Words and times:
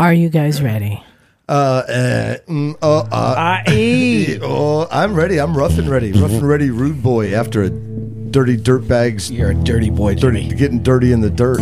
Are 0.00 0.12
you 0.12 0.28
guys 0.28 0.62
ready? 0.62 1.02
Uh, 1.48 1.52
uh, 1.52 2.36
mm, 2.46 2.76
uh, 2.82 2.98
uh, 3.00 3.34
Aye. 3.36 4.38
oh, 4.42 4.86
I'm 4.90 5.14
ready. 5.14 5.40
I'm 5.40 5.56
rough 5.56 5.78
and 5.78 5.88
ready. 5.88 6.12
Rough 6.12 6.30
and 6.32 6.46
ready, 6.46 6.70
rude 6.70 7.02
boy. 7.02 7.34
After 7.34 7.62
a 7.62 7.70
dirty 7.70 8.56
dirt 8.56 8.86
bags, 8.86 9.30
You're 9.30 9.50
a 9.50 9.54
dirty 9.54 9.90
boy, 9.90 10.14
dirty, 10.14 10.42
Jimmy. 10.44 10.56
getting 10.56 10.82
dirty 10.82 11.12
in 11.12 11.20
the 11.20 11.30
dirt. 11.30 11.58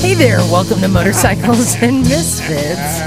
Hey 0.00 0.14
there, 0.14 0.38
welcome 0.50 0.80
to 0.80 0.88
Motorcycles 0.88 1.74
and 1.82 2.00
Misfits. 2.02 3.00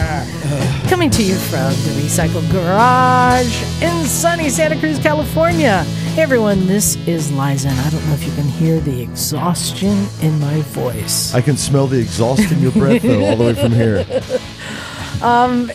Coming 0.89 1.09
to 1.11 1.23
you 1.23 1.35
from 1.35 1.71
the 1.71 2.01
Recycle 2.01 2.41
Garage 2.51 3.61
in 3.81 4.05
sunny 4.05 4.49
Santa 4.49 4.77
Cruz, 4.77 4.99
California. 4.99 5.85
Hey 6.11 6.23
everyone, 6.23 6.67
this 6.67 6.97
is 7.07 7.31
Liza, 7.31 7.69
and 7.69 7.79
I 7.79 7.89
don't 7.89 8.05
know 8.05 8.13
if 8.13 8.25
you 8.25 8.33
can 8.33 8.43
hear 8.43 8.81
the 8.81 9.01
exhaustion 9.01 10.07
in 10.21 10.37
my 10.41 10.59
voice. 10.59 11.33
I 11.33 11.39
can 11.39 11.55
smell 11.55 11.87
the 11.87 12.01
exhaust 12.01 12.51
in 12.51 12.59
your 12.59 12.73
breath 12.73 13.01
though, 13.01 13.23
all 13.23 13.37
the 13.37 13.45
way 13.45 13.53
from 13.53 13.71
here. 13.71 14.05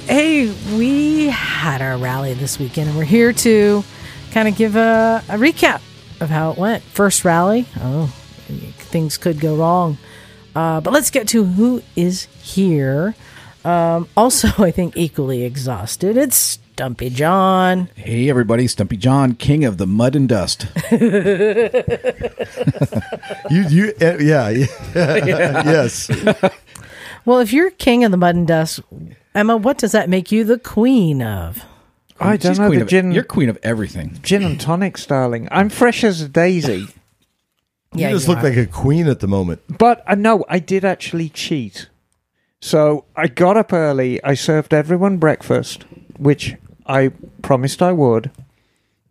Hey, 0.06 0.52
we 0.76 1.28
had 1.28 1.80
our 1.80 1.96
rally 1.96 2.34
this 2.34 2.58
weekend, 2.58 2.90
and 2.90 2.98
we're 2.98 3.04
here 3.04 3.32
to 3.32 3.82
kind 4.32 4.46
of 4.46 4.56
give 4.56 4.76
a, 4.76 5.24
a 5.30 5.36
recap 5.36 5.80
of 6.20 6.28
how 6.28 6.50
it 6.50 6.58
went. 6.58 6.82
First 6.82 7.24
rally, 7.24 7.64
oh, 7.80 8.06
things 8.76 9.16
could 9.16 9.40
go 9.40 9.56
wrong. 9.56 9.96
Uh, 10.54 10.82
but 10.82 10.92
let's 10.92 11.10
get 11.10 11.28
to 11.28 11.44
who 11.44 11.82
is 11.96 12.24
here. 12.42 13.14
Um, 13.64 14.06
also, 14.14 14.48
I 14.62 14.70
think 14.70 14.98
equally 14.98 15.44
exhausted. 15.44 16.18
It's 16.18 16.58
Stumpy 16.76 17.08
John. 17.08 17.88
Hey, 17.94 18.28
everybody. 18.28 18.66
Stumpy 18.66 18.98
John, 18.98 19.32
king 19.32 19.64
of 19.64 19.78
the 19.78 19.86
mud 19.86 20.14
and 20.14 20.28
dust. 20.28 20.66
You, 23.50 23.62
you, 23.68 23.92
uh, 24.00 24.18
yeah, 24.18 24.48
yeah. 24.50 24.66
yes. 25.64 26.10
Well, 27.24 27.38
if 27.38 27.52
you're 27.52 27.70
king 27.70 28.04
of 28.04 28.10
the 28.10 28.16
mud 28.18 28.34
and 28.34 28.46
dust, 28.46 28.80
Emma, 29.34 29.56
what 29.56 29.78
does 29.78 29.92
that 29.92 30.10
make 30.10 30.30
you 30.30 30.44
the 30.44 30.58
queen 30.58 31.22
of? 31.22 31.64
I 32.20 32.36
don't 32.36 32.50
She's 32.52 32.58
know 32.58 32.66
queen 32.66 32.80
the 32.80 32.84
of, 32.84 32.88
gin, 32.90 33.12
You're 33.12 33.24
queen 33.24 33.48
of 33.48 33.58
everything. 33.62 34.18
gin 34.22 34.42
and 34.42 34.60
tonics, 34.60 35.06
darling. 35.06 35.48
I'm 35.50 35.70
fresh 35.70 36.04
as 36.04 36.20
a 36.20 36.28
daisy, 36.28 36.88
Yeah, 37.94 38.08
you 38.08 38.16
just 38.16 38.26
you 38.28 38.34
look 38.34 38.44
are. 38.44 38.48
like 38.50 38.58
a 38.58 38.66
queen 38.66 39.06
at 39.08 39.20
the 39.20 39.28
moment. 39.28 39.62
but 39.78 40.02
I 40.06 40.14
know 40.14 40.44
I 40.48 40.58
did 40.58 40.84
actually 40.84 41.30
cheat. 41.30 41.88
So 42.60 43.06
I 43.16 43.28
got 43.28 43.56
up 43.56 43.72
early. 43.72 44.22
I 44.24 44.34
served 44.34 44.74
everyone 44.74 45.16
breakfast, 45.18 45.84
which 46.18 46.56
I 46.88 47.10
promised 47.42 47.82
I 47.82 47.92
would, 47.92 48.30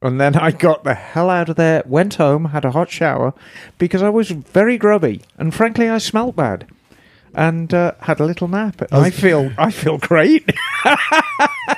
and 0.02 0.20
then 0.20 0.36
I 0.36 0.52
got 0.52 0.84
the 0.84 0.94
hell 0.94 1.30
out 1.30 1.50
of 1.50 1.56
there. 1.56 1.84
Went 1.86 2.16
home, 2.16 2.46
had 2.46 2.66
a 2.66 2.72
hot 2.72 2.90
shower 2.90 3.34
because 3.78 4.02
I 4.04 4.10
was 4.10 4.32
very 4.32 4.78
grubby, 4.78 5.22
and 5.38 5.54
frankly, 5.54 5.90
I 5.90 5.98
smelt 6.00 6.36
bad. 6.36 6.68
And 7.38 7.74
uh, 7.74 7.92
had 8.00 8.22
a 8.22 8.26
little 8.26 8.48
nap. 8.48 8.82
I 8.94 9.08
I 9.08 9.10
feel 9.10 9.52
I 9.58 9.72
feel 9.72 9.98
great. 9.98 10.50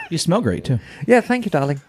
You 0.09 0.17
smell 0.17 0.41
great, 0.41 0.63
too. 0.65 0.79
yeah, 1.05 1.19
thank 1.21 1.43
you, 1.45 1.51
darling. 1.51 1.81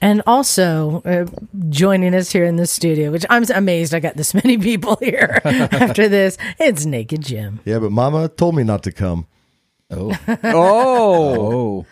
And 0.00 0.22
also 0.26 1.02
uh, 1.04 1.26
joining 1.68 2.14
us 2.14 2.30
here 2.32 2.44
in 2.44 2.56
the 2.56 2.66
studio, 2.66 3.10
which 3.10 3.26
I'm 3.28 3.44
amazed 3.54 3.92
I 3.94 4.00
got 4.00 4.16
this 4.16 4.32
many 4.44 4.56
people 4.56 4.96
here 5.00 5.40
after 5.44 6.08
this. 6.08 6.38
It's 6.58 6.86
Naked 6.86 7.20
Jim. 7.22 7.60
Yeah, 7.66 7.78
but 7.80 7.92
Mama 7.92 8.28
told 8.28 8.54
me 8.54 8.62
not 8.62 8.82
to 8.84 8.92
come. 8.92 9.26
Oh. 9.90 10.16
Oh, 10.44 11.40
oh. 11.84 11.86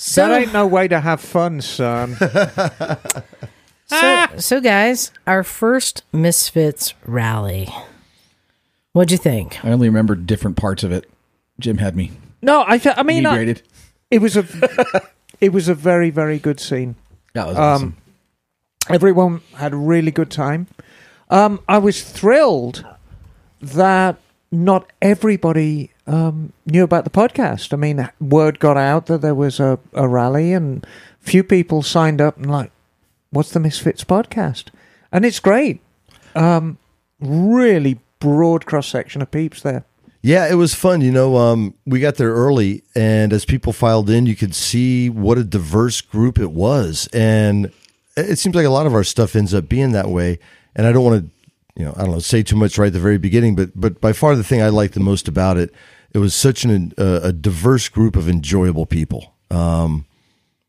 So, 0.00 0.28
that 0.28 0.42
ain't 0.42 0.52
no 0.52 0.64
way 0.64 0.86
to 0.86 1.00
have 1.00 1.20
fun, 1.20 1.60
son. 1.60 2.14
so, 3.86 4.26
so, 4.36 4.60
guys, 4.60 5.10
our 5.26 5.42
first 5.42 6.04
Misfits 6.12 6.94
rally. 7.04 7.68
What'd 8.92 9.10
you 9.10 9.18
think? 9.18 9.64
I 9.64 9.70
only 9.70 9.88
remember 9.88 10.14
different 10.14 10.56
parts 10.56 10.84
of 10.84 10.92
it. 10.92 11.10
Jim 11.58 11.78
had 11.78 11.96
me 11.96 12.12
No, 12.42 12.64
I, 12.66 12.78
th- 12.78 12.94
I 12.96 13.02
mean, 13.02 13.26
I, 13.26 13.30
inebriated. 13.30 13.62
it 14.12 14.20
was 14.20 14.36
a, 14.36 14.46
it 15.40 15.52
was 15.52 15.68
a 15.68 15.74
very, 15.74 16.10
very 16.10 16.38
good 16.38 16.60
scene. 16.60 16.94
That 17.34 17.48
was 17.48 17.56
Um, 17.56 17.62
awesome. 17.62 17.96
Everyone 18.88 19.40
had 19.56 19.72
a 19.72 19.76
really 19.76 20.12
good 20.12 20.30
time. 20.30 20.68
Um, 21.28 21.60
I 21.68 21.78
was 21.78 22.02
thrilled 22.04 22.86
that 23.60 24.16
not 24.52 24.88
everybody 25.02 25.90
um, 26.08 26.52
knew 26.66 26.82
about 26.82 27.04
the 27.04 27.10
podcast. 27.10 27.72
I 27.72 27.76
mean, 27.76 28.08
word 28.20 28.58
got 28.58 28.76
out 28.76 29.06
that 29.06 29.20
there 29.20 29.34
was 29.34 29.60
a, 29.60 29.78
a 29.92 30.08
rally, 30.08 30.52
and 30.52 30.84
few 31.20 31.44
people 31.44 31.82
signed 31.82 32.20
up 32.20 32.36
and 32.36 32.50
like, 32.50 32.72
"What's 33.30 33.50
the 33.50 33.60
Misfits 33.60 34.04
podcast?" 34.04 34.70
And 35.12 35.24
it's 35.24 35.38
great. 35.38 35.80
Um, 36.34 36.78
really 37.20 38.00
broad 38.20 38.66
cross 38.66 38.88
section 38.88 39.22
of 39.22 39.30
peeps 39.30 39.62
there. 39.62 39.84
Yeah, 40.22 40.50
it 40.50 40.54
was 40.54 40.74
fun. 40.74 41.00
You 41.00 41.12
know, 41.12 41.36
um, 41.36 41.74
we 41.86 42.00
got 42.00 42.16
there 42.16 42.32
early, 42.32 42.82
and 42.94 43.32
as 43.32 43.44
people 43.44 43.72
filed 43.72 44.10
in, 44.10 44.26
you 44.26 44.34
could 44.34 44.54
see 44.54 45.08
what 45.08 45.38
a 45.38 45.44
diverse 45.44 46.00
group 46.00 46.38
it 46.38 46.50
was. 46.50 47.08
And 47.12 47.70
it 48.16 48.38
seems 48.38 48.56
like 48.56 48.66
a 48.66 48.70
lot 48.70 48.86
of 48.86 48.94
our 48.94 49.04
stuff 49.04 49.36
ends 49.36 49.54
up 49.54 49.68
being 49.68 49.92
that 49.92 50.08
way. 50.08 50.38
And 50.74 50.86
I 50.86 50.92
don't 50.92 51.04
want 51.04 51.22
to, 51.22 51.50
you 51.80 51.84
know, 51.84 51.94
I 51.96 52.02
don't 52.02 52.12
know, 52.12 52.18
say 52.18 52.42
too 52.42 52.56
much 52.56 52.78
right 52.78 52.88
at 52.88 52.92
the 52.92 53.00
very 53.00 53.18
beginning, 53.18 53.54
but 53.54 53.70
but 53.74 54.00
by 54.00 54.12
far 54.12 54.34
the 54.34 54.44
thing 54.44 54.60
I 54.60 54.70
liked 54.70 54.94
the 54.94 55.00
most 55.00 55.28
about 55.28 55.56
it, 55.56 55.72
it 56.14 56.18
was 56.18 56.34
such 56.34 56.64
an, 56.64 56.92
uh, 56.98 57.20
a 57.22 57.32
diverse 57.32 57.88
group 57.88 58.16
of 58.16 58.28
enjoyable 58.28 58.86
people. 58.86 59.34
Um, 59.50 60.04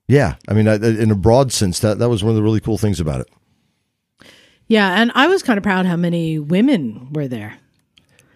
yeah, 0.08 0.36
I 0.48 0.54
mean, 0.54 0.68
I, 0.68 0.76
in 0.76 1.12
a 1.12 1.16
broad 1.16 1.52
sense, 1.52 1.80
that 1.80 2.00
that 2.00 2.10
was 2.10 2.24
one 2.24 2.32
of 2.32 2.36
the 2.36 2.44
really 2.44 2.60
cool 2.60 2.78
things 2.78 3.00
about 3.00 3.22
it. 3.22 3.28
Yeah, 4.68 5.02
and 5.02 5.12
I 5.16 5.28
was 5.28 5.42
kind 5.44 5.58
of 5.58 5.64
proud 5.64 5.86
how 5.86 5.96
many 5.96 6.38
women 6.40 7.12
were 7.14 7.28
there. 7.28 7.58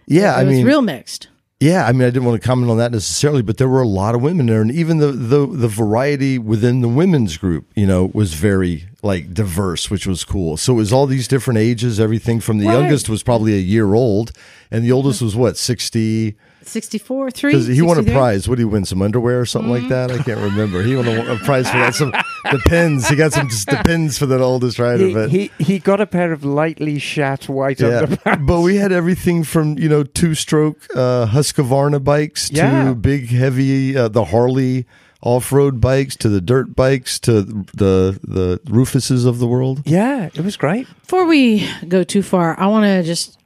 Yeah, 0.07 0.35
it 0.35 0.41
I 0.41 0.43
was 0.43 0.55
mean, 0.55 0.65
real 0.65 0.81
mixed. 0.81 1.27
Yeah, 1.59 1.85
I 1.85 1.93
mean, 1.93 2.01
I 2.01 2.07
didn't 2.09 2.25
want 2.25 2.41
to 2.41 2.45
comment 2.45 2.69
on 2.69 2.77
that 2.77 2.91
necessarily, 2.91 3.41
but 3.41 3.57
there 3.57 3.69
were 3.69 3.81
a 3.81 3.87
lot 3.87 4.15
of 4.15 4.21
women 4.21 4.47
there, 4.47 4.61
and 4.61 4.71
even 4.71 4.97
the 4.97 5.11
the 5.13 5.45
the 5.47 5.67
variety 5.69 6.37
within 6.37 6.81
the 6.81 6.89
women's 6.89 7.37
group, 7.37 7.71
you 7.75 7.85
know, 7.87 8.11
was 8.13 8.33
very 8.33 8.85
like 9.01 9.33
diverse, 9.33 9.89
which 9.89 10.05
was 10.05 10.23
cool. 10.25 10.57
So 10.57 10.73
it 10.73 10.77
was 10.77 10.91
all 10.91 11.05
these 11.05 11.27
different 11.27 11.59
ages. 11.59 11.99
Everything 11.99 12.39
from 12.41 12.57
the 12.57 12.67
Right. 12.67 12.79
youngest 12.79 13.07
was 13.07 13.23
probably 13.23 13.53
a 13.53 13.59
year 13.61 13.93
old, 13.93 14.31
and 14.71 14.83
the 14.83 14.91
oldest 14.91 15.21
was 15.21 15.35
what 15.35 15.55
sixty. 15.57 16.35
64, 16.68 17.31
3. 17.31 17.51
Because 17.51 17.68
he 17.68 17.81
won 17.81 17.97
a 18.00 18.03
prize. 18.03 18.47
What 18.47 18.56
did 18.56 18.62
he 18.62 18.66
win? 18.66 18.85
Some 18.85 19.01
underwear 19.01 19.40
or 19.41 19.46
something 19.46 19.72
like 19.72 19.88
that? 19.90 20.12
I 20.12 20.18
can't 20.24 20.40
remember. 20.40 20.81
He 20.84 20.96
won 20.96 21.07
a, 21.07 21.34
a 21.34 21.38
prize 21.40 21.69
for 21.69 21.78
that. 21.78 21.96
Some 21.96 22.12
the 22.12 22.62
pins. 22.66 23.07
He 23.07 23.16
got 23.16 23.34
some 23.34 23.50
just 23.50 23.68
the 23.69 23.81
pins 23.85 24.18
for 24.18 24.25
that 24.28 24.41
oldest 24.41 24.79
rider. 24.79 25.07
He, 25.07 25.13
but 25.13 25.29
he 25.29 25.51
he 25.59 25.79
got 25.79 26.01
a 26.01 26.06
pair 26.06 26.31
of 26.31 26.44
lightly 26.44 27.00
shat 27.00 27.47
white 27.50 27.79
yeah, 27.79 28.03
underpants. 28.06 28.46
but 28.47 28.62
we 28.62 28.75
had 28.78 28.91
everything 28.91 29.44
from 29.44 29.78
you 29.78 29.90
know 29.90 30.03
two 30.03 30.35
stroke 30.35 30.78
uh, 30.96 31.28
Husqvarna 31.28 32.03
bikes 32.03 32.50
to 32.50 32.56
Yeah. 32.56 32.94
big 32.94 33.30
heavy 33.30 33.95
uh, 33.97 34.07
the 34.07 34.25
Harley 34.25 34.85
off 35.22 35.53
road 35.53 35.80
bikes 35.80 36.18
to 36.18 36.28
the 36.28 36.41
dirt 36.41 36.75
bikes 36.75 37.18
to 37.19 37.41
the 37.74 38.19
the 38.24 38.59
Rufuses 38.66 39.25
of 39.25 39.40
the 39.40 39.47
world. 39.47 39.81
Yeah, 39.85 40.25
it 40.34 40.41
was 40.41 40.57
great. 40.57 40.88
Before 41.01 41.25
we 41.25 41.68
go 41.88 42.03
too 42.03 42.22
far, 42.22 42.59
I 42.59 42.68
want 42.68 42.84
to 42.85 43.03
just 43.03 43.40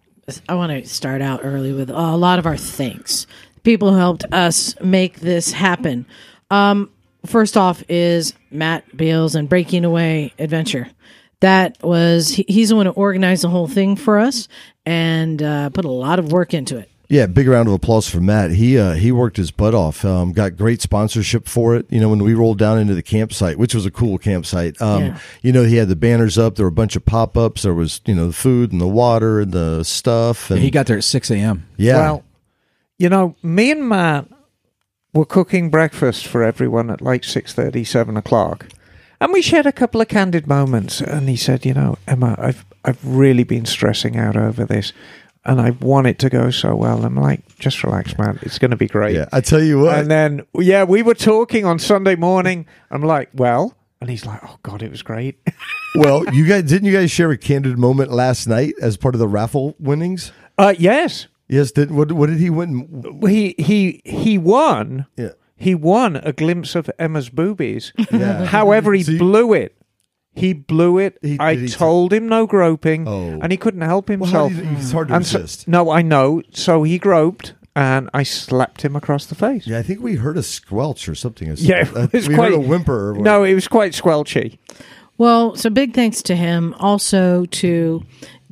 I 0.50 0.56
want 0.56 0.74
to 0.74 0.90
start 0.90 1.22
out 1.22 1.40
early 1.44 1.72
with 1.72 1.90
a 1.90 2.18
lot 2.18 2.38
of 2.38 2.46
our 2.46 2.58
thanks. 2.58 3.28
People 3.64 3.92
who 3.92 3.98
helped 3.98 4.26
us 4.34 4.76
make 4.82 5.22
this 5.22 5.54
happen. 5.54 6.06
Um, 6.52 6.90
first 7.26 7.56
off 7.56 7.82
is 7.88 8.34
Matt 8.52 8.98
Bales 8.98 9.36
and 9.36 9.48
Breaking 9.48 9.86
Away 9.86 10.34
Adventure. 10.38 10.90
That 11.40 11.82
was 11.82 12.28
he- 12.32 12.46
he's 12.50 12.70
the 12.70 12.76
one 12.76 12.88
who 12.88 12.92
organized 12.92 13.44
the 13.44 13.50
whole 13.50 13.70
thing 13.70 13.96
for 13.96 14.20
us 14.20 14.50
and 14.86 15.42
uh, 15.42 15.70
put 15.70 15.86
a 15.86 15.92
lot 15.92 16.20
of 16.20 16.30
work 16.34 16.54
into 16.54 16.78
it. 16.78 16.90
Yeah, 17.10 17.26
big 17.28 17.48
round 17.48 17.70
of 17.70 17.74
applause 17.74 18.10
for 18.10 18.20
Matt. 18.20 18.52
He 18.52 18.78
uh, 18.78 18.94
he 18.94 19.14
worked 19.14 19.38
his 19.38 19.50
butt 19.50 19.74
off. 19.74 20.04
Um, 20.04 20.34
got 20.34 20.58
great 20.58 20.82
sponsorship 20.82 21.48
for 21.48 21.74
it. 21.76 21.86
You 21.90 22.02
know, 22.02 22.10
when 22.10 22.22
we 22.22 22.34
rolled 22.34 22.58
down 22.58 22.78
into 22.80 22.96
the 22.96 23.02
campsite, 23.04 23.58
which 23.58 23.74
was 23.74 23.86
a 23.86 23.92
cool 23.92 24.18
campsite. 24.18 24.82
Um, 24.82 25.04
Yeah. 25.04 25.20
You 25.42 25.54
know, 25.54 25.64
he 25.64 25.78
had 25.78 25.88
the 25.88 25.96
banners 25.96 26.38
up. 26.38 26.56
There 26.56 26.66
were 26.66 26.70
a 26.70 26.72
bunch 26.72 26.98
of 26.98 27.06
pop 27.06 27.38
ups. 27.38 27.62
There 27.62 27.74
was 27.74 28.02
you 28.06 28.14
know 28.14 28.28
the 28.28 28.34
food 28.34 28.74
and 28.74 28.82
the 28.82 28.88
water 28.88 29.40
and 29.40 29.54
the 29.54 29.84
stuff. 29.84 30.52
And 30.52 30.60
he 30.60 30.70
got 30.70 30.88
there 30.88 30.98
at 30.98 31.04
6 31.06 31.32
a.m. 31.32 31.66
yeah, 31.78 31.96
Well, 31.96 32.24
you 32.98 33.08
know, 33.08 33.36
me 33.42 33.72
and 33.72 33.88
Matt 33.88 34.28
were 35.14 35.26
cooking 35.26 35.70
breakfast 35.70 36.28
for 36.28 36.44
everyone 36.44 36.90
at 36.90 37.02
like 37.02 37.24
six 37.24 37.54
thirty, 37.54 37.86
seven 37.86 38.18
o'clock. 38.18 38.68
And 39.22 39.32
we 39.32 39.42
shared 39.42 39.66
a 39.66 39.72
couple 39.72 40.02
of 40.02 40.10
candid 40.10 40.46
moments. 40.46 41.00
And 41.02 41.30
he 41.30 41.38
said, 41.38 41.66
You 41.66 41.74
know, 41.74 41.98
Emma, 42.06 42.36
I've, 42.38 42.66
I've 42.84 43.04
really 43.04 43.44
been 43.46 43.66
stressing 43.66 44.18
out 44.18 44.36
over 44.36 44.66
this. 44.66 44.92
And 45.48 45.60
I 45.62 45.70
want 45.72 46.06
it 46.08 46.20
to 46.20 46.30
go 46.30 46.52
so 46.52 46.76
well. 46.76 47.04
I'm 47.06 47.16
like, 47.16 47.58
Just 47.58 47.84
relax, 47.84 48.18
man. 48.18 48.38
It's 48.42 48.60
going 48.60 48.72
to 48.72 48.78
be 48.78 48.88
great. 48.88 49.16
yeah. 49.16 49.30
I 49.32 49.42
tell 49.42 49.64
you 49.64 49.80
what. 49.80 49.98
And 49.98 50.12
then, 50.12 50.46
yeah, 50.54 50.84
we 50.84 51.02
were 51.02 51.14
talking 51.16 51.66
on 51.66 51.80
Sunday 51.80 52.16
morning. 52.16 52.66
I'm 52.92 53.02
like, 53.02 53.30
Well, 53.34 53.74
and 54.02 54.10
he's 54.10 54.26
like, 54.26 54.42
Oh, 54.44 54.58
God, 54.62 54.84
it 54.84 54.92
was 54.92 55.02
great. 55.02 55.40
well, 55.96 56.24
you 56.34 56.46
guys 56.46 56.64
didn't 56.64 56.86
you 56.86 56.94
guys 56.94 57.10
share 57.12 57.32
a 57.32 57.38
candid 57.38 57.78
moment 57.80 58.12
last 58.12 58.46
night 58.48 58.74
as 58.82 58.98
part 58.98 59.16
of 59.16 59.20
the 59.20 59.28
raffle 59.28 59.76
winnings? 59.80 60.32
uh, 60.58 60.76
yes. 60.78 61.28
Yes, 61.48 61.72
did 61.72 61.92
what? 61.92 62.12
What 62.12 62.30
did 62.30 62.40
he 62.40 62.50
win? 62.50 63.22
He, 63.26 63.56
he, 63.58 64.02
he 64.04 64.38
won. 64.38 65.06
Yeah, 65.16 65.30
He 65.56 65.74
won 65.76 66.18
a 66.18 66.34
glimpse 66.34 66.76
of 66.76 66.92
Emma's 67.00 67.30
boobies. 67.30 67.94
yeah. 68.12 68.44
However, 68.44 68.92
he 68.92 69.18
blew 69.18 69.54
it. 69.54 69.77
He 70.38 70.54
blew 70.54 70.98
it. 70.98 71.18
He- 71.22 71.38
I 71.40 71.56
he- 71.56 71.68
told 71.68 72.14
him 72.14 72.28
no 72.28 72.46
groping, 72.48 73.08
Oh. 73.08 73.40
and 73.42 73.52
he 73.52 73.58
couldn't 73.58 73.82
help 73.82 74.08
himself. 74.10 74.52
do 74.54 74.58
you- 74.60 74.68
it's 74.78 74.92
hard 74.92 75.08
to 75.10 75.16
And 75.16 75.26
so- 75.26 75.40
resist. 75.40 75.68
no, 75.68 75.90
I 75.92 76.02
know. 76.02 76.42
So 76.52 76.84
he 76.84 76.98
groped, 76.98 77.54
and 77.76 78.10
I 78.14 78.24
slapped 78.24 78.84
him 78.84 78.96
across 78.96 79.26
the 79.26 79.36
face. 79.36 79.68
Yeah, 79.68 79.80
I 79.80 79.84
think 79.84 80.02
we 80.02 80.16
heard 80.16 80.38
a 80.38 80.44
squelch 80.44 81.08
or 81.10 81.16
something. 81.16 81.54
Yeah, 81.58 81.82
it 81.82 81.96
Uh, 81.96 82.08
was 82.12 82.28
we 82.28 82.36
quite- 82.36 82.52
heard 82.52 82.58
a 82.58 82.68
whimper. 82.68 83.16
No, 83.20 83.44
it 83.44 83.54
was 83.54 83.68
quite 83.68 83.92
squelchy. 83.94 84.58
Well, 85.18 85.56
so 85.56 85.70
big 85.70 85.94
thanks 85.96 86.22
to 86.24 86.36
him. 86.36 86.76
Also 86.80 87.46
to 87.46 88.04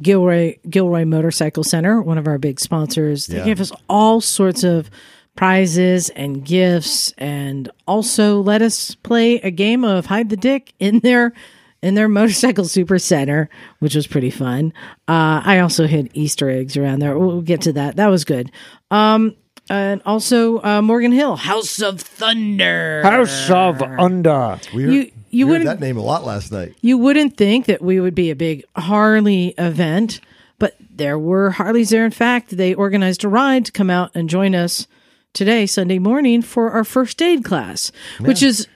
Gilroy 0.02 0.56
Gilroy 0.70 1.06
Motorcycle 1.06 1.64
Center, 1.64 2.02
one 2.02 2.18
of 2.18 2.28
our 2.28 2.38
big 2.38 2.60
sponsors. 2.60 3.28
They 3.28 3.38
Yeah. 3.38 3.46
gave 3.46 3.62
us 3.62 3.72
all 3.88 4.20
sorts 4.20 4.64
of 4.64 4.90
prizes 5.36 6.10
and 6.16 6.44
gifts, 6.46 7.14
and 7.18 7.70
also 7.88 8.42
let 8.42 8.62
us 8.62 8.96
play 9.04 9.36
a 9.42 9.52
game 9.52 9.84
of 9.84 10.06
hide 10.08 10.30
the 10.30 10.38
dick 10.38 10.74
in 10.80 11.00
their 11.00 11.34
in 11.82 11.96
their 11.96 12.08
motorcycle 12.20 12.66
super 12.66 13.00
center, 13.00 13.50
which 13.80 13.96
was 13.96 14.08
pretty 14.08 14.30
fun. 14.32 14.74
Uh, 15.08 15.42
I 15.44 15.60
also 15.60 15.88
hid 15.88 16.10
Easter 16.14 16.50
eggs 16.50 16.78
around 16.78 17.00
there. 17.00 17.18
We'll 17.18 17.42
get 17.42 17.62
to 17.62 17.74
that. 17.74 17.96
That 17.98 18.08
was 18.08 18.26
good. 18.26 18.52
Um, 18.92 19.36
and 19.70 20.02
also 20.06 20.62
uh, 20.64 20.82
Morgan 20.82 21.12
Hill, 21.12 21.36
House 21.38 21.82
of 21.82 22.00
Thunder. 22.02 23.02
House 23.04 23.50
of 23.50 23.82
Under. 23.82 24.60
we 24.74 24.84
heard, 24.84 24.94
you- 24.94 25.12
you 25.32 25.46
we 25.48 25.52
wouldn't- 25.54 25.68
that 25.70 25.80
name 25.86 25.98
a 25.98 26.02
lot 26.02 26.24
last 26.24 26.52
night. 26.52 26.76
You 26.82 26.98
wouldn't 26.98 27.36
think 27.36 27.66
that 27.66 27.82
we 27.82 28.00
would 28.00 28.16
be 28.16 28.30
a 28.32 28.36
big 28.36 28.64
Harley 28.78 29.54
event, 29.58 30.22
but 30.60 30.76
there 30.96 31.20
were 31.20 31.50
Harleys 31.52 31.90
there. 31.90 32.06
In 32.06 32.12
fact, 32.12 32.56
they 32.56 32.74
organized 32.74 33.24
a 33.26 33.28
ride 33.28 33.66
to 33.66 33.72
come 33.74 33.90
out 33.90 34.12
and 34.16 34.30
join 34.30 34.56
us 34.56 34.88
today, 35.34 35.66
Sunday 35.66 36.00
morning, 36.00 36.42
for 36.42 36.72
our 36.72 36.86
first 36.86 37.22
aid 37.22 37.44
class, 37.44 37.92
which 38.22 38.42
is 38.42 38.68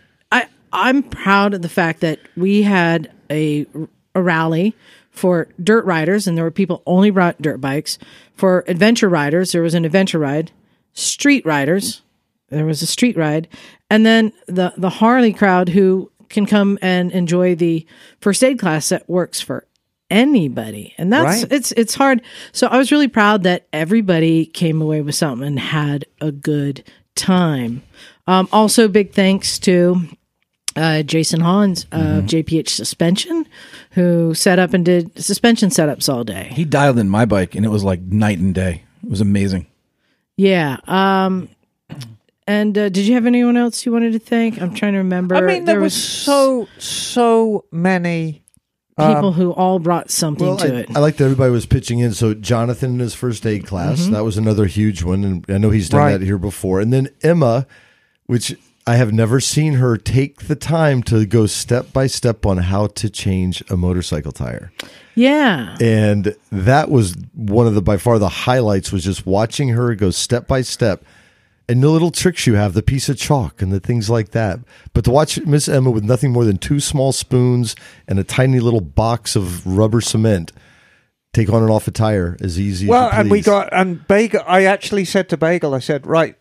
I'm 0.71 1.04
proud 1.04 1.54
of 1.54 1.62
the 1.62 1.69
fact 1.69 2.01
that 2.01 2.19
we 2.36 2.62
had 2.63 3.12
a 3.31 3.66
a 4.16 4.21
rally 4.21 4.75
for 5.12 5.48
dirt 5.62 5.86
riders, 5.86 6.27
and 6.27 6.38
there 6.38 6.44
were 6.45 6.51
people 6.51 6.81
only 6.86 7.10
brought 7.10 7.42
dirt 7.42 7.60
bikes. 7.62 7.98
For 8.36 8.63
adventure 8.68 9.10
riders, 9.10 9.51
there 9.51 9.62
was 9.62 9.74
an 9.74 9.86
adventure 9.86 10.19
ride. 10.19 10.51
Street 10.94 11.45
riders, 11.45 12.01
there 12.50 12.66
was 12.66 12.81
a 12.81 12.88
street 12.88 13.16
ride, 13.18 13.48
and 13.89 14.06
then 14.06 14.33
the 14.48 14.74
the 14.77 14.89
Harley 14.89 15.33
crowd 15.33 15.69
who 15.69 16.12
can 16.30 16.45
come 16.45 16.77
and 16.81 17.12
enjoy 17.12 17.56
the 17.56 17.86
first 18.21 18.44
aid 18.44 18.60
class 18.60 18.89
that 18.89 19.10
works 19.10 19.42
for 19.42 19.66
anybody 20.12 20.94
and 20.98 21.13
that's 21.13 21.44
Right. 21.44 21.51
it's 21.51 21.71
it's 21.74 21.94
hard 21.94 22.24
so 22.51 22.66
i 22.68 22.77
was 22.80 22.92
really 22.92 23.07
proud 23.07 23.44
that 23.44 23.68
everybody 23.71 24.48
came 24.48 24.81
away 24.81 25.01
with 25.01 25.13
something 25.13 25.45
and 25.48 25.60
had 25.60 26.06
a 26.19 26.31
good 26.31 26.83
time 27.16 27.83
um, 28.25 28.50
also 28.51 28.88
big 28.88 29.13
thanks 29.13 29.60
to 29.60 30.01
uh, 30.75 31.04
Jason 31.04 31.39
Hans 31.42 31.86
of 31.92 32.25
JPH 32.25 32.69
Suspension, 32.69 33.48
who 33.92 34.33
set 34.33 34.60
up 34.60 34.74
and 34.74 34.86
did 34.86 35.21
suspension 35.21 35.69
setups 35.69 36.12
all 36.13 36.24
day. 36.24 36.50
He 36.54 36.66
dialed 36.66 37.00
in 37.00 37.10
my 37.10 37.25
bike, 37.25 37.56
and 37.56 37.66
it 37.66 37.69
was 37.69 37.83
like 37.83 38.01
night 38.01 38.39
and 38.39 38.54
day. 38.54 38.83
It 39.04 39.10
was 39.10 39.21
amazing. 39.21 39.68
Yeah. 40.38 40.77
Um, 40.88 41.50
and 42.48 42.77
uh, 42.77 42.89
did 42.89 43.06
you 43.06 43.13
have 43.16 43.25
anyone 43.25 43.57
else 43.57 43.86
you 43.86 43.92
wanted 43.92 44.13
to 44.13 44.19
thank? 44.19 44.62
I'm 44.62 44.74
trying 44.74 44.94
to 44.94 45.00
remember. 45.00 45.36
I 45.36 45.42
mean, 45.42 45.66
there, 45.66 45.80
was 45.80 45.94
so 45.94 46.68
so 46.77 47.66
many. 47.71 48.44
people 48.98 49.31
who 49.31 49.51
all 49.51 49.80
brought 49.80 50.10
something 50.10 50.45
Well, 50.48 50.57
to 50.57 50.74
I, 50.75 50.80
it. 50.80 50.95
I 50.95 51.00
like 51.00 51.18
that 51.18 51.24
everybody 51.25 51.51
was 51.51 51.66
pitching 51.66 52.00
in. 52.00 52.13
So 52.13 52.33
Jonathan 52.33 52.92
in 52.94 53.00
his 53.00 53.13
first 53.13 53.45
aid 53.45 53.66
class, 53.66 54.07
that 54.07 54.24
was 54.25 54.38
another 54.38 54.66
huge 54.66 55.04
one, 55.04 55.24
and 55.24 55.45
I 55.50 55.57
know 55.57 55.69
he's 55.69 55.89
done 55.89 56.00
Right. 56.00 56.12
that 56.18 56.21
here 56.25 56.38
before. 56.38 56.80
And 56.81 56.92
then 56.92 57.10
Emma, 57.21 57.66
which 58.25 58.56
I 58.89 58.95
have 58.95 59.13
never 59.13 59.39
seen 59.39 59.74
her 59.74 59.97
take 59.97 60.47
the 60.47 60.56
time 60.56 61.03
to 61.03 61.25
go 61.27 61.45
step 61.45 61.94
by 61.94 62.07
step 62.07 62.44
on 62.45 62.57
how 62.57 62.88
to 62.88 63.09
change 63.09 63.63
a 63.69 63.77
motorcycle 63.77 64.31
tire. 64.31 64.71
yeah. 65.13 65.77
and 65.80 66.36
that 66.51 66.89
was 66.89 67.15
one 67.36 67.68
of 67.68 67.75
the 67.75 67.81
by 67.83 67.97
far 67.97 68.18
the 68.18 68.30
highlights 68.30 68.91
was 68.91 69.03
just 69.03 69.27
watching 69.27 69.69
her 69.69 69.94
go 69.94 70.09
step 70.09 70.47
by 70.47 70.62
step 70.62 71.03
and 71.68 71.83
the 71.83 71.89
little 71.89 72.09
tricks 72.09 72.47
you 72.47 72.56
have 72.56 72.74
the 72.74 72.81
piece 72.81 73.09
of 73.09 73.18
chalk 73.18 73.62
and 73.62 73.71
the 73.71 73.80
things 73.80 74.09
like 74.09 74.31
that 74.31 74.59
but 74.94 75.03
to 75.06 75.12
watch 75.12 75.39
miss 75.45 75.68
emma 75.69 75.92
with 75.92 76.03
nothing 76.03 76.31
more 76.31 76.45
than 76.45 76.57
two 76.57 76.80
small 76.80 77.12
spoons 77.12 77.75
and 78.07 78.18
a 78.18 78.24
tiny 78.24 78.59
little 78.59 78.81
box 78.81 79.35
of 79.35 79.68
rubber 79.68 80.01
cement 80.01 80.51
take 81.31 81.50
on 81.53 81.62
and 81.62 81.69
off 81.71 81.88
a 81.88 81.92
tire 81.92 82.35
as 82.42 82.59
easy 82.59 82.88
Well, 82.88 83.09
as 83.09 83.13
you 83.13 83.19
and 83.21 83.30
we 83.31 83.42
got 83.42 83.69
and 83.71 84.07
Bagel. 84.07 84.42
I 84.47 84.63
actually 84.63 85.06
said 85.06 85.30
to 85.30 85.38
Bagel, 85.38 85.75
I 85.75 85.80
said, 85.80 86.07
right, 86.07 86.35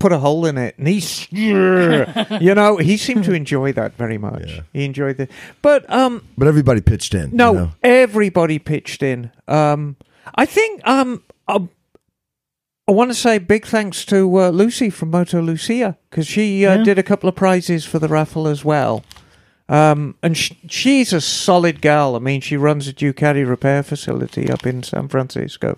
put 0.00 0.12
a 0.12 0.18
hole 0.18 0.46
in 0.46 0.56
it, 0.58 0.76
and 0.78 0.86
he's, 0.86 1.30
you 1.32 2.54
know, 2.54 2.76
he 2.76 2.96
seemed 2.96 3.24
to 3.24 3.32
enjoy 3.32 3.72
that 3.72 3.96
very 3.96 4.18
much. 4.18 4.60
He 4.72 4.84
enjoyed 4.84 5.18
it, 5.20 5.30
but 5.62 5.88
um, 5.92 6.24
but 6.36 6.46
everybody 6.48 6.80
pitched 6.80 7.14
in 7.14 7.30
no, 7.34 7.52
you 7.52 7.58
know? 7.58 7.70
everybody 7.82 8.58
pitched 8.58 9.02
in. 9.02 9.30
Um, 9.48 9.96
I 10.34 10.46
think 10.46 10.86
um, 10.86 11.22
I, 11.48 11.66
I 12.86 12.92
want 12.92 13.10
to 13.10 13.14
say 13.14 13.38
big 13.38 13.66
thanks 13.66 14.04
to 14.06 14.40
uh, 14.40 14.50
Lucy 14.50 14.88
from 14.90 15.10
Moto 15.10 15.40
Lucia 15.42 15.96
because 16.10 16.26
she 16.26 16.64
uh, 16.64 16.76
Yeah. 16.78 16.84
did 16.84 16.98
a 16.98 17.02
couple 17.02 17.28
of 17.28 17.34
prizes 17.34 17.84
for 17.84 17.98
the 17.98 18.08
raffle 18.08 18.46
as 18.46 18.64
well. 18.64 19.04
Um, 19.70 20.14
and 20.22 20.34
sh- 20.36 20.52
she's 20.68 21.12
a 21.12 21.20
solid 21.20 21.82
gal. 21.82 22.16
I 22.16 22.20
mean, 22.20 22.40
she 22.40 22.56
runs 22.56 22.88
a 22.88 22.92
Ducati 22.94 23.46
repair 23.46 23.82
facility 23.82 24.50
up 24.50 24.64
in 24.66 24.82
San 24.82 25.08
Francisco. 25.08 25.76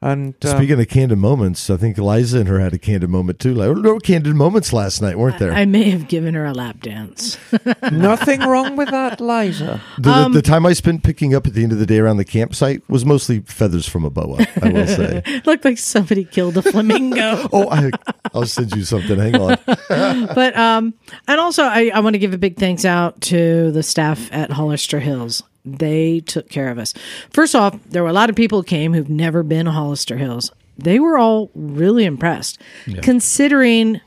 And 0.00 0.36
um, 0.44 0.56
Speaking 0.56 0.80
of 0.80 0.86
candid 0.88 1.18
moments, 1.18 1.68
I 1.70 1.76
think 1.76 1.98
Eliza 1.98 2.38
and 2.38 2.48
her 2.48 2.60
had 2.60 2.72
a 2.72 2.78
candid 2.78 3.10
moment 3.10 3.40
too. 3.40 3.52
Like, 3.52 3.82
there 3.82 3.94
were 3.94 3.98
candid 3.98 4.36
moments 4.36 4.72
last 4.72 5.02
night, 5.02 5.18
weren't 5.18 5.40
there? 5.40 5.52
I 5.52 5.64
may 5.64 5.90
have 5.90 6.06
given 6.06 6.34
her 6.34 6.44
a 6.44 6.52
lap 6.52 6.80
dance. 6.80 7.36
nothing 7.90 8.38
wrong 8.42 8.76
with 8.76 8.90
that, 8.90 9.20
Liza. 9.20 9.80
The, 9.96 10.02
the- 10.02 10.10
Um, 10.10 10.32
the 10.34 10.42
time 10.42 10.64
I 10.66 10.72
spent 10.74 11.02
picking 11.02 11.34
up 11.34 11.48
at 11.48 11.54
the 11.54 11.64
end 11.64 11.72
of 11.72 11.80
the 11.80 11.86
day 11.86 11.98
around 11.98 12.18
the 12.18 12.24
campsite 12.24 12.88
was 12.88 13.04
mostly 13.04 13.40
feathers 13.40 13.88
from 13.88 14.04
a 14.04 14.10
boa. 14.10 14.46
I 14.62 14.68
will 14.68 14.86
say. 14.86 15.20
Looked 15.44 15.64
like 15.64 15.78
somebody 15.78 16.24
killed 16.24 16.56
a 16.56 16.62
flamingo. 16.62 17.48
oh, 17.52 17.68
I, 17.68 17.90
I'll 18.32 18.46
send 18.46 18.76
you 18.76 18.84
something. 18.84 19.18
Hang 19.18 19.34
on. 19.34 19.56
but 19.88 20.56
um, 20.56 20.94
and 21.26 21.40
also 21.40 21.64
I, 21.64 21.90
I 21.92 21.98
want 22.00 22.14
to 22.14 22.18
give 22.20 22.32
a 22.34 22.38
big 22.38 22.56
thanks 22.56 22.84
out 22.84 23.20
to 23.22 23.72
the 23.72 23.82
staff 23.82 24.28
at 24.32 24.52
Hollister 24.52 25.00
Hills. 25.00 25.42
They 25.76 26.20
took 26.20 26.48
care 26.48 26.70
of 26.70 26.78
us. 26.78 26.94
First 27.30 27.54
off, 27.54 27.78
there 27.88 28.02
were 28.02 28.08
a 28.08 28.12
lot 28.14 28.30
of 28.30 28.36
people 28.36 28.60
who 28.60 28.64
came 28.64 28.94
who've 28.94 29.08
never 29.10 29.42
been 29.42 29.66
to 29.66 29.72
Hollister 29.72 30.16
Hills. 30.16 30.50
They 30.76 30.98
were 31.00 31.18
all 31.18 31.50
really 31.54 32.04
impressed, 32.04 32.60
considering 33.02 34.00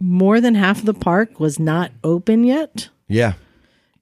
more 0.00 0.40
than 0.40 0.54
half 0.54 0.80
of 0.80 0.86
the 0.86 0.94
park 0.94 1.40
was 1.40 1.58
not 1.58 1.92
open 2.04 2.44
yet. 2.44 2.88
Yeah, 3.08 3.34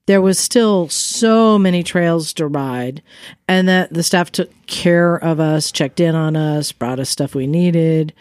There 0.05 0.21
was 0.21 0.37
still 0.39 0.89
so 0.89 1.57
many 1.59 1.83
trails 1.83 2.33
to 2.33 2.47
ride, 2.47 3.01
and 3.47 3.67
that 3.69 3.93
the 3.93 4.03
staff 4.03 4.31
took 4.31 4.49
care 4.67 5.15
of 5.15 5.39
us, 5.39 5.71
checked 5.71 5.99
in 5.99 6.15
on 6.15 6.35
us, 6.35 6.71
brought 6.71 6.99
us 6.99 7.09
stuff 7.09 7.35
we 7.35 7.47
needed. 7.47 8.13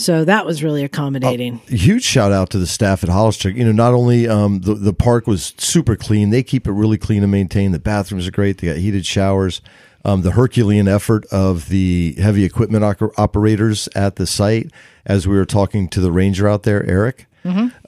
So 0.00 0.24
that 0.24 0.46
was 0.46 0.62
really 0.62 0.82
accommodating. 0.82 1.60
a 1.70 1.76
huge 1.76 2.02
shout 2.02 2.32
out 2.32 2.50
to 2.50 2.58
the 2.58 2.66
staff 2.66 3.02
at 3.04 3.10
Hollister. 3.10 3.50
You 3.50 3.64
know, 3.64 3.72
not 3.72 3.92
only 3.92 4.26
um, 4.28 4.60
the 4.60 4.74
the 4.74 4.92
park 4.92 5.26
was 5.26 5.54
super 5.58 5.96
clean; 5.96 6.30
they 6.30 6.42
keep 6.42 6.66
it 6.66 6.72
really 6.72 6.98
clean 6.98 7.22
and 7.22 7.30
maintained. 7.30 7.74
The 7.74 7.78
bathrooms 7.78 8.26
are 8.26 8.30
great. 8.30 8.58
They 8.58 8.68
got 8.68 8.76
heated 8.78 9.04
showers. 9.06 9.60
Um, 10.02 10.22
the 10.22 10.30
Herculean 10.30 10.88
effort 10.88 11.26
of 11.26 11.68
the 11.68 12.14
heavy 12.18 12.44
equipment 12.44 12.82
oper- 12.84 13.12
operators 13.18 13.86
at 13.94 14.16
the 14.16 14.26
site, 14.26 14.70
as 15.04 15.28
we 15.28 15.36
were 15.36 15.44
talking 15.44 15.88
to 15.88 16.00
the 16.00 16.10
ranger 16.10 16.48
out 16.48 16.62
there, 16.62 16.82
Eric. 16.88 17.26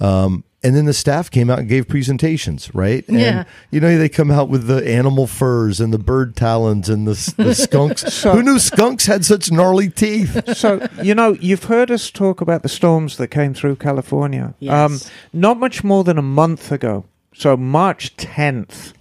Um, 0.00 0.45
and 0.64 0.76
then 0.76 0.85
the 0.85 0.92
staff 0.92 1.31
came 1.31 1.50
out 1.50 1.59
and 1.59 1.69
gave 1.69 1.88
presentations, 1.88 2.73
right? 2.75 3.07
And, 3.09 3.19
Yeah. 3.19 3.45
You 3.71 3.81
know, 3.81 3.99
they 3.99 4.09
come 4.09 4.31
out 4.31 4.49
with 4.49 4.66
the 4.66 4.87
animal 4.88 5.26
furs 5.26 5.81
and 5.81 5.92
the 5.92 5.99
bird 5.99 6.37
talons 6.37 6.88
and 6.88 7.07
the, 7.07 7.35
the 7.37 7.54
skunks. 7.66 8.23
Who 8.23 8.42
knew 8.42 8.59
skunks 8.59 9.07
had 9.07 9.25
such 9.25 9.50
gnarly 9.50 9.90
teeth? 9.90 10.57
so 10.57 10.87
you 11.02 11.14
know 11.14 11.33
you've 11.40 11.64
heard 11.64 11.90
us 11.90 12.11
talk 12.11 12.40
about 12.40 12.62
the 12.62 12.69
storms 12.69 13.16
that 13.16 13.28
came 13.28 13.54
through 13.54 13.76
California. 13.76 14.54
Um, 14.69 14.92
Yes. 14.92 15.11
not 15.33 15.59
much 15.59 15.83
more 15.83 16.04
than 16.04 16.19
a 16.19 16.23
month 16.23 16.71
ago. 16.71 17.04
So 17.35 17.57
March 17.57 18.14
tenth. 18.16 18.92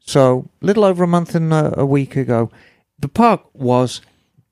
So 0.00 0.48
little 0.60 0.84
over 0.84 1.04
a 1.04 1.08
month 1.08 1.34
and 1.34 1.52
a, 1.52 1.80
a 1.80 1.86
week 1.86 2.16
ago, 2.16 2.50
the 2.98 3.08
park 3.08 3.42
was 3.54 4.00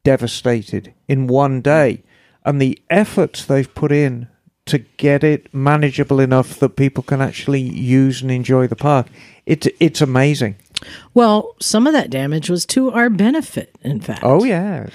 devastated 0.04 0.92
in 1.07 1.26
one 1.26 1.61
day, 1.61 2.02
and 2.45 2.61
the 2.61 2.78
efforts 2.88 3.45
they've 3.45 3.73
put 3.75 3.92
in 3.92 4.26
to 4.67 4.79
get 4.79 5.25
it 5.25 5.52
manageable 5.52 6.21
enough 6.21 6.59
that 6.61 6.76
people 6.76 7.02
can 7.02 7.21
actually 7.21 7.61
use 7.61 8.23
and 8.23 8.31
enjoy 8.31 8.67
the 8.67 8.76
park. 8.76 9.07
It's 9.47 9.69
it's 9.81 10.00
amazing. 10.00 10.57
Well, 11.12 11.57
some 11.61 11.87
of 11.87 11.93
that 11.93 12.11
damage 12.11 12.49
was 12.49 12.64
to 12.67 12.90
our 12.90 13.11
benefit, 13.11 13.76
in 13.83 14.00
fact. 14.00 14.21
Oh 14.23 14.45
yeah. 14.45 14.88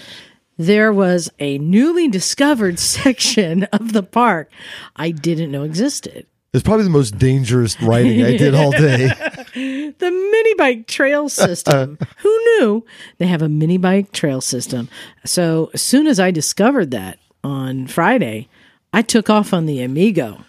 There 0.58 0.94
was 0.94 1.30
a 1.40 1.58
newly 1.58 2.08
discovered 2.08 2.80
section 2.98 3.64
of 3.66 3.94
the 3.94 4.04
park 4.04 4.52
I 4.96 5.12
didn't 5.12 5.52
know 5.52 5.64
existed. 5.64 6.28
It's 6.54 6.64
probably 6.64 6.86
the 6.86 6.90
most 6.90 7.18
dangerous 7.18 7.82
riding 7.82 8.24
I 8.24 8.38
did 8.38 8.56
all 8.56 8.72
day. 8.72 9.12
The 9.56 10.12
mini 10.12 10.54
bike 10.56 10.86
trail 10.86 11.30
system. 11.30 11.98
Who 12.18 12.30
knew 12.30 12.86
they 13.20 13.28
have 13.28 13.42
a 13.42 13.48
mini 13.48 13.78
bike 13.78 14.12
trail 14.12 14.42
system? 14.42 14.90
So, 15.24 15.70
as 15.74 15.82
soon 15.82 16.08
as 16.08 16.20
I 16.20 16.32
discovered 16.32 16.92
that 16.92 17.20
on 17.42 17.88
Friday, 17.88 18.50
I 18.96 19.02
took 19.02 19.30
off 19.30 19.54
on 19.54 19.66
the 19.66 19.82
Amigo. 19.84 20.46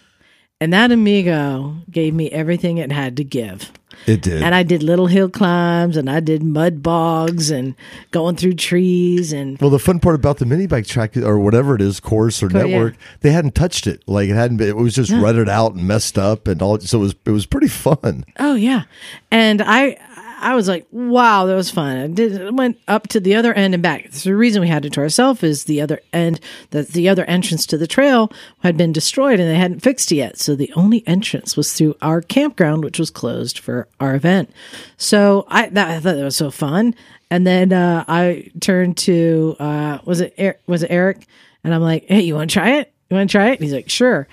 And 0.61 0.71
that 0.71 0.89
Amigo 0.89 1.75
gave 1.91 2.13
me 2.13 2.31
everything 2.31 2.77
it 2.77 2.93
had 2.93 3.17
to 3.17 3.23
give. 3.25 3.71
It 4.05 4.21
did. 4.21 4.41
And 4.41 4.55
I 4.55 4.63
did 4.63 4.83
little 4.83 5.07
hill 5.07 5.29
climbs 5.29 5.97
and 5.97 6.09
I 6.09 6.21
did 6.21 6.43
mud 6.43 6.81
bogs 6.81 7.51
and 7.51 7.75
going 8.11 8.37
through 8.37 8.53
trees 8.53 9.33
and 9.33 9.59
well, 9.59 9.69
the 9.69 9.79
fun 9.79 9.99
part 9.99 10.15
about 10.15 10.37
the 10.37 10.45
mini 10.45 10.65
bike 10.65 10.87
track 10.87 11.17
or 11.17 11.37
whatever 11.39 11.75
it 11.75 11.81
is, 11.81 11.99
course 11.99 12.41
or 12.41 12.47
Cool, 12.47 12.61
yeah. 12.61 12.77
network, 12.77 12.95
they 13.19 13.31
hadn't 13.31 13.53
touched 13.53 13.85
it. 13.85 14.01
Like 14.07 14.29
it 14.29 14.35
hadn't 14.35 14.57
been. 14.57 14.69
It 14.69 14.77
was 14.77 14.95
just 14.95 15.11
rutted 15.11 15.49
out 15.49 15.73
and 15.73 15.85
messed 15.85 16.17
up 16.17 16.47
and 16.47 16.61
all. 16.61 16.79
So 16.79 16.99
it 16.99 17.01
was 17.01 17.15
it 17.25 17.31
was 17.31 17.45
pretty 17.45 17.67
fun. 17.67 18.23
Oh 18.39 18.55
yeah, 18.55 18.83
and 19.29 19.61
I 19.61 19.97
I 20.39 20.55
was 20.55 20.67
like, 20.67 20.85
wow, 20.91 21.45
that 21.45 21.55
was 21.55 21.71
fun. 21.71 21.97
I 21.97 22.07
did 22.07 22.41
I 22.41 22.49
went 22.51 22.79
up 22.87 23.07
to 23.09 23.19
the 23.19 23.35
other 23.35 23.53
end 23.53 23.73
and 23.73 23.83
back. 23.83 24.09
The 24.11 24.35
reason 24.35 24.61
we 24.61 24.67
had 24.67 24.85
it 24.85 24.93
to 24.93 25.01
ourselves 25.01 25.43
is 25.43 25.63
the 25.63 25.81
other 25.81 25.99
end, 26.13 26.39
the 26.69 26.83
the 26.83 27.09
other 27.09 27.25
entrance 27.25 27.65
to 27.67 27.77
the 27.77 27.87
trail 27.87 28.31
had 28.59 28.77
been 28.77 28.91
destroyed 28.91 29.39
and 29.39 29.49
they 29.49 29.55
hadn't 29.55 29.81
fixed 29.81 30.11
it 30.11 30.15
yet. 30.15 30.37
So 30.37 30.55
the 30.55 30.71
only 30.75 31.05
entrance 31.07 31.57
was 31.57 31.73
through 31.73 31.95
our 32.01 32.21
campground, 32.21 32.83
which 32.83 32.99
was 32.99 33.09
closed 33.09 33.59
for 33.59 33.87
our 33.99 34.15
event. 34.15 34.51
So 34.97 35.45
I 35.49 35.69
that 35.69 35.89
I 35.89 35.99
thought 35.99 36.15
that 36.15 36.23
was 36.23 36.35
so 36.35 36.51
fun. 36.51 36.95
And 37.29 37.45
then 37.45 37.73
uh, 37.73 38.05
I 38.07 38.51
turned 38.61 38.97
to 38.97 39.55
uh, 39.59 39.99
was 40.05 40.21
it 40.21 40.35
Er- 40.39 40.59
was 40.67 40.83
it 40.83 40.91
Eric? 40.91 41.25
And 41.63 41.73
I'm 41.73 41.81
like, 41.81 42.05
hey, 42.05 42.21
you 42.21 42.35
want 42.35 42.49
to 42.49 42.53
try 42.53 42.77
it? 42.77 42.93
You 43.09 43.17
want 43.17 43.29
to 43.29 43.37
try 43.37 43.49
it? 43.49 43.59
And 43.59 43.63
he's 43.63 43.73
like, 43.73 43.89
sure. 43.89 44.27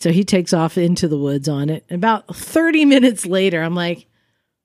So 0.00 0.10
he 0.10 0.24
takes 0.24 0.52
off 0.52 0.76
into 0.76 1.06
the 1.06 1.18
woods 1.18 1.48
on 1.48 1.70
it. 1.70 1.84
About 1.88 2.34
30 2.34 2.84
minutes 2.86 3.24
later, 3.24 3.62
I'm 3.62 3.76
like, 3.76 4.06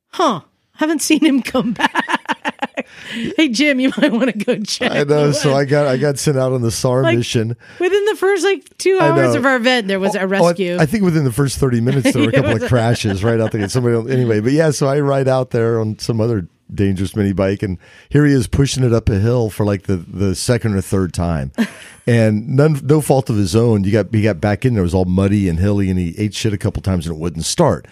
huh, 0.08 0.42
haven't 0.78 1.02
seen 1.02 1.26
him 1.26 1.42
come 1.42 1.74
back. 1.74 2.88
hey, 3.12 3.50
Jim, 3.50 3.80
you 3.80 3.92
might 3.98 4.12
want 4.12 4.32
to 4.32 4.38
go 4.38 4.60
check. 4.64 4.92
I 4.92 5.04
know. 5.04 5.32
So. 5.32 5.54
I 5.54 5.66
got 5.66 5.88
I 5.88 5.98
got 5.98 6.18
sent 6.18 6.38
out 6.38 6.54
on 6.54 6.62
the 6.62 6.72
SAR 6.72 7.04
Like, 7.04 7.18
mission. 7.18 7.56
Within 7.80 8.06
the 8.06 8.16
first 8.16 8.44
like 8.44 8.78
two 8.78 8.98
hours 9.00 9.36
of 9.36 9.46
our 9.46 9.56
event, 9.56 9.88
there 9.88 10.00
was 10.00 10.16
a 10.16 10.20
oh, 10.20 10.22
oh, 10.22 10.26
I- 10.26 10.30
rescue. 10.30 10.78
I, 10.80 10.86
think 10.86 11.04
within 11.04 11.24
the 11.24 11.32
first 11.32 11.58
thirty 11.58 11.82
minutes 11.82 12.14
there 12.14 12.22
were 12.24 12.30
a 12.30 12.32
couple 12.42 12.64
of 12.64 12.70
crashes 12.70 13.24
right 13.24 13.40
out 13.40 13.52
there. 13.52 13.68
Somebody 13.70 13.96
else- 13.96 14.10
anyway, 14.10 14.40
but 14.40 14.52
yeah. 14.52 14.72
So 14.72 14.88
I 14.88 15.00
ride 15.00 15.28
out 15.28 15.52
there 15.52 15.80
on 15.80 16.00
some 16.00 16.22
other 16.22 16.48
dangerous 16.74 17.16
mini 17.16 17.34
bike, 17.34 17.64
and 17.64 17.78
here 18.10 18.26
he 18.26 18.34
is 18.34 18.48
pushing 18.48 18.84
it 18.84 18.94
up 18.94 19.10
a 19.10 19.20
hill 19.20 19.50
for 19.50 19.66
like 19.66 19.84
the 19.84 19.98
the 19.98 20.36
second 20.36 20.76
or 20.76 20.82
third 20.82 21.14
time, 21.14 21.52
and 22.08 22.48
none 22.50 22.80
no 22.84 23.02
fault 23.02 23.30
of 23.30 23.36
his 23.38 23.56
own. 23.56 23.84
You 23.84 23.92
got 23.92 24.14
he 24.14 24.22
got 24.22 24.40
back 24.40 24.66
in 24.66 24.74
there. 24.74 24.82
It 24.82 24.86
was 24.86 24.94
all 24.94 25.06
muddy 25.06 25.50
and 25.50 25.60
hilly, 25.60 25.90
and 25.90 26.00
he 26.00 26.16
ate 26.18 26.34
shit 26.34 26.54
a 26.54 26.58
couple 26.58 26.82
times 26.82 27.08
and 27.08 27.16
it 27.16 27.20
wouldn't 27.20 27.46
start. 27.46 27.88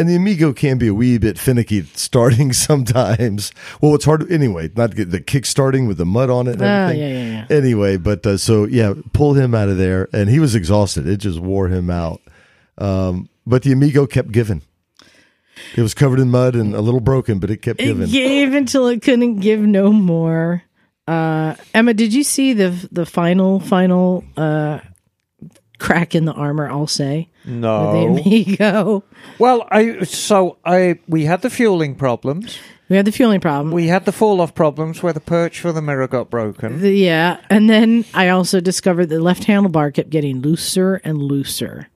And 0.00 0.08
the 0.08 0.16
Amigo 0.16 0.54
can 0.54 0.78
be 0.78 0.86
a 0.86 0.94
wee 0.94 1.18
bit 1.18 1.38
finicky 1.38 1.82
starting 1.94 2.52
sometimes. 2.68 3.52
Well, 3.82 3.94
it's 3.94 4.06
hard 4.06 4.30
anyway. 4.32 4.70
Not 4.74 4.94
get 4.94 5.10
the 5.10 5.20
kick 5.20 5.44
starting 5.44 5.86
with 5.86 5.98
the 5.98 6.06
mud 6.06 6.30
on 6.30 6.46
it. 6.46 6.52
And 6.54 6.62
Oh, 6.62 6.64
everything. 6.66 7.00
yeah, 7.02 7.08
yeah, 7.22 7.46
yeah. 7.50 7.56
Anyway, 7.56 7.96
but 7.98 8.24
uh, 8.26 8.38
so 8.38 8.64
yeah, 8.64 8.94
pull 9.12 9.34
him 9.34 9.54
out 9.54 9.68
of 9.68 9.76
there, 9.76 10.08
and 10.14 10.30
he 10.30 10.38
was 10.40 10.54
exhausted. 10.54 11.06
It 11.06 11.18
just 11.18 11.38
wore 11.38 11.68
him 11.68 11.90
out. 11.90 12.22
Um, 12.78 13.28
but 13.46 13.62
the 13.62 13.72
Amigo 13.72 14.06
kept 14.06 14.32
giving. 14.32 14.62
It 15.76 15.82
was 15.82 15.92
covered 15.92 16.18
in 16.20 16.30
mud 16.30 16.54
and 16.54 16.74
a 16.74 16.80
little 16.80 17.00
broken, 17.00 17.38
but 17.38 17.50
it 17.50 17.58
kept 17.58 17.80
it 17.80 17.84
giving. 17.84 18.08
gave 18.08 18.54
until 18.54 18.86
it 18.88 19.02
couldn't 19.02 19.40
give 19.40 19.60
no 19.60 19.92
more. 19.92 20.62
Uh, 21.06 21.56
Emma, 21.74 21.92
did 21.92 22.14
you 22.14 22.22
see 22.24 22.52
the 22.54 22.88
the 22.92 23.04
final 23.04 23.60
final 23.60 24.24
uh, 24.36 24.78
crack 25.78 26.14
in 26.14 26.24
the 26.24 26.32
armor? 26.32 26.70
I'll 26.70 26.86
say 26.86 27.28
with 27.44 27.54
the 27.54 27.58
No. 27.58 28.06
Amigo. 28.18 29.04
Well, 29.38 29.66
I 29.70 30.02
so 30.04 30.58
I 30.64 30.98
we 31.08 31.24
had 31.24 31.42
the 31.42 31.50
fueling 31.50 31.94
problems. 31.94 32.58
We 32.88 32.96
had 32.96 33.04
the 33.04 33.12
fueling 33.12 33.40
problem. 33.40 33.72
We 33.72 33.86
had 33.86 34.04
the 34.04 34.10
fall 34.12 34.40
off 34.40 34.54
problems 34.54 35.00
where 35.02 35.12
the 35.12 35.20
perch 35.20 35.60
for 35.60 35.70
the 35.72 35.80
mirror 35.80 36.08
got 36.08 36.28
broken. 36.28 36.80
The- 36.80 36.90
yeah, 36.92 37.38
and 37.48 37.70
then 37.70 38.04
I 38.14 38.28
also 38.30 38.60
discovered 38.60 39.06
the 39.06 39.20
left 39.20 39.44
handlebar 39.44 39.94
kept 39.94 40.10
getting 40.10 40.40
looser 40.40 41.00
and 41.04 41.18
looser. 41.22 41.88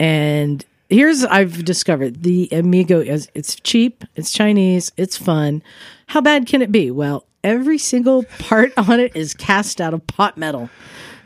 And 0.00 0.64
here's 0.90 1.24
I've 1.24 1.64
discovered 1.64 2.22
the 2.22 2.48
Amigo 2.52 3.00
is 3.00 3.28
it's 3.34 3.54
cheap, 3.56 4.04
it's 4.16 4.32
Chinese, 4.32 4.90
it's 4.96 5.16
fun. 5.16 5.62
How 6.08 6.20
bad 6.20 6.46
can 6.46 6.60
it 6.60 6.70
be? 6.72 6.90
Well, 6.90 7.24
every 7.44 7.78
single 7.78 8.24
part 8.38 8.72
on 8.76 9.00
it 9.00 9.14
is 9.16 9.32
cast 9.32 9.80
out 9.80 9.94
of 9.94 10.06
pot 10.06 10.36
metal. 10.36 10.68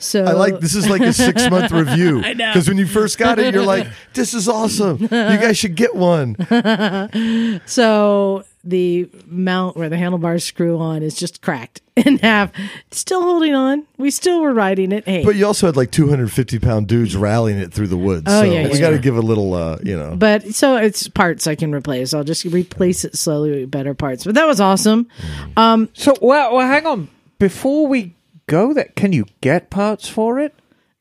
So 0.01 0.25
I 0.25 0.33
like 0.33 0.61
this 0.61 0.75
is 0.75 0.89
like 0.89 1.03
a 1.03 1.13
six 1.13 1.49
month 1.51 1.71
review. 1.73 2.21
I 2.25 2.33
know. 2.33 2.51
Because 2.53 2.69
when 2.69 2.79
you 2.79 2.87
first 2.87 3.19
got 3.19 3.39
it, 3.39 3.55
you're 3.55 3.65
like, 3.65 3.87
this 4.15 4.35
is 4.35 4.49
awesome. 4.49 4.99
You 5.03 5.09
guys 5.09 5.57
should 5.57 5.75
get 5.77 5.95
one. 5.95 6.37
So 7.67 8.45
the 8.65 9.09
mount 9.27 9.77
where 9.77 9.89
the 9.89 9.97
handlebars 9.97 10.45
screw 10.45 10.79
on 10.79 11.03
is 11.03 11.15
just 11.15 11.41
cracked 11.41 11.81
in 11.97 12.19
half. 12.19 12.53
Still 12.91 13.23
holding 13.23 13.55
on. 13.55 13.87
We 13.97 14.11
still 14.11 14.41
were 14.43 14.53
riding 14.53 14.93
it. 14.93 15.05
Hey, 15.05 15.25
But 15.25 15.37
you 15.37 15.47
also 15.47 15.67
had 15.67 15.77
like 15.77 15.91
250 15.91 16.59
pound 16.59 16.87
dudes 16.89 17.17
rallying 17.17 17.59
it 17.59 17.73
through 17.73 17.89
the 17.89 17.97
woods. 17.97 18.25
Oh, 18.27 18.43
so 18.43 18.45
yeah, 18.45 18.65
we 18.69 18.75
yeah, 18.75 18.81
got 18.81 18.91
to 18.91 18.97
yeah. 18.97 19.03
give 19.03 19.17
a 19.17 19.21
little, 19.23 19.55
uh, 19.55 19.79
you 19.83 19.97
know. 19.97 20.15
But 20.17 20.55
so 20.55 20.77
it's 20.77 21.09
parts 21.09 21.47
I 21.47 21.55
can 21.55 21.75
replace. 21.75 22.13
I'll 22.13 22.25
just 22.25 22.45
replace 22.45 23.05
it 23.05 23.17
slowly 23.17 23.61
with 23.61 23.71
better 23.71 23.95
parts. 23.95 24.25
But 24.25 24.35
that 24.35 24.47
was 24.47 24.61
awesome. 24.61 25.09
Um, 25.57 25.89
So 25.95 26.15
well, 26.21 26.55
well, 26.55 26.67
hang 26.67 26.87
on. 26.87 27.09
Before 27.39 27.87
we 27.87 28.15
go 28.51 28.75
that 28.75 28.97
can 28.97 29.13
you 29.13 29.25
get 29.41 29.71
parts 29.71 30.09
for 30.09 30.39
it? 30.39 30.55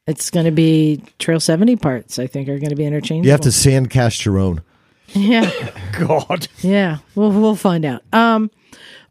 it's 0.10 0.32
going 0.32 0.46
to 0.46 0.52
be 0.52 1.04
Trail 1.20 1.40
70 1.40 1.76
parts, 1.76 2.18
I 2.18 2.26
think, 2.26 2.50
are 2.50 2.58
going 2.58 2.72
to 2.72 2.76
be 2.76 2.84
interchangeable. 2.84 3.26
you 3.26 3.32
have 3.32 3.42
to 3.42 3.52
sand 3.52 3.90
cast 3.92 4.26
your 4.26 4.38
own. 4.40 4.62
Yeah. 5.14 5.50
God. 6.00 6.48
Yeah. 6.60 6.98
We'll, 7.16 7.32
we'll 7.32 7.56
find 7.56 7.84
out. 7.84 8.04
Um, 8.14 8.52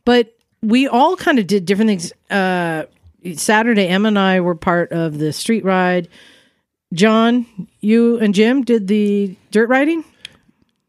but 0.04 0.32
we 0.62 0.86
all 0.86 1.16
kind 1.16 1.40
of 1.40 1.48
did 1.48 1.66
different 1.66 1.88
things. 1.88 2.12
Uh, 2.30 2.84
Saturday, 3.34 3.88
Emma 3.88 4.06
and 4.06 4.18
I 4.18 4.38
were 4.40 4.54
part 4.54 4.92
of 4.92 5.18
the 5.18 5.32
street 5.32 5.64
ride. 5.64 6.06
John, 6.94 7.46
you 7.80 8.18
and 8.20 8.32
Jim 8.32 8.62
did 8.62 8.86
the 8.86 9.34
dirt 9.50 9.68
riding. 9.68 10.04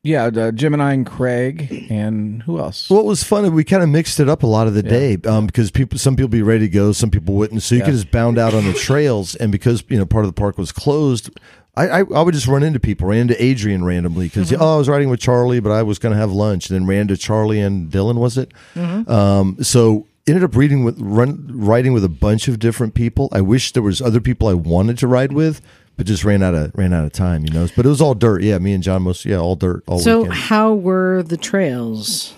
Yeah, 0.01 0.25
uh, 0.25 0.51
Jim 0.51 0.79
and 0.79 1.06
Craig 1.06 1.88
and 1.89 2.41
who 2.44 2.60
else? 2.60 2.89
Well, 2.89 3.01
it 3.01 3.06
was 3.06 3.24
fun. 3.24 3.53
We 3.53 3.65
kind 3.65 3.84
of 3.84 3.89
mixed 3.89 4.22
it 4.22 4.29
up 4.29 4.44
a 4.44 4.48
lot 4.48 4.68
of 4.68 4.74
the 4.74 4.84
day 4.84 5.18
um, 5.25 5.46
because 5.46 5.72
people, 5.72 6.00
some 6.00 6.15
people 6.15 6.29
be 6.29 6.41
ready 6.41 6.68
to 6.68 6.70
go, 6.70 6.94
some 6.94 7.12
people 7.12 7.36
wouldn't. 7.36 7.63
So 7.63 7.75
you 7.75 7.84
could 7.84 7.94
just 7.94 8.10
bound 8.10 8.38
out 8.38 8.53
on 8.53 8.63
the 8.65 8.74
trails, 8.74 9.36
and 9.36 9.51
because 9.51 9.84
you 9.89 9.98
know 9.98 10.06
part 10.06 10.24
of 10.24 10.34
the 10.34 10.39
park 10.39 10.58
was 10.58 10.72
closed, 10.72 11.29
I, 11.75 11.88
I, 11.88 12.00
I 12.00 12.22
would 12.22 12.34
just 12.34 12.48
run 12.48 12.63
into 12.63 12.79
people. 12.79 13.08
Ran 13.08 13.22
into 13.22 13.44
Adrian 13.44 13.84
randomly 13.84 14.27
because 14.27 14.53
oh, 14.53 14.75
I 14.75 14.77
was 14.77 14.88
riding 14.88 15.10
with 15.10 15.20
Charlie, 15.20 15.60
but 15.60 15.72
I 15.72 15.84
was 15.84 16.00
going 16.00 16.13
to 16.13 16.20
have 16.20 16.32
lunch, 16.32 16.70
and 16.70 16.79
then 16.79 16.88
ran 16.88 17.10
to 17.10 17.18
Charlie 17.18 17.60
and 17.60 17.91
Dylan. 17.91 18.15
Was 18.15 18.38
it? 18.38 18.53
Um, 18.77 19.58
so 19.62 20.08
ended 20.27 20.44
up 20.44 20.56
reading 20.56 20.84
with 20.84 21.00
run 21.00 21.46
riding 21.50 21.91
with 21.91 22.03
a 22.06 22.10
bunch 22.10 22.48
of 22.48 22.60
different 22.60 22.94
people. 22.94 23.29
I 23.32 23.41
wish 23.41 23.74
there 23.74 23.84
was 23.84 24.01
other 24.01 24.22
people 24.22 24.48
I 24.48 24.53
wanted 24.53 24.98
to 25.00 25.08
ride 25.08 25.34
with. 25.34 25.62
But 26.00 26.08
just 26.08 26.24
ran 26.24 26.41
out 26.41 26.56
of 26.56 26.72
ran 26.75 26.94
out 26.94 27.03
of 27.03 27.12
time, 27.12 27.44
you 27.44 27.51
know. 27.51 27.68
But 27.75 27.86
it 27.86 27.89
was 27.89 28.00
all 28.00 28.13
dirt. 28.15 28.41
Yeah, 28.41 28.58
me 28.58 28.72
and 28.72 28.82
John 28.82 29.01
most 29.03 29.25
yeah, 29.25 29.36
all 29.36 29.58
dirt 29.58 29.84
all 29.86 30.00
So, 30.00 30.20
weekend. 30.22 30.34
how 30.39 30.74
were 30.74 31.22
the 31.24 31.36
trails? 31.36 32.34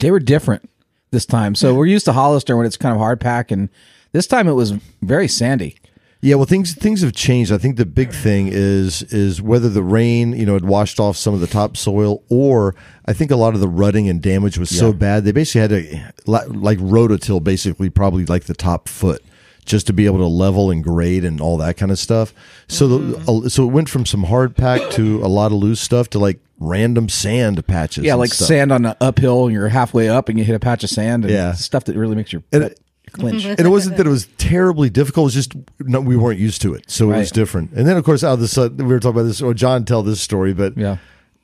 They 0.00 0.10
were 0.10 0.20
different 0.20 0.68
this 1.12 1.24
time. 1.24 1.54
So 1.54 1.74
we're 1.74 1.86
used 1.86 2.04
to 2.04 2.12
Hollister 2.12 2.58
when 2.58 2.66
it's 2.66 2.76
kind 2.76 2.92
of 2.92 2.98
hard 2.98 3.18
pack, 3.18 3.50
and 3.50 3.70
this 4.12 4.26
time 4.26 4.46
it 4.48 4.52
was 4.52 4.72
very 5.00 5.28
sandy. 5.28 5.78
Yeah, 6.20 6.34
well, 6.34 6.44
things 6.44 6.74
things 6.74 7.00
have 7.00 7.14
changed. 7.14 7.50
I 7.52 7.56
think 7.56 7.78
the 7.78 7.86
big 7.86 8.12
thing 8.12 8.48
is 8.52 9.02
is 9.04 9.40
whether 9.40 9.70
the 9.70 9.82
rain, 9.82 10.32
you 10.32 10.44
know, 10.44 10.52
had 10.52 10.66
washed 10.66 11.00
off 11.00 11.16
some 11.16 11.32
of 11.32 11.40
the 11.40 11.46
topsoil, 11.46 12.22
or 12.28 12.74
I 13.06 13.14
think 13.14 13.30
a 13.30 13.36
lot 13.36 13.54
of 13.54 13.60
the 13.60 13.68
rutting 13.68 14.10
and 14.10 14.20
damage 14.20 14.58
was 14.58 14.68
so 14.68 14.92
bad 14.92 15.24
they 15.24 15.32
basically 15.32 15.60
had 15.62 15.70
to 15.70 16.30
li- 16.30 16.54
like 16.58 16.78
rototill, 16.80 17.42
basically 17.42 17.88
probably 17.88 18.26
like 18.26 18.44
the 18.44 18.54
top 18.54 18.88
foot, 18.90 19.22
just 19.66 19.86
to 19.88 19.92
be 19.92 20.06
able 20.06 20.18
to 20.18 20.26
level 20.26 20.70
and 20.70 20.82
grade 20.82 21.24
and 21.24 21.40
all 21.40 21.58
that 21.58 21.76
kind 21.76 21.92
of 21.92 21.98
stuff. 21.98 22.32
So 22.68 22.88
the, 22.88 22.98
mm-hmm. 22.98 23.46
uh, 23.46 23.48
so 23.48 23.64
it 23.64 23.72
went 23.72 23.88
from 23.88 24.06
some 24.06 24.24
hard 24.24 24.56
pack 24.56 24.90
to 24.92 25.22
a 25.24 25.28
lot 25.28 25.46
of 25.52 25.58
loose 25.58 25.80
stuff 25.80 26.08
to 26.10 26.18
like 26.18 26.38
random 26.58 27.08
sand 27.08 27.66
patches. 27.66 28.04
Yeah, 28.04 28.12
and 28.12 28.20
like 28.20 28.32
stuff. 28.32 28.48
sand 28.48 28.72
on 28.72 28.86
an 28.86 28.94
uphill, 29.00 29.44
and 29.44 29.52
you're 29.52 29.68
halfway 29.68 30.08
up, 30.08 30.28
and 30.28 30.38
you 30.38 30.44
hit 30.44 30.54
a 30.54 30.60
patch 30.60 30.84
of 30.84 30.90
sand, 30.90 31.24
and 31.24 31.32
Yeah. 31.32 31.52
stuff 31.52 31.84
that 31.84 31.96
really 31.96 32.16
makes 32.16 32.32
your 32.32 32.42
And 32.52 32.64
it- 32.64 32.80
clinch. 33.12 33.42
Mm-hmm. 33.42 33.50
and 33.58 33.60
it 33.60 33.70
wasn't 33.70 33.96
that 33.98 34.06
it 34.06 34.10
was 34.10 34.28
terribly 34.38 34.88
difficult. 34.90 35.24
It 35.24 35.26
was 35.26 35.34
just 35.34 35.52
no, 35.80 36.00
we 36.00 36.16
weren't 36.16 36.40
used 36.40 36.62
to 36.62 36.74
it, 36.74 36.90
so 36.90 37.12
it 37.12 37.18
was 37.18 37.30
different. 37.30 37.72
And 37.72 37.86
then, 37.86 37.96
of 37.96 38.04
course, 38.04 38.24
out 38.24 38.34
of 38.34 38.40
the 38.40 38.48
sudden, 38.48 38.78
we 38.78 38.92
were 38.92 39.00
talking 39.00 39.18
about 39.20 39.26
this. 39.28 39.42
Or 39.42 39.52
John 39.54 39.84
tell 39.84 40.02
this 40.02 40.20
story, 40.20 40.54
but 40.54 40.76
yeah, 40.76 40.98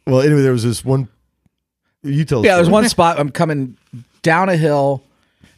well, 0.07 0.21
anyway, 0.21 0.43
there 0.43 0.53
was 0.53 0.65
this 0.65 0.85
one. 0.85 1.09
You 2.03 2.25
tell. 2.25 2.43
the 2.43 2.49
yeah. 2.49 2.57
There's 2.57 2.71
one 2.71 2.89
spot 2.89 3.19
I'm 3.21 3.31
coming 3.31 3.77
down 4.23 4.49
a 4.49 4.57
hill. 4.57 5.03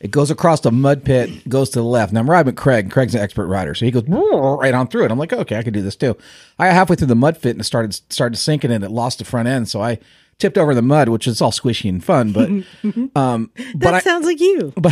It 0.04 0.10
goes 0.10 0.30
across 0.30 0.60
the 0.60 0.70
mud 0.70 1.02
pit, 1.02 1.48
goes 1.48 1.70
to 1.70 1.78
the 1.78 1.84
left. 1.84 2.12
Now 2.12 2.20
I'm 2.20 2.28
riding 2.28 2.44
with 2.44 2.56
Craig. 2.56 2.90
Craig's 2.90 3.14
an 3.14 3.22
expert 3.22 3.46
rider, 3.46 3.74
so 3.74 3.86
he 3.86 3.90
goes 3.90 4.04
right 4.06 4.74
on 4.74 4.86
through 4.86 5.06
it. 5.06 5.10
I'm 5.10 5.18
like, 5.18 5.32
okay, 5.32 5.56
I 5.56 5.62
can 5.62 5.72
do 5.72 5.80
this 5.80 5.96
too. 5.96 6.14
I 6.58 6.66
got 6.66 6.74
halfway 6.74 6.96
through 6.96 7.06
the 7.06 7.14
mud 7.14 7.40
pit 7.40 7.52
and 7.52 7.60
it 7.62 7.64
started 7.64 7.94
started 8.12 8.36
sinking 8.36 8.70
and 8.70 8.84
it 8.84 8.90
lost 8.90 9.18
the 9.18 9.24
front 9.24 9.48
end, 9.48 9.70
so 9.70 9.80
I 9.80 9.98
tipped 10.38 10.58
over 10.58 10.74
the 10.74 10.82
mud, 10.82 11.08
which 11.08 11.26
is 11.26 11.40
all 11.40 11.50
squishy 11.50 11.88
and 11.88 12.02
fun. 12.04 12.32
But 12.32 12.48
um, 13.20 13.50
That 13.56 13.74
but 13.78 13.94
I, 13.94 14.00
sounds 14.00 14.26
like 14.26 14.40
you. 14.40 14.72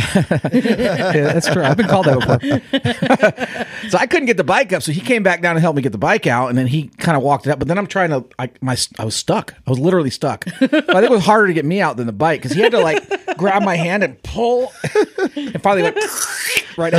yeah, 0.51 1.11
that's 1.11 1.47
true. 1.51 1.63
I've 1.63 1.77
been 1.77 1.87
called 1.87 2.05
that 2.05 2.19
before. 2.19 3.89
so 3.89 3.97
I 3.97 4.05
couldn't 4.07 4.25
get 4.27 4.37
the 4.37 4.43
bike 4.43 4.73
up. 4.73 4.83
So 4.83 4.91
he 4.91 5.01
came 5.01 5.23
back 5.23 5.41
down 5.41 5.55
and 5.55 5.61
helped 5.61 5.75
me 5.75 5.81
get 5.81 5.91
the 5.91 5.97
bike 5.97 6.27
out, 6.27 6.49
and 6.49 6.57
then 6.57 6.67
he 6.67 6.87
kind 6.97 7.17
of 7.17 7.23
walked 7.23 7.45
it 7.47 7.51
up. 7.51 7.59
But 7.59 7.67
then 7.67 7.77
I'm 7.77 7.87
trying 7.87 8.09
to, 8.09 8.25
I, 8.39 8.49
my, 8.61 8.77
I 8.97 9.05
was 9.05 9.15
stuck. 9.15 9.53
I 9.65 9.69
was 9.69 9.79
literally 9.79 10.09
stuck. 10.09 10.45
But 10.59 10.73
I 10.73 10.93
think 11.01 11.03
it 11.05 11.11
was 11.11 11.25
harder 11.25 11.47
to 11.47 11.53
get 11.53 11.65
me 11.65 11.81
out 11.81 11.97
than 11.97 12.07
the 12.07 12.13
bike 12.13 12.41
because 12.41 12.55
he 12.55 12.61
had 12.61 12.71
to 12.71 12.79
like 12.79 13.37
grab 13.37 13.63
my 13.63 13.75
hand 13.75 14.03
and 14.03 14.21
pull, 14.23 14.71
and 15.35 15.61
finally 15.61 15.83
went. 15.83 15.97
right. 16.77 16.93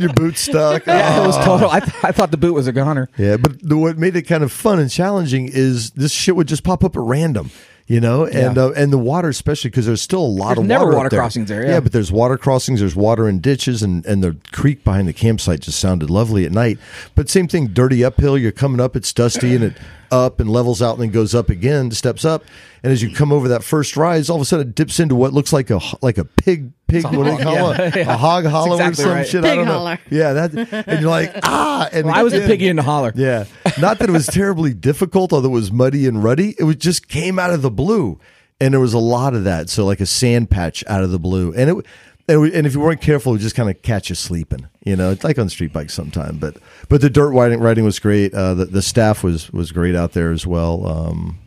Your 0.00 0.12
boot 0.12 0.36
stuck. 0.36 0.86
Yeah, 0.86 1.22
it 1.22 1.26
was 1.26 1.36
total. 1.44 1.70
I, 1.70 1.80
th- 1.80 1.92
I 2.04 2.12
thought 2.12 2.30
the 2.30 2.36
boot 2.36 2.54
was 2.54 2.66
a 2.66 2.72
goner. 2.72 3.08
Yeah, 3.16 3.36
but 3.36 3.60
the, 3.62 3.76
what 3.76 3.98
made 3.98 4.16
it 4.16 4.22
kind 4.22 4.42
of 4.42 4.50
fun 4.52 4.78
and 4.78 4.90
challenging 4.90 5.48
is 5.52 5.90
this 5.92 6.12
shit 6.12 6.34
would 6.36 6.48
just 6.48 6.64
pop 6.64 6.82
up 6.84 6.93
at 6.96 7.02
random, 7.02 7.50
you 7.86 8.00
know, 8.00 8.24
and 8.24 8.56
Yeah. 8.56 8.64
uh, 8.64 8.70
and 8.76 8.92
the 8.92 8.98
water 8.98 9.28
especially 9.28 9.70
because 9.70 9.86
there's 9.86 10.00
still 10.02 10.22
a 10.22 10.26
lot 10.26 10.48
There's 10.56 10.58
of 10.60 10.66
never 10.66 10.84
water, 10.86 10.92
up 10.92 10.96
water 10.98 11.08
there. 11.10 11.20
crossings 11.20 11.48
there, 11.48 11.66
yeah. 11.66 11.80
but 11.80 11.92
there's 11.92 12.10
water 12.12 12.36
crossings, 12.38 12.80
there's 12.80 12.96
water 12.96 13.28
in 13.28 13.40
ditches, 13.40 13.82
and 13.82 14.04
and 14.06 14.22
the 14.24 14.36
creek 14.52 14.84
behind 14.84 15.06
the 15.08 15.12
campsite 15.12 15.60
just 15.60 15.78
sounded 15.78 16.10
lovely 16.10 16.44
at 16.46 16.52
night. 16.52 16.78
But 17.14 17.28
same 17.28 17.48
thing, 17.48 17.68
dirty 17.68 18.02
uphill. 18.04 18.38
You're 18.38 18.52
coming 18.52 18.80
up, 18.80 18.96
it's 18.96 19.12
dusty, 19.12 19.54
and 19.54 19.64
it 19.64 19.76
up 20.14 20.40
and 20.40 20.48
levels 20.48 20.80
out 20.80 20.94
and 20.94 21.02
then 21.02 21.10
goes 21.10 21.34
up 21.34 21.50
again, 21.50 21.90
steps 21.90 22.24
up, 22.24 22.44
and 22.82 22.92
as 22.92 23.02
you 23.02 23.10
come 23.14 23.32
over 23.32 23.48
that 23.48 23.64
first 23.64 23.96
rise, 23.96 24.30
all 24.30 24.36
of 24.36 24.42
a 24.42 24.44
sudden 24.44 24.68
it 24.68 24.74
dips 24.74 25.00
into 25.00 25.14
what 25.14 25.32
looks 25.32 25.52
like 25.52 25.70
a 25.70 25.80
like 26.02 26.16
a 26.18 26.24
pig 26.24 26.72
pig. 26.86 27.04
What 27.04 27.12
do 27.24 27.32
you 27.32 27.38
call 27.38 27.54
Yeah, 27.74 27.82
it? 27.82 27.96
yeah. 27.96 28.14
A 28.14 28.16
hog 28.16 28.44
hollow 28.46 28.74
exactly 28.76 29.04
or 29.04 29.06
some 29.06 29.12
right. 29.14 29.26
shit. 29.26 29.44
I 29.44 29.54
don't 29.56 29.66
know. 29.66 29.96
Yeah, 30.10 30.32
that 30.34 30.84
and 30.86 31.00
you're 31.00 31.10
like 31.10 31.32
ah, 31.42 31.88
and 31.92 32.06
Well, 32.06 32.14
I 32.14 32.22
was 32.22 32.32
a 32.32 32.36
again- 32.36 32.48
piggy 32.48 32.68
in 32.68 32.76
the 32.76 32.82
holler. 32.82 33.12
yeah. 33.16 33.44
Not 33.80 33.98
that 33.98 34.08
it 34.08 34.12
was 34.12 34.26
terribly 34.26 34.72
difficult, 34.74 35.32
although 35.32 35.48
it 35.48 35.52
was 35.52 35.72
muddy 35.72 36.06
and 36.06 36.22
ruddy. 36.22 36.54
It 36.58 36.64
was 36.64 36.76
just 36.76 37.08
came 37.08 37.38
out 37.38 37.50
of 37.50 37.62
the 37.62 37.70
blue. 37.70 38.18
And 38.60 38.72
there 38.72 38.80
was 38.80 38.94
a 38.94 38.98
lot 39.00 39.34
of 39.34 39.42
that. 39.44 39.68
So 39.68 39.84
like 39.84 40.00
a 40.00 40.06
sand 40.06 40.48
patch 40.48 40.84
out 40.86 41.02
of 41.02 41.10
the 41.10 41.18
blue. 41.18 41.52
And 41.54 41.68
it 41.70 41.86
and, 42.28 42.66
if 42.66 42.74
you 42.74 42.80
weren't 42.80 43.00
careful, 43.00 43.32
it 43.32 43.34
would 43.36 43.40
just 43.42 43.54
kind 43.56 43.68
of 43.70 43.80
catch 43.82 44.08
you 44.08 44.14
sleeping. 44.14 44.66
You 44.84 44.96
know, 44.96 45.10
it's 45.10 45.24
like 45.24 45.38
on 45.38 45.48
street 45.48 45.72
bikes 45.72 45.94
sometime. 45.94 46.38
But 46.38 46.56
but 46.88 47.00
the 47.00 47.10
dirt 47.10 47.30
riding 47.30 47.60
riding 47.60 47.84
was 47.84 47.98
great. 47.98 48.32
Uh, 48.34 48.54
the 48.54 48.64
the 48.66 48.82
staff 48.82 49.22
was 49.22 49.52
was 49.52 49.72
great 49.72 49.94
out 49.94 50.12
there 50.12 50.32
as 50.32 50.46
well. 50.46 50.86
Um, 50.86 51.38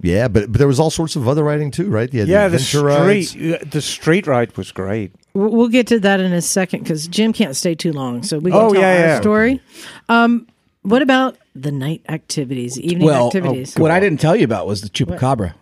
yeah, 0.00 0.28
but 0.28 0.50
but 0.52 0.58
there 0.58 0.66
was 0.68 0.80
all 0.80 0.90
sorts 0.90 1.16
of 1.16 1.28
other 1.28 1.44
riding 1.44 1.70
too, 1.70 1.88
right? 1.88 2.12
You 2.12 2.20
had 2.20 2.28
Yeah, 2.28 2.48
the 2.48 2.56
adventure 2.56 2.84
rides. 2.84 3.30
street, 3.30 3.70
the 3.70 3.80
street 3.80 4.26
ride 4.26 4.56
was 4.56 4.72
great. 4.72 5.12
We'll 5.34 5.50
we'll 5.50 5.68
get 5.68 5.86
to 5.88 6.00
that 6.00 6.20
in 6.20 6.32
a 6.32 6.42
second 6.42 6.80
because 6.82 7.06
Jim 7.08 7.32
can't 7.32 7.56
stay 7.56 7.74
too 7.74 7.92
long, 7.92 8.22
so 8.22 8.38
we 8.38 8.50
can 8.50 8.60
Oh, 8.60 8.72
tell 8.72 8.82
yeah, 8.82 8.88
our 8.88 8.94
yeah. 9.06 9.20
story. 9.20 9.60
Um, 10.08 10.46
what 10.82 11.00
about 11.00 11.36
the 11.54 11.72
night 11.72 12.02
activities, 12.08 12.78
evening 12.78 13.06
Well, 13.06 13.26
activities? 13.26 13.74
what 13.76 13.90
I 13.90 14.00
didn't 14.00 14.20
tell 14.20 14.36
you 14.36 14.44
about 14.44 14.66
was 14.66 14.82
the 14.82 14.88
chupacabra. 14.90 15.54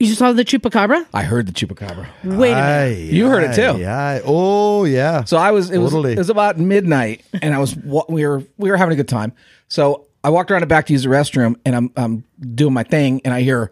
You 0.00 0.14
saw 0.14 0.32
the 0.32 0.44
chupacabra? 0.44 1.06
I 1.12 1.22
heard 1.24 1.46
the 1.46 1.52
chupacabra. 1.52 2.06
Wait 2.24 2.52
a 2.52 2.54
minute. 2.54 2.56
Aye, 2.56 3.08
You 3.10 3.28
heard 3.28 3.44
it 3.50 3.54
too. 3.54 3.84
aye, 3.84 4.16
aye. 4.16 4.22
Oh 4.24 4.84
yeah. 4.84 5.24
So 5.24 5.36
I 5.36 5.50
was 5.50 5.70
it 5.70 5.78
was 5.78 5.90
Totally. 5.90 6.12
it 6.12 6.18
was 6.18 6.30
about 6.30 6.58
midnight, 6.58 7.24
and 7.42 7.54
I 7.54 7.58
was 7.58 7.76
wa- 7.76 8.04
we 8.08 8.26
were 8.26 8.42
we 8.58 8.70
were 8.70 8.76
having 8.76 8.92
a 8.92 8.96
good 8.96 9.08
time. 9.08 9.32
So 9.68 10.06
I 10.22 10.30
walked 10.30 10.50
around 10.50 10.60
the 10.62 10.66
back 10.66 10.86
to 10.86 10.92
use 10.92 11.02
the 11.02 11.08
restroom, 11.08 11.56
and 11.64 11.74
I'm 11.74 11.90
I'm 11.96 12.24
doing 12.54 12.72
my 12.74 12.84
thing, 12.84 13.20
and 13.24 13.34
I 13.34 13.40
hear 13.42 13.70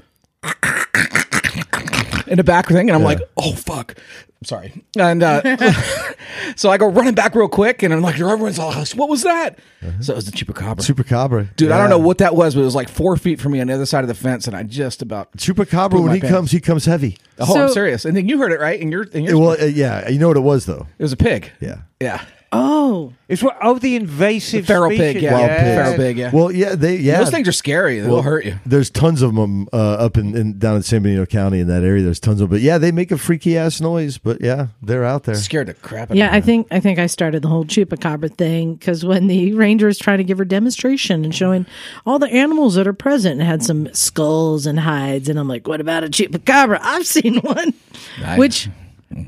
in 2.27 2.37
the 2.37 2.45
back 2.45 2.69
thing, 2.69 2.89
and 2.89 2.97
I'm 2.97 3.03
like, 3.03 3.21
oh 3.37 3.53
fuck, 3.53 3.95
I'm 3.97 4.45
sorry, 4.45 4.85
and 4.99 5.23
uh, 5.23 5.57
so 6.57 6.71
I 6.71 6.79
go 6.79 6.87
running 6.89 7.15
back 7.15 7.35
real 7.35 7.49
quick, 7.49 7.83
and 7.83 7.93
I'm 7.93 8.03
like, 8.03 8.17
everyone's 8.21 8.59
all, 8.59 8.73
what 8.95 9.09
was 9.09 9.23
that? 9.23 9.59
So 10.01 10.13
it 10.13 10.17
was 10.17 10.27
the 10.27 10.33
chupacabra. 10.33 10.79
Chupacabra. 10.79 11.55
Dude, 11.57 11.71
I 11.71 11.79
don't 11.79 11.91
know 11.91 11.99
what 11.99 12.19
that 12.19 12.35
was, 12.35 12.55
but 12.55 12.63
it 12.63 12.65
was 12.65 12.75
like 12.75 12.89
four 12.89 13.17
feet 13.17 13.41
from 13.41 13.53
me 13.53 13.61
on 13.61 13.69
the 13.69 13.75
other 13.75 13.87
side 13.87 14.03
of 14.05 14.09
the 14.09 14.15
fence, 14.15 14.47
and 14.47 14.57
I 14.57 14.63
just 14.63 15.01
about. 15.03 15.33
Chupacabra 15.37 16.03
when 16.03 16.15
he 16.15 16.21
pants. 16.21 16.35
comes, 16.35 16.51
he 16.51 16.61
comes 16.61 16.85
heavy. 16.85 17.19
Oh, 17.39 17.65
I'm 17.65 17.69
serious. 17.71 18.05
And 18.05 18.17
then 18.17 18.29
you 18.29 18.39
heard 18.39 18.53
it 18.53 18.61
right, 18.61 18.81
and 18.81 18.91
you're, 18.91 19.07
and 19.13 19.25
you're 19.25 19.39
Well, 19.39 19.61
uh, 19.61 19.65
yeah, 19.67 20.09
you 20.09 20.19
know 20.19 20.29
what 20.29 20.37
it 20.37 20.41
was 20.41 20.67
though. 20.67 20.87
it 20.99 21.03
was 21.03 21.13
a 21.13 21.17
pig. 21.17 21.53
Yeah. 21.61 21.83
yeah, 22.01 22.25
Oh, 22.59 23.13
It's 23.29 23.43
what? 23.43 23.57
Oh, 23.63 23.79
the 23.79 23.97
invasive 23.97 24.67
feral 24.67 24.91
species. 24.91 25.15
pig. 25.15 25.23
Yeah, 25.23 25.33
Wild 25.33 25.47
yeah. 25.47 25.63
pig. 25.65 25.75
feral 25.85 25.97
pig. 25.97 26.19
Yeah. 26.19 26.31
Well, 26.33 26.53
yeah, 26.53 26.75
they 26.75 26.97
yeah. 26.97 27.19
Those 27.19 27.31
things 27.31 27.49
are 27.49 27.53
scary. 27.53 28.01
They'll 28.01 28.13
Well, 28.15 28.23
hurt 28.23 28.45
you. 28.45 28.57
There's 28.65 28.91
tons 28.91 29.23
of 29.23 29.35
them 29.35 29.69
uh, 29.73 29.77
up 29.77 30.17
in, 30.17 30.37
in 30.37 30.59
down 30.59 30.77
in 30.77 30.83
San 30.83 31.03
Benito 31.03 31.27
County 31.27 31.61
in 31.61 31.69
that 31.69 31.83
area. 31.83 32.03
There's 32.03 32.21
tons 32.21 32.41
of 32.41 32.49
them, 32.49 32.57
but 32.59 32.63
yeah, 32.63 32.79
they 32.79 32.93
make 32.93 33.11
a 33.11 33.19
freaky 33.19 33.57
ass 33.59 33.81
noise. 33.81 34.19
But 34.19 34.41
yeah, 34.41 34.69
they're 34.83 35.05
out 35.05 35.25
there. 35.25 35.35
Scared 35.35 35.69
the 35.69 35.75
crap 35.75 36.11
out 36.11 36.17
yeah. 36.17 36.29
of 36.29 36.35
I 36.35 36.41
think 36.41 36.69
I 36.71 36.81
think 36.81 36.99
I 36.99 37.07
started 37.07 37.43
the 37.43 37.49
whole 37.49 37.65
chupacabra 37.65 38.35
thing 38.37 38.75
because 38.75 39.05
when 39.05 39.27
the 39.27 39.53
ranger 39.55 39.87
was 39.87 39.99
trying 39.99 40.19
to 40.19 40.25
give 40.25 40.39
her 40.39 40.45
demonstration 40.45 41.25
and 41.25 41.35
showing 41.35 41.67
all 42.07 42.19
the 42.19 42.29
animals 42.31 42.75
that 42.77 42.87
are 42.87 42.93
present 42.93 43.41
and 43.41 43.49
had 43.49 43.63
some 43.63 43.93
skulls 43.95 44.67
and 44.67 44.81
hides, 44.81 45.29
and 45.29 45.39
I'm 45.39 45.49
like, 45.49 45.67
what 45.69 45.81
about 45.81 46.05
a 46.05 46.09
chupacabra? 46.09 46.79
I've 46.81 47.07
seen 47.07 47.37
one, 47.41 47.75
Nice. 48.21 48.39
which 48.39 48.69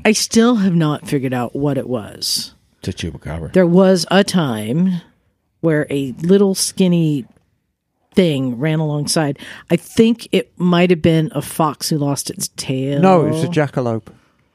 I 0.05 0.11
still 0.11 0.55
have 0.55 0.75
not 0.75 1.07
figured 1.07 1.33
out 1.33 1.55
what 1.55 1.77
it 1.77 1.87
was. 1.87 2.53
To 2.81 2.91
chupacabra. 2.91 3.51
there 3.53 3.65
was 3.67 4.05
a 4.11 4.23
time 4.23 5.01
where 5.61 5.85
a 5.89 6.13
little 6.21 6.55
skinny 6.55 7.25
thing 8.15 8.57
ran 8.59 8.79
alongside. 8.79 9.37
I 9.69 9.75
think 9.75 10.27
it 10.31 10.51
might 10.57 10.89
have 10.89 11.01
been 11.01 11.31
a 11.33 11.41
fox 11.41 11.89
who 11.89 11.97
lost 11.97 12.29
its 12.29 12.47
tail. 12.55 12.99
No, 13.01 13.25
it 13.25 13.31
was 13.31 13.43
a 13.43 13.47
jackalope. 13.47 14.07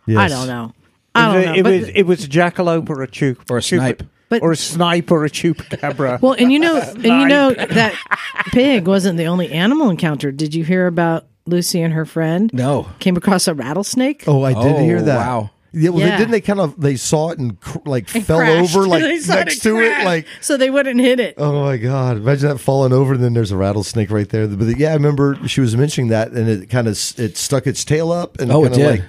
Yes. 0.07 0.18
I 0.18 0.29
don't 0.29 0.46
know. 0.46 0.72
I 1.14 1.33
don't 1.33 1.42
it, 1.42 1.44
know. 1.44 1.51
was, 1.51 1.59
it, 1.59 1.62
but- 1.62 1.72
was, 1.72 1.88
it 1.90 2.03
was 2.07 2.25
a 2.25 2.29
jackalope 2.29 2.90
or 2.90 3.03
a 3.03 3.07
chup 3.09 3.51
Or 3.51 3.59
a 3.59 3.62
snipe. 3.62 4.03
But- 4.29 4.42
or 4.42 4.53
a 4.53 4.57
snipe 4.57 5.11
or 5.12 5.25
a 5.25 5.31
chupacabra. 5.31 6.20
well, 6.22 6.33
and 6.33 6.51
you 6.51 6.59
know, 6.59 6.79
and 6.81 7.05
you 7.05 7.27
know 7.29 7.53
that 7.53 7.94
pig 8.46 8.87
wasn't 8.88 9.18
the 9.18 9.27
only 9.27 9.53
animal 9.53 9.90
encounter. 9.90 10.33
Did 10.33 10.55
you 10.55 10.64
hear 10.64 10.87
about 10.87 11.27
Lucy 11.46 11.81
and 11.83 11.92
her 11.94 12.05
friend? 12.07 12.51
No. 12.53 12.88
Came 12.99 13.16
across 13.16 13.46
a 13.46 13.55
rattlesnake. 13.55 14.25
Oh, 14.27 14.42
I 14.42 14.55
did 14.55 14.77
Oh, 14.77 14.79
hear 14.79 15.01
that. 15.03 15.18
wow. 15.18 15.51
Yeah, 15.75 15.91
well, 15.91 16.01
Yeah. 16.01 16.11
They, 16.13 16.17
didn't 16.19 16.31
they 16.33 16.41
kind 16.41 16.61
of 16.61 16.81
they 16.81 16.97
saw 16.97 17.31
it 17.31 17.39
and 17.39 17.61
cr- 17.61 17.79
like 17.85 18.09
fell 18.09 18.39
Crashed. 18.39 18.75
over 18.77 18.87
like 18.89 19.03
They 19.03 19.19
saw 19.19 19.35
next 19.35 19.61
to 19.61 19.77
it, 19.81 19.89
crash, 19.89 20.05
like 20.05 20.27
so 20.41 20.57
they 20.57 20.71
wouldn't 20.71 21.01
hit 21.01 21.21
it. 21.21 21.35
oh 21.39 21.63
my 21.65 21.77
god! 21.77 22.17
Imagine 22.19 22.49
that 22.51 22.59
falling 22.59 22.93
over, 22.93 23.15
and 23.15 23.23
then 23.23 23.35
there's 23.35 23.51
a 23.51 23.57
rattlesnake 23.57 24.11
right 24.11 24.29
there. 24.29 24.47
But 24.49 24.79
yeah, 24.79 24.91
I 24.91 24.95
remember 24.95 25.37
she 25.49 25.61
was 25.61 25.77
mentioning 25.77 26.09
that, 26.11 26.33
and 26.33 26.49
it 26.49 26.71
kind 26.71 26.87
of 26.89 26.93
it 27.19 27.37
stuck 27.37 27.67
its 27.67 27.85
tail 27.85 28.13
up 28.13 28.39
and 28.41 28.51
Oh, 28.53 28.65
it 28.65 28.71
kind 28.71 28.75
of 28.75 28.79
did. 28.79 28.91
like 29.01 29.05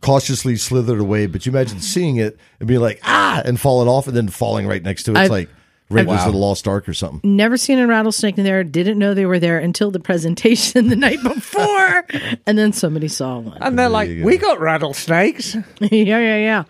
cautiously 0.00 0.56
slithered 0.56 1.00
away. 1.00 1.26
But 1.26 1.46
you 1.46 1.52
imagine 1.52 1.80
seeing 1.80 2.16
it 2.16 2.38
and 2.60 2.68
being 2.68 2.80
like 2.80 3.00
ah, 3.04 3.42
and 3.44 3.58
falling 3.60 3.88
off, 3.88 4.06
and 4.06 4.16
then 4.16 4.28
falling 4.28 4.66
right 4.66 4.82
next 4.82 5.04
to 5.04 5.10
it. 5.12 5.14
It's 5.14 5.20
I've- 5.20 5.30
like 5.30 5.48
Raiders 5.88 6.08
Wow. 6.18 6.26
of 6.26 6.32
the 6.32 6.38
Lost 6.38 6.66
Ark 6.66 6.88
or 6.88 6.94
something. 6.94 7.20
never 7.36 7.56
seen 7.56 7.78
a 7.78 7.86
rattlesnake 7.86 8.36
in 8.38 8.44
there 8.44 8.64
didn't 8.64 8.98
know 8.98 9.14
they 9.14 9.26
were 9.26 9.38
there 9.38 9.58
until 9.58 9.90
the 9.92 10.00
presentation 10.00 10.88
the 10.88 10.96
night 10.96 11.22
before 11.22 12.04
and 12.46 12.58
then 12.58 12.72
somebody 12.72 13.06
saw 13.08 13.38
one 13.38 13.58
and 13.60 13.78
they're 13.78 13.88
like, 13.88 14.08
go. 14.08 14.24
we 14.24 14.36
got 14.36 14.58
rattlesnakes. 14.60 15.54
yeah 15.80 16.18
yeah 16.18 16.36
yeah 16.38 16.64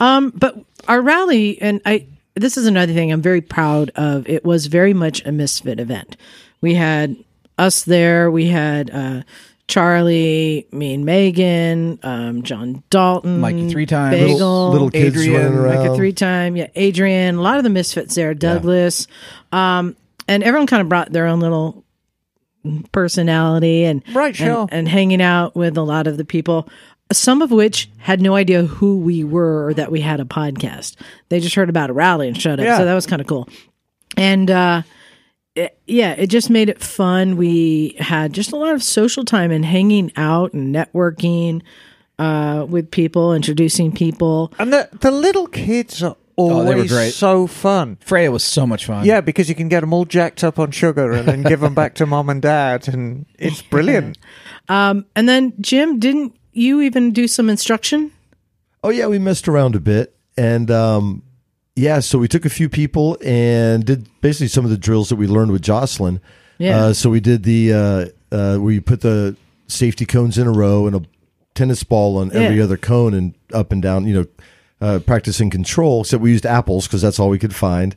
um 0.00 0.32
but 0.34 0.56
our 0.88 1.00
rally 1.00 1.60
and 1.62 1.80
i 1.86 2.06
this 2.34 2.56
is 2.56 2.66
another 2.66 2.92
thing 2.92 3.12
i'm 3.12 3.22
very 3.22 3.40
proud 3.40 3.90
of 3.94 4.28
it 4.28 4.44
was 4.44 4.66
very 4.66 4.92
much 4.94 5.24
a 5.24 5.32
misfit 5.32 5.78
event 5.80 6.16
we 6.60 6.74
had 6.74 7.16
us 7.58 7.84
there 7.84 8.30
we 8.30 8.48
had 8.48 8.90
uh 8.90 9.22
Charlie, 9.68 10.66
me 10.70 10.94
and 10.94 11.04
Megan, 11.04 11.98
um, 12.02 12.42
John 12.44 12.82
Dalton, 12.88 13.40
Mikey 13.40 13.68
three 13.68 13.86
times. 13.86 14.16
Bagel, 14.16 14.70
Little 14.70 14.90
kids 14.90 15.16
Adrian, 15.16 15.34
running 15.42 15.58
around. 15.58 15.76
like 15.82 15.90
a 15.90 15.96
three 15.96 16.12
time, 16.12 16.56
yeah, 16.56 16.68
Adrian, 16.76 17.34
a 17.36 17.40
lot 17.42 17.58
of 17.58 17.64
the 17.64 17.70
misfits 17.70 18.14
there, 18.14 18.32
Douglas, 18.32 19.06
um, 19.52 19.96
and 20.28 20.42
everyone 20.44 20.66
kind 20.68 20.82
of 20.82 20.88
brought 20.88 21.12
their 21.12 21.26
own 21.26 21.40
little 21.40 21.84
personality 22.92 23.84
and 23.84 24.02
Right, 24.12 24.38
and- 24.40 24.68
and, 24.72 24.88
hanging 24.88 25.22
out 25.22 25.54
with 25.54 25.76
a 25.76 25.82
lot 25.82 26.06
of 26.06 26.16
the 26.16 26.24
people. 26.24 26.68
Some 27.12 27.40
of 27.40 27.52
which 27.52 27.88
had 27.98 28.20
no 28.20 28.34
idea 28.34 28.64
who 28.64 28.98
we 28.98 29.22
were 29.22 29.66
or 29.66 29.74
that 29.74 29.92
we 29.92 30.00
had 30.00 30.18
a 30.18 30.24
podcast. 30.24 30.96
They 31.28 31.38
just 31.38 31.54
heard 31.54 31.68
about 31.68 31.90
a 31.90 31.92
rally 31.92 32.26
and 32.26 32.40
showed 32.40 32.58
up. 32.58 32.64
Yeah. 32.66 32.78
So 32.78 32.84
that 32.84 32.94
was 32.94 33.06
kind 33.06 33.20
of 33.20 33.28
cool. 33.28 33.48
And 34.16 34.50
uh, 34.50 34.82
it- 35.56 35.78
yeah, 35.86 36.12
it 36.12 36.28
just 36.28 36.50
made 36.50 36.68
it 36.68 36.80
fun. 36.82 37.36
We 37.36 37.96
had 37.98 38.32
just 38.32 38.52
a 38.52 38.56
lot 38.56 38.74
of 38.74 38.82
social 38.82 39.24
time 39.24 39.50
and 39.50 39.64
hanging 39.64 40.12
out 40.16 40.52
and 40.52 40.74
networking 40.74 41.62
uh, 42.18 42.64
with 42.68 42.90
people, 42.90 43.34
introducing 43.34 43.92
people. 43.92 44.52
And 44.58 44.72
the, 44.72 44.88
the 45.00 45.10
little 45.10 45.46
kids 45.46 46.02
are 46.02 46.16
Oh, 46.38 46.48
they 46.48 46.54
were 46.66 46.72
always 46.74 46.92
great. 46.92 47.14
so 47.14 47.46
fun. 47.46 47.96
Freya 48.02 48.30
was 48.30 48.44
so 48.44 48.66
much 48.66 48.84
fun. 48.84 49.06
Yeah, 49.06 49.22
because 49.22 49.48
you 49.48 49.54
can 49.54 49.68
get 49.70 49.80
them 49.80 49.94
all 49.94 50.04
jacked 50.04 50.44
up 50.44 50.58
on 50.58 50.70
sugar 50.70 51.10
and 51.12 51.26
then 51.26 51.42
give 51.42 51.60
them 51.60 51.72
back 51.74 51.94
to 51.94 52.04
mom 52.14 52.28
and 52.28 52.42
dad, 52.42 52.88
and 52.88 53.24
it's 53.38 53.62
brilliant. 53.62 54.18
And 54.68 55.04
then 55.14 55.54
Jim, 55.62 55.98
didn't 55.98 56.36
you 56.52 56.82
even 56.82 57.12
do 57.12 57.26
some 57.26 57.48
instruction? 57.48 58.12
Oh 58.84 58.90
yeah, 58.90 59.06
we 59.06 59.18
messed 59.18 59.48
around 59.48 59.74
a 59.76 59.80
bit, 59.80 60.14
and 60.36 60.70
um, 60.70 61.22
yeah, 61.76 62.00
so 62.00 62.18
we 62.18 62.26
took 62.26 62.44
a 62.44 62.50
few 62.50 62.68
people 62.68 63.16
and 63.24 63.84
did 63.84 64.08
basically 64.22 64.48
some 64.48 64.64
of 64.64 64.70
the 64.70 64.78
drills 64.78 65.10
that 65.10 65.16
we 65.16 65.26
learned 65.26 65.52
with 65.52 65.62
Jocelyn. 65.62 66.20
Yeah. 66.58 66.76
Uh, 66.86 66.92
so 66.94 67.10
we 67.10 67.20
did 67.20 67.42
the 67.42 67.72
uh, 67.72 68.06
uh, 68.34 68.56
where 68.58 68.72
you 68.72 68.80
put 68.80 69.02
the 69.02 69.36
safety 69.68 70.06
cones 70.06 70.38
in 70.38 70.46
a 70.46 70.52
row 70.52 70.86
and 70.86 70.96
a 70.96 71.02
tennis 71.54 71.84
ball 71.84 72.16
on 72.18 72.32
every 72.32 72.56
Yeah. 72.58 72.64
other 72.64 72.76
cone 72.78 73.12
and 73.14 73.34
up 73.52 73.72
and 73.72 73.82
down. 73.82 74.06
You 74.06 74.14
know, 74.14 74.26
uh, 74.80 74.98
practicing 75.00 75.50
control. 75.50 76.00
Except 76.00 76.22
we 76.22 76.30
used 76.30 76.46
apples 76.46 76.86
because 76.86 77.02
that's 77.02 77.18
all 77.20 77.28
we 77.28 77.38
could 77.38 77.54
find. 77.54 77.94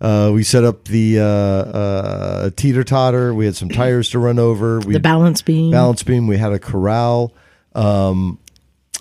Uh, 0.00 0.30
we 0.34 0.42
set 0.42 0.64
up 0.64 0.86
the 0.86 1.18
uh, 1.20 1.24
uh, 1.24 2.50
teeter 2.56 2.84
totter. 2.84 3.32
We 3.32 3.46
had 3.46 3.56
some 3.56 3.68
tires 3.80 4.10
to 4.10 4.18
run 4.18 4.38
over. 4.38 4.80
We 4.80 4.92
The 4.94 5.00
balance 5.00 5.40
beam. 5.42 5.70
balance 5.70 6.02
beam. 6.02 6.26
We 6.26 6.36
had 6.36 6.52
a 6.52 6.58
corral, 6.58 7.32
um, 7.74 8.38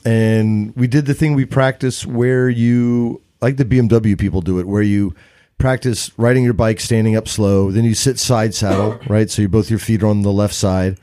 and 0.05 0.73
we 0.75 0.87
did 0.87 1.05
the 1.05 1.13
thing 1.13 1.33
we 1.35 1.45
practice 1.45 2.05
where 2.05 2.49
you 2.49 3.21
like 3.41 3.57
the 3.57 3.65
BMW 3.65 4.17
people 4.17 4.41
do 4.41 4.59
it, 4.59 4.67
where 4.67 4.81
you 4.81 5.15
practice 5.57 6.11
riding 6.17 6.43
your 6.43 6.53
bike 6.53 6.79
standing 6.79 7.15
up 7.15 7.27
slow. 7.27 7.71
Then 7.71 7.83
you 7.83 7.93
sit 7.93 8.19
side 8.19 8.53
saddle, 8.53 8.99
right? 9.07 9.29
So 9.29 9.41
you 9.43 9.47
both 9.49 9.69
your 9.69 9.79
feet 9.79 10.03
are 10.03 10.07
on 10.07 10.21
the 10.21 10.31
left 10.31 10.53
side. 10.53 10.97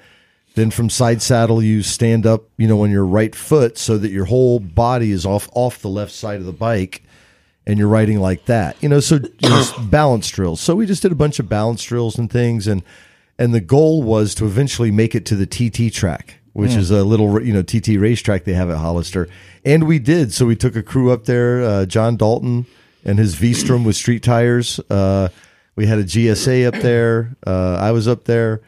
Then 0.55 0.71
from 0.73 0.91
side 0.91 1.23
saddle, 1.23 1.63
you 1.63 1.83
stand 1.83 2.27
up, 2.27 2.45
you 2.57 2.67
know, 2.67 2.83
on 2.83 2.91
your 2.91 3.07
right 3.07 3.35
foot 3.35 3.79
so 3.79 3.97
that 3.99 4.11
your 4.11 4.25
whole 4.25 4.59
body 4.59 5.13
is 5.13 5.25
off 5.25 5.49
off 5.55 5.81
the 5.81 5.89
left 5.89 6.11
side 6.13 6.41
of 6.41 6.47
the 6.47 6.53
bike. 6.53 7.03
and 7.67 7.79
you're 7.79 7.87
riding 7.87 8.19
like 8.19 8.47
that. 8.47 8.83
You 8.83 8.89
know, 8.89 8.99
so 8.99 9.19
just 9.39 9.91
balance 9.91 10.29
drills. 10.31 10.61
So 10.61 10.75
we 10.75 10.87
just 10.87 11.03
did 11.03 11.13
a 11.13 11.17
bunch 11.17 11.39
of 11.39 11.49
balance 11.49 11.85
drills 11.85 12.19
and 12.19 12.31
things, 12.31 12.67
and 12.67 12.83
and 13.39 13.55
the 13.55 13.61
goal 13.61 14.03
was 14.03 14.35
to 14.37 14.47
eventually 14.47 14.91
make 14.91 15.15
it 15.15 15.25
to 15.27 15.37
the 15.37 15.47
TT 15.47 15.93
track, 15.95 16.38
which 16.59 16.75
is 16.75 16.91
a 16.91 17.05
little 17.05 17.41
you 17.41 17.53
know 17.53 17.63
TT 17.63 18.01
racetrack 18.01 18.43
they 18.43 18.53
have 18.53 18.69
at 18.69 18.79
Hollister, 18.79 19.29
and 19.65 19.87
we 19.87 20.01
did. 20.01 20.33
So 20.33 20.45
we 20.45 20.57
took 20.57 20.75
a 20.75 20.83
crew 20.83 21.13
up 21.13 21.25
there, 21.25 21.63
uh, 21.63 21.87
John 21.87 22.17
Dalton 22.17 22.67
and 23.05 23.17
his 23.19 23.37
V-Strom 23.37 23.85
with 23.85 23.95
street 23.95 24.25
tires. 24.25 24.81
Uh, 24.91 25.29
we 25.77 25.87
had 25.87 25.99
a 25.99 26.05
GSA 26.05 26.67
up 26.67 26.75
there. 26.83 27.37
Uh, 27.47 27.77
I 27.77 27.93
was 27.93 28.09
up 28.09 28.25
there. 28.25 28.61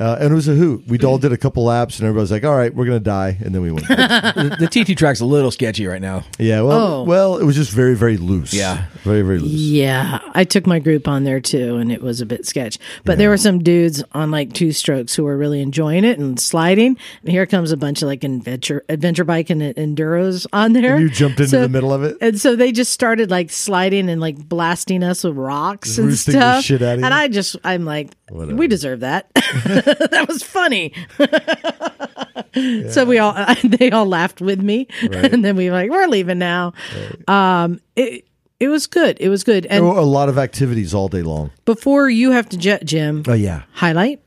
Uh, 0.00 0.16
and 0.18 0.32
it 0.32 0.34
was 0.34 0.48
a 0.48 0.54
hoot. 0.54 0.82
We 0.86 0.98
all 1.00 1.18
did 1.18 1.30
a 1.32 1.36
couple 1.36 1.62
laps, 1.64 1.98
and 1.98 2.06
everybody 2.08 2.22
was 2.22 2.30
like, 2.30 2.44
"All 2.44 2.56
right, 2.56 2.74
we're 2.74 2.86
gonna 2.86 3.00
die," 3.00 3.36
and 3.44 3.54
then 3.54 3.60
we 3.60 3.70
went. 3.70 3.86
the, 3.88 4.56
the 4.58 4.66
TT 4.66 4.96
track's 4.96 5.20
a 5.20 5.26
little 5.26 5.50
sketchy 5.50 5.86
right 5.86 6.00
now. 6.00 6.24
yeah, 6.38 6.62
well, 6.62 6.80
Oh. 6.80 7.02
well, 7.04 7.36
it 7.38 7.44
was 7.44 7.54
just 7.54 7.70
very, 7.70 7.94
very 7.94 8.16
loose. 8.16 8.54
Yeah. 8.54 8.86
very, 9.04 9.20
very 9.22 9.38
loose. 9.38 9.50
Yeah, 9.52 10.20
I 10.34 10.44
took 10.44 10.66
my 10.66 10.78
group 10.78 11.06
on 11.06 11.24
there 11.24 11.38
too, 11.40 11.76
and 11.76 11.92
it 11.92 12.00
was 12.02 12.20
a 12.22 12.26
bit 12.26 12.46
sketch. 12.46 12.78
But 13.04 13.18
there 13.18 13.28
were 13.28 13.36
some 13.36 13.58
dudes 13.62 14.02
on 14.12 14.30
like 14.30 14.52
two 14.54 14.72
strokes 14.72 15.14
who 15.14 15.24
were 15.24 15.36
really 15.36 15.60
enjoying 15.60 16.04
it 16.04 16.18
and 16.18 16.40
sliding. 16.40 16.96
And 17.22 17.30
here 17.30 17.44
comes 17.44 17.70
a 17.70 17.76
bunch 17.76 18.00
of 18.00 18.08
like 18.08 18.24
adventure 18.24 18.82
adventure 18.88 19.24
bike 19.24 19.50
and 19.50 19.60
enduros 19.60 20.46
on 20.52 20.72
there. 20.72 20.94
And 20.94 21.02
you 21.02 21.10
jumped 21.10 21.38
into 21.40 21.50
So- 21.50 21.60
the 21.60 21.68
middle 21.68 21.92
of 21.92 22.02
it. 22.04 22.16
and 22.22 22.40
so 22.40 22.56
they 22.56 22.72
just 22.72 22.92
started 22.92 23.30
like 23.30 23.50
sliding 23.50 24.08
and 24.08 24.20
like 24.20 24.36
blasting 24.48 25.02
us 25.02 25.24
with 25.24 25.36
rocks 25.36 25.88
Just 25.88 25.98
and 25.98 26.06
roosting 26.08 26.34
the 26.34 26.40
stuff. 26.40 26.64
shit 26.64 26.82
out 26.82 26.94
of 26.94 27.00
you? 27.00 27.04
And 27.04 27.12
I 27.12 27.28
just, 27.28 27.56
I'm 27.64 27.84
like, 27.84 28.10
Whatever. 28.30 28.56
we 28.56 28.66
deserve 28.68 29.00
that. 29.00 29.30
that 29.34 30.24
was 30.28 30.42
funny. 30.42 30.92
So 32.90 33.04
we 33.04 33.18
all, 33.18 33.34
they 33.64 33.90
all 33.90 34.06
laughed 34.06 34.40
with 34.40 34.60
me, 34.60 34.88
and 35.02 35.44
then 35.44 35.56
we 35.56 35.66
were 35.70 35.76
like, 35.76 35.90
we're 35.90 36.06
leaving 36.08 36.38
now. 36.38 36.72
Um, 37.28 37.80
it 37.96 38.24
it 38.58 38.68
was 38.68 38.86
good. 38.86 39.16
It 39.20 39.28
was 39.28 39.44
good. 39.44 39.64
There 39.64 39.72
And 39.78 39.86
were 39.86 39.96
a 39.96 40.02
lot 40.04 40.28
of 40.28 40.36
activities 40.38 40.92
all 40.92 41.08
day 41.08 41.22
long. 41.22 41.50
before 41.64 42.10
you 42.10 42.32
have 42.32 42.48
to 42.50 42.56
jet, 42.58 42.84
Jim, 42.84 43.22
Oh 43.26 43.32
yeah. 43.34 43.62
highlight. 43.72 44.20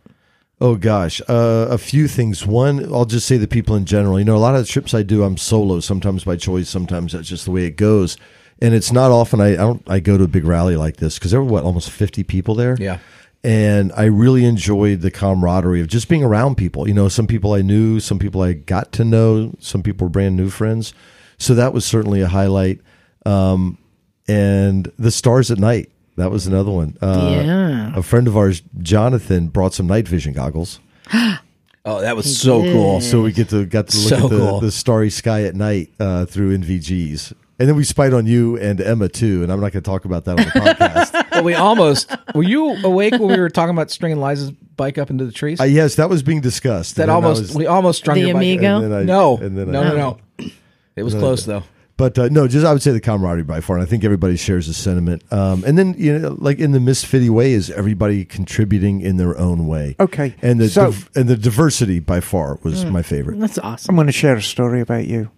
Oh 0.62 0.76
gosh, 0.76 1.22
uh, 1.28 1.68
a 1.70 1.78
few 1.78 2.08
things. 2.08 2.46
One, 2.48 2.86
I'll 2.94 3.06
just 3.06 3.28
say 3.28 3.38
the 3.38 3.48
people 3.48 3.76
in 3.76 3.86
general. 3.86 4.18
You 4.18 4.26
know, 4.26 4.36
a 4.36 4.40
lot 4.40 4.56
of 4.56 4.62
the 4.62 4.68
trips 4.68 4.94
I 4.94 5.04
do, 5.04 5.24
I'm 5.24 5.36
solo. 5.38 5.80
Sometimes 5.82 6.24
by 6.24 6.38
choice. 6.38 6.70
Sometimes 6.70 7.12
that's 7.12 7.28
just 7.28 7.46
the 7.46 7.52
way 7.52 7.66
it 7.66 7.76
goes. 7.76 8.16
And 8.62 8.74
it's 8.74 8.92
not 8.92 9.12
often 9.12 9.42
I, 9.42 9.54
I 9.54 9.56
don't 9.58 9.84
I 9.88 10.00
go 10.00 10.18
to 10.18 10.24
a 10.24 10.28
big 10.28 10.46
rally 10.46 10.78
like 10.78 10.98
this 10.98 11.20
because 11.20 11.32
there 11.32 11.42
were 11.42 11.50
what 11.52 11.64
almost 11.66 11.90
50 11.92 12.24
people 12.24 12.56
there. 12.56 12.78
Yeah. 12.80 13.00
And 13.44 13.92
I 13.94 14.06
really 14.06 14.46
enjoyed 14.46 15.02
the 15.02 15.12
camaraderie 15.12 15.82
of 15.82 15.88
just 15.88 16.08
being 16.08 16.24
around 16.24 16.56
people. 16.56 16.88
You 16.88 16.94
know, 16.94 17.10
some 17.10 17.28
people 17.28 17.54
I 17.54 17.62
knew, 17.62 18.00
some 18.00 18.20
people 18.20 18.42
I 18.42 18.54
got 18.54 18.92
to 18.94 19.04
know, 19.04 19.54
some 19.60 19.84
people 19.84 20.06
were 20.06 20.10
brand 20.12 20.38
new 20.38 20.50
friends. 20.50 20.94
So 21.38 21.54
that 21.56 21.74
was 21.74 21.86
certainly 21.86 22.22
a 22.22 22.28
highlight. 22.28 22.80
Um, 23.26 23.78
and 24.28 24.92
the 24.98 25.12
stars 25.12 25.52
at 25.52 25.58
night. 25.60 25.90
That 26.16 26.30
was 26.30 26.46
another 26.48 26.70
one. 26.72 26.96
Uh, 27.02 27.42
Yeah. 27.44 27.92
A 27.98 28.04
friend 28.04 28.28
of 28.28 28.38
ours, 28.38 28.62
Jonathan, 28.80 29.48
brought 29.48 29.74
some 29.74 29.88
night 29.88 30.08
vision 30.08 30.34
goggles. 30.34 30.80
Oh, 31.86 32.00
that 32.00 32.16
was 32.16 32.40
so 32.40 32.62
cool. 32.62 33.02
So 33.02 33.22
we 33.24 33.34
get 33.34 33.50
to 33.50 33.66
got 33.66 33.90
to 33.90 33.98
look 33.98 34.08
So 34.08 34.16
at 34.16 34.30
the, 34.30 34.38
cool. 34.38 34.60
the 34.62 34.72
starry 34.72 35.10
sky 35.10 35.44
at 35.44 35.54
night 35.54 35.90
uh, 36.00 36.24
through 36.26 36.58
NVGs. 36.58 37.34
And 37.60 37.68
then 37.68 37.76
we 37.76 37.84
spied 37.84 38.14
on 38.14 38.26
you 38.26 38.58
and 38.58 38.80
Emma 38.80 39.10
too, 39.10 39.44
and 39.44 39.52
I'm 39.52 39.60
not 39.60 39.74
going 39.74 39.84
to 39.84 39.90
talk 39.90 40.06
about 40.06 40.24
that 40.24 40.32
on 40.40 40.46
the 40.46 40.52
podcast. 40.62 41.23
But 41.44 41.48
we 41.48 41.54
almost 41.56 42.10
were 42.34 42.44
you 42.44 42.70
awake 42.86 43.12
when 43.14 43.28
we 43.28 43.38
were 43.40 43.50
talking 43.50 43.72
about 43.76 43.92
stringing 43.92 44.20
Liza's 44.20 44.52
bike 44.52 44.98
up 44.98 45.10
into 45.10 45.26
the 45.26 45.32
trees? 45.32 45.60
uh, 45.60 45.66
yes, 45.66 45.96
that 45.96 46.10
was 46.10 46.24
being 46.24 46.40
discussed. 46.42 46.96
that 46.96 47.04
And 47.04 47.12
almost 47.12 47.42
was- 47.42 47.56
we 47.56 47.66
almost 47.68 48.00
strung 48.00 48.16
The 48.16 48.22
your 48.28 48.34
bike. 48.34 48.44
Amigo? 48.44 48.82
and 48.82 48.92
then 48.92 49.00
I- 49.00 49.04
No, 49.04 49.38
and 49.38 49.56
no, 49.56 49.66
then 49.66 49.72
no, 49.74 49.82
I- 49.82 49.96
no, 49.96 50.18
It 50.96 51.04
was 51.04 51.14
close 51.14 51.46
though. 51.46 51.64
But 51.96 52.18
uh, 52.18 52.28
no, 52.30 52.48
just 52.48 52.66
I 52.66 52.74
would 52.74 52.82
say 52.82 52.92
the 52.92 53.00
camaraderie 53.00 53.44
by 53.44 53.62
far, 53.62 53.76
and 53.78 53.86
I 53.86 53.90
think 53.90 54.04
everybody 54.04 54.36
shares 54.36 54.66
the 54.68 54.74
sentiment. 54.74 55.22
Um, 55.32 55.64
and 55.66 55.78
then 55.78 55.94
you 55.98 56.18
know, 56.18 56.36
like 56.40 56.58
in 56.60 56.72
the 56.72 56.80
misfitty 56.80 57.30
way, 57.30 57.54
is 57.54 57.70
everybody 57.70 58.26
contributing 58.26 59.02
in 59.02 59.18
their 59.18 59.38
own 59.38 59.68
way. 59.68 59.96
Okay, 60.00 60.34
and 60.42 60.60
the 60.60 60.70
so- 60.70 60.88
div- 60.88 61.10
and 61.16 61.28
the 61.28 61.38
diversity 61.38 62.00
by 62.00 62.20
far 62.20 62.58
was 62.64 62.84
my 62.86 63.04
favorite. 63.04 63.40
That's 63.40 63.60
awesome. 63.60 63.92
I'm 63.92 63.96
going 63.96 64.08
to 64.08 64.14
share 64.14 64.36
a 64.36 64.42
story 64.42 64.82
about 64.82 65.06
you. 65.06 65.30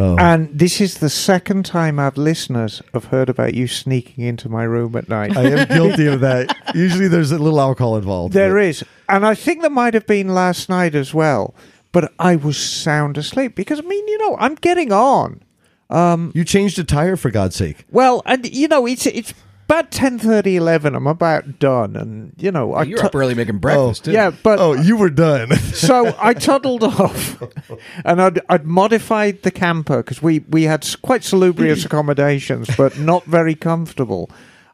Oh. 0.00 0.16
And 0.18 0.48
this 0.58 0.80
is 0.80 0.98
the 0.98 1.10
second 1.10 1.66
time 1.66 1.98
our 1.98 2.12
listeners 2.16 2.80
have 2.94 3.04
heard 3.06 3.28
about 3.28 3.52
you 3.54 3.66
sneaking 3.66 4.24
into 4.24 4.48
my 4.48 4.62
room 4.64 4.96
at 4.96 5.08
night. 5.08 5.36
I 5.36 5.42
am 5.42 5.68
guilty 5.68 6.06
of 6.06 6.20
that. 6.20 6.56
Usually, 6.74 7.06
there's 7.06 7.32
a 7.32 7.38
little 7.38 7.60
alcohol 7.60 7.96
involved. 7.98 8.32
There 8.32 8.54
but- 8.54 8.64
is. 8.64 8.84
And 9.08 9.26
I 9.26 9.34
think 9.34 9.60
there 9.60 9.70
might 9.70 9.92
have 9.94 10.06
been 10.06 10.28
last 10.28 10.68
night 10.68 10.94
as 10.94 11.12
well. 11.12 11.54
But 11.92 12.12
I 12.18 12.36
was 12.36 12.56
sound 12.56 13.18
asleep 13.18 13.54
because, 13.56 13.80
I 13.80 13.82
mean, 13.82 14.06
you 14.08 14.16
know, 14.18 14.36
I'm 14.38 14.54
getting 14.54 14.92
on. 14.92 15.42
Um, 15.90 16.30
You 16.34 16.44
changed 16.44 16.78
a 16.78 16.84
tire 16.84 17.16
for 17.16 17.30
God's 17.30 17.56
sake. 17.56 17.84
Well, 17.90 18.22
and, 18.24 18.46
you 18.46 18.68
know, 18.68 18.86
it's 18.86 19.06
it's 19.06 19.34
about 19.70 19.90
10.30, 19.90 20.54
11. 20.56 20.94
I'm 20.94 21.06
about 21.06 21.58
done. 21.58 21.94
And, 21.96 22.32
you 22.38 22.50
know, 22.50 22.74
I 22.74 22.82
You're 22.82 22.98
tu- 22.98 23.06
up 23.06 23.14
early 23.14 23.34
making 23.34 23.58
breakfast. 23.58 24.04
too. 24.06 24.12
Yeah, 24.12 24.30
but 24.30 24.58
Oh, 24.58 24.72
you 24.74 24.96
were 24.96 25.10
done. 25.10 25.54
so 25.72 26.14
I 26.20 26.34
toddled 26.34 26.82
off, 26.82 27.40
and 28.04 28.20
I'd, 28.20 28.40
I'd 28.48 28.66
modified 28.66 29.42
the 29.42 29.50
camper 29.50 29.98
because 29.98 30.20
we 30.22 30.40
we 30.40 30.64
had 30.64 30.86
quite 31.02 31.22
salubrious 31.24 31.84
accommodations, 31.86 32.68
but 32.76 32.98
not 32.98 33.24
very 33.24 33.54
comfortable. 33.54 34.28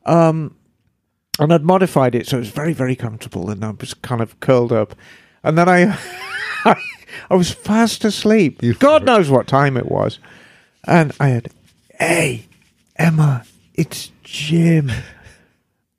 Um, 0.07 0.55
and 1.39 1.53
I'd 1.53 1.65
modified 1.65 2.15
it 2.15 2.27
so 2.27 2.37
it 2.39 2.41
was 2.41 2.49
very 2.51 2.73
very 2.73 2.97
comfortable, 2.97 3.51
and 3.51 3.63
I 3.65 3.71
was 3.71 3.93
kind 3.93 4.21
of 4.23 4.39
curled 4.41 4.73
up, 4.73 4.95
and 5.45 5.59
then 5.59 5.69
I 5.69 5.99
I, 6.65 7.35
was 7.35 7.51
fast 7.51 8.05
asleep. 8.05 8.63
You- 8.63 8.75
God 8.75 9.05
knows 9.05 9.29
what 9.29 9.47
time 9.47 9.77
it 9.77 9.91
was, 9.91 10.19
and 10.85 11.13
I 11.21 11.29
had, 11.29 11.51
hey, 12.01 12.47
Emma, 12.97 13.45
it's 13.75 14.11
Jim. 14.27 14.91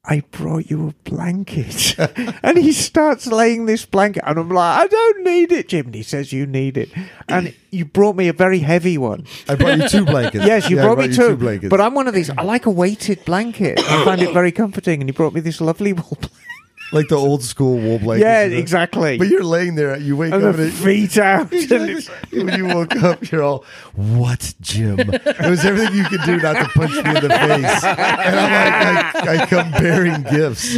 I 0.09 0.21
brought 0.31 0.69
you 0.69 0.87
a 0.89 1.09
blanket. 1.09 1.95
and 2.43 2.57
he 2.57 2.71
starts 2.71 3.27
laying 3.27 3.65
this 3.65 3.85
blanket. 3.85 4.23
And 4.25 4.37
I'm 4.39 4.49
like, 4.49 4.79
I 4.81 4.87
don't 4.87 5.23
need 5.25 5.51
it, 5.51 5.67
Jim. 5.69 5.87
And 5.87 5.95
he 5.95 6.03
says, 6.03 6.31
You 6.31 6.45
need 6.45 6.77
it. 6.77 6.89
And 7.27 7.53
you 7.71 7.83
brought 7.85 8.15
me 8.15 8.27
a 8.29 8.33
very 8.33 8.59
heavy 8.59 8.97
one. 8.97 9.25
I 9.49 9.55
brought 9.55 9.77
you 9.79 9.89
two 9.89 10.05
blankets. 10.05 10.45
Yes, 10.47 10.69
you 10.69 10.77
Yeah, 10.77 10.83
I 10.83 10.85
brought 10.85 10.97
me 10.99 11.05
you 11.07 11.13
two. 11.13 11.35
blankets. 11.35 11.69
but 11.69 11.81
I'm 11.81 11.93
one 11.93 12.07
of 12.07 12.13
these. 12.13 12.29
I 12.29 12.43
like 12.43 12.65
a 12.65 12.69
weighted 12.69 13.25
blanket. 13.25 13.79
I 13.79 14.05
find 14.05 14.21
it 14.21 14.33
very 14.33 14.51
comforting. 14.53 15.01
And 15.01 15.09
he 15.09 15.13
brought 15.13 15.33
me 15.33 15.41
this 15.41 15.59
lovely 15.59 15.91
wool 15.93 16.17
blanket. 16.19 16.31
Like 16.91 17.08
the 17.08 17.15
old 17.15 17.43
school 17.43 17.78
wool 17.78 18.00
blankets. 18.00 18.23
Yeah, 18.23 18.43
you 18.43 18.52
know? 18.52 18.58
exactly. 18.58 19.17
But 19.17 19.28
you're 19.28 19.43
laying 19.43 19.76
there. 19.76 19.97
You 19.97 20.15
wake 20.15 20.34
and 20.34 20.43
up 20.43 20.56
the 20.56 20.63
and 20.63 20.71
it, 20.71 20.76
feet 20.76 21.17
out. 21.19 21.52
and 21.52 22.45
when 22.45 22.58
you 22.58 22.65
woke 22.65 22.95
up, 22.97 23.30
you're 23.32 23.43
all, 23.43 23.65
"What, 23.95 24.54
Jim?" 24.62 25.00
It 25.00 25.50
was 25.50 25.65
everything 25.65 25.95
you 25.95 26.04
could 26.06 26.21
do 26.23 26.38
not 26.38 26.54
to 26.54 26.69
punch 26.69 26.93
me 26.93 27.00
in 27.00 27.23
the 27.23 27.30
face, 27.30 27.84
and 27.84 28.39
I'm 28.39 28.95
like, 28.95 29.28
I, 29.28 29.43
I 29.43 29.45
come 29.45 29.71
bearing 29.71 30.23
gifts, 30.23 30.76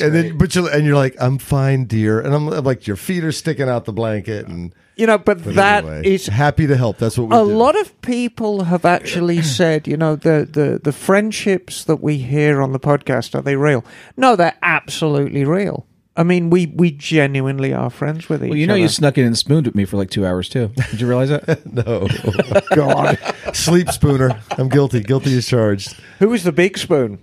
and 0.00 0.14
then 0.14 0.38
but 0.38 0.54
you're, 0.54 0.70
and 0.70 0.84
you're 0.86 0.96
like, 0.96 1.16
"I'm 1.20 1.38
fine, 1.38 1.84
dear," 1.84 2.20
and 2.20 2.34
I'm, 2.34 2.48
I'm 2.48 2.64
like, 2.64 2.86
your 2.86 2.96
feet 2.96 3.24
are 3.24 3.32
sticking 3.32 3.68
out 3.68 3.84
the 3.84 3.92
blanket, 3.92 4.46
and 4.46 4.74
you 4.96 5.06
know, 5.06 5.18
but, 5.18 5.44
but 5.44 5.54
that 5.54 5.84
is 6.04 6.28
anyway, 6.28 6.36
happy 6.36 6.66
to 6.66 6.76
help. 6.76 6.98
That's 6.98 7.18
what 7.18 7.28
we 7.28 7.36
a 7.36 7.40
do. 7.40 7.44
lot 7.44 7.78
of 7.78 8.00
people 8.00 8.64
have 8.64 8.84
actually 8.84 9.42
said, 9.58 9.86
you 9.86 9.96
know, 9.96 10.16
the, 10.16 10.48
the, 10.50 10.80
the 10.82 10.92
friendships 10.92 11.84
that 11.84 11.96
we 11.96 12.18
hear 12.18 12.62
on 12.62 12.72
the 12.72 12.80
podcast, 12.80 13.34
are 13.34 13.42
they 13.42 13.56
real? 13.56 13.84
No, 14.16 14.36
they're 14.36 14.56
absolutely 14.62 15.44
real. 15.44 15.86
I 16.18 16.22
mean, 16.22 16.48
we, 16.48 16.66
we 16.66 16.92
genuinely 16.92 17.74
are 17.74 17.90
friends 17.90 18.30
with 18.30 18.40
each 18.40 18.46
other. 18.46 18.48
Well, 18.48 18.58
you 18.58 18.66
know, 18.66 18.72
other. 18.72 18.80
you 18.80 18.88
snuck 18.88 19.18
in 19.18 19.26
and 19.26 19.36
spooned 19.36 19.66
with 19.66 19.74
me 19.74 19.84
for 19.84 19.98
like 19.98 20.08
two 20.08 20.24
hours 20.24 20.48
too. 20.48 20.68
Did 20.90 21.00
you 21.02 21.06
realize 21.06 21.28
that? 21.28 21.66
no 21.70 22.08
oh, 22.24 22.60
God. 22.74 23.18
sleep 23.52 23.90
spooner. 23.90 24.40
I'm 24.52 24.70
guilty. 24.70 25.00
Guilty 25.00 25.36
as 25.36 25.46
charged. 25.46 25.94
Who 26.20 26.30
was 26.30 26.42
the 26.42 26.52
big 26.52 26.78
spoon? 26.78 27.18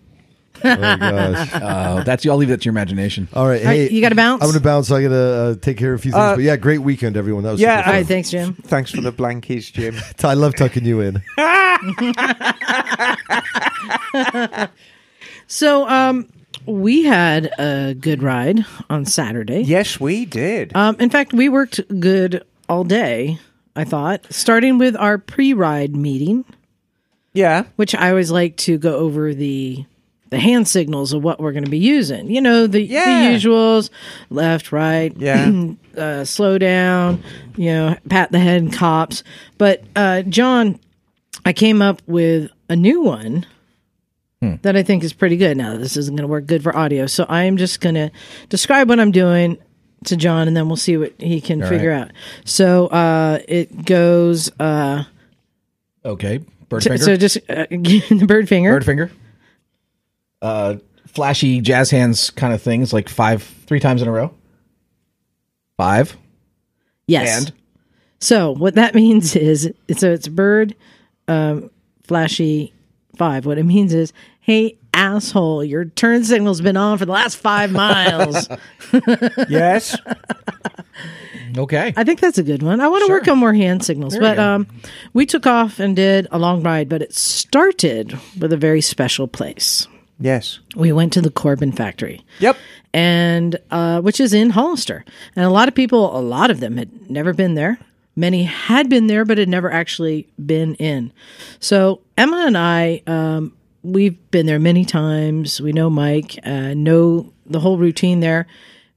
Oh 0.64 0.76
gosh. 0.76 1.50
Oh, 1.56 2.04
that's 2.06 2.26
I'll 2.26 2.38
leave 2.38 2.50
that 2.50 2.62
to 2.62 2.66
your 2.66 2.72
imagination. 2.72 3.28
All 3.34 3.48
right, 3.48 3.62
All 3.62 3.68
right, 3.68 3.76
hey, 3.76 3.90
you 3.90 4.02
gotta 4.02 4.16
bounce? 4.16 4.42
I'm 4.44 4.50
gonna 4.50 4.60
bounce. 4.62 4.92
I 4.92 5.04
gotta 5.04 5.16
uh, 5.16 5.56
take 5.56 5.78
care 5.78 5.94
of 5.94 6.00
a 6.00 6.02
few 6.02 6.12
things. 6.12 6.22
Uh, 6.22 6.36
but 6.36 6.44
yeah, 6.44 6.56
great 6.56 6.80
weekend, 6.80 7.18
everyone. 7.18 7.44
That 7.44 7.52
was 7.52 7.62
yeah, 7.62 7.84
super 7.84 7.98
All 7.98 8.04
thanks, 8.04 8.32
Jim. 8.32 8.54
Thanks 8.56 8.92
for 8.92 9.02
the 9.02 9.12
blankies, 9.12 9.72
Jim. 9.72 9.96
I 10.24 10.34
love 10.34 10.56
tucking 10.56 10.86
you 10.86 11.02
in. 11.02 11.22
So, 15.48 15.88
um, 15.88 16.30
we 16.66 17.04
had 17.04 17.52
a 17.60 17.94
good 17.94 18.24
ride 18.24 18.66
on 18.90 19.06
Saturday. 19.06 19.62
yes, 19.62 20.00
we 20.00 20.26
did. 20.26 20.76
Um, 20.76 20.96
in 21.00 21.10
fact, 21.10 21.34
we 21.34 21.50
worked 21.50 21.82
good 22.00 22.44
all 22.70 22.84
day. 22.84 23.40
I 23.76 23.84
thought, 23.84 24.26
starting 24.32 24.78
with 24.78 24.96
our 24.96 25.18
pre-ride 25.18 25.96
meeting, 25.96 26.46
yeah. 27.34 27.64
which 27.76 27.96
I 27.96 28.10
always 28.10 28.32
like 28.32 28.56
to 28.58 28.78
go 28.78 28.96
over 28.96 29.34
the 29.34 29.86
the 30.34 30.40
hand 30.40 30.68
signals 30.68 31.14
of 31.14 31.24
what 31.24 31.40
we're 31.40 31.52
going 31.54 31.64
to 31.64 31.70
be 31.72 31.78
using. 31.78 32.30
You 32.30 32.42
know, 32.42 32.68
the, 32.68 32.82
Yeah. 32.82 33.30
the 33.30 33.36
usuals: 33.38 33.90
left, 34.30 34.72
right, 34.72 35.14
Yeah. 35.18 35.52
uh, 35.98 36.26
slow 36.26 36.58
down. 36.58 37.24
You 37.56 37.68
know, 37.68 37.98
pat 38.10 38.32
the 38.32 38.40
head, 38.40 38.62
and 38.64 38.74
cops. 38.74 39.24
But 39.58 39.84
uh, 39.96 40.24
John, 40.24 40.80
I 41.46 41.54
came 41.54 41.82
up 41.82 42.02
with 42.08 42.52
a 42.70 42.76
new 42.76 43.02
one 43.02 43.46
that 44.62 44.76
I 44.76 44.84
think 44.84 45.06
is 45.06 45.14
pretty 45.14 45.38
good. 45.38 45.56
Now, 45.56 45.78
this 45.78 45.96
isn't 45.96 46.18
going 46.18 46.28
to 46.28 46.32
work 46.32 46.46
good 46.48 46.62
for 46.64 46.76
audio, 46.76 47.06
so 47.08 47.26
I 47.30 47.44
am 47.44 47.56
just 47.56 47.80
going 47.80 47.96
to 47.96 48.12
describe 48.50 48.90
what 48.90 49.00
I'm 49.00 49.12
doing 49.12 49.58
to 50.04 50.18
John, 50.18 50.50
and 50.50 50.58
then 50.58 50.68
we'll 50.68 50.76
see 50.76 50.98
what 50.98 51.14
he 51.18 51.40
can 51.40 51.62
figure 51.66 51.92
out. 51.94 52.12
So 52.44 52.88
uh, 52.88 53.40
it 53.48 53.86
goes 53.86 54.52
uh, 54.60 55.06
Okay. 56.04 56.40
Bird 56.68 56.84
So, 56.84 56.90
finger. 56.90 57.04
so 57.06 57.16
just 57.16 57.38
uh, 57.50 57.68
the 57.70 58.26
bird 58.28 58.50
finger. 58.50 58.72
Bird 58.72 58.84
finger. 58.86 59.12
Uh, 60.44 60.76
flashy 61.08 61.62
jazz 61.62 61.90
hands 61.90 62.30
kind 62.32 62.54
of 62.54 62.62
things, 62.62 62.92
like 62.94 63.08
five, 63.10 63.42
three 63.66 63.80
times 63.80 64.02
in 64.02 64.08
a 64.08 64.12
row. 64.12 64.34
Five. 65.78 66.18
yes. 67.08 67.38
And 67.48 67.54
So 68.20 68.52
what 68.52 68.76
that 68.76 68.94
means 69.04 69.36
is, 69.36 69.72
so 69.96 70.12
it's 70.12 70.28
bird, 70.28 70.76
um, 71.28 71.70
flashy 72.04 72.74
five. 73.18 73.46
What 73.46 73.58
it 73.58 73.64
means 73.64 73.94
is, 73.94 74.12
hey 74.42 74.78
asshole, 74.94 75.64
your 75.64 75.86
turn 75.86 76.24
signal's 76.24 76.62
been 76.62 76.78
on 76.78 76.98
for 76.98 77.06
the 77.06 77.12
last 77.12 77.36
five 77.38 77.72
miles. 77.84 78.48
Yes. 79.50 79.98
okay. 81.58 81.94
I 81.98 82.04
think 82.04 82.20
that's 82.20 82.38
a 82.38 82.44
good 82.44 82.62
one. 82.62 82.80
I 82.82 82.88
want 82.88 83.06
to 83.06 83.12
work 83.12 83.28
on 83.28 83.38
more 83.40 83.54
hand 83.54 83.84
signals, 83.84 84.16
but 84.18 84.38
um, 84.38 84.68
we 85.14 85.26
took 85.26 85.48
off 85.48 85.80
and 85.80 85.96
did 85.96 86.28
a 86.32 86.38
long 86.38 86.62
ride, 86.62 86.90
but 86.90 87.02
it 87.02 87.14
started 87.14 88.18
with 88.40 88.54
a 88.54 88.58
very 88.58 88.82
special 88.82 89.28
place. 89.28 89.88
Yes. 90.24 90.60
We 90.76 90.92
went 90.92 91.14
to 91.14 91.22
the 91.22 91.30
Corbin 91.30 91.72
factory. 91.72 92.24
Yep. 92.40 92.58
and 92.94 93.60
uh, 93.72 94.02
which 94.02 94.20
is 94.20 94.34
in 94.34 94.52
Hollister. 94.52 95.04
And 95.36 95.46
a 95.46 95.50
lot 95.50 95.68
of 95.68 95.76
people, 95.76 96.18
a 96.18 96.22
lot 96.22 96.50
of 96.50 96.60
them 96.60 96.78
had 96.78 97.10
never 97.10 97.34
been 97.34 97.56
there. 97.56 97.78
Many 98.16 98.44
had 98.44 98.90
been 98.90 99.08
there, 99.08 99.26
but 99.26 99.38
had 99.38 99.50
never 99.50 99.72
actually 99.72 100.28
been 100.44 100.76
in. 100.76 101.12
So 101.60 102.02
Emma 102.18 102.44
and 102.48 102.58
I, 102.58 103.02
um, 103.08 103.54
we've 103.84 104.18
been 104.32 104.46
there 104.46 104.60
many 104.60 104.86
times. 104.86 105.60
We 105.60 105.74
know 105.74 105.90
Mike, 105.90 106.40
uh, 106.46 106.74
know 106.74 107.34
the 107.46 107.60
whole 107.60 107.78
routine 107.78 108.20
there. 108.22 108.48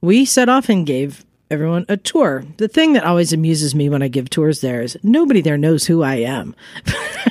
We 0.00 0.24
set 0.24 0.48
off 0.48 0.68
and 0.68 0.86
gave 0.86 1.24
everyone 1.50 1.86
a 1.88 1.96
tour. 1.96 2.44
The 2.56 2.68
thing 2.68 2.92
that 2.94 3.04
always 3.04 3.32
amuses 3.32 3.74
me 3.74 3.88
when 3.88 4.02
I 4.02 4.08
give 4.08 4.28
tours 4.28 4.60
there 4.60 4.82
is 4.82 4.98
nobody 5.02 5.40
there 5.40 5.58
knows 5.58 5.86
who 5.86 6.02
I 6.02 6.16
am. 6.16 6.54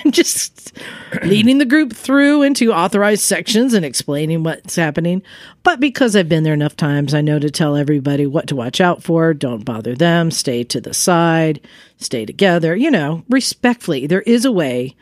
I'm 0.05 0.11
just 0.11 0.77
leading 1.23 1.57
the 1.57 1.65
group 1.65 1.93
through 1.93 2.43
into 2.43 2.71
authorized 2.71 3.23
sections 3.23 3.73
and 3.73 3.85
explaining 3.85 4.43
what's 4.43 4.75
happening. 4.75 5.21
But 5.63 5.79
because 5.79 6.15
I've 6.15 6.29
been 6.29 6.43
there 6.43 6.53
enough 6.53 6.77
times, 6.77 7.13
I 7.13 7.21
know 7.21 7.39
to 7.39 7.51
tell 7.51 7.75
everybody 7.75 8.25
what 8.25 8.47
to 8.47 8.55
watch 8.55 8.79
out 8.79 9.03
for. 9.03 9.33
Don't 9.33 9.65
bother 9.65 9.95
them. 9.95 10.31
Stay 10.31 10.63
to 10.65 10.79
the 10.79 10.93
side. 10.93 11.59
Stay 11.97 12.25
together. 12.25 12.75
You 12.75 12.91
know, 12.91 13.23
respectfully. 13.29 14.07
There 14.07 14.21
is 14.21 14.45
a 14.45 14.51
way 14.51 14.95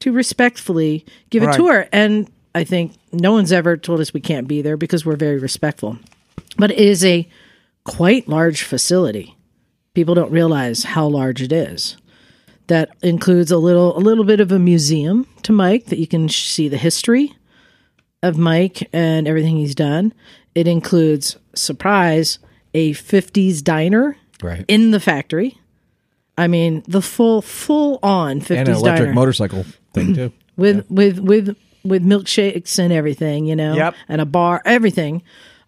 to 0.00 0.12
respectfully 0.12 1.04
give 1.30 1.42
a 1.42 1.52
tour. 1.52 1.86
And 1.92 2.30
I 2.54 2.64
think 2.64 2.94
no 3.12 3.32
one's 3.32 3.52
ever 3.52 3.76
told 3.76 4.00
us 4.00 4.12
we 4.12 4.20
can't 4.20 4.48
be 4.48 4.62
there 4.62 4.76
because 4.76 5.06
we're 5.06 5.16
very 5.16 5.38
respectful. 5.38 5.98
But 6.58 6.72
it 6.72 6.78
is 6.78 7.04
a 7.04 7.28
quite 7.84 8.28
large 8.28 8.62
facility. 8.62 9.36
People 9.94 10.14
don't 10.14 10.30
realize 10.32 10.84
how 10.84 11.06
large 11.06 11.42
it 11.42 11.52
is. 11.52 11.96
That 12.68 12.90
includes 13.02 13.50
a 13.50 13.58
little 13.58 13.96
a 13.96 14.00
little 14.00 14.24
bit 14.24 14.40
of 14.40 14.52
a 14.52 14.58
museum 14.58 15.26
to 15.42 15.52
Mike 15.52 15.86
that 15.86 15.98
you 15.98 16.06
can 16.06 16.28
see 16.28 16.68
the 16.68 16.76
history 16.78 17.34
of 18.22 18.38
Mike 18.38 18.88
and 18.92 19.26
everything 19.26 19.56
he's 19.56 19.74
done. 19.74 20.14
It 20.54 20.68
includes 20.68 21.36
surprise 21.54 22.38
a 22.72 22.92
50s 22.92 23.62
diner 23.62 24.16
Right. 24.42 24.64
in 24.68 24.92
the 24.92 25.00
factory. 25.00 25.58
I 26.38 26.46
mean, 26.46 26.82
the 26.88 27.02
full 27.02 27.42
full 27.42 27.98
on 28.02 28.40
50s 28.40 28.56
and 28.58 28.68
an 28.68 28.74
electric 28.76 29.00
diner 29.08 29.14
motorcycle 29.14 29.66
thing 29.92 30.14
too. 30.14 30.32
with 30.56 30.86
with 30.90 31.18
with 31.18 31.56
with 31.84 32.04
milkshakes 32.06 32.78
and 32.78 32.92
everything, 32.92 33.44
you 33.46 33.56
know, 33.56 33.74
Yep. 33.74 33.94
and 34.08 34.20
a 34.20 34.24
bar, 34.24 34.62
everything. 34.64 35.22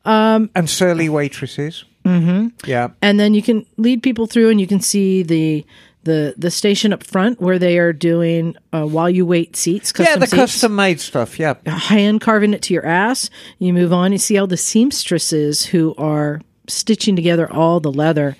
Um, 0.05 0.49
and 0.55 0.71
surly 0.71 1.09
waitresses. 1.09 1.85
Mm-hmm. 2.05 2.49
Yeah. 2.69 2.89
and 3.03 3.19
then 3.19 3.33
you 3.35 3.43
can 3.43 3.65
lead 3.77 4.03
people 4.03 4.27
through 4.27 4.51
and 4.51 4.61
you 4.61 4.67
can 4.67 4.81
see 4.81 5.23
the 5.23 5.65
the 6.05 6.35
the 6.37 6.51
station 6.51 6.93
up 6.93 7.03
front 7.03 7.41
where 7.41 7.59
they 7.59 7.79
are 7.79 7.95
doing 7.95 8.57
uh, 8.75 8.85
while 8.85 9.09
you 9.09 9.25
wait 9.25 9.57
seats 9.57 9.91
Yeah, 9.99 10.17
the 10.17 10.27
seats, 10.27 10.35
custom 10.35 10.77
made 10.77 11.01
stuff. 11.01 11.39
Yeah. 11.39 11.55
hand 11.67 12.21
carving 12.21 12.53
it 12.53 12.61
to 12.63 12.75
your 12.75 12.85
ass 12.85 13.31
you 13.59 13.73
move 13.73 13.91
on 13.93 14.13
you 14.13 14.19
see 14.19 14.37
all 14.37 14.47
the 14.47 14.59
seamstresses 14.59 15.65
who 15.67 15.95
are 15.97 16.43
stitching 16.69 17.17
together 17.17 17.51
all 17.51 17.81
the 17.81 17.91
leather 17.93 18.37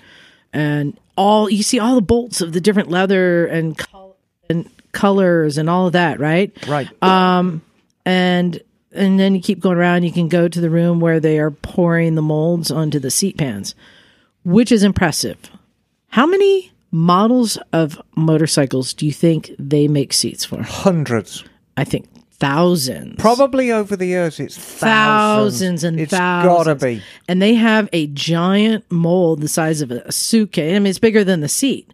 and 0.53 0.95
all 1.17 1.49
you 1.49 1.63
see 1.63 1.79
all 1.79 1.95
the 1.95 2.01
bolts 2.03 2.41
of 2.41 2.53
the 2.53 2.61
different 2.61 2.89
leather 2.91 3.47
and 3.47 3.77
col- 3.79 4.15
and 4.47 4.69
colors 4.91 5.57
and 5.57 5.67
all 5.69 5.87
of 5.87 5.93
that 5.93 6.19
right 6.19 6.51
Right. 6.67 6.87
Um, 7.03 7.63
and 8.05 8.61
and 8.95 9.19
then 9.19 9.35
you 9.35 9.41
keep 9.41 9.59
going 9.59 9.77
around 9.77 10.03
you 10.03 10.11
can 10.11 10.27
go 10.29 10.47
to 10.47 10.61
the 10.61 10.69
room 10.69 10.99
where 10.99 11.19
they 11.19 11.37
are 11.39 11.51
pouring 11.51 12.15
the 12.15 12.21
molds 12.21 12.71
onto 12.71 12.99
the 12.99 13.11
seat 13.11 13.37
pans 13.37 13.75
which 14.43 14.71
is 14.71 14.83
impressive. 14.83 15.37
How 16.09 16.25
many 16.27 16.71
models 16.91 17.57
of 17.73 17.99
motorcycles 18.15 18.93
do 18.93 19.05
you 19.05 19.11
think 19.11 19.51
they 19.59 19.87
make 19.87 20.13
seats 20.13 20.45
for? 20.45 20.61
Hundreds. 20.63 21.43
i 21.77 21.83
think 21.83 22.07
thousands. 22.37 23.15
Probably 23.17 23.71
over 23.71 23.95
the 23.95 24.05
years, 24.05 24.39
it's 24.39 24.57
thousands. 24.57 24.81
Thousands, 25.81 25.83
and 25.85 25.99
It's 25.99 26.11
thousands. 26.11 26.53
gotta 26.65 26.75
be. 26.75 27.01
and 27.27 27.41
they 27.41 27.55
have 27.55 27.89
a 27.93 28.07
giant 28.07 28.83
mold 28.91 29.41
the 29.41 29.47
size 29.47 29.81
of 29.81 29.89
a 29.91 30.11
suitcase. 30.11 30.75
I 30.75 30.79
mean 30.79 30.87
it's 30.87 30.99
bigger 30.99 31.23
than 31.23 31.39
the 31.41 31.49
seat 31.49 31.91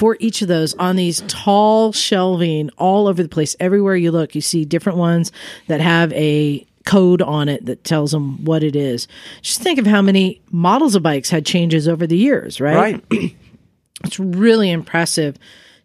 for 0.00 0.16
each 0.18 0.40
of 0.40 0.48
those 0.48 0.72
on 0.76 0.96
these 0.96 1.22
tall 1.28 1.92
shelving 1.92 2.70
all 2.78 3.06
over 3.06 3.22
the 3.22 3.28
place. 3.28 3.54
Everywhere 3.60 3.94
you 3.96 4.10
look 4.10 4.34
you 4.34 4.40
see 4.40 4.64
different 4.64 4.96
ones 4.96 5.30
that 5.66 5.82
have 5.82 6.10
a 6.14 6.66
code 6.86 7.20
on 7.20 7.50
it 7.50 7.66
that 7.66 7.84
tells 7.84 8.10
them 8.10 8.42
what 8.46 8.62
it 8.62 8.74
is. 8.74 9.06
Just 9.42 9.60
think 9.60 9.78
of 9.78 9.86
how 9.86 10.00
many 10.00 10.40
models 10.50 10.94
of 10.94 11.02
bikes 11.02 11.28
had 11.28 11.44
changes 11.44 11.86
over 11.86 12.06
the 12.06 12.16
years 12.16 12.62
right, 12.62 13.04
Right. 13.10 13.36
it's 14.04 14.18
really 14.18 14.70
impressive 14.70 15.36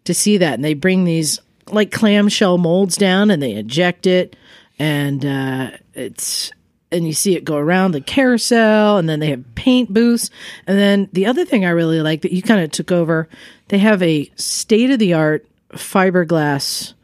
to 0.04 0.14
see 0.14 0.38
that. 0.38 0.54
And 0.54 0.64
they 0.64 0.72
bring 0.72 1.04
these 1.04 1.38
like 1.70 1.92
clamshell 1.92 2.56
molds 2.56 2.96
down 2.96 3.30
and 3.30 3.42
they 3.42 3.52
eject 3.52 4.06
it. 4.06 4.34
And 4.78 5.26
uh, 5.26 5.72
it's 5.92 6.52
and 6.92 7.06
you 7.06 7.12
see 7.12 7.34
it 7.34 7.44
go 7.44 7.56
around 7.56 7.92
the 7.92 8.00
carousel 8.00 8.96
and 8.96 9.08
then 9.08 9.20
they 9.20 9.30
have 9.30 9.44
paint 9.54 9.92
booths 9.92 10.30
and 10.66 10.78
then 10.78 11.08
the 11.12 11.26
other 11.26 11.44
thing 11.44 11.64
i 11.64 11.70
really 11.70 12.00
like 12.00 12.22
that 12.22 12.32
you 12.32 12.42
kind 12.42 12.60
of 12.60 12.70
took 12.70 12.92
over 12.92 13.28
they 13.68 13.78
have 13.78 14.02
a 14.02 14.30
state 14.36 14.90
of 14.90 14.98
the 14.98 15.12
art 15.12 15.46
fiberglass 15.72 16.94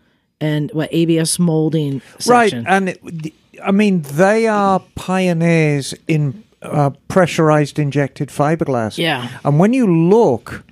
and 0.42 0.70
what 0.72 0.92
abs 0.92 1.38
molding 1.38 2.02
section. 2.18 2.64
Right. 2.64 2.72
And 2.74 2.88
it, 2.90 3.34
I 3.62 3.70
mean, 3.70 4.02
they 4.02 4.48
are 4.48 4.80
pioneers 4.96 5.94
in 6.08 6.42
uh, 6.60 6.90
pressurized 7.08 7.78
injected 7.78 8.28
fiberglass. 8.28 8.98
Yeah. 8.98 9.28
And 9.44 9.58
when 9.60 9.72
you 9.72 9.86
look 9.86 10.64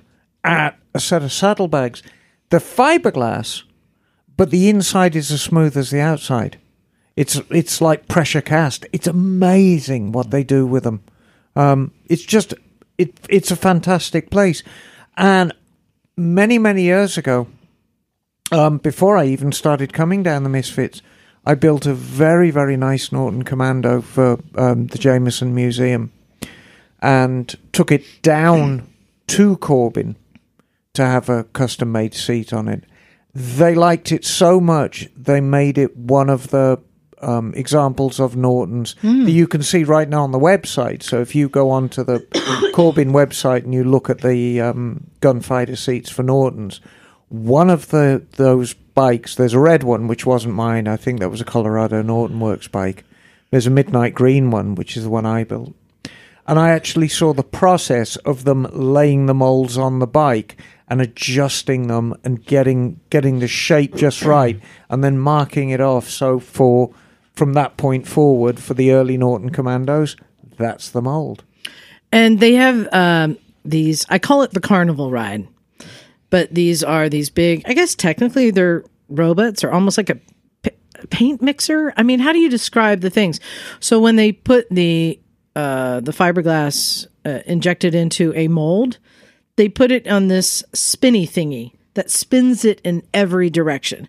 at 0.43 0.77
a 0.93 0.99
set 0.99 1.23
of 1.23 1.31
saddlebags, 1.31 2.03
the 2.49 2.57
fiberglass, 2.57 3.63
but 4.35 4.51
the 4.51 4.69
inside 4.69 5.15
is 5.15 5.31
as 5.31 5.41
smooth 5.41 5.77
as 5.77 5.89
the 5.89 6.01
outside. 6.01 6.59
It's 7.15 7.35
it's 7.49 7.81
like 7.81 8.07
pressure 8.07 8.41
cast. 8.41 8.85
It's 8.93 9.07
amazing 9.07 10.11
what 10.11 10.31
they 10.31 10.43
do 10.43 10.65
with 10.65 10.83
them. 10.83 11.03
Um, 11.55 11.91
it's 12.07 12.23
just 12.23 12.53
it 12.97 13.19
it's 13.29 13.51
a 13.51 13.55
fantastic 13.55 14.29
place. 14.29 14.63
And 15.17 15.53
many 16.15 16.57
many 16.57 16.83
years 16.83 17.17
ago, 17.17 17.47
um, 18.51 18.77
before 18.77 19.17
I 19.17 19.25
even 19.25 19.51
started 19.51 19.93
coming 19.93 20.23
down 20.23 20.43
the 20.43 20.49
Misfits, 20.49 21.01
I 21.45 21.55
built 21.55 21.85
a 21.85 21.93
very, 21.93 22.51
very 22.51 22.77
nice 22.77 23.11
Norton 23.11 23.43
Commando 23.43 24.01
for 24.01 24.39
um, 24.55 24.87
the 24.87 24.99
Jameson 24.99 25.55
Museum 25.55 26.11
and 27.01 27.55
took 27.73 27.91
it 27.91 28.05
down 28.21 28.87
to 29.27 29.57
Corbin 29.57 30.15
to 30.93 31.05
have 31.05 31.29
a 31.29 31.45
custom 31.45 31.91
made 31.91 32.13
seat 32.13 32.53
on 32.53 32.67
it. 32.67 32.83
They 33.33 33.73
liked 33.73 34.11
it 34.11 34.25
so 34.25 34.59
much, 34.59 35.07
they 35.15 35.41
made 35.41 35.77
it 35.77 35.95
one 35.97 36.29
of 36.29 36.49
the 36.49 36.79
um, 37.21 37.53
examples 37.55 38.19
of 38.19 38.35
Norton's 38.35 38.95
that 39.01 39.31
you 39.31 39.47
can 39.47 39.63
see 39.63 39.83
right 39.83 40.09
now 40.09 40.23
on 40.23 40.31
the 40.31 40.39
website. 40.39 41.03
So 41.03 41.21
if 41.21 41.35
you 41.35 41.49
go 41.49 41.69
onto 41.69 42.03
the 42.03 42.19
Corbin 42.73 43.11
website 43.11 43.63
and 43.63 43.73
you 43.73 43.83
look 43.83 44.09
at 44.09 44.21
the 44.21 44.61
um, 44.61 45.07
gunfighter 45.19 45.75
seats 45.75 46.09
for 46.09 46.23
Norton's, 46.23 46.81
one 47.29 47.69
of 47.69 47.89
the 47.89 48.25
those 48.31 48.73
bikes, 48.73 49.35
there's 49.35 49.53
a 49.53 49.59
red 49.59 49.83
one 49.83 50.07
which 50.07 50.25
wasn't 50.25 50.53
mine. 50.53 50.87
I 50.87 50.97
think 50.97 51.19
that 51.19 51.29
was 51.29 51.41
a 51.41 51.45
Colorado 51.45 52.01
Norton 52.01 52.39
Works 52.39 52.67
bike. 52.67 53.05
There's 53.51 53.67
a 53.67 53.71
midnight 53.71 54.13
green 54.13 54.51
one, 54.51 54.75
which 54.75 54.97
is 54.97 55.03
the 55.03 55.09
one 55.09 55.25
I 55.25 55.43
built. 55.43 55.73
And 56.47 56.59
I 56.59 56.71
actually 56.71 57.07
saw 57.07 57.33
the 57.33 57.43
process 57.43 58.15
of 58.17 58.43
them 58.43 58.67
laying 58.71 59.27
the 59.27 59.33
molds 59.33 59.77
on 59.77 59.99
the 59.99 60.07
bike 60.07 60.57
and 60.87 61.01
adjusting 61.01 61.87
them 61.87 62.13
and 62.25 62.43
getting 62.43 62.99
getting 63.09 63.39
the 63.39 63.47
shape 63.47 63.95
just 63.95 64.23
right 64.23 64.59
and 64.89 65.01
then 65.01 65.17
marking 65.17 65.69
it 65.69 65.79
off. 65.79 66.09
So 66.09 66.39
for 66.39 66.93
from 67.41 67.53
that 67.53 67.75
point 67.75 68.07
forward 68.07 68.59
for 68.59 68.75
the 68.75 68.91
early 68.91 69.17
Norton 69.17 69.49
Commandos, 69.49 70.15
that's 70.57 70.91
the 70.91 71.01
mold. 71.01 71.43
And 72.11 72.39
they 72.39 72.53
have 72.53 72.87
um, 72.93 73.35
these, 73.65 74.05
I 74.09 74.19
call 74.19 74.43
it 74.43 74.51
the 74.51 74.59
carnival 74.59 75.09
ride, 75.09 75.47
but 76.29 76.53
these 76.53 76.83
are 76.83 77.09
these 77.09 77.31
big, 77.31 77.63
I 77.65 77.73
guess 77.73 77.95
technically 77.95 78.51
they're 78.51 78.83
robots 79.09 79.63
or 79.63 79.71
almost 79.71 79.97
like 79.97 80.11
a 80.11 80.19
p- 80.61 80.69
paint 81.09 81.41
mixer. 81.41 81.91
I 81.97 82.03
mean, 82.03 82.19
how 82.19 82.31
do 82.31 82.37
you 82.37 82.47
describe 82.47 83.01
the 83.01 83.09
things? 83.09 83.39
So 83.79 83.99
when 83.99 84.17
they 84.17 84.33
put 84.33 84.69
the, 84.69 85.19
uh, 85.55 86.01
the 86.01 86.11
fiberglass 86.11 87.07
uh, 87.25 87.39
injected 87.47 87.95
into 87.95 88.35
a 88.35 88.49
mold, 88.49 88.99
they 89.55 89.67
put 89.67 89.91
it 89.91 90.07
on 90.07 90.27
this 90.27 90.63
spinny 90.73 91.25
thingy 91.25 91.73
that 91.95 92.11
spins 92.11 92.65
it 92.65 92.81
in 92.81 93.01
every 93.15 93.49
direction. 93.49 94.07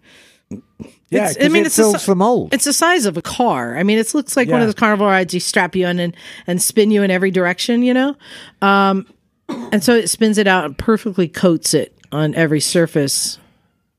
Yeah, 1.13 1.31
It's- 1.31 1.37
'cause 1.37 1.47
it 1.47 1.67
it's 1.67 1.77
the 1.77 1.83
fills 1.83 2.07
the 2.07 2.15
mold. 2.17 2.55
It's 2.55 2.65
the 2.65 2.73
size 2.73 3.07
of 3.07 3.17
a 3.17 3.23
car. 3.23 3.77
I 3.79 3.83
mean, 3.83 3.99
it 3.99 4.15
looks 4.15 4.37
like 4.37 4.49
one 4.49 4.61
of 4.63 4.69
those 4.69 4.75
carnival 4.75 5.07
rides. 5.07 5.33
You 5.35 5.41
strap 5.41 5.77
you 5.77 5.87
in 5.87 5.99
and, 6.01 6.17
and 6.47 6.61
spin 6.61 6.91
you 6.91 7.03
in 7.03 7.11
every 7.11 7.31
direction, 7.31 7.83
you 7.83 7.95
know? 7.95 8.17
Um, 8.63 9.07
and 9.49 9.83
so 9.85 9.95
it 9.95 10.09
spins 10.09 10.39
it 10.39 10.47
out 10.47 10.65
and 10.65 10.77
perfectly 10.79 11.29
coats 11.29 11.75
it 11.75 11.95
on 12.11 12.35
every 12.35 12.61
surface. 12.61 13.39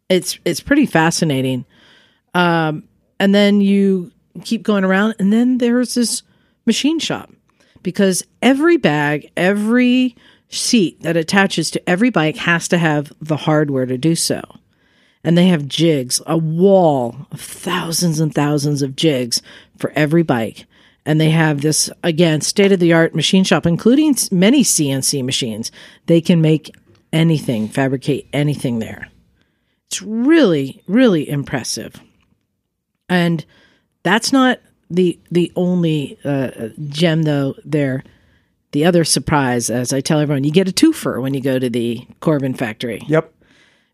It's, 0.09 0.37
it's 0.45 0.59
pretty 0.59 0.85
fascinating. 0.85 1.65
Um, 2.33 2.83
and 3.19 3.33
then 3.33 3.61
you 3.61 4.11
keep 4.43 4.63
going 4.63 4.83
around 4.83 5.13
and 5.19 5.31
then 5.31 5.59
there's 5.59 5.93
this 5.93 6.23
machine 6.65 6.97
shop 6.99 7.31
because 7.83 8.23
every 8.41 8.77
bag, 8.77 9.29
every 9.37 10.15
seat 10.49 11.01
that 11.03 11.15
attaches 11.17 11.69
to 11.71 11.89
every 11.89 12.09
bike 12.09 12.37
has 12.37 12.67
to 12.69 12.77
have 12.77 13.11
the 13.21 13.37
hardware 13.37 13.85
to 13.85 13.97
do 13.97 14.15
so 14.15 14.41
and 15.23 15.37
they 15.37 15.47
have 15.47 15.67
jigs, 15.67 16.21
a 16.25 16.37
wall 16.37 17.27
of 17.31 17.39
thousands 17.39 18.19
and 18.19 18.33
thousands 18.33 18.81
of 18.81 18.95
jigs 18.95 19.41
for 19.77 19.91
every 19.95 20.23
bike. 20.23 20.65
And 21.05 21.19
they 21.19 21.31
have 21.31 21.61
this, 21.61 21.89
again, 22.03 22.41
state 22.41 22.71
of 22.71 22.79
the 22.79 22.93
art 22.93 23.13
machine 23.13 23.43
shop, 23.43 23.65
including 23.65 24.15
many 24.31 24.63
CNC 24.63 25.23
machines. 25.23 25.71
They 26.05 26.21
can 26.21 26.41
make 26.41 26.73
anything, 27.11 27.67
fabricate 27.67 28.27
anything 28.31 28.79
there. 28.79 29.09
It's 29.87 30.01
really, 30.01 30.81
really 30.87 31.27
impressive. 31.29 32.01
And 33.09 33.45
that's 34.03 34.31
not 34.31 34.59
the 34.89 35.19
the 35.29 35.51
only 35.55 36.17
uh, 36.23 36.69
gem, 36.89 37.23
though, 37.23 37.55
there. 37.65 38.03
The 38.71 38.85
other 38.85 39.03
surprise, 39.03 39.69
as 39.69 39.93
I 39.93 40.01
tell 40.01 40.19
everyone, 40.19 40.45
you 40.45 40.51
get 40.51 40.67
a 40.67 40.71
twofer 40.71 41.21
when 41.21 41.35
you 41.35 41.41
go 41.41 41.59
to 41.59 41.69
the 41.69 42.07
Corbin 42.21 42.55
factory 42.55 43.03
Yep. 43.07 43.31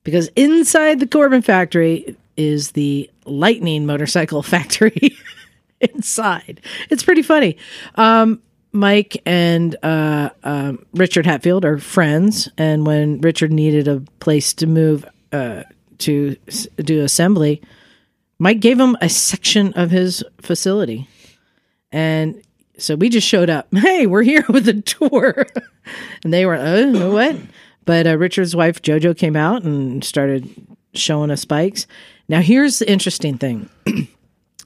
Because 0.10 0.30
inside 0.36 1.00
the 1.00 1.08
Corbin 1.08 1.42
factory 1.42 2.16
is 2.38 2.72
the 2.72 3.10
Lightning 3.26 3.86
motorcycle 3.86 4.42
factory 4.54 5.18
inside. 5.82 6.62
It's 6.90 7.04
pretty 7.04 7.22
funny. 7.22 7.58
Um, 7.96 8.42
Mike 8.72 9.22
and 9.26 9.76
uh, 9.84 10.30
um, 10.44 10.86
Richard 10.94 11.26
Hatfield 11.26 11.66
are 11.66 11.80
friends, 11.80 12.50
and 12.58 12.86
when 12.86 13.20
Richard 13.22 13.52
needed 13.52 13.88
a 13.88 14.02
place 14.20 14.54
to 14.56 14.68
move 14.68 15.06
uh, 15.32 15.64
to 16.00 16.36
s- 16.48 16.68
do 16.78 17.02
assembly, 17.04 17.62
Mike 18.38 18.60
gave 18.60 18.80
him 18.80 18.96
a 19.02 19.10
section 19.10 19.74
of 19.74 19.90
his 19.90 20.24
facility, 20.42 21.08
and 21.92 22.42
so 22.78 22.96
we 22.96 23.10
just 23.10 23.28
showed 23.28 23.50
up. 23.50 23.68
Hey, 23.76 24.06
we're 24.06 24.24
here 24.24 24.46
with 24.50 24.68
a 24.68 24.82
tour, 24.82 25.48
and 26.24 26.32
they 26.32 26.46
were, 26.46 26.56
oh, 26.56 27.12
what? 27.12 27.36
But 27.90 28.06
uh, 28.06 28.20
Richard's 28.20 28.56
wife 28.56 28.84
JoJo 28.84 29.18
came 29.18 29.36
out 29.36 29.64
and 29.64 30.04
started 30.04 30.48
showing 30.94 31.32
us 31.32 31.44
bikes. 31.44 31.88
Now, 32.28 32.40
here's 32.40 32.78
the 32.78 32.88
interesting 32.88 33.40
thing: 33.40 33.68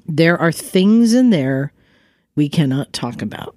there 0.06 0.38
are 0.38 0.52
things 0.52 1.14
in 1.14 1.30
there 1.30 1.72
we 2.36 2.50
cannot 2.50 2.92
talk 2.92 3.22
about. 3.22 3.56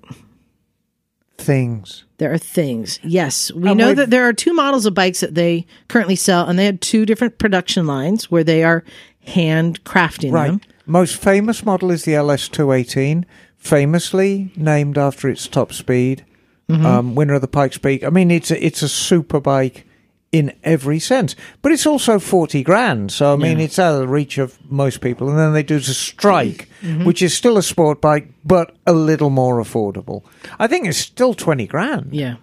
Things. 1.36 2.04
There 2.18 2.32
are 2.32 2.38
things. 2.38 3.00
Yes, 3.02 3.50
we 3.50 3.70
And 3.70 3.76
know 3.76 3.92
that 3.92 4.10
there 4.10 4.28
are 4.28 4.32
two 4.32 4.54
models 4.54 4.86
of 4.86 4.94
bikes 4.94 5.18
that 5.18 5.34
they 5.34 5.66
currently 5.88 6.14
sell, 6.14 6.46
and 6.46 6.56
they 6.56 6.66
had 6.66 6.80
two 6.80 7.04
different 7.04 7.38
production 7.38 7.88
lines 7.88 8.30
where 8.30 8.44
they 8.44 8.62
are 8.62 8.84
hand 9.26 9.82
crafting 9.82 10.30
Right. 10.30 10.50
them. 10.52 10.60
Most 10.86 11.16
famous 11.16 11.64
model 11.64 11.90
is 11.90 12.04
the 12.04 12.12
LS218, 12.12 13.24
famously 13.56 14.52
named 14.54 14.96
after 14.96 15.28
its 15.28 15.48
top 15.48 15.72
speed, 15.72 16.24
Mm-hmm. 16.68 16.84
um, 16.86 17.14
winner 17.14 17.34
of 17.34 17.40
the 17.42 17.48
Pikes 17.48 17.78
Peak. 17.78 18.02
I 18.02 18.10
mean, 18.10 18.30
it's 18.30 18.50
a, 18.50 18.64
it's 18.64 18.82
a 18.82 18.88
super 18.88 19.38
bike 19.40 19.86
in 20.32 20.52
every 20.64 20.98
sense, 20.98 21.36
but 21.62 21.70
it's 21.70 21.86
also 21.86 22.18
40 22.18 22.64
grand. 22.64 23.12
So, 23.12 23.32
I 23.32 23.36
mean, 23.36 23.58
Yeah. 23.58 23.64
it's 23.66 23.78
out 23.78 23.94
of 23.94 24.00
the 24.00 24.08
reach 24.08 24.36
of 24.38 24.58
most 24.68 25.00
people. 25.00 25.28
And 25.30 25.38
then 25.38 25.52
they 25.52 25.62
do 25.62 25.78
the 25.78 25.94
Strike, 25.94 26.68
Mm-hmm. 26.82 27.04
which 27.04 27.22
is 27.22 27.32
still 27.34 27.56
a 27.56 27.62
sport 27.62 28.00
bike, 28.00 28.28
but 28.44 28.74
a 28.86 28.92
little 28.92 29.30
more 29.30 29.62
affordable. 29.62 30.24
I 30.58 30.66
think 30.66 30.86
it's 30.88 30.98
still 30.98 31.34
20 31.34 31.68
grand, 31.68 32.08
Yeah. 32.12 32.36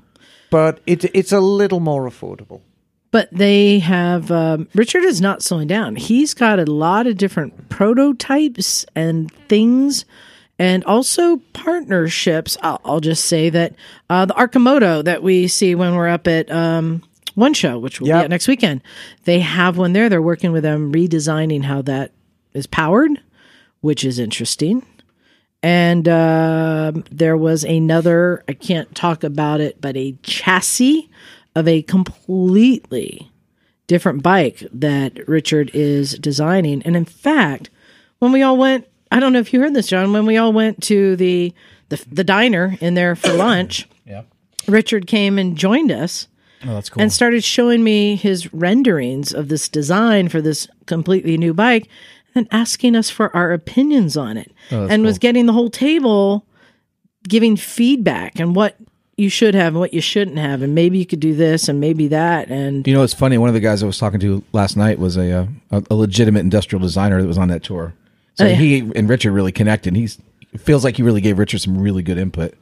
but 0.49 0.79
it, 0.87 1.03
it's 1.13 1.33
a 1.33 1.41
little 1.41 1.81
more 1.81 2.09
affordable. 2.09 2.61
But 3.11 3.27
they 3.31 3.79
have 3.79 4.31
um, 4.31 4.67
Richard 4.73 5.03
is 5.03 5.19
not 5.21 5.43
slowing 5.43 5.67
down. 5.67 5.97
He's 5.97 6.33
got 6.33 6.59
a 6.59 6.65
lot 6.65 7.05
of 7.07 7.17
different 7.17 7.67
prototypes 7.69 8.85
and 8.95 9.31
things, 9.49 10.05
and 10.59 10.83
also 10.85 11.37
partnerships. 11.53 12.57
I'll, 12.61 12.79
I'll 12.85 12.99
just 12.99 13.25
say 13.25 13.49
that 13.49 13.75
uh, 14.09 14.25
the 14.25 14.33
Arcimoto 14.35 15.03
that 15.03 15.23
we 15.23 15.47
see 15.47 15.75
when 15.75 15.95
we're 15.95 16.07
up 16.09 16.27
at 16.27 16.51
um, 16.51 17.03
one 17.35 17.53
show, 17.53 17.79
which 17.79 17.99
will 17.99 18.05
be 18.05 18.09
Yep. 18.09 18.23
at 18.25 18.29
next 18.29 18.47
weekend, 18.47 18.81
they 19.25 19.39
have 19.39 19.77
one 19.77 19.93
there. 19.93 20.09
They're 20.09 20.21
working 20.21 20.51
with 20.51 20.63
them 20.63 20.93
redesigning 20.93 21.63
how 21.63 21.81
that 21.83 22.11
is 22.53 22.67
powered, 22.67 23.19
which 23.81 24.03
is 24.03 24.19
interesting. 24.19 24.85
And 25.63 26.09
um 26.09 27.05
there 27.09 27.37
was 27.37 27.63
another, 27.63 28.43
I 28.49 28.53
can't 28.53 28.93
talk 28.93 29.23
about 29.23 29.61
it, 29.61 29.79
but 29.79 29.95
a 29.95 30.15
chassis 30.21 31.09
of 31.55 31.67
a 31.69 31.81
completely 31.83 33.31
different 33.87 34.23
bike 34.23 34.63
that 34.73 35.25
Richard 35.27 35.71
is 35.73 36.17
designing. 36.19 36.81
And 36.83 36.95
in 36.97 37.05
fact, 37.05 37.69
when 38.19 38.31
we 38.33 38.41
all 38.41 38.57
went, 38.57 38.87
I 39.13 39.19
don't 39.19 39.31
know 39.33 39.39
if 39.39 39.53
you 39.53 39.59
heard 39.59 39.73
this, 39.73 39.87
John, 39.87 40.11
when 40.13 40.25
we 40.25 40.37
all 40.37 40.51
went 40.53 40.81
to 40.83 41.15
the 41.15 41.53
the, 41.89 42.03
the 42.11 42.23
diner 42.23 42.77
in 42.81 42.93
there 42.95 43.15
for 43.15 43.33
lunch, 43.47 43.87
Yeah. 44.05 44.23
Richard 44.67 45.07
came 45.07 45.37
and 45.37 45.55
joined 45.57 45.91
us 45.91 46.27
Oh, 46.65 46.73
that's 46.75 46.89
cool. 46.89 47.01
and 47.03 47.11
started 47.11 47.43
showing 47.43 47.83
me 47.83 48.15
his 48.15 48.53
renderings 48.53 49.33
of 49.33 49.49
this 49.49 49.67
design 49.69 50.29
for 50.29 50.41
this 50.41 50.67
completely 50.87 51.37
new 51.37 51.53
bike 51.53 51.87
and 52.35 52.47
asking 52.51 52.95
us 52.95 53.09
for 53.09 53.35
our 53.35 53.51
opinions 53.51 54.15
on 54.17 54.37
it 54.37 54.51
and 54.71 55.03
was 55.03 55.19
getting 55.19 55.45
the 55.45 55.53
whole 55.53 55.69
table 55.69 56.45
giving 57.27 57.55
feedback 57.57 58.39
and 58.39 58.55
what 58.55 58.75
you 59.17 59.29
should 59.29 59.53
have 59.53 59.73
and 59.73 59.79
what 59.79 59.93
you 59.93 60.01
shouldn't 60.01 60.37
have 60.37 60.61
and 60.63 60.73
maybe 60.73 60.97
you 60.97 61.05
could 61.05 61.19
do 61.19 61.35
this 61.35 61.67
and 61.69 61.79
maybe 61.79 62.07
that 62.07 62.49
and 62.49 62.87
you 62.87 62.93
know, 62.93 63.03
it's 63.03 63.13
funny. 63.13 63.37
One 63.37 63.49
of 63.49 63.53
the 63.53 63.59
guys 63.59 63.83
I 63.83 63.85
was 63.85 63.97
talking 63.99 64.19
to 64.21 64.43
last 64.53 64.75
night 64.75 64.97
was 64.97 65.17
a 65.17 65.31
uh, 65.31 65.45
a, 65.71 65.83
a 65.91 65.95
legitimate 65.95 66.39
industrial 66.39 66.81
designer 66.81 67.21
that 67.21 67.27
was 67.27 67.37
on 67.37 67.49
that 67.49 67.61
tour. 67.63 67.93
So 68.35 68.45
Oh, 68.45 68.47
yeah. 68.49 68.55
he 68.55 68.79
and 68.95 69.07
Richard 69.09 69.31
really 69.31 69.51
connected. 69.51 69.95
He's 69.95 70.17
it 70.53 70.59
feels 70.61 70.83
like 70.83 70.97
he 70.97 71.03
really 71.03 71.21
gave 71.21 71.39
Richard 71.39 71.59
some 71.59 71.77
really 71.77 72.03
good 72.03 72.17
input. 72.17 72.53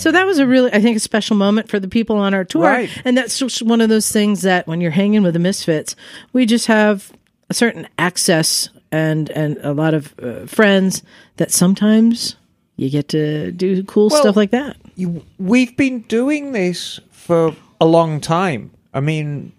So 0.00 0.12
that 0.12 0.24
was 0.26 0.38
a 0.38 0.46
really, 0.46 0.72
I 0.72 0.80
think, 0.80 0.96
a 0.96 1.00
special 1.00 1.34
moment 1.36 1.68
for 1.68 1.80
the 1.80 1.88
people 1.88 2.16
on 2.18 2.32
our 2.32 2.44
tour. 2.44 2.62
Right. 2.62 2.90
And 3.04 3.18
that's 3.18 3.36
just 3.36 3.62
one 3.62 3.80
of 3.80 3.88
those 3.88 4.12
things 4.12 4.42
that 4.42 4.68
when 4.68 4.80
you're 4.80 4.92
hanging 4.92 5.24
with 5.24 5.32
the 5.34 5.40
Misfits, 5.40 5.96
we 6.32 6.46
just 6.46 6.66
have 6.66 7.12
a 7.50 7.54
certain 7.54 7.88
access 7.98 8.68
and 8.92 9.28
and 9.30 9.58
a 9.62 9.72
lot 9.72 9.94
of 9.94 10.14
uh, 10.22 10.46
friends 10.46 11.02
that 11.36 11.50
sometimes 11.50 12.36
you 12.76 12.88
get 12.90 13.08
to 13.08 13.50
do 13.52 13.82
cool 13.84 14.08
Well, 14.08 14.20
stuff 14.20 14.36
like 14.36 14.50
that. 14.52 14.76
you, 14.94 15.24
we've 15.38 15.76
been 15.76 16.02
doing 16.02 16.52
this 16.52 17.00
for 17.10 17.54
a 17.80 17.84
long 17.84 18.20
time. 18.20 18.70
I 18.94 19.00
mean, 19.00 19.52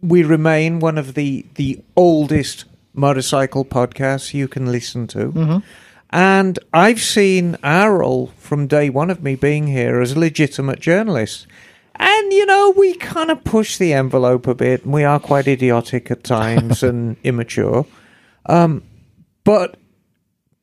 we 0.00 0.22
remain 0.22 0.78
one 0.78 0.96
of 0.96 1.14
the 1.14 1.44
the 1.56 1.82
oldest 1.96 2.64
motorcycle 2.96 3.64
podcasts 3.64 4.34
you 4.34 4.48
can 4.48 4.72
listen 4.72 5.06
to. 5.08 5.62
And 6.10 6.58
I've 6.72 7.00
seen 7.00 7.56
our 7.62 7.98
role 7.98 8.28
from 8.38 8.66
day 8.66 8.90
one 8.90 9.10
of 9.10 9.22
me 9.22 9.34
being 9.34 9.66
here 9.66 10.00
as 10.00 10.12
a 10.12 10.18
legitimate 10.18 10.80
journalist. 10.80 11.46
And, 11.96 12.32
you 12.32 12.46
know, 12.46 12.74
we 12.76 12.94
kind 12.94 13.30
of 13.30 13.42
push 13.44 13.78
the 13.78 13.92
envelope 13.92 14.46
a 14.46 14.54
bit, 14.54 14.84
and 14.84 14.92
we 14.92 15.02
are 15.04 15.18
quite 15.18 15.48
idiotic 15.48 16.10
at 16.10 16.24
times 16.24 16.82
and 16.82 17.16
immature. 17.24 17.86
Um, 18.46 18.82
but 19.44 19.76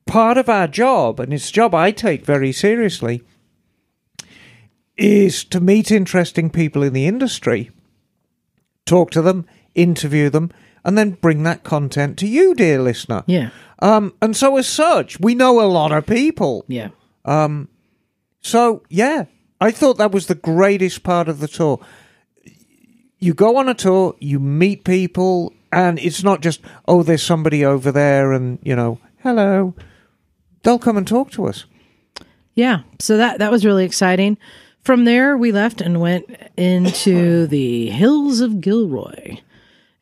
part 0.05 0.37
of 0.37 0.47
our 0.47 0.67
job, 0.67 1.19
and 1.19 1.33
it's 1.33 1.49
a 1.49 1.53
job 1.53 1.73
I 1.73 1.91
take 1.91 2.25
very 2.25 2.51
seriously, 2.51 3.23
is 4.95 5.43
to 5.45 5.59
meet 5.59 5.91
interesting 5.91 6.49
people 6.49 6.83
in 6.83 6.93
the 6.93 7.07
industry, 7.07 7.71
talk 8.85 9.09
to 9.11 9.21
them, 9.21 9.47
interview 9.73 10.29
them, 10.29 10.51
and 10.83 10.97
then 10.97 11.11
bring 11.11 11.43
that 11.43 11.63
content 11.63 12.17
to 12.19 12.27
you, 12.27 12.53
dear 12.55 12.81
listener. 12.81 13.23
Yeah. 13.25 13.49
Um, 13.79 14.13
and 14.21 14.35
so, 14.35 14.57
as 14.57 14.67
such, 14.67 15.19
we 15.19 15.35
know 15.35 15.59
a 15.61 15.67
lot 15.67 15.91
of 15.91 16.05
people. 16.05 16.65
Yeah. 16.67 16.89
Um, 17.25 17.67
So, 18.41 18.83
yeah, 18.89 19.25
I 19.61 19.71
thought 19.71 19.97
that 19.97 20.11
was 20.11 20.27
the 20.27 20.36
greatest 20.36 21.03
part 21.03 21.29
of 21.29 21.39
the 21.39 21.47
tour. 21.47 21.79
You 23.19 23.34
go 23.34 23.55
on 23.55 23.69
a 23.69 23.73
tour, 23.73 24.15
you 24.19 24.39
meet 24.39 24.84
people, 24.84 25.53
and 25.71 25.97
it's 25.99 26.23
not 26.23 26.41
just, 26.41 26.59
oh, 26.88 27.03
there's 27.03 27.23
somebody 27.23 27.63
over 27.63 27.89
there, 27.91 28.34
and, 28.34 28.59
you 28.61 28.75
know, 28.75 28.99
hello. 29.21 29.73
They'll 30.63 30.79
come 30.79 30.97
and 30.97 31.07
talk 31.07 31.31
to 31.31 31.45
us. 31.47 31.65
Yeah. 32.53 32.81
So 32.99 33.17
that 33.17 33.39
that 33.39 33.51
was 33.51 33.65
really 33.65 33.86
exciting. 33.86 34.38
From 34.81 35.05
there, 35.05 35.38
we 35.38 35.53
left 35.53 35.79
and 35.79 36.01
went 36.01 36.25
into 36.57 37.47
the 37.47 37.89
hills 37.89 38.41
of 38.41 38.59
Gilroy. 38.59 39.38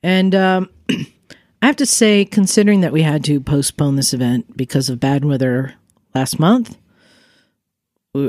And 0.04 0.34
um, 0.36 0.70
I 0.90 1.66
have 1.68 1.76
to 1.78 1.86
say, 1.86 2.26
considering 2.26 2.82
that 2.82 2.92
we 2.92 3.02
had 3.04 3.24
to 3.26 3.40
postpone 3.40 3.96
this 3.96 4.14
event 4.14 4.58
because 4.58 4.90
of 4.90 5.00
bad 5.00 5.24
weather 5.26 5.76
last 6.16 6.40
month, 6.40 6.78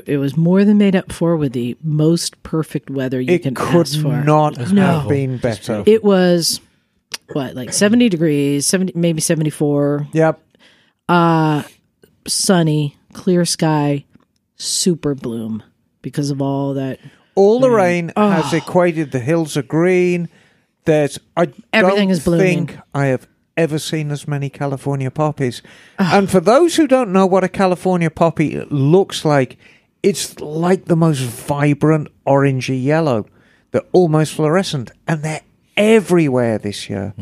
it 0.07 0.18
was 0.18 0.37
more 0.37 0.64
than 0.64 0.79
made 0.79 0.95
up 0.95 1.11
for 1.11 1.37
with 1.37 1.53
the 1.55 1.77
most 1.83 2.41
perfect 2.45 2.89
weather 2.89 3.20
you 3.20 3.35
It 3.35 3.43
can 3.43 3.55
could 3.55 3.81
ask 3.89 4.01
for. 4.01 4.23
not 4.23 4.57
No. 4.73 5.01
have 5.01 5.09
been 5.09 5.39
better. 5.39 5.83
It 5.87 6.05
was 6.05 6.61
what 7.33 7.57
like 7.57 7.73
70 7.73 8.09
degrees, 8.09 8.66
70 8.66 8.93
maybe 8.95 9.20
74, 9.20 10.07
Yep. 10.12 10.41
sunny, 12.29 12.97
clear 13.12 13.45
sky, 13.45 14.05
super 14.57 15.14
bloom 15.14 15.62
because 16.03 16.31
of 16.31 16.41
all 16.41 16.75
that 16.75 17.01
All 17.35 17.59
the 17.61 17.70
rain 17.70 18.12
Oh. 18.14 18.31
has 18.31 18.53
equated. 18.53 19.11
The 19.11 19.18
hills 19.18 19.57
are 19.57 19.62
green. 19.62 20.29
There's 20.85 21.18
I 21.37 21.53
Everything 21.72 22.09
don't 22.09 22.11
is 22.11 22.24
blooming. 22.24 22.66
think 22.66 22.78
I 22.95 23.07
have 23.07 23.28
ever 23.57 23.78
seen 23.78 24.11
as 24.11 24.26
many 24.26 24.49
California 24.51 25.11
poppies. 25.11 25.62
and 25.99 26.30
for 26.30 26.41
those 26.41 26.76
who 26.76 26.87
don't 26.87 27.12
know 27.12 27.26
what 27.26 27.45
a 27.45 27.49
California 27.49 28.11
poppy 28.11 28.61
looks 28.70 29.24
like, 29.24 29.57
it's 30.03 30.41
like 30.41 30.87
the 30.87 30.97
most 30.97 31.20
vibrant 31.20 32.09
orangey 32.26 32.83
yellow. 32.83 33.26
They're 33.70 33.83
almost 33.93 34.35
fluorescent, 34.35 34.91
and 35.07 35.22
they're 35.22 35.43
everywhere 35.76 36.59
this 36.59 36.91
year. 36.91 37.14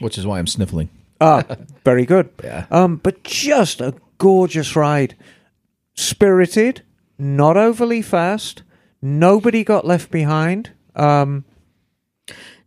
Which 0.00 0.16
is 0.18 0.26
why 0.26 0.38
I'm 0.38 0.46
sniffling. 0.46 0.88
Ah, 1.20 1.44
very 1.84 2.04
good. 2.06 2.30
Yeah. 2.42 2.66
Um, 2.70 2.96
but 2.96 3.22
just 3.22 3.80
a 3.80 3.94
gorgeous 4.18 4.74
ride. 4.74 5.14
Spirited, 5.94 6.82
not 7.18 7.56
overly 7.56 8.02
fast. 8.02 8.62
Nobody 9.02 9.62
got 9.64 9.86
left 9.86 10.10
behind. 10.10 10.70
Um, 10.96 11.44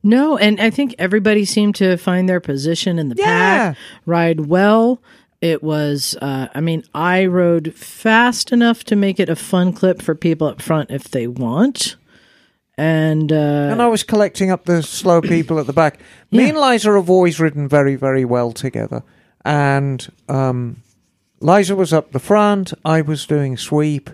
No, 0.05 0.37
and 0.37 0.61
I 0.61 0.69
think 0.69 0.93
everybody 0.99 1.43
seemed 1.45 1.75
to 1.75 1.97
find 1.97 2.29
their 2.29 2.39
position 2.39 2.99
in 2.99 3.09
the 3.09 3.15
Yeah. 3.17 3.25
pack, 3.73 3.77
ride 4.05 4.41
well. 4.41 5.01
It 5.41 5.63
was, 5.63 6.15
uh, 6.21 6.47
I 6.55 6.61
mean, 6.61 6.83
I 6.93 7.25
rode 7.25 7.73
fast 7.73 8.51
enough 8.51 8.83
to 8.85 8.95
make 8.95 9.19
it 9.19 9.29
a 9.29 9.35
fun 9.35 9.73
clip 9.73 10.01
for 10.01 10.13
people 10.15 10.47
up 10.47 10.61
front 10.61 10.91
if 10.91 11.09
they 11.09 11.25
want. 11.27 11.95
And, 12.77 13.31
uh, 13.31 13.69
and 13.71 13.81
I 13.81 13.87
was 13.87 14.03
collecting 14.03 14.51
up 14.51 14.65
the 14.65 14.83
slow 14.83 15.21
people 15.35 15.59
at 15.59 15.65
the 15.65 15.73
back. 15.73 15.99
Me 16.31 16.43
Yeah. 16.43 16.49
and 16.49 16.57
Liza 16.59 16.91
have 16.93 17.09
always 17.09 17.39
ridden 17.39 17.67
very, 17.67 17.95
very 17.95 18.25
well 18.25 18.51
together. 18.51 19.01
And 19.43 20.07
um, 20.29 20.77
Liza 21.41 21.75
was 21.75 21.93
up 21.93 22.11
the 22.11 22.19
front. 22.19 22.73
I 22.83 23.01
was 23.01 23.25
doing 23.25 23.57
sweep. 23.57 24.09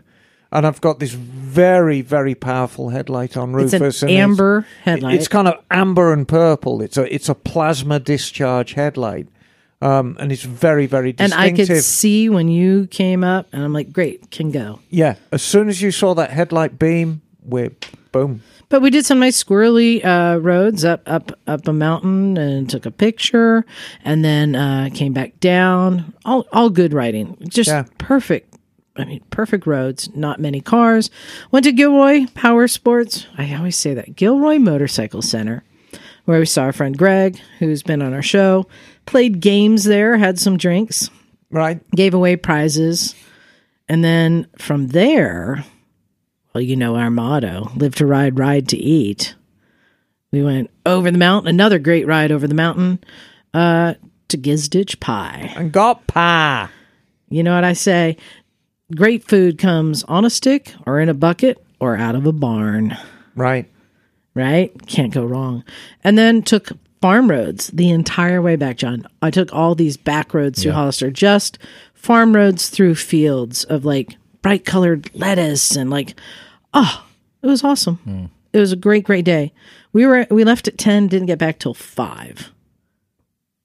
And 0.53 0.67
I've 0.67 0.81
got 0.81 0.99
this 0.99 1.11
very, 1.11 2.01
very 2.01 2.35
powerful 2.35 2.89
headlight 2.89 3.37
on 3.37 3.57
it's 3.57 3.71
Rufus. 3.73 4.03
an 4.03 4.09
and 4.09 4.17
amber 4.17 4.67
headlight. 4.83 5.15
It's 5.15 5.29
kind 5.29 5.47
of 5.47 5.55
amber 5.71 6.11
and 6.11 6.27
purple. 6.27 6.81
It's 6.81 6.97
a 6.97 7.13
it's 7.13 7.29
a 7.29 7.35
plasma 7.35 7.99
discharge 8.01 8.73
headlight, 8.73 9.27
um, 9.81 10.17
and 10.19 10.29
it's 10.29 10.43
very 10.43 10.87
very 10.87 11.15
and 11.17 11.33
I 11.33 11.51
could 11.51 11.67
see 11.83 12.27
when 12.27 12.49
you 12.49 12.87
came 12.87 13.23
up, 13.23 13.47
and 13.53 13.63
I'm 13.63 13.71
like, 13.71 13.93
great, 13.93 14.29
can 14.29 14.51
go. 14.51 14.79
yeah, 14.89 15.15
as 15.31 15.41
soon 15.41 15.69
as 15.69 15.81
you 15.81 15.89
saw 15.91 16.13
that 16.15 16.31
headlight 16.31 16.77
beam, 16.77 17.21
we're 17.45 17.71
boom. 18.11 18.41
But 18.67 18.81
we 18.81 18.89
did 18.89 19.05
some 19.05 19.19
nice 19.19 19.41
squirrely 19.41 20.03
uh, 20.03 20.37
roads 20.39 20.83
up 20.83 21.01
up 21.05 21.31
up 21.47 21.65
a 21.67 21.73
mountain 21.73 22.37
and 22.37 22.69
took 22.69 22.85
a 22.85 22.91
picture, 22.91 23.65
and 24.03 24.23
then 24.23 24.55
uh, 24.55 24.89
came 24.93 25.13
back 25.13 25.39
down. 25.39 26.13
All 26.25 26.45
all 26.51 26.69
good 26.69 26.91
riding, 26.93 27.37
just 27.47 27.69
Yeah. 27.69 27.85
perfect. 27.97 28.50
I 28.95 29.05
mean, 29.05 29.23
perfect 29.29 29.65
roads. 29.65 30.09
Not 30.15 30.39
many 30.39 30.59
cars. 30.61 31.09
Went 31.51 31.63
to 31.63 31.71
Gilroy 31.71 32.25
Power 32.33 32.67
Sports. 32.67 33.25
I 33.37 33.53
always 33.55 33.77
say 33.77 33.93
that 33.93 34.15
Gilroy 34.15 34.57
Motorcycle 34.59 35.21
Center, 35.21 35.63
where 36.25 36.39
we 36.39 36.45
saw 36.45 36.63
our 36.63 36.73
friend 36.73 36.97
Greg, 36.97 37.39
who's 37.59 37.83
been 37.83 38.01
on 38.01 38.13
our 38.13 38.21
show. 38.21 38.67
Played 39.05 39.39
games 39.39 39.85
there, 39.85 40.17
had 40.17 40.37
some 40.39 40.57
drinks, 40.57 41.09
Right? 41.49 41.79
gave 41.91 42.13
away 42.13 42.35
prizes, 42.35 43.15
and 43.89 44.03
then 44.03 44.47
from 44.57 44.87
there, 44.87 45.65
well, 46.53 46.61
you 46.61 46.75
know 46.75 46.95
our 46.95 47.09
motto: 47.09 47.71
live 47.75 47.95
to 47.95 48.05
ride, 48.05 48.37
ride 48.39 48.67
to 48.69 48.77
eat. 48.77 49.35
We 50.31 50.43
went 50.43 50.69
over 50.85 51.11
the 51.11 51.17
mountain, 51.17 51.49
another 51.49 51.79
great 51.79 52.07
ride 52.07 52.31
over 52.31 52.47
the 52.47 52.55
mountain, 52.55 52.99
uh, 53.53 53.95
to 54.29 54.37
Gizdich 54.37 54.99
Pie. 55.01 55.51
And 55.57 55.71
got 55.73 56.07
pie. 56.07 56.69
You 57.29 57.43
know 57.43 57.53
what 57.55 57.63
I 57.65 57.73
say? 57.73 58.15
Great 58.95 59.23
food 59.27 59.57
comes 59.57 60.03
on 60.03 60.25
a 60.25 60.29
stick 60.29 60.73
or 60.85 60.99
in 60.99 61.09
a 61.09 61.13
bucket 61.13 61.63
or 61.79 61.95
out 61.97 62.15
of 62.15 62.25
a 62.25 62.31
barn, 62.31 62.97
Right. 63.35 63.69
right? 64.35 64.71
Can't 64.87 65.13
go 65.13 65.25
wrong. 65.25 65.63
And 66.03 66.17
then 66.17 66.41
took 66.41 66.69
farm 67.01 67.29
roads 67.29 67.67
the 67.67 67.89
entire 67.89 68.41
way 68.41 68.55
back, 68.55 68.77
John. 68.77 69.05
I 69.21 69.31
took 69.31 69.53
all 69.53 69.73
these 69.75 69.97
back 69.97 70.33
roads 70.33 70.61
through 70.61 70.73
Hollister, 70.73 71.09
just 71.09 71.57
farm 71.93 72.35
roads 72.35 72.69
through 72.69 72.95
fields 72.95 73.63
of 73.65 73.85
like 73.85 74.15
bright 74.41 74.65
colored 74.65 75.09
lettuce 75.13 75.75
and 75.75 75.89
like, 75.89 76.13
oh, 76.73 77.05
it 77.41 77.47
was 77.47 77.63
awesome. 77.63 77.95
Hmm. 77.97 78.25
It 78.53 78.59
was 78.59 78.71
a 78.71 78.75
great, 78.77 79.03
great 79.05 79.25
day. 79.25 79.53
We 79.93 80.05
were 80.05 80.27
we 80.29 80.43
left 80.43 80.67
at 80.67 80.77
ten, 80.77 81.07
didn't 81.07 81.27
get 81.27 81.39
back 81.39 81.57
till 81.59 81.73
five. 81.73 82.51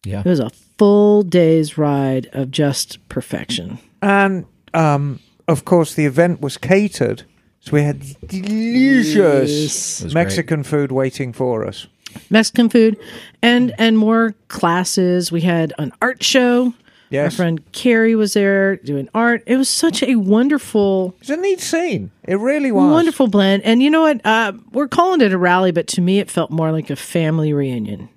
Yeah. 0.05 0.21
It 0.21 0.27
was 0.27 0.39
a 0.41 0.51
full 0.79 1.23
day's 1.23 1.77
ride 1.77 2.29
of 2.33 2.51
just 2.53 3.07
perfection. 3.09 3.79
And 4.01 4.45
um, 4.77 5.21
of 5.49 5.65
course, 5.65 5.95
the 5.95 6.05
event 6.07 6.41
was 6.41 6.57
catered, 6.57 7.25
so 7.61 7.73
we 7.73 7.83
had 7.83 8.01
delicious 8.27 10.03
was 10.03 10.15
Mexican 10.15 10.63
food 10.63 10.93
waiting 10.93 11.33
for 11.33 11.67
us. 11.67 11.87
Mexican 12.31 12.69
food 12.69 12.97
and 13.43 13.75
and 13.79 13.99
more 13.99 14.35
classes. 14.49 15.33
We 15.33 15.43
had 15.43 15.73
an 15.79 15.93
art 16.01 16.23
show. 16.23 16.67
Our 16.67 16.73
Yes, 17.11 17.37
friend 17.37 17.61
Carrie 17.71 18.17
was 18.17 18.33
there 18.33 18.77
doing 18.77 19.09
art. 19.15 19.45
It 19.47 19.57
was 19.57 19.69
such 19.69 20.03
a 20.03 20.17
wonderful, 20.17 21.15
it's 21.21 21.31
a 21.31 21.37
neat 21.37 21.61
scene. 21.61 22.11
It 22.25 22.35
really 22.41 22.73
was 22.73 22.91
wonderful 22.91 23.29
blend. 23.29 23.63
And 23.63 23.81
you 23.81 23.91
know 23.91 24.03
what? 24.03 24.27
Uh, 24.27 24.55
we're 24.73 24.89
calling 24.89 25.21
it 25.21 25.33
a 25.33 25.39
rally, 25.39 25.71
but 25.71 25.87
to 25.89 26.01
me, 26.01 26.19
it 26.19 26.29
felt 26.29 26.51
more 26.51 26.73
like 26.73 26.91
a 26.91 26.97
family 26.97 27.53
reunion. 27.53 28.09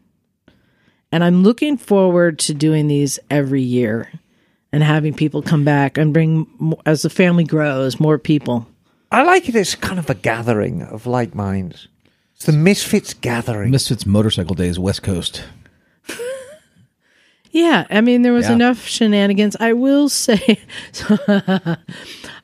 And 1.11 1.23
I'm 1.23 1.43
looking 1.43 1.77
forward 1.77 2.39
to 2.39 2.55
doing 2.55 2.87
these 2.87 3.19
every 3.29 3.61
year 3.61 4.09
and 4.71 4.83
having 4.83 5.13
people 5.13 5.41
come 5.41 5.63
back 5.65 5.97
and 5.97 6.13
bring, 6.13 6.47
as 6.85 7.01
the 7.01 7.09
family 7.09 7.43
grows, 7.43 7.99
more 7.99 8.17
people. 8.17 8.67
I 9.11 9.23
like 9.23 9.49
it 9.49 9.55
as 9.55 9.73
kind 9.75 9.97
of 9.99 10.09
a 10.09 10.13
gathering 10.15 10.83
of 10.83 11.07
like 11.07 11.33
minds. 11.33 11.87
It's 12.35 12.45
the 12.45 12.51
Misfits 12.53 13.13
gathering. 13.13 13.71
Misfits 13.71 14.05
Motorcycle 14.05 14.55
Days, 14.55 14.77
West 14.79 15.03
Coast. 15.03 15.43
Yeah, 17.51 17.87
I 17.89 18.01
mean 18.01 18.21
there 18.21 18.31
was 18.31 18.45
Yeah. 18.47 18.53
enough 18.53 18.85
shenanigans. 18.85 19.55
I 19.59 19.73
will 19.73 20.07
say, 20.09 20.59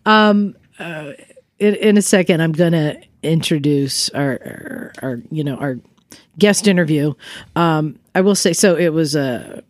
um, 0.06 0.56
uh, 0.80 1.12
in, 1.60 1.76
in 1.76 1.98
a 1.98 2.02
second, 2.02 2.42
I'm 2.42 2.52
gonna 2.52 2.98
introduce 3.24 4.10
our, 4.10 4.32
our, 4.32 4.94
our 5.04 5.22
you 5.32 5.44
know, 5.44 5.58
our 5.58 5.78
guest 6.40 6.68
interview. 6.68 7.14
Um, 7.56 8.00
I 8.14 8.22
will 8.22 8.36
say, 8.36 8.52
so 8.54 8.76
it 8.76 8.90
was 8.90 9.16
a, 9.16 9.64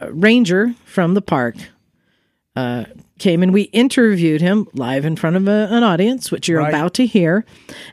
a 0.00 0.12
ranger 0.12 0.74
from 0.84 1.14
the 1.14 1.22
park 1.22 1.56
uh, 2.58 2.84
came 3.18 3.42
and 3.42 3.52
we 3.52 3.62
interviewed 3.72 4.40
him 4.40 4.66
live 4.74 5.04
in 5.04 5.16
front 5.16 5.36
of 5.36 5.48
a, 5.48 5.68
an 5.70 5.82
audience, 5.82 6.30
which 6.30 6.48
you're 6.48 6.60
Right. 6.60 6.68
about 6.74 6.94
to 6.94 7.06
hear. 7.06 7.44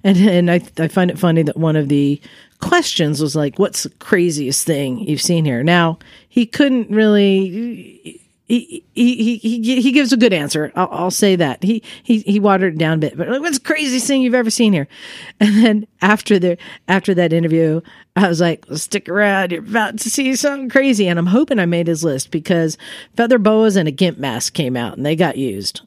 And 0.03 0.17
and 0.17 0.49
I 0.51 0.61
I 0.85 0.87
find 0.87 1.09
it 1.11 1.19
funny 1.19 1.43
that 1.43 1.57
one 1.57 1.75
of 1.75 1.87
the 1.89 2.19
questions 2.59 3.21
was 3.21 3.35
like, 3.35 3.59
"What's 3.59 3.83
the 3.83 3.89
craziest 3.99 4.65
thing 4.65 4.99
you've 4.99 5.21
seen 5.31 5.45
here?" 5.45 5.63
Now 5.63 5.97
he 6.29 6.45
couldn't 6.45 6.89
really. 6.89 8.21
He, 8.47 8.85
he, 8.93 9.15
he, 9.15 9.37
he, 9.37 9.81
he 9.81 9.91
gives 9.91 10.13
a 10.13 10.17
good 10.17 10.31
answer. 10.31 10.71
I'll, 10.75 10.87
I'll 10.91 11.11
say 11.11 11.35
that 11.35 11.63
he, 11.63 11.81
he, 12.03 12.19
he 12.19 12.39
watered 12.39 12.75
it 12.75 12.77
down 12.77 12.93
a 12.93 12.97
bit, 12.97 13.17
but 13.17 13.27
like, 13.27 13.41
what's 13.41 13.57
the 13.57 13.63
craziest 13.65 14.05
thing 14.05 14.21
you've 14.21 14.35
ever 14.35 14.51
seen 14.51 14.73
here? 14.73 14.87
And 15.39 15.63
then 15.63 15.87
after 16.01 16.39
the, 16.39 16.57
after 16.87 17.13
that 17.15 17.33
interview, 17.33 17.81
I 18.15 18.29
was 18.29 18.39
like, 18.39 18.65
well, 18.69 18.77
stick 18.77 19.09
around. 19.09 19.51
You're 19.51 19.61
about 19.61 19.97
to 19.99 20.09
see 20.09 20.35
something 20.35 20.69
crazy. 20.69 21.07
And 21.07 21.19
I'm 21.19 21.25
hoping 21.25 21.59
I 21.59 21.65
made 21.65 21.87
his 21.87 22.03
list 22.03 22.31
because 22.31 22.77
feather 23.15 23.37
boas 23.37 23.75
and 23.75 23.87
a 23.87 23.91
gimp 23.91 24.17
mask 24.17 24.53
came 24.53 24.77
out 24.77 24.95
and 24.95 25.05
they 25.05 25.15
got 25.15 25.37
used. 25.37 25.81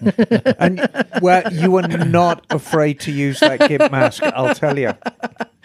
and 0.58 0.88
well, 1.20 1.52
you 1.52 1.70
were 1.70 1.82
not 1.82 2.46
afraid 2.48 3.00
to 3.00 3.12
use 3.12 3.40
that 3.40 3.68
gimp 3.68 3.92
mask. 3.92 4.22
I'll 4.22 4.54
tell 4.54 4.78
you. 4.78 4.92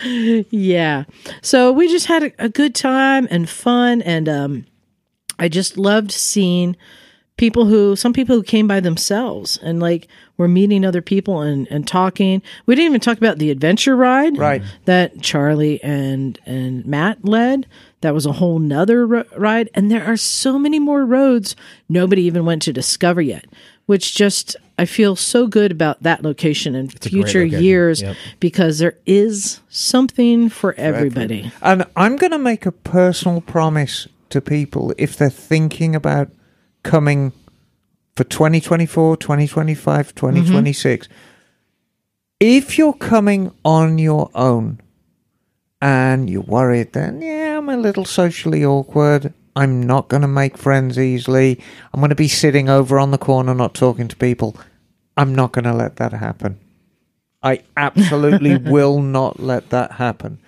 Yeah. 0.05 1.05
So 1.41 1.71
we 1.71 1.87
just 1.87 2.07
had 2.07 2.23
a, 2.23 2.31
a 2.37 2.49
good 2.49 2.75
time 2.75 3.25
and 3.31 3.47
fun. 3.47 4.01
And 4.01 4.27
um, 4.27 4.65
I 5.39 5.47
just 5.49 5.77
loved 5.77 6.11
seeing 6.11 6.75
people 7.37 7.65
who, 7.65 7.95
some 7.95 8.13
people 8.13 8.35
who 8.35 8.43
came 8.43 8.67
by 8.67 8.79
themselves 8.79 9.57
and 9.63 9.79
like 9.79 10.07
were 10.37 10.47
meeting 10.47 10.85
other 10.85 11.01
people 11.01 11.41
and, 11.41 11.67
and 11.71 11.87
talking. 11.87 12.41
We 12.67 12.75
didn't 12.75 12.89
even 12.91 13.01
talk 13.01 13.17
about 13.17 13.39
the 13.39 13.49
adventure 13.49 13.95
ride 13.95 14.37
Right. 14.37 14.61
that 14.85 15.21
Charlie 15.21 15.83
and, 15.83 16.39
and 16.45 16.85
Matt 16.85 17.25
led. 17.25 17.65
That 18.01 18.13
was 18.13 18.25
a 18.27 18.33
whole 18.33 18.59
nother 18.59 19.07
ro- 19.07 19.23
ride. 19.35 19.69
And 19.73 19.89
there 19.89 20.05
are 20.05 20.17
so 20.17 20.59
many 20.59 20.77
more 20.77 21.05
roads 21.05 21.55
nobody 21.89 22.21
even 22.23 22.45
went 22.45 22.61
to 22.63 22.73
discover 22.73 23.21
yet, 23.21 23.45
which 23.87 24.13
just, 24.13 24.55
I 24.77 24.85
feel 24.85 25.15
so 25.15 25.47
good 25.47 25.71
about 25.71 26.03
that 26.03 26.21
location 26.21 26.75
in 26.75 26.87
great 26.87 27.03
future 27.03 27.43
location. 27.45 27.63
years 27.63 28.01
Yep. 28.03 28.15
because 28.41 28.77
there 28.79 28.97
is 29.07 29.59
something 29.69 30.49
for 30.49 30.73
everybody. 30.75 31.51
And 31.63 31.85
I'm 31.95 32.15
going 32.17 32.31
to 32.31 32.39
make 32.39 32.65
a 32.67 32.71
personal 32.71 33.41
promise 33.41 34.07
to 34.33 34.41
people 34.41 34.93
if 34.97 35.15
they're 35.15 35.29
thinking 35.29 35.95
about 35.95 36.29
coming 36.83 37.31
for 38.15 38.23
2024, 38.23 39.17
2025, 39.17 40.07
mm-hmm. 40.07 40.15
2026. 40.15 41.07
If 42.39 42.77
you're 42.77 42.93
coming 42.93 43.51
on 43.63 43.97
your 43.97 44.29
own 44.35 44.81
and 45.81 46.29
you're 46.29 46.41
worried 46.41 46.93
that, 46.93 47.13
yeah, 47.21 47.57
I'm 47.57 47.69
a 47.69 47.77
little 47.77 48.05
socially 48.05 48.65
awkward, 48.65 49.33
I'm 49.55 49.81
not 49.81 50.09
going 50.09 50.21
to 50.21 50.27
make 50.27 50.57
friends 50.57 50.99
easily, 50.99 51.59
I'm 51.93 52.01
going 52.01 52.09
to 52.09 52.15
be 52.15 52.27
sitting 52.27 52.69
over 52.69 52.99
on 52.99 53.11
the 53.11 53.17
corner 53.17 53.53
not 53.53 53.73
talking 53.73 54.07
to 54.09 54.15
people, 54.15 54.57
I'm 55.15 55.33
not 55.33 55.53
going 55.53 55.65
to 55.65 55.73
let 55.73 55.95
that 55.97 56.11
happen. 56.11 56.59
I 57.41 57.61
absolutely 57.77 58.57
will 58.71 59.01
not 59.01 59.39
let 59.39 59.69
that 59.69 59.93
happen. 59.93 60.39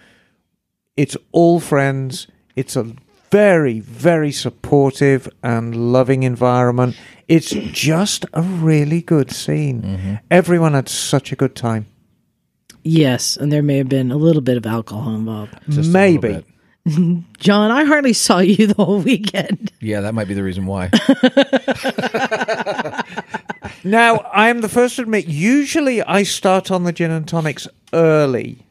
It's 0.95 1.17
all 1.31 1.59
friends. 1.59 2.27
It's 2.55 2.75
a 2.75 2.93
very, 3.35 3.81
very 3.81 4.31
supportive 4.31 5.27
and 5.43 5.91
loving 5.91 6.23
environment. 6.23 6.95
It's 7.27 7.49
just 7.49 8.25
a 8.31 8.41
really 8.41 9.01
good 9.01 9.29
scene. 9.29 9.81
Mm-hmm. 9.81 10.15
Everyone 10.31 10.73
had 10.73 10.87
such 10.87 11.33
a 11.33 11.35
good 11.35 11.53
time. 11.53 11.85
Yes, 12.83 13.35
and 13.35 13.51
there 13.51 13.61
may 13.61 13.75
have 13.77 13.89
been 13.89 14.09
a 14.09 14.15
little 14.15 14.41
bit 14.41 14.55
of 14.55 14.65
alcohol 14.65 15.13
involved. 15.15 15.53
Just 15.67 15.91
Maybe. 15.91 16.45
John, 17.39 17.71
I 17.71 17.83
hardly 17.83 18.13
saw 18.13 18.39
you 18.39 18.67
the 18.67 18.75
whole 18.75 19.01
weekend. 19.01 19.69
Yeah, 19.81 19.99
that 19.99 20.13
might 20.13 20.29
be 20.29 20.33
the 20.33 20.43
reason 20.43 20.65
why. 20.65 20.91
Now, 23.83 24.17
I 24.33 24.49
am 24.49 24.61
the 24.61 24.69
first 24.69 24.95
to 24.95 25.03
admit, 25.03 25.27
usually 25.27 26.01
I 26.01 26.23
start 26.23 26.71
on 26.71 26.85
the 26.85 26.91
gin 26.91 27.11
and 27.11 27.27
tonics 27.27 27.67
early. 27.93 28.65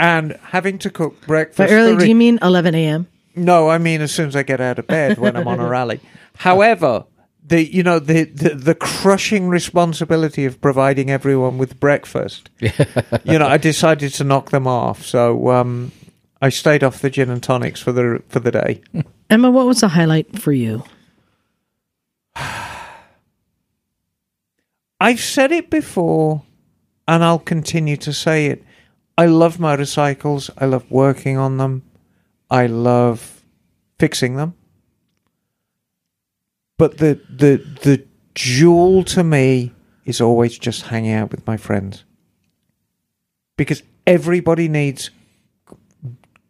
And 0.00 0.36
having 0.50 0.78
to 0.78 0.90
cook 0.90 1.20
breakfast. 1.26 1.58
But 1.58 1.70
early, 1.70 1.94
for 1.94 2.00
do 2.00 2.08
you 2.08 2.16
mean 2.16 2.40
11 2.42 2.74
a.m.? 2.74 3.06
No, 3.34 3.68
I 3.68 3.78
mean 3.78 4.00
as 4.00 4.12
soon 4.12 4.28
as 4.28 4.36
I 4.36 4.42
get 4.42 4.60
out 4.60 4.78
of 4.78 4.86
bed 4.86 5.18
when 5.18 5.36
I'm 5.36 5.48
on 5.48 5.60
a 5.60 5.68
rally. 5.68 6.00
However, 6.36 7.04
the 7.48 7.72
you 7.72 7.82
know 7.82 7.98
the, 7.98 8.24
the 8.24 8.50
the 8.50 8.74
crushing 8.74 9.48
responsibility 9.48 10.44
of 10.44 10.60
providing 10.60 11.10
everyone 11.10 11.58
with 11.58 11.80
breakfast. 11.80 12.50
you 12.60 13.38
know, 13.38 13.46
I 13.46 13.56
decided 13.56 14.12
to 14.14 14.24
knock 14.24 14.50
them 14.50 14.66
off, 14.66 15.04
so 15.04 15.50
um, 15.50 15.92
I 16.40 16.50
stayed 16.50 16.84
off 16.84 17.00
the 17.00 17.10
gin 17.10 17.30
and 17.30 17.42
tonics 17.42 17.80
for 17.80 17.92
the 17.92 18.22
for 18.28 18.40
the 18.40 18.50
day. 18.50 18.82
Emma, 19.30 19.50
what 19.50 19.66
was 19.66 19.80
the 19.80 19.88
highlight 19.88 20.38
for 20.38 20.52
you? 20.52 20.84
I've 25.00 25.20
said 25.20 25.52
it 25.52 25.70
before, 25.70 26.42
and 27.06 27.22
I'll 27.24 27.38
continue 27.38 27.96
to 27.98 28.12
say 28.12 28.46
it. 28.46 28.64
I 29.16 29.26
love 29.26 29.58
motorcycles. 29.60 30.50
I 30.58 30.66
love 30.66 30.90
working 30.90 31.38
on 31.38 31.56
them. 31.56 31.82
I 32.50 32.66
love 32.66 33.42
fixing 33.98 34.36
them. 34.36 34.54
But 36.76 36.98
the 36.98 37.20
the 37.28 37.56
the 37.82 38.04
jewel 38.34 39.02
to 39.04 39.24
me 39.24 39.72
is 40.04 40.20
always 40.20 40.58
just 40.58 40.82
hanging 40.82 41.12
out 41.12 41.30
with 41.30 41.46
my 41.46 41.56
friends. 41.56 42.04
Because 43.56 43.82
everybody 44.06 44.68
needs 44.68 45.10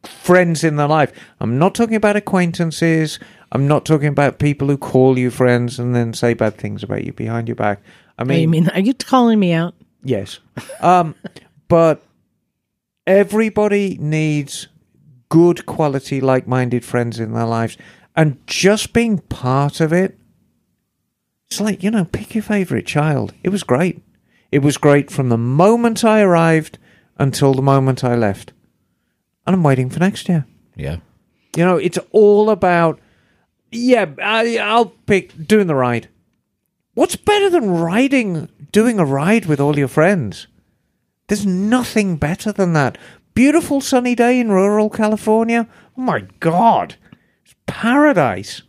friends 0.04 0.62
in 0.62 0.76
their 0.76 0.86
life. 0.86 1.12
I'm 1.40 1.58
not 1.58 1.74
talking 1.74 1.96
about 1.96 2.16
acquaintances. 2.16 3.18
I'm 3.50 3.66
not 3.66 3.84
talking 3.84 4.08
about 4.08 4.38
people 4.38 4.68
who 4.68 4.76
call 4.76 5.18
you 5.18 5.30
friends 5.30 5.78
and 5.78 5.94
then 5.94 6.12
say 6.12 6.34
bad 6.34 6.56
things 6.56 6.82
about 6.82 7.04
you 7.04 7.12
behind 7.12 7.48
your 7.48 7.56
back. 7.56 7.80
I 8.18 8.24
mean, 8.24 8.50
mean, 8.50 8.68
are 8.70 8.80
you 8.80 8.94
calling 8.94 9.38
me 9.40 9.52
out? 9.52 9.74
Yes. 10.02 10.38
Um, 10.80 11.14
but 11.68 12.02
everybody 13.06 13.96
needs 14.00 14.68
good 15.28 15.66
quality, 15.66 16.20
like 16.20 16.46
minded 16.46 16.84
friends 16.84 17.20
in 17.20 17.32
their 17.32 17.46
lives. 17.46 17.76
And 18.16 18.44
just 18.46 18.92
being 18.92 19.18
part 19.18 19.80
of 19.80 19.92
it, 19.92 20.18
it's 21.46 21.60
like, 21.60 21.82
you 21.82 21.90
know, 21.90 22.04
pick 22.04 22.34
your 22.34 22.42
favorite 22.42 22.86
child. 22.86 23.32
It 23.42 23.50
was 23.50 23.62
great. 23.62 24.02
It 24.50 24.60
was 24.60 24.76
great 24.76 25.10
from 25.10 25.28
the 25.28 25.38
moment 25.38 26.04
I 26.04 26.20
arrived 26.20 26.78
until 27.18 27.54
the 27.54 27.62
moment 27.62 28.04
I 28.04 28.16
left. 28.16 28.52
And 29.46 29.54
I'm 29.54 29.62
waiting 29.62 29.90
for 29.90 30.00
next 30.00 30.28
year. 30.28 30.46
yeah. 30.76 30.98
You 31.56 31.64
know, 31.64 31.76
it's 31.78 31.98
all 32.12 32.50
about, 32.50 33.00
yeah, 33.72 34.04
I, 34.22 34.58
I'll 34.58 34.90
pick 35.06 35.46
doing 35.48 35.66
the 35.66 35.74
ride. 35.74 36.08
What's 36.94 37.16
better 37.16 37.48
than 37.48 37.70
riding, 37.70 38.48
doing 38.70 39.00
a 39.00 39.04
ride 39.04 39.46
with 39.46 39.58
all 39.58 39.78
your 39.78 39.88
friends? 39.88 40.46
There's 41.26 41.46
nothing 41.46 42.16
better 42.16 42.52
than 42.52 42.74
that. 42.74 42.98
Beautiful 43.38 43.80
sunny 43.80 44.16
day 44.16 44.40
in 44.40 44.50
rural 44.50 44.90
California. 44.90 45.68
Oh 45.96 46.00
my 46.00 46.24
God. 46.40 46.96
It's 47.44 47.54
paradise. 47.66 48.62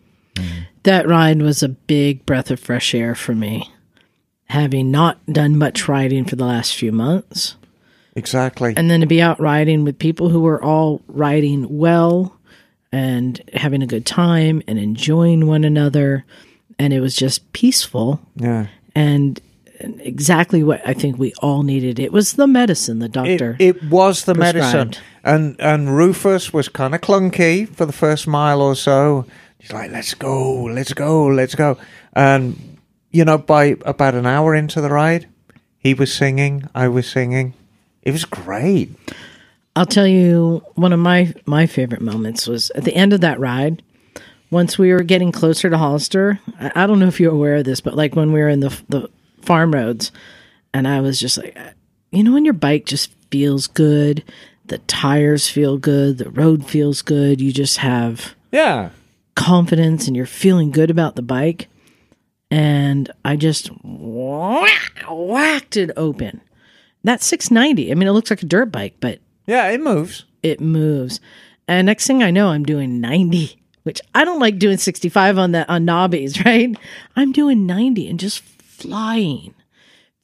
That 0.84 1.08
ride 1.08 1.42
was 1.42 1.64
a 1.64 1.70
big 1.70 2.24
breath 2.28 2.52
of 2.52 2.60
fresh 2.60 2.94
air 2.94 3.16
for 3.16 3.34
me. 3.34 3.74
Having 4.46 4.92
not 4.92 5.26
done 5.26 5.58
much 5.58 5.88
riding 5.88 6.24
for 6.24 6.36
the 6.36 6.46
last 6.46 6.76
few 6.76 6.92
months, 6.92 7.56
Exactly. 8.16 8.76
and 8.78 8.92
then 8.92 9.02
to 9.02 9.08
be 9.08 9.24
out 9.24 9.40
riding 9.40 9.86
with 9.86 9.98
people 9.98 10.30
who 10.30 10.42
were 10.42 10.64
all 10.64 11.02
riding 11.08 11.80
well 11.80 12.38
and 12.92 13.42
having 13.56 13.82
a 13.82 13.88
good 13.88 14.06
time 14.06 14.62
and 14.68 14.78
enjoying 14.78 15.48
one 15.48 15.64
another. 15.64 16.26
And 16.78 16.94
it 16.94 17.00
was 17.00 17.16
just 17.16 17.52
peaceful 17.54 18.22
yeah. 18.36 18.68
and 18.94 19.42
exactly 19.80 20.64
what 20.64 20.82
I 20.86 20.94
think 20.94 21.18
we 21.18 21.34
all 21.42 21.64
needed. 21.64 22.00
It 22.00 22.12
was 22.12 22.34
the 22.34 22.48
medicine 22.48 23.00
the 23.00 23.10
doctor. 23.10 23.56
it 23.60 23.84
was 23.84 24.26
the 24.26 24.36
medicine. 24.36 24.94
And 25.24 25.56
and 25.60 25.96
Rufus 25.96 26.54
was 26.54 26.70
kind 26.70 26.96
of 26.96 27.02
clunky 27.02 27.68
for 27.68 27.86
the 27.86 27.94
first 27.94 28.28
mile 28.28 28.62
or 28.62 28.76
so. 28.76 29.26
He's 29.60 29.74
like, 29.74 29.92
let's 29.92 30.14
go, 30.14 30.64
let's 30.64 30.94
go, 30.94 31.28
let's 31.28 31.56
go. 31.56 31.78
And, 32.14 32.78
you 33.12 33.26
know, 33.26 33.38
by 33.38 33.76
about 33.86 34.16
an 34.16 34.26
hour 34.26 34.56
into 34.56 34.80
the 34.80 34.90
ride, 34.90 35.28
he 35.78 35.94
was 35.94 36.14
singing, 36.14 36.70
I 36.74 36.88
was 36.88 37.08
singing. 37.10 37.54
It 38.02 38.12
was 38.12 38.24
great. 38.24 38.90
I'll 39.76 39.86
tell 39.86 40.08
you 40.08 40.64
one 40.76 40.94
of 40.94 41.00
my 41.00 41.34
my 41.46 41.66
favorite 41.66 42.02
moments 42.02 42.48
was 42.48 42.70
at 42.72 42.84
the 42.84 42.96
end 42.96 43.14
of 43.14 43.22
that 43.22 43.40
ride. 43.40 43.84
Once 44.52 44.80
we 44.80 44.92
were 44.92 45.04
getting 45.04 45.32
closer 45.32 45.70
to 45.70 45.78
Hollister, 45.78 46.40
I, 46.60 46.72
I 46.76 46.88
don't 46.88 47.00
know 47.00 47.08
if 47.08 47.20
you're 47.20 47.32
aware 47.32 47.58
of 47.58 47.66
this, 47.66 47.82
but 47.82 47.96
like 47.96 48.16
when 48.16 48.32
we 48.32 48.40
were 48.40 48.50
in 48.50 48.62
the 48.62 48.82
the 48.90 49.10
farm 49.42 49.74
roads, 49.74 50.12
and 50.74 50.88
I 50.88 51.02
was 51.02 51.20
just 51.20 51.38
like, 51.38 51.58
you 52.12 52.24
know, 52.24 52.34
when 52.34 52.46
your 52.46 52.54
bike 52.54 52.86
just 52.86 53.12
feels 53.32 53.68
good, 53.68 54.24
the 54.66 54.78
tires 54.80 55.48
feel 55.50 55.78
good, 55.78 56.18
the 56.18 56.30
road 56.30 56.66
feels 56.66 57.02
good, 57.02 57.42
you 57.42 57.52
just 57.52 57.78
have 57.78 58.36
Yeah. 58.52 58.90
confidence 59.36 60.08
and 60.08 60.16
you're 60.16 60.26
feeling 60.26 60.72
good 60.72 60.90
about 60.92 61.16
the 61.16 61.22
bike. 61.22 61.68
And 62.52 63.12
I 63.24 63.36
just 63.36 63.70
whack, 63.84 65.04
whacked 65.10 65.78
it 65.78 65.92
open. 65.96 66.42
That's 67.04 67.26
690. 67.26 67.92
I 67.92 67.96
mean, 67.96 68.08
it 68.08 68.12
looks 68.12 68.30
like 68.32 68.42
a 68.42 68.46
dirt 68.48 68.72
bike, 68.72 68.96
but 69.00 69.20
Yeah, 69.48 69.68
it 69.70 69.82
moves. 69.82 70.26
it 70.44 70.60
moves. 70.60 71.20
And 71.68 71.86
next 71.86 72.08
thing 72.08 72.24
I 72.24 72.32
know, 72.32 72.50
I'm 72.50 72.64
doing 72.66 73.00
90, 73.00 73.56
which 73.84 74.02
I 74.16 74.26
don't 74.26 74.40
like 74.40 74.58
doing 74.60 74.78
65 74.78 75.38
on 75.38 75.52
that 75.52 75.70
on 75.70 75.86
knobbies, 75.86 76.44
right? 76.46 76.76
I'm 77.16 77.32
doing 77.32 77.66
90 77.68 78.10
and 78.10 78.20
just 78.20 78.44
flying, 78.80 79.54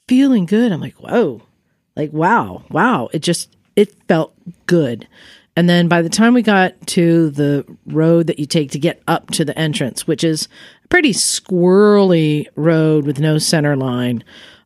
feeling 0.08 0.46
good. 0.46 0.72
I'm 0.72 0.82
like, 0.82 0.96
whoa, 0.96 1.42
like 1.96 2.12
wow, 2.14 2.64
wow. 2.70 3.10
It 3.14 3.20
just 3.20 3.56
it 3.76 3.96
felt 4.08 4.34
good. 4.66 5.08
And 5.58 5.70
then 5.70 5.88
by 5.88 6.02
the 6.02 6.10
time 6.10 6.34
we 6.34 6.42
got 6.42 6.74
to 6.88 7.30
the 7.30 7.66
road 7.86 8.28
that 8.28 8.40
you 8.40 8.46
take 8.46 8.72
to 8.72 8.80
get 8.80 9.02
up 9.08 9.32
to 9.32 9.46
the 9.46 9.58
entrance, 9.58 10.06
which 10.06 10.24
is 10.24 10.50
a 10.84 10.88
pretty 10.90 11.14
squirrely 11.14 12.48
road 12.56 13.06
with 13.06 13.20
no 13.20 13.38
center 13.38 13.78
line, 13.78 14.24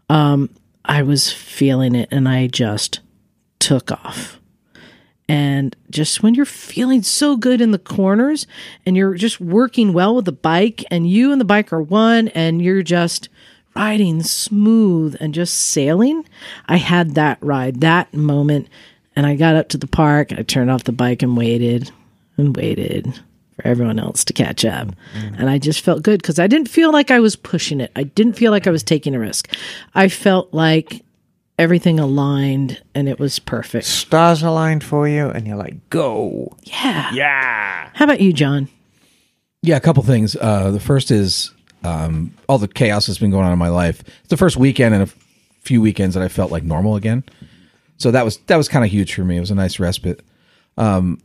um, 0.10 0.50
I 0.84 1.04
was 1.04 1.32
feeling 1.32 1.94
it 1.94 2.10
and 2.12 2.28
I 2.28 2.48
just 2.48 3.02
took 3.60 3.92
off 3.92 4.40
and 5.30 5.76
just 5.92 6.24
when 6.24 6.34
you're 6.34 6.44
feeling 6.44 7.04
so 7.04 7.38
good 7.38 7.62
in 7.62 7.70
the 7.70 7.78
corners 7.78 8.48
and 8.84 8.98
you're 8.98 9.14
just 9.14 9.40
working 9.40 9.94
well 9.94 10.16
with 10.16 10.26
the 10.26 10.32
bike 10.32 10.84
and 10.90 11.08
you 11.08 11.32
and 11.32 11.40
the 11.40 11.46
bike 11.46 11.72
are 11.72 11.82
one 11.82 12.30
and 12.30 12.64
you're 12.64 12.82
just 12.82 13.30
riding 13.80 14.22
smooth 14.22 15.16
and 15.22 15.34
just 15.34 15.54
sailing 15.54 16.26
i 16.68 16.76
had 16.76 17.16
that 17.16 17.38
ride 17.42 17.80
that 17.80 18.14
moment 18.14 18.68
and 19.16 19.26
i 19.26 19.36
got 19.36 19.56
up 19.56 19.70
to 19.70 19.78
the 19.78 19.88
park 19.88 20.34
i 20.34 20.42
turned 20.42 20.70
off 20.70 20.84
the 20.84 20.92
bike 20.92 21.22
and 21.24 21.38
waited 21.38 21.90
and 22.38 22.56
waited 22.58 23.06
for 23.56 23.66
everyone 23.66 23.98
else 23.98 24.26
to 24.26 24.34
catch 24.34 24.66
up 24.66 24.90
and 25.14 25.50
i 25.50 25.58
just 25.58 25.80
felt 25.80 26.04
good 26.04 26.22
because 26.22 26.40
i 26.40 26.46
didn't 26.48 26.68
feel 26.68 26.92
like 26.92 27.10
i 27.10 27.22
was 27.22 27.38
pushing 27.38 27.80
it 27.80 27.90
i 27.96 28.04
didn't 28.04 28.34
feel 28.34 28.52
like 28.52 28.68
i 28.68 28.70
was 28.70 28.84
taking 28.84 29.16
a 29.16 29.20
risk 29.20 29.48
i 29.96 30.10
felt 30.10 30.54
like 30.54 31.02
everything 31.58 32.00
aligned 32.00 32.82
and 32.94 33.08
it 33.08 33.18
was 33.18 33.40
perfect 33.40 33.86
Stars 33.86 34.44
aligned 34.44 34.84
for 34.84 35.08
you, 35.08 35.30
and 35.30 35.48
you're 35.48 35.58
like, 35.58 35.90
go. 35.90 36.56
yeah 36.64 37.14
Yeah. 37.14 37.90
How 37.94 38.06
about 38.06 38.20
you, 38.22 38.34
John? 38.34 38.68
Yeah, 39.62 39.76
a 39.76 39.82
couple 39.82 40.04
things. 40.04 40.38
Uh, 40.38 40.72
the 40.72 40.80
first 40.80 41.12
is 41.12 41.52
um, 41.84 42.34
all 42.48 42.58
the 42.58 42.68
chaos 42.68 43.08
that's 43.08 43.20
been 43.20 43.32
going 43.32 43.46
on 43.46 43.54
in 43.54 43.60
my 43.60 43.70
life. 43.70 44.02
It's 44.02 44.30
the 44.30 44.38
first 44.38 44.58
weekend 44.58 44.96
in 44.96 45.02
a 45.02 45.08
few 45.62 45.82
weekends 45.82 46.16
that 46.16 46.24
I 46.24 46.28
felt 46.28 46.52
like 46.52 46.64
normal 46.64 46.96
again. 46.96 47.24
So 47.98 48.12
that 48.12 48.26
was 48.26 48.38
that 48.48 48.58
was 48.58 48.68
kind 48.68 48.86
of 48.86 48.92
huge 48.92 49.14
for 49.14 49.24
me. 49.24 49.38
It 49.38 49.42
was 49.42 49.52
a 49.52 49.56
nice 49.56 49.80
respite. 49.80 50.22
Um, 50.78 51.20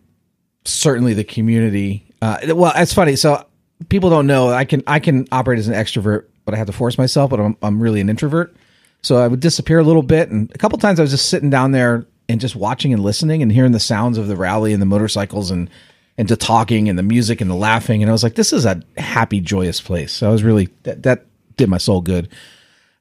certainly, 0.64 1.14
the 1.14 1.24
community. 1.24 2.06
Uh, 2.20 2.38
well, 2.54 2.72
it's 2.76 2.94
funny. 2.94 3.16
So 3.16 3.46
people 3.88 4.10
don't 4.10 4.26
know 4.26 4.50
I 4.50 4.64
can 4.64 4.82
I 4.86 4.98
can 4.98 5.26
operate 5.30 5.58
as 5.58 5.68
an 5.68 5.74
extrovert 5.74 6.26
but 6.44 6.54
I 6.54 6.58
had 6.58 6.66
to 6.66 6.72
force 6.72 6.98
myself. 6.98 7.30
But 7.30 7.40
I'm 7.40 7.56
I'm 7.62 7.82
really 7.82 8.00
an 8.00 8.08
introvert, 8.08 8.54
so 9.02 9.16
I 9.16 9.28
would 9.28 9.40
disappear 9.40 9.78
a 9.78 9.84
little 9.84 10.02
bit. 10.02 10.30
And 10.30 10.50
a 10.54 10.58
couple 10.58 10.78
times 10.78 10.98
I 10.98 11.02
was 11.02 11.10
just 11.10 11.28
sitting 11.28 11.50
down 11.50 11.72
there 11.72 12.06
and 12.28 12.40
just 12.40 12.56
watching 12.56 12.92
and 12.92 13.02
listening 13.02 13.42
and 13.42 13.52
hearing 13.52 13.72
the 13.72 13.80
sounds 13.80 14.18
of 14.18 14.28
the 14.28 14.36
rally 14.36 14.72
and 14.72 14.80
the 14.80 14.86
motorcycles 14.86 15.50
and 15.50 15.68
the 16.16 16.36
talking 16.36 16.88
and 16.88 16.98
the 16.98 17.02
music 17.02 17.40
and 17.40 17.50
the 17.50 17.54
laughing. 17.54 18.02
And 18.02 18.10
I 18.10 18.12
was 18.12 18.22
like, 18.22 18.34
this 18.34 18.52
is 18.52 18.64
a 18.64 18.82
happy, 18.96 19.40
joyous 19.40 19.80
place. 19.80 20.12
So 20.12 20.28
I 20.28 20.32
was 20.32 20.42
really 20.42 20.68
that 20.84 21.02
that 21.02 21.26
did 21.56 21.68
my 21.68 21.78
soul 21.78 22.00
good. 22.00 22.28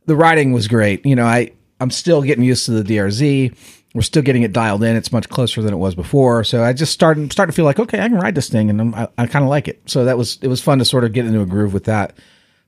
The 0.05 0.15
riding 0.15 0.51
was 0.51 0.67
great. 0.67 1.05
You 1.05 1.15
know, 1.15 1.25
I 1.25 1.51
I'm 1.79 1.91
still 1.91 2.21
getting 2.21 2.43
used 2.43 2.65
to 2.65 2.71
the 2.71 2.83
DRZ. 2.83 3.55
We're 3.93 4.01
still 4.01 4.23
getting 4.23 4.41
it 4.41 4.53
dialed 4.53 4.83
in. 4.83 4.95
It's 4.95 5.11
much 5.11 5.29
closer 5.29 5.61
than 5.61 5.73
it 5.73 5.77
was 5.77 5.93
before. 5.93 6.43
So 6.43 6.63
I 6.63 6.73
just 6.73 6.93
started 6.93 7.31
starting 7.31 7.51
to 7.51 7.55
feel 7.55 7.65
like, 7.65 7.79
okay, 7.79 7.99
I 7.99 8.09
can 8.09 8.17
ride 8.17 8.33
this 8.33 8.49
thing, 8.49 8.71
and 8.71 8.81
I'm, 8.81 8.95
I, 8.95 9.07
I 9.19 9.27
kind 9.27 9.43
of 9.43 9.49
like 9.49 9.67
it. 9.67 9.81
So 9.85 10.05
that 10.05 10.17
was 10.17 10.39
it 10.41 10.47
was 10.47 10.61
fun 10.61 10.79
to 10.79 10.85
sort 10.85 11.03
of 11.03 11.13
get 11.13 11.25
into 11.25 11.41
a 11.41 11.45
groove 11.45 11.73
with 11.73 11.83
that. 11.85 12.17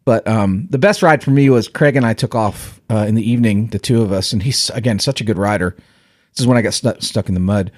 But 0.06 0.28
um, 0.28 0.68
the 0.70 0.78
best 0.78 1.02
ride 1.02 1.24
for 1.24 1.32
me 1.32 1.50
was 1.50 1.68
Craig 1.68 1.96
and 1.96 2.06
I 2.06 2.14
took 2.14 2.36
off 2.36 2.80
uh, 2.91 3.06
in 3.08 3.16
the 3.16 3.28
evening, 3.28 3.68
the 3.68 3.80
two 3.80 4.04
of 4.04 4.12
us, 4.12 4.34
and 4.34 4.43
he's 4.43 4.70
again 4.70 5.00
such 5.00 5.20
a 5.20 5.24
good 5.24 5.39
rider. 5.39 5.76
This 6.32 6.41
is 6.41 6.48
when 6.48 6.58
I 6.58 6.62
got 6.62 6.76
stuck 6.76 7.02
stuck 7.02 7.28
in 7.28 7.34
the 7.34 7.39
mud. 7.39 7.72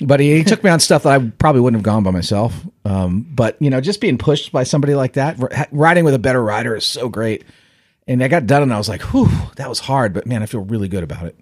But 0.00 0.20
he, 0.20 0.38
he 0.38 0.44
took 0.44 0.64
me 0.64 0.70
on 0.70 0.80
stuff 0.80 1.02
that 1.02 1.20
I 1.20 1.30
probably 1.38 1.60
wouldn't 1.60 1.78
have 1.78 1.84
gone 1.84 2.02
by 2.02 2.10
myself. 2.10 2.54
Um, 2.84 3.26
but 3.30 3.56
you 3.60 3.68
know, 3.70 3.80
just 3.80 4.00
being 4.00 4.18
pushed 4.18 4.50
by 4.52 4.62
somebody 4.64 4.94
like 4.94 5.12
that, 5.14 5.38
riding 5.72 6.04
with 6.04 6.14
a 6.14 6.18
better 6.18 6.42
rider 6.42 6.74
is 6.74 6.84
so 6.84 7.08
great. 7.08 7.44
And 8.06 8.22
I 8.24 8.28
got 8.28 8.46
done, 8.46 8.62
and 8.62 8.72
I 8.72 8.78
was 8.78 8.88
like, 8.88 9.02
"Whew, 9.12 9.28
that 9.56 9.68
was 9.68 9.78
hard." 9.78 10.12
But 10.14 10.26
man, 10.26 10.42
I 10.42 10.46
feel 10.46 10.62
really 10.62 10.88
good 10.88 11.04
about 11.04 11.26
it. 11.26 11.36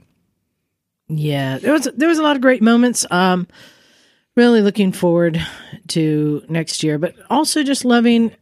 Yeah, 1.08 1.58
there 1.58 1.72
was 1.72 1.88
there 1.96 2.08
was 2.08 2.18
a 2.18 2.22
lot 2.22 2.36
of 2.36 2.42
great 2.42 2.62
moments. 2.62 3.06
Um, 3.10 3.46
really 4.36 4.60
looking 4.60 4.92
forward 4.92 5.40
to 5.88 6.42
next 6.48 6.82
year, 6.82 6.98
but 6.98 7.14
also 7.30 7.62
just 7.62 7.84
loving 7.84 8.32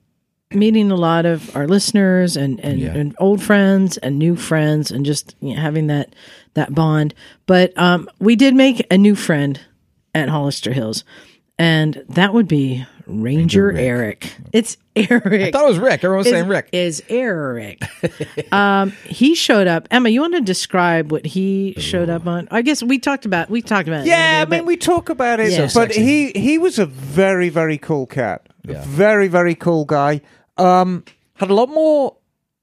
meeting 0.52 0.90
a 0.90 0.96
lot 0.96 1.26
of 1.26 1.54
our 1.56 1.68
listeners 1.68 2.36
and 2.36 2.58
and, 2.60 2.78
Yeah. 2.80 2.94
and 2.94 3.14
old 3.20 3.42
friends 3.42 3.96
and 3.98 4.18
new 4.18 4.34
friends, 4.34 4.90
and 4.90 5.06
just 5.06 5.36
you 5.40 5.54
know, 5.54 5.60
having 5.60 5.86
that 5.88 6.14
that 6.54 6.74
bond. 6.74 7.14
But 7.46 7.76
um, 7.78 8.08
we 8.18 8.34
did 8.34 8.54
make 8.54 8.84
a 8.90 8.98
new 8.98 9.14
friend 9.14 9.60
at 10.16 10.28
Hollister 10.28 10.72
Hills, 10.72 11.04
and 11.58 12.04
that 12.08 12.32
would 12.34 12.48
be 12.48 12.84
Ranger, 13.06 13.70
Eric. 13.72 14.32
It's 14.52 14.76
Eric. 14.96 15.24
I 15.42 15.50
thought 15.50 15.64
it 15.64 15.68
was 15.68 15.78
Rick. 15.78 16.02
Everyone 16.04 16.18
was 16.18 16.26
is, 16.26 16.32
saying 16.32 16.48
Rick. 16.48 16.68
is 16.72 17.02
Eric. 17.08 17.82
um, 18.52 18.90
he 19.04 19.34
showed 19.34 19.66
up. 19.66 19.86
Emma, 19.90 20.08
you 20.08 20.20
want 20.20 20.34
to 20.34 20.40
describe 20.40 21.12
what 21.12 21.24
he 21.24 21.74
showed 21.78 22.08
up 22.10 22.26
on? 22.26 22.48
I 22.50 22.62
guess 22.62 22.82
we 22.82 22.98
talked 22.98 23.26
about 23.26 23.48
we 23.50 23.62
talked 23.62 23.88
about. 23.88 24.00
it 24.00 24.08
Yeah, 24.08 24.16
I 24.16 24.18
a 24.18 24.38
little 24.40 24.50
mean, 24.50 24.60
bit. 24.60 24.66
we 24.66 24.76
talk 24.76 25.08
about 25.08 25.38
it, 25.40 25.52
Yeah. 25.52 25.66
So 25.68 25.80
but 25.80 25.94
he 25.94 26.32
he 26.32 26.58
was 26.58 26.78
a 26.78 26.86
very 26.86 27.48
very 27.48 27.78
cool 27.78 28.06
cat. 28.06 28.48
Yeah. 28.64 28.82
Very 28.84 29.28
very 29.28 29.54
cool 29.54 29.84
guy. 29.84 30.20
Um, 30.56 31.04
had 31.34 31.50
a 31.50 31.54
lot 31.54 31.68
more 31.68 32.16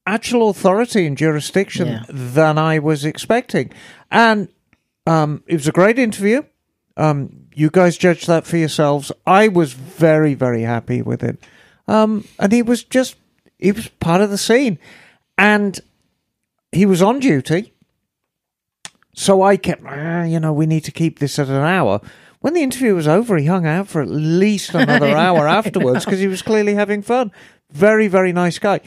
actual 0.06 0.50
authority 0.50 1.06
and 1.06 1.16
jurisdiction 1.16 1.86
Yeah. 1.88 2.02
than 2.08 2.58
I 2.58 2.78
was 2.80 3.04
expecting, 3.04 3.70
and 4.10 4.48
um, 5.06 5.42
it 5.46 5.54
was 5.54 5.68
a 5.68 5.72
great 5.72 5.98
interview. 5.98 6.42
Um, 6.96 7.43
you 7.54 7.70
guys 7.70 7.96
judge 7.96 8.26
that 8.26 8.46
for 8.46 8.56
yourselves. 8.56 9.12
I 9.26 9.48
was 9.48 9.72
very 9.72 10.34
very 10.34 10.62
happy 10.62 11.02
with 11.02 11.22
it, 11.22 11.38
um, 11.88 12.26
and 12.38 12.52
he 12.52 12.62
was 12.62 12.84
just 12.84 13.16
he 13.58 13.72
was 13.72 13.88
part 13.88 14.20
of 14.20 14.30
the 14.30 14.38
scene, 14.38 14.78
and 15.38 15.78
he 16.72 16.86
was 16.86 17.02
on 17.02 17.20
duty. 17.20 17.72
So 19.14 19.42
I 19.42 19.56
kept, 19.56 19.82
"Ah, 19.86 20.24
you 20.24 20.40
know, 20.40 20.52
we 20.52 20.66
need 20.66 20.84
to 20.84 20.92
keep 20.92 21.18
this 21.18 21.38
at 21.38 21.48
an 21.48 21.62
hour. 21.62 22.00
When 22.40 22.52
the 22.52 22.62
interview 22.62 22.94
was 22.94 23.08
over, 23.08 23.38
he 23.38 23.46
hung 23.46 23.64
out 23.64 23.88
for 23.88 24.02
at 24.02 24.08
least 24.08 24.74
another 24.74 25.16
hour 25.16 25.48
afterwards 25.48 26.04
because 26.04 26.20
he 26.20 26.28
was 26.28 26.42
clearly 26.42 26.74
having 26.74 27.00
fun. 27.00 27.32
Very, 27.70 28.06
very 28.06 28.32
nice 28.34 28.58
guy. 28.58 28.80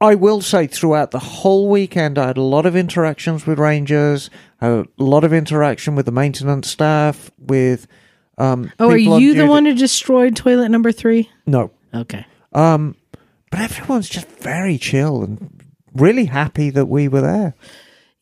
I 0.00 0.16
will 0.16 0.40
say 0.40 0.66
throughout 0.66 1.12
the 1.12 1.20
whole 1.20 1.68
weekend, 1.68 2.18
I 2.18 2.26
had 2.26 2.36
a 2.36 2.42
lot 2.42 2.66
of 2.66 2.74
interactions 2.74 3.46
with 3.46 3.60
rangers, 3.60 4.30
a 4.60 4.84
lot 4.98 5.22
of 5.22 5.32
interaction 5.32 5.94
with 5.94 6.06
the 6.06 6.12
maintenance 6.12 6.68
staff, 6.68 7.30
with. 7.38 7.86
Um, 8.38 8.72
oh, 8.78 8.90
are 8.90 8.96
you 8.96 9.34
the 9.34 9.46
one 9.46 9.64
who 9.64 9.74
destroyed 9.74 10.36
toilet 10.36 10.68
number 10.68 10.92
three? 10.92 11.30
No. 11.46 11.70
Okay. 11.94 12.26
Um, 12.52 12.96
but 13.50 13.60
everyone's 13.60 14.08
just 14.08 14.28
very 14.28 14.78
chill 14.78 15.22
and 15.22 15.62
really 15.94 16.24
happy 16.24 16.70
that 16.70 16.86
we 16.86 17.08
were 17.08 17.20
there. 17.20 17.54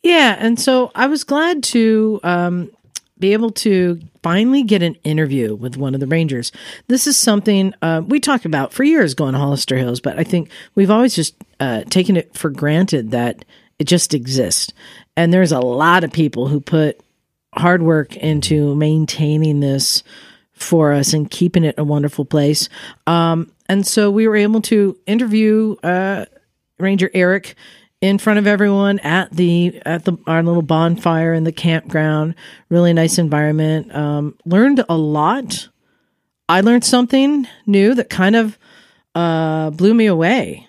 Yeah, 0.02 0.36
and 0.38 0.58
so 0.58 0.90
I 0.94 1.06
was 1.06 1.24
glad 1.24 1.62
to 1.64 2.20
um, 2.22 2.70
be 3.18 3.32
able 3.32 3.50
to 3.50 4.00
finally 4.22 4.62
get 4.62 4.82
an 4.82 4.96
interview 5.04 5.54
with 5.54 5.76
one 5.76 5.94
of 5.94 6.00
the 6.00 6.06
Rangers. 6.06 6.52
This 6.88 7.06
is 7.06 7.16
something 7.16 7.72
uh, 7.80 8.02
we 8.06 8.20
talked 8.20 8.44
about 8.44 8.72
for 8.72 8.82
years 8.82 9.14
going 9.14 9.32
to 9.32 9.38
Hollister 9.38 9.76
Hills, 9.76 10.00
but 10.00 10.18
I 10.18 10.24
think 10.24 10.50
we've 10.74 10.90
always 10.90 11.14
just 11.14 11.36
uh, 11.60 11.84
taken 11.84 12.16
it 12.16 12.36
for 12.36 12.50
granted 12.50 13.12
that 13.12 13.44
it 13.78 13.84
just 13.84 14.12
exists. 14.12 14.72
And 15.16 15.32
there's 15.32 15.52
a 15.52 15.60
lot 15.60 16.04
of 16.04 16.12
people 16.12 16.48
who 16.48 16.60
put 16.60 17.00
hard 17.54 17.82
work 17.82 18.16
into 18.16 18.74
maintaining 18.74 19.60
this 19.60 20.02
for 20.52 20.92
us 20.92 21.12
and 21.12 21.30
keeping 21.30 21.64
it 21.64 21.74
a 21.78 21.84
wonderful 21.84 22.24
place. 22.24 22.68
Um, 23.06 23.52
and 23.68 23.86
so 23.86 24.10
we 24.10 24.28
were 24.28 24.36
able 24.36 24.60
to 24.62 24.98
interview 25.06 25.76
uh, 25.82 26.26
Ranger 26.78 27.10
Eric 27.14 27.54
in 28.00 28.18
front 28.18 28.38
of 28.38 28.46
everyone 28.46 28.98
at 28.98 29.30
the 29.30 29.80
at 29.86 30.04
the 30.04 30.16
our 30.26 30.42
little 30.42 30.62
bonfire 30.62 31.32
in 31.32 31.44
the 31.44 31.52
campground. 31.52 32.34
Really 32.68 32.92
nice 32.92 33.18
environment. 33.18 33.94
Um, 33.94 34.36
learned 34.44 34.84
a 34.88 34.96
lot. 34.96 35.68
I 36.48 36.60
learned 36.60 36.84
something 36.84 37.46
new 37.66 37.94
that 37.94 38.10
kind 38.10 38.36
of 38.36 38.58
uh, 39.14 39.70
blew 39.70 39.94
me 39.94 40.06
away. 40.06 40.68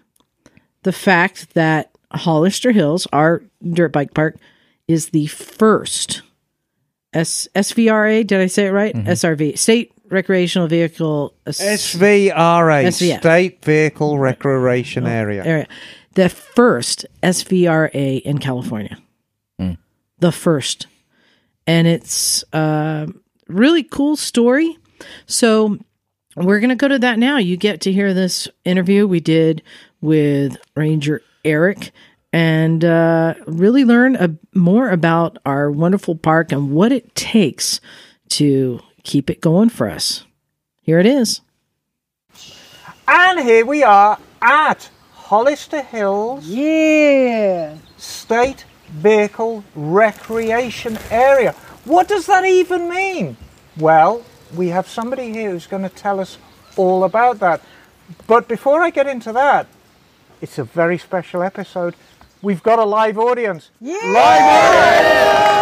The 0.84 0.91
fact 0.91 1.53
that 1.55 1.91
Hollister 2.11 2.71
Hills, 2.71 3.07
our 3.11 3.41
dirt 3.67 3.91
bike 3.91 4.13
park, 4.13 4.38
is 4.88 5.09
the 5.09 5.27
first 5.27 6.21
S 7.14 7.47
SVRA. 7.55 8.26
Did 8.26 8.39
I 8.39 8.47
say 8.47 8.68
it 8.68 8.72
right? 8.72 8.93
Mm-hmm. 8.93 9.09
SRV, 9.09 9.57
State 9.57 9.93
Recreational 10.09 10.68
Vehicle 10.68 11.34
SVRA, 11.45 12.86
SVF. 12.86 13.20
State 13.20 13.64
Vehicle 13.64 14.20
Recreation 14.20 15.05
oh, 15.05 15.09
Area. 15.09 15.43
area. 15.43 15.68
The 16.14 16.30
first 16.30 17.05
SVRA 17.24 18.22
in 18.22 18.38
California. 18.38 18.97
Hmm. 19.59 19.74
The 20.20 20.32
first. 20.32 20.88
And 21.66 21.88
it's 21.88 22.43
a 22.53 23.07
really 23.47 23.84
cool 23.84 24.16
story. 24.16 24.78
So 25.26 25.80
we're 26.36 26.59
going 26.59 26.70
to 26.70 26.76
go 26.76 26.88
to 26.88 26.99
that 26.99 27.20
now. 27.20 27.38
You 27.38 27.57
get 27.57 27.82
to 27.82 27.91
hear 27.91 28.14
this 28.14 28.47
interview 28.66 29.07
we 29.07 29.20
did 29.20 29.64
with 30.01 30.57
Ranger 30.76 31.22
Eric 31.45 31.91
and 32.34 32.84
uh, 32.84 33.36
really 33.45 33.86
learn 33.86 34.15
a, 34.15 34.36
more 34.55 34.89
about 34.89 35.38
our 35.45 35.69
wonderful 35.71 36.15
park 36.15 36.51
and 36.51 36.71
what 36.71 36.91
it 36.91 37.13
takes 37.15 37.79
to 38.29 38.79
keep 39.03 39.29
it 39.29 39.39
going 39.39 39.69
for 39.69 39.88
us. 39.88 40.25
Here 40.81 40.99
it 40.99 41.05
is. 41.05 41.41
And 43.07 43.39
here 43.39 43.65
we 43.65 43.84
are 43.84 44.17
at 44.41 44.89
Hollister 45.11 45.81
Hills 45.84 46.47
Yeah. 46.47 47.75
State 47.97 48.65
Vehicle 48.89 49.63
Recreation 49.75 50.97
Area. 51.11 51.51
What 51.86 52.07
does 52.07 52.25
that 52.25 52.45
even 52.45 52.89
mean? 52.89 53.38
Well, 53.77 54.23
we 54.55 54.69
have 54.69 54.88
somebody 54.88 55.31
here 55.31 55.51
who's 55.51 55.67
going 55.67 55.84
to 55.84 55.89
tell 55.89 56.19
us 56.19 56.38
all 56.77 57.03
about 57.03 57.39
that. 57.39 57.61
But 58.25 58.47
before 58.47 58.81
I 58.81 58.89
get 58.89 59.05
into 59.07 59.31
that, 59.34 59.67
it's 60.41 60.57
a 60.57 60.63
very 60.63 60.97
special 60.97 61.41
episode. 61.43 61.95
We've 62.44 62.62
got 62.62 62.78
a 62.78 62.84
live 62.84 63.18
audience. 63.18 63.72
Live 63.80 64.44
audience! 64.91 65.60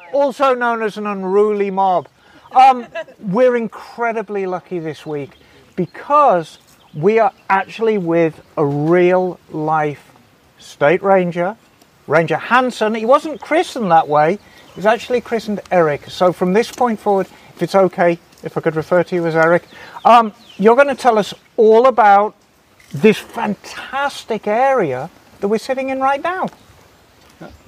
Also 0.14 0.54
known 0.54 0.82
as 0.82 0.96
an 0.96 1.06
unruly 1.06 1.70
mob. 1.70 2.08
Um, 2.52 2.86
we're 3.20 3.56
incredibly 3.56 4.46
lucky 4.46 4.78
this 4.78 5.04
week 5.04 5.32
because 5.76 6.58
we 6.94 7.18
are 7.18 7.32
actually 7.50 7.98
with 7.98 8.40
a 8.56 8.64
real 8.64 9.38
life 9.50 10.12
state 10.58 11.02
ranger, 11.02 11.56
Ranger 12.06 12.38
Hanson. 12.38 12.94
He 12.94 13.04
wasn't 13.04 13.40
christened 13.40 13.90
that 13.90 14.08
way, 14.08 14.36
he 14.36 14.76
was 14.76 14.86
actually 14.86 15.20
christened 15.20 15.60
Eric. 15.70 16.08
So 16.08 16.32
from 16.32 16.54
this 16.54 16.72
point 16.72 16.98
forward, 16.98 17.26
if 17.54 17.62
it's 17.62 17.74
okay, 17.74 18.18
if 18.42 18.56
I 18.56 18.60
could 18.62 18.76
refer 18.76 19.04
to 19.04 19.14
you 19.14 19.26
as 19.26 19.36
Eric, 19.36 19.64
um, 20.06 20.32
you're 20.56 20.76
going 20.76 20.88
to 20.88 20.94
tell 20.94 21.18
us 21.18 21.34
all 21.58 21.86
about 21.86 22.34
this 22.92 23.18
fantastic 23.18 24.46
area 24.46 25.10
that 25.40 25.48
we're 25.48 25.58
sitting 25.58 25.90
in 25.90 26.00
right 26.00 26.22
now. 26.22 26.48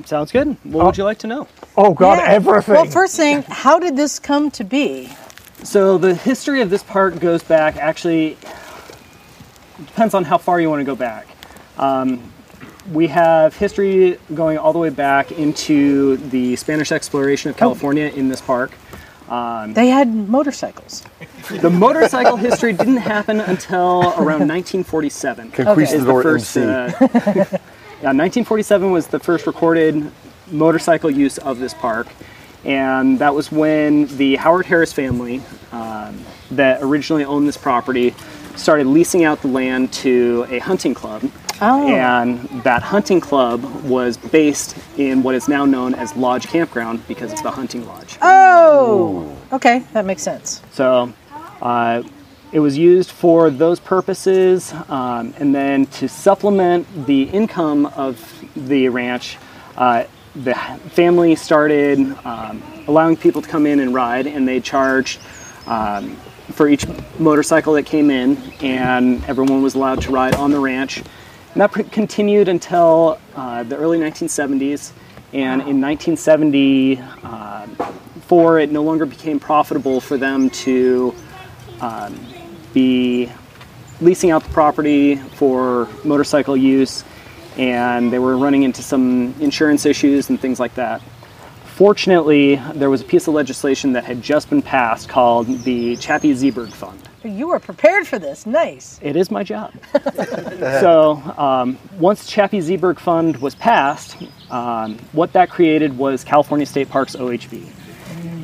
Sounds 0.05 0.31
good. 0.33 0.57
What 0.65 0.85
would 0.87 0.99
you 0.99 1.05
like 1.05 1.19
to 1.21 1.27
know? 1.27 1.49
Oh, 1.77 1.95
God, 1.95 2.19
Yeah. 2.19 2.27
everything. 2.27 2.75
Well, 2.75 2.85
first 2.85 3.17
thing, 3.17 3.43
how 3.49 3.79
did 3.79 3.97
this 3.97 4.19
come 4.19 4.51
to 4.53 4.65
be? 4.65 5.11
So 5.63 5.97
the 5.97 6.15
history 6.15 6.61
of 6.61 6.69
this 6.71 6.83
park 6.83 7.19
goes 7.21 7.43
back. 7.43 7.77
Actually, 7.77 8.37
depends 9.79 10.13
on 10.13 10.25
how 10.25 10.37
far 10.39 10.61
you 10.61 10.69
want 10.69 10.81
to 10.81 10.85
go 10.85 10.97
back. 10.97 11.27
Um, 11.79 12.21
we 12.93 13.07
have 13.07 13.57
history 13.57 14.19
going 14.35 14.59
all 14.59 14.73
the 14.73 14.79
way 14.79 14.91
back 14.91 15.33
into 15.33 16.17
the 16.17 16.57
Spanish 16.57 16.93
exploration 16.93 17.49
of 17.51 17.57
California 17.57 18.07
in 18.15 18.29
this 18.29 18.41
park. 18.41 18.73
They 19.73 19.89
had 19.89 20.09
motorcycles. 20.13 21.03
The 21.51 21.71
motorcycle 21.71 22.37
history 22.37 22.73
didn't 22.73 22.99
happen 22.99 23.41
until 23.41 24.03
around 24.19 24.47
1947. 24.49 25.47
Is 25.47 25.53
the 25.53 25.65
Conquistador 25.65 26.23
first, 26.23 26.57
MC. 26.57 26.69
uh, 26.71 26.93
yeah, 28.03 28.13
1947 28.13 28.91
was 28.91 29.07
the 29.07 29.19
first 29.19 29.47
recorded 29.47 30.11
motorcycle 30.51 31.11
use 31.11 31.39
of 31.39 31.59
this 31.59 31.73
park, 31.73 32.09
and 32.65 33.19
that 33.21 33.35
was 33.35 33.51
when 33.51 34.07
the 34.19 34.37
Howard 34.37 34.67
Harris 34.67 34.93
family, 34.93 35.41
um, 35.73 36.21
that 36.51 36.83
originally 36.83 37.25
owned 37.25 37.49
this 37.49 37.57
property, 37.57 38.15
started 38.57 38.87
leasing 38.87 39.25
out 39.25 39.41
the 39.41 39.49
land 39.49 39.93
to 39.95 40.47
a 40.51 40.59
hunting 40.59 40.93
club. 40.95 41.23
Oh. 41.65 41.87
And 41.87 42.41
that 42.65 42.83
hunting 42.83 43.21
club 43.21 43.63
was 43.85 44.17
based 44.17 44.77
in 44.99 45.23
what 45.23 45.37
is 45.37 45.47
now 45.47 45.65
known 45.65 45.95
as 45.95 46.17
Lodge 46.17 46.49
Campground 46.49 47.07
because 47.07 47.31
it's 47.31 47.43
the 47.43 47.53
hunting 47.53 47.87
lodge. 47.87 48.19
Oh, 48.21 49.37
okay, 49.53 49.85
that 49.93 50.05
makes 50.05 50.23
sense. 50.23 50.61
So 50.73 51.13
uh, 51.61 52.03
it 52.51 52.59
was 52.59 52.77
used 52.77 53.13
for 53.13 53.49
those 53.49 53.79
purposes, 53.79 54.75
um, 54.89 55.35
and 55.39 55.55
then 55.55 55.87
to 55.87 56.09
supplement 56.09 57.07
the 57.07 57.23
income 57.23 57.87
of 57.87 58.45
the 58.57 58.89
ranch, 58.89 59.39
uh, 59.77 60.05
the 60.35 60.55
family 60.91 61.37
started 61.37 62.01
um, 62.25 62.61
allowing 62.89 63.17
people 63.17 63.41
to 63.41 63.49
come 63.49 63.67
in 63.67 63.79
and 63.79 63.95
ride, 63.95 64.27
and 64.27 64.49
they 64.49 64.59
charged 64.59 65.21
um, 65.69 66.17
for 66.51 66.69
each 66.69 66.85
motorcycle 67.21 67.75
that 67.75 67.87
came 67.87 68.11
in, 68.11 68.37
and 68.61 69.25
everyone 69.27 69.63
was 69.63 69.77
allowed 69.77 70.03
to 70.03 70.11
ride 70.11 70.35
on 70.35 70.51
the 70.51 70.59
ranch. 70.59 71.05
And 71.55 71.61
that 71.61 71.73
continued 71.93 72.49
until 72.49 73.19
uh, 73.37 73.63
the 73.65 73.77
early 73.77 73.99
1970s, 73.99 74.93
and 75.35 75.61
in 75.63 75.83
1974, 75.83 78.61
it 78.61 78.73
no 78.73 78.83
longer 78.83 79.05
became 79.05 79.39
profitable 79.39 80.01
for 80.01 80.17
them 80.17 80.49
to 80.51 81.15
um, 81.81 82.19
be 82.73 83.31
leasing 84.01 84.31
out 84.31 84.45
the 84.45 84.51
property 84.51 85.17
for 85.17 85.91
motorcycle 86.05 86.57
use, 86.57 87.05
and 87.59 88.11
they 88.11 88.19
were 88.19 88.39
running 88.39 88.63
into 88.63 88.83
some 88.83 89.35
insurance 89.39 89.85
issues 89.85 90.31
and 90.31 90.41
things 90.41 90.59
like 90.59 90.75
that. 90.77 91.03
Fortunately, 91.65 92.57
there 92.75 92.89
was 92.89 93.03
a 93.03 93.05
piece 93.05 93.29
of 93.29 93.35
legislation 93.35 93.93
that 93.93 94.05
had 94.05 94.23
just 94.23 94.49
been 94.49 94.63
passed 94.63 95.07
called 95.09 95.47
the 95.65 95.97
Chappie 95.97 96.33
Z'berg 96.33 96.73
Fund. 96.73 97.11
You 97.25 97.49
were 97.49 97.61
prepared 97.61 98.07
for 98.07 98.19
this. 98.19 98.47
Nice. 98.47 98.99
It 99.03 99.15
is 99.15 99.31
my 99.31 99.45
job. 99.45 99.73
so 100.81 101.13
um, 101.37 101.79
once 101.99 102.27
Chappie 102.27 102.61
Z'berg 102.61 102.99
Fund 102.99 103.37
was 103.37 103.55
passed, 103.55 104.17
um, 104.51 104.99
what 105.13 105.33
that 105.35 105.49
created 105.49 105.97
was 105.97 106.25
California 106.25 106.67
State 106.67 106.89
Parks 106.89 107.15
OHV, 107.15 107.67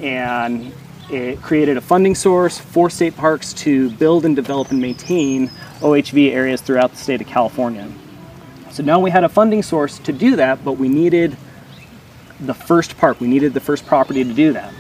and 0.03 0.73
it 1.11 1.43
created 1.43 1.77
a 1.77 1.81
funding 1.81 2.15
source 2.15 2.59
for 2.59 2.89
state 2.89 3.17
parks 3.17 3.53
to 3.55 3.91
build 3.93 4.25
and 4.25 4.37
develop 4.37 4.71
and 4.71 4.81
maintain 4.81 5.49
OHV 5.81 6.33
areas 6.33 6.61
throughout 6.61 6.91
the 6.93 6.99
state 6.99 7.21
of 7.21 7.27
California. 7.27 7.91
So 8.71 8.83
now 8.83 9.01
we 9.01 9.11
had 9.11 9.25
a 9.25 9.29
funding 9.29 9.63
source 9.63 9.99
to 10.01 10.13
do 10.13 10.37
that, 10.37 10.65
but 10.65 10.73
we 10.73 10.89
needed 10.89 11.37
the 12.41 12.55
first 12.55 12.97
park. 12.97 13.21
We 13.21 13.27
needed 13.27 13.55
the 13.55 13.61
first 13.61 13.87
property 13.87 14.23
to 14.23 14.33
do 14.33 14.53
that 14.53 14.73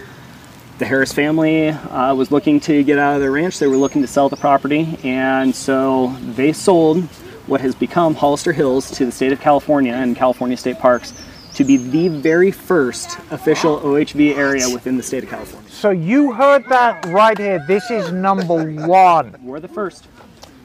the 0.79 0.87
Harris 0.87 1.12
family 1.12 1.68
uh, 1.68 2.14
was 2.14 2.31
looking 2.31 2.61
to 2.61 2.83
get 2.85 2.99
out 2.99 3.14
of 3.14 3.20
their 3.20 3.33
ranch. 3.33 3.59
They 3.59 3.66
were 3.66 3.76
looking 3.76 4.03
to 4.03 4.09
sell 4.09 4.29
the 4.29 4.37
property, 4.37 4.97
and 5.03 5.55
so 5.55 6.14
they 6.20 6.53
sold 6.53 7.03
what 7.47 7.61
has 7.61 7.74
become 7.74 8.14
Hollister 8.14 8.53
Hills 8.53 8.91
to 8.93 9.07
the 9.07 9.12
state 9.12 9.33
of 9.33 9.41
California 9.41 9.93
and 9.93 10.14
California 10.14 10.57
State 10.57 10.79
Parks 10.79 11.12
to 11.55 11.64
be 11.64 11.76
the 11.76 12.09
very 12.09 12.51
first 12.53 13.18
official 13.31 13.81
OHV 13.81 14.37
area 14.37 14.68
within 14.72 14.97
the 14.97 15.03
state 15.03 15.24
of 15.24 15.31
California. 15.31 15.68
So 15.70 15.91
you 15.91 16.33
heard 16.33 16.64
that 16.68 17.05
right 17.07 17.37
here. 17.37 17.64
This 17.66 17.91
is 17.91 18.12
number 18.12 18.70
one. 18.87 19.35
We're 19.43 19.59
the 19.61 19.66
first. 19.68 20.07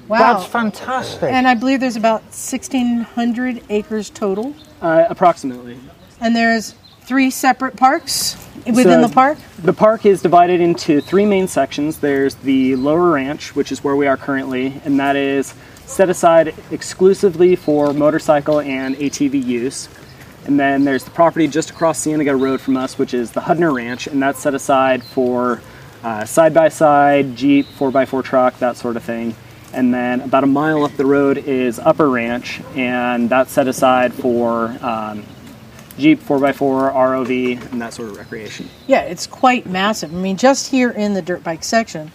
Wow. 0.10 0.34
That's 0.34 0.46
fantastic. 0.46 1.32
and 1.32 1.48
I 1.48 1.56
believe 1.56 1.80
there's 1.80 1.96
about 1.96 2.22
1,600 2.24 3.64
acres 3.70 4.10
total, 4.10 4.54
Uh, 4.82 5.06
approximately. 5.10 5.80
and 6.20 6.36
there's 6.36 6.76
three 7.06 7.30
separate 7.30 7.76
parks 7.76 8.36
within 8.66 9.02
So- 9.02 9.08
the 9.08 9.14
park. 9.14 9.38
The 9.64 9.74
park 9.74 10.06
is 10.06 10.22
divided 10.22 10.62
into 10.62 11.02
three 11.02 11.26
main 11.26 11.48
sections. 11.48 11.98
There's 11.98 12.36
the 12.36 12.76
lower 12.76 13.12
ranch, 13.12 13.56
which 13.56 13.72
is 13.72 13.84
where 13.84 13.96
we 13.96 14.08
are 14.08 14.18
currently, 14.18 14.82
and 14.86 15.00
that 15.00 15.16
is 15.16 15.54
set 15.86 16.10
aside 16.10 16.54
exclusively 16.72 17.56
for 17.56 17.94
motorcycle 17.94 18.60
and 18.60 18.96
ATV 18.96 19.38
use. 19.38 19.90
And 20.46 20.60
then 20.60 20.84
there's 20.84 21.04
the 21.04 21.12
property 21.12 21.48
just 21.48 21.70
across 21.70 22.04
Cienega 22.04 22.36
Road 22.36 22.60
from 22.60 22.76
us, 22.76 22.98
which 22.98 23.14
is 23.14 23.32
the 23.32 23.42
Hudner 23.42 23.74
Ranch, 23.74 24.08
and 24.08 24.22
that's 24.22 24.40
set 24.40 24.54
aside 24.54 25.04
for 25.04 25.62
side 26.26 26.54
by 26.54 26.68
side, 26.68 27.36
Jeep, 27.36 27.66
4x4 27.78 28.22
truck, 28.24 28.60
that 28.60 28.76
sort 28.76 28.98
of 28.98 29.04
thing. 29.04 29.36
And 29.74 29.94
then 29.94 30.22
about 30.22 30.44
a 30.44 30.48
mile 30.48 30.84
up 30.84 30.96
the 30.98 31.06
road 31.06 31.38
is 31.38 31.80
Upper 31.80 32.10
Ranch, 32.10 32.62
and 32.76 33.30
that's 33.30 33.52
set 33.52 33.68
aside 33.68 34.14
for 34.14 34.76
um, 34.82 35.24
Jeep, 35.98 36.20
4x4, 36.22 36.94
ROV, 36.94 37.72
and 37.72 37.82
that 37.82 37.94
sort 37.94 38.10
of 38.10 38.18
recreation. 38.18 38.68
Yeah, 38.88 39.02
it's 39.02 39.28
quite 39.28 39.68
massive. 39.68 40.14
I 40.14 40.18
mean, 40.18 40.38
just 40.38 40.72
here 40.72 40.90
in 40.90 41.14
the 41.14 41.22
dirt 41.22 41.44
bike 41.44 41.64
section, 41.64 42.12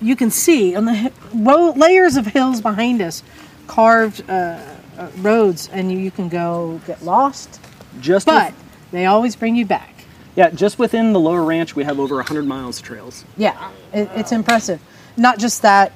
you 0.00 0.14
can 0.14 0.30
see 0.30 0.76
on 0.76 0.84
the 0.84 1.12
layers 1.34 2.16
of 2.16 2.26
hills 2.26 2.60
behind 2.60 3.00
us, 3.00 3.22
carved 3.66 4.28
uh, 4.28 4.60
uh, 4.98 5.08
roads, 5.18 5.68
and 5.72 5.90
you, 5.90 6.10
can 6.10 6.28
go 6.28 6.80
get 6.86 7.02
lost, 7.02 7.60
Just 8.00 8.26
but 8.26 8.52
with- 8.52 8.64
they 8.90 9.06
always 9.06 9.36
bring 9.36 9.56
you 9.56 9.64
back. 9.66 9.94
yeah, 10.36 10.50
just 10.50 10.78
within 10.78 11.12
the 11.12 11.20
lower 11.20 11.42
ranch, 11.44 11.74
we 11.74 11.84
have 11.84 11.98
over 11.98 12.16
100 12.16 12.46
miles 12.46 12.78
of 12.78 12.84
trails. 12.84 13.24
Yeah, 13.36 13.70
it, 13.92 14.08
it's 14.14 14.32
impressive. 14.32 14.80
Not 15.16 15.38
just 15.38 15.62
that, 15.62 15.92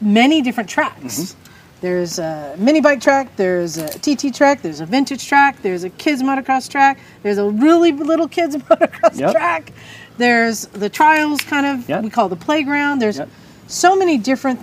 many 0.00 0.40
different 0.40 0.70
tracks. 0.70 1.34
There's 1.80 2.18
a 2.18 2.56
mini 2.58 2.80
bike 2.80 3.00
track, 3.00 3.36
there's 3.36 3.76
a 3.76 3.88
TT 3.88 4.34
track, 4.34 4.62
there's 4.62 4.80
a 4.80 4.86
vintage 4.86 5.26
track, 5.26 5.62
there's 5.62 5.84
a 5.84 5.90
kids 5.90 6.22
motocross 6.22 6.68
track, 6.68 6.98
there's 7.22 7.38
a 7.38 7.48
really 7.48 7.92
little 7.92 8.26
kids 8.26 8.56
motocross 8.70 9.18
Yep. 9.18 9.32
track. 9.32 9.72
There's 10.16 10.66
the 10.66 10.88
trials 10.88 11.40
kind 11.42 11.66
of 11.66 11.88
Yep. 11.88 12.02
we 12.02 12.10
call 12.10 12.28
the 12.28 12.36
playground. 12.36 12.98
There's 13.00 13.18
Yep. 13.18 13.28
so 13.68 13.94
many 13.94 14.18
different 14.18 14.60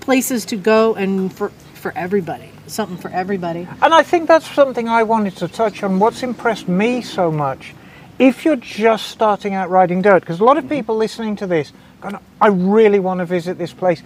places 0.00 0.44
to 0.46 0.56
go 0.56 0.94
and 0.94 1.32
for 1.32 1.50
for 1.74 1.92
everybody. 1.96 2.50
Something 2.66 2.98
for 2.98 3.10
everybody. 3.10 3.66
And 3.82 3.94
I 3.94 4.02
think 4.02 4.28
that's 4.28 4.50
something 4.50 4.88
I 4.88 5.02
wanted 5.02 5.36
to 5.36 5.48
touch 5.48 5.82
on. 5.82 5.98
What's 5.98 6.22
impressed 6.22 6.68
me 6.68 7.00
so 7.02 7.30
much, 7.30 7.74
if 8.18 8.44
you're 8.44 8.56
just 8.56 9.06
starting 9.06 9.54
out 9.54 9.70
riding 9.70 10.02
dirt, 10.02 10.20
because 10.20 10.40
a 10.40 10.44
lot 10.44 10.58
of 10.58 10.64
mm-hmm. 10.64 10.74
people 10.74 10.96
listening 10.96 11.36
to 11.36 11.46
this, 11.46 11.72
going, 12.00 12.18
I 12.40 12.48
really 12.48 12.98
want 12.98 13.18
to 13.20 13.24
visit 13.24 13.58
this 13.58 13.72
place. 13.72 14.02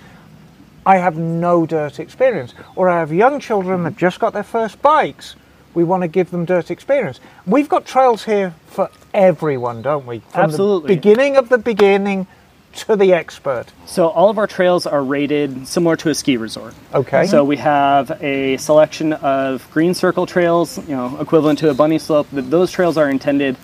I 0.84 0.96
have 0.96 1.16
no 1.16 1.64
dirt 1.66 2.00
experience, 2.00 2.54
or 2.74 2.88
I 2.88 2.98
have 2.98 3.12
young 3.12 3.40
children 3.40 3.84
that 3.84 3.96
just 3.96 4.18
got 4.18 4.32
their 4.32 4.42
first 4.42 4.82
bikes. 4.82 5.36
We 5.74 5.84
want 5.84 6.02
to 6.02 6.08
give 6.08 6.30
them 6.30 6.44
dirt 6.44 6.70
experience. 6.70 7.20
We've 7.46 7.68
got 7.68 7.86
trails 7.86 8.24
here 8.24 8.54
for 8.66 8.90
everyone, 9.14 9.82
don't 9.82 10.06
we? 10.06 10.18
From 10.18 10.42
Absolutely. 10.42 10.88
the 10.88 10.94
beginning 10.96 11.36
of 11.36 11.48
the 11.48 11.58
beginning 11.58 12.26
to 12.74 12.96
the 12.96 13.12
expert. 13.12 13.66
So 13.86 14.08
all 14.08 14.28
of 14.28 14.38
our 14.38 14.46
trails 14.46 14.86
are 14.86 15.02
rated 15.02 15.66
similar 15.68 15.96
to 15.96 16.10
a 16.10 16.14
ski 16.14 16.36
resort. 16.36 16.74
Okay. 16.92 17.26
So 17.26 17.44
we 17.44 17.56
have 17.58 18.10
a 18.22 18.56
selection 18.56 19.12
of 19.14 19.66
green 19.70 19.94
circle 19.94 20.26
trails, 20.26 20.78
you 20.88 20.96
know, 20.96 21.18
equivalent 21.20 21.58
to 21.60 21.70
a 21.70 21.74
bunny 21.74 21.98
slope. 21.98 22.26
Those 22.32 22.70
trails 22.72 22.96
are 22.96 23.08
intended 23.08 23.56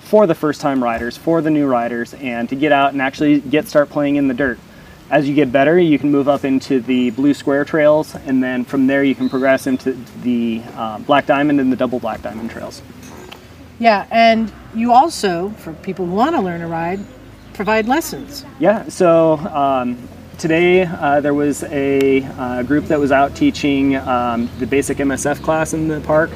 for 0.00 0.26
the 0.26 0.34
first 0.34 0.60
time 0.60 0.82
riders, 0.82 1.16
for 1.16 1.42
the 1.42 1.50
new 1.50 1.66
riders, 1.66 2.14
and 2.14 2.48
to 2.48 2.54
get 2.54 2.70
out 2.72 2.92
and 2.92 3.02
actually 3.02 3.40
get 3.40 3.66
start 3.66 3.88
playing 3.90 4.16
in 4.16 4.28
the 4.28 4.34
dirt. 4.34 4.58
As 5.12 5.28
you 5.28 5.34
get 5.34 5.52
better, 5.52 5.78
you 5.78 5.98
can 5.98 6.10
move 6.10 6.26
up 6.26 6.42
into 6.42 6.80
the 6.80 7.10
blue 7.10 7.34
square 7.34 7.66
trails, 7.66 8.14
and 8.14 8.42
then 8.42 8.64
from 8.64 8.86
there 8.86 9.04
you 9.04 9.14
can 9.14 9.28
progress 9.28 9.66
into 9.66 9.92
the 10.22 10.62
uh, 10.74 11.00
black 11.00 11.26
diamond 11.26 11.60
and 11.60 11.70
the 11.70 11.76
double 11.76 12.00
black 12.00 12.22
diamond 12.22 12.50
trails. 12.50 12.80
Yeah, 13.78 14.06
and 14.10 14.50
you 14.74 14.90
also, 14.90 15.50
for 15.58 15.74
people 15.74 16.06
who 16.06 16.14
want 16.14 16.34
to 16.34 16.40
learn 16.40 16.62
to 16.62 16.66
ride, 16.66 16.98
provide 17.52 17.88
lessons. 17.88 18.46
Yeah, 18.58 18.88
so 18.88 19.36
um, 19.48 19.98
today 20.38 20.86
uh, 20.86 21.20
there 21.20 21.34
was 21.34 21.62
a 21.64 22.22
uh, 22.22 22.62
group 22.62 22.86
that 22.86 22.98
was 22.98 23.12
out 23.12 23.36
teaching 23.36 23.96
um, 23.96 24.48
the 24.60 24.66
basic 24.66 24.96
MSF 24.96 25.42
class 25.42 25.74
in 25.74 25.88
the 25.88 26.00
park. 26.00 26.30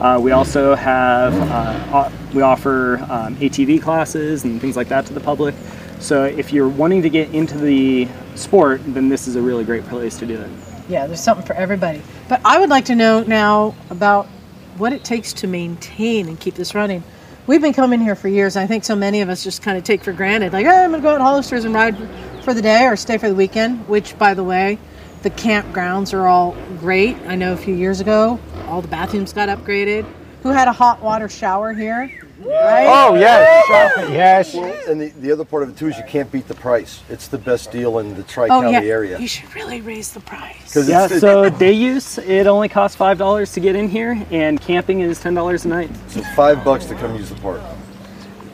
Uh, 0.00 0.20
we 0.22 0.30
also 0.30 0.76
have 0.76 1.34
uh, 1.34 2.08
we 2.32 2.42
offer 2.42 2.98
um, 3.10 3.34
ATV 3.36 3.82
classes 3.82 4.44
and 4.44 4.60
things 4.60 4.76
like 4.76 4.88
that 4.88 5.04
to 5.06 5.12
the 5.12 5.20
public. 5.20 5.52
So 6.00 6.24
if 6.24 6.52
you're 6.52 6.68
wanting 6.68 7.02
to 7.02 7.10
get 7.10 7.32
into 7.34 7.58
the 7.58 8.08
sport, 8.34 8.80
then 8.86 9.08
this 9.08 9.28
is 9.28 9.36
a 9.36 9.42
really 9.42 9.64
great 9.64 9.84
place 9.84 10.18
to 10.18 10.26
do 10.26 10.40
it. 10.40 10.50
Yeah, 10.88 11.06
there's 11.06 11.20
something 11.20 11.46
for 11.46 11.52
everybody. 11.52 12.02
But 12.28 12.40
I 12.44 12.58
would 12.58 12.70
like 12.70 12.86
to 12.86 12.94
know 12.94 13.22
now 13.22 13.74
about 13.90 14.26
what 14.76 14.92
it 14.92 15.04
takes 15.04 15.32
to 15.34 15.46
maintain 15.46 16.26
and 16.28 16.40
keep 16.40 16.54
this 16.54 16.74
running. 16.74 17.04
We've 17.46 17.60
been 17.60 17.74
coming 17.74 18.00
here 18.00 18.14
for 18.14 18.28
years. 18.28 18.56
I 18.56 18.66
think 18.66 18.84
so 18.84 18.96
many 18.96 19.20
of 19.20 19.28
us 19.28 19.44
just 19.44 19.62
kind 19.62 19.76
of 19.76 19.84
take 19.84 20.02
for 20.02 20.12
granted, 20.12 20.52
like, 20.52 20.66
hey, 20.66 20.84
I'm 20.84 20.90
going 20.90 21.02
to 21.02 21.06
go 21.06 21.14
out 21.14 21.20
Hollister's 21.20 21.64
and 21.64 21.74
ride 21.74 21.96
for 22.44 22.54
the 22.54 22.62
day 22.62 22.86
or 22.86 22.96
stay 22.96 23.18
for 23.18 23.28
the 23.28 23.34
weekend, 23.34 23.86
which, 23.88 24.18
by 24.18 24.34
the 24.34 24.44
way, 24.44 24.78
the 25.22 25.30
campgrounds 25.30 26.14
are 26.14 26.26
all 26.26 26.56
great. 26.78 27.16
I 27.26 27.34
know 27.34 27.52
a 27.52 27.56
few 27.56 27.74
years 27.74 28.00
ago, 28.00 28.40
all 28.66 28.80
the 28.80 28.88
bathrooms 28.88 29.32
got 29.32 29.48
upgraded. 29.48 30.06
Who 30.42 30.48
had 30.48 30.66
a 30.66 30.72
hot 30.72 31.02
water 31.02 31.28
shower 31.28 31.74
here? 31.74 32.10
Oh 32.42 33.14
yes, 33.16 33.66
shopping, 33.66 34.14
yes. 34.14 34.54
And 34.88 35.00
the, 35.00 35.08
the 35.20 35.30
other 35.32 35.44
part 35.44 35.62
of 35.62 35.68
it 35.70 35.76
too 35.76 35.88
is 35.88 35.98
you 35.98 36.04
can't 36.04 36.30
beat 36.32 36.48
the 36.48 36.54
price. 36.54 37.02
It's 37.10 37.28
the 37.28 37.38
best 37.38 37.70
deal 37.70 37.98
in 37.98 38.14
the 38.14 38.22
Tri 38.22 38.44
Oh 38.46 38.62
County 38.62 38.72
yeah, 38.72 38.80
area. 38.80 39.18
you 39.18 39.28
should 39.28 39.54
really 39.54 39.80
raise 39.80 40.12
the 40.12 40.20
price. 40.20 40.72
'Cause 40.72 40.88
Yeah, 40.88 41.04
it's, 41.04 41.16
it's- 41.16 41.20
so 41.20 41.50
day 41.58 41.72
use, 41.72 42.18
it 42.18 42.46
only 42.46 42.68
costs 42.68 42.96
five 42.96 43.18
dollars 43.18 43.52
to 43.52 43.60
get 43.60 43.76
in 43.76 43.88
here, 43.88 44.20
and 44.30 44.60
camping 44.60 45.00
is 45.00 45.20
ten 45.20 45.34
dollars 45.34 45.64
a 45.64 45.68
night. 45.68 45.90
so 46.08 46.22
five 46.34 46.64
bucks 46.64 46.86
to 46.86 46.94
come 46.94 47.14
use 47.16 47.28
the 47.28 47.36
park. 47.36 47.60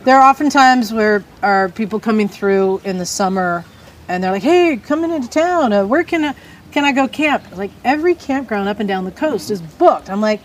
There 0.04 0.16
are 0.16 0.22
often 0.22 0.50
times 0.50 0.92
where 0.92 1.24
are 1.42 1.68
people 1.68 1.98
coming 2.00 2.28
through 2.28 2.80
in 2.84 2.98
the 2.98 3.06
summer, 3.06 3.64
and 4.08 4.22
they're 4.22 4.32
like, 4.32 4.42
"Hey, 4.42 4.76
coming 4.76 5.10
into 5.12 5.28
town. 5.28 5.72
Uh, 5.72 5.84
where 5.86 6.02
can 6.04 6.24
I 6.24 6.34
can 6.72 6.84
I 6.84 6.92
go 6.92 7.06
camp?" 7.08 7.44
Like 7.56 7.70
every 7.84 8.14
campground 8.14 8.68
up 8.68 8.78
and 8.80 8.88
down 8.88 9.04
the 9.04 9.10
coast 9.12 9.50
is 9.50 9.60
booked. 9.60 10.08
I'm 10.10 10.20
like, 10.20 10.40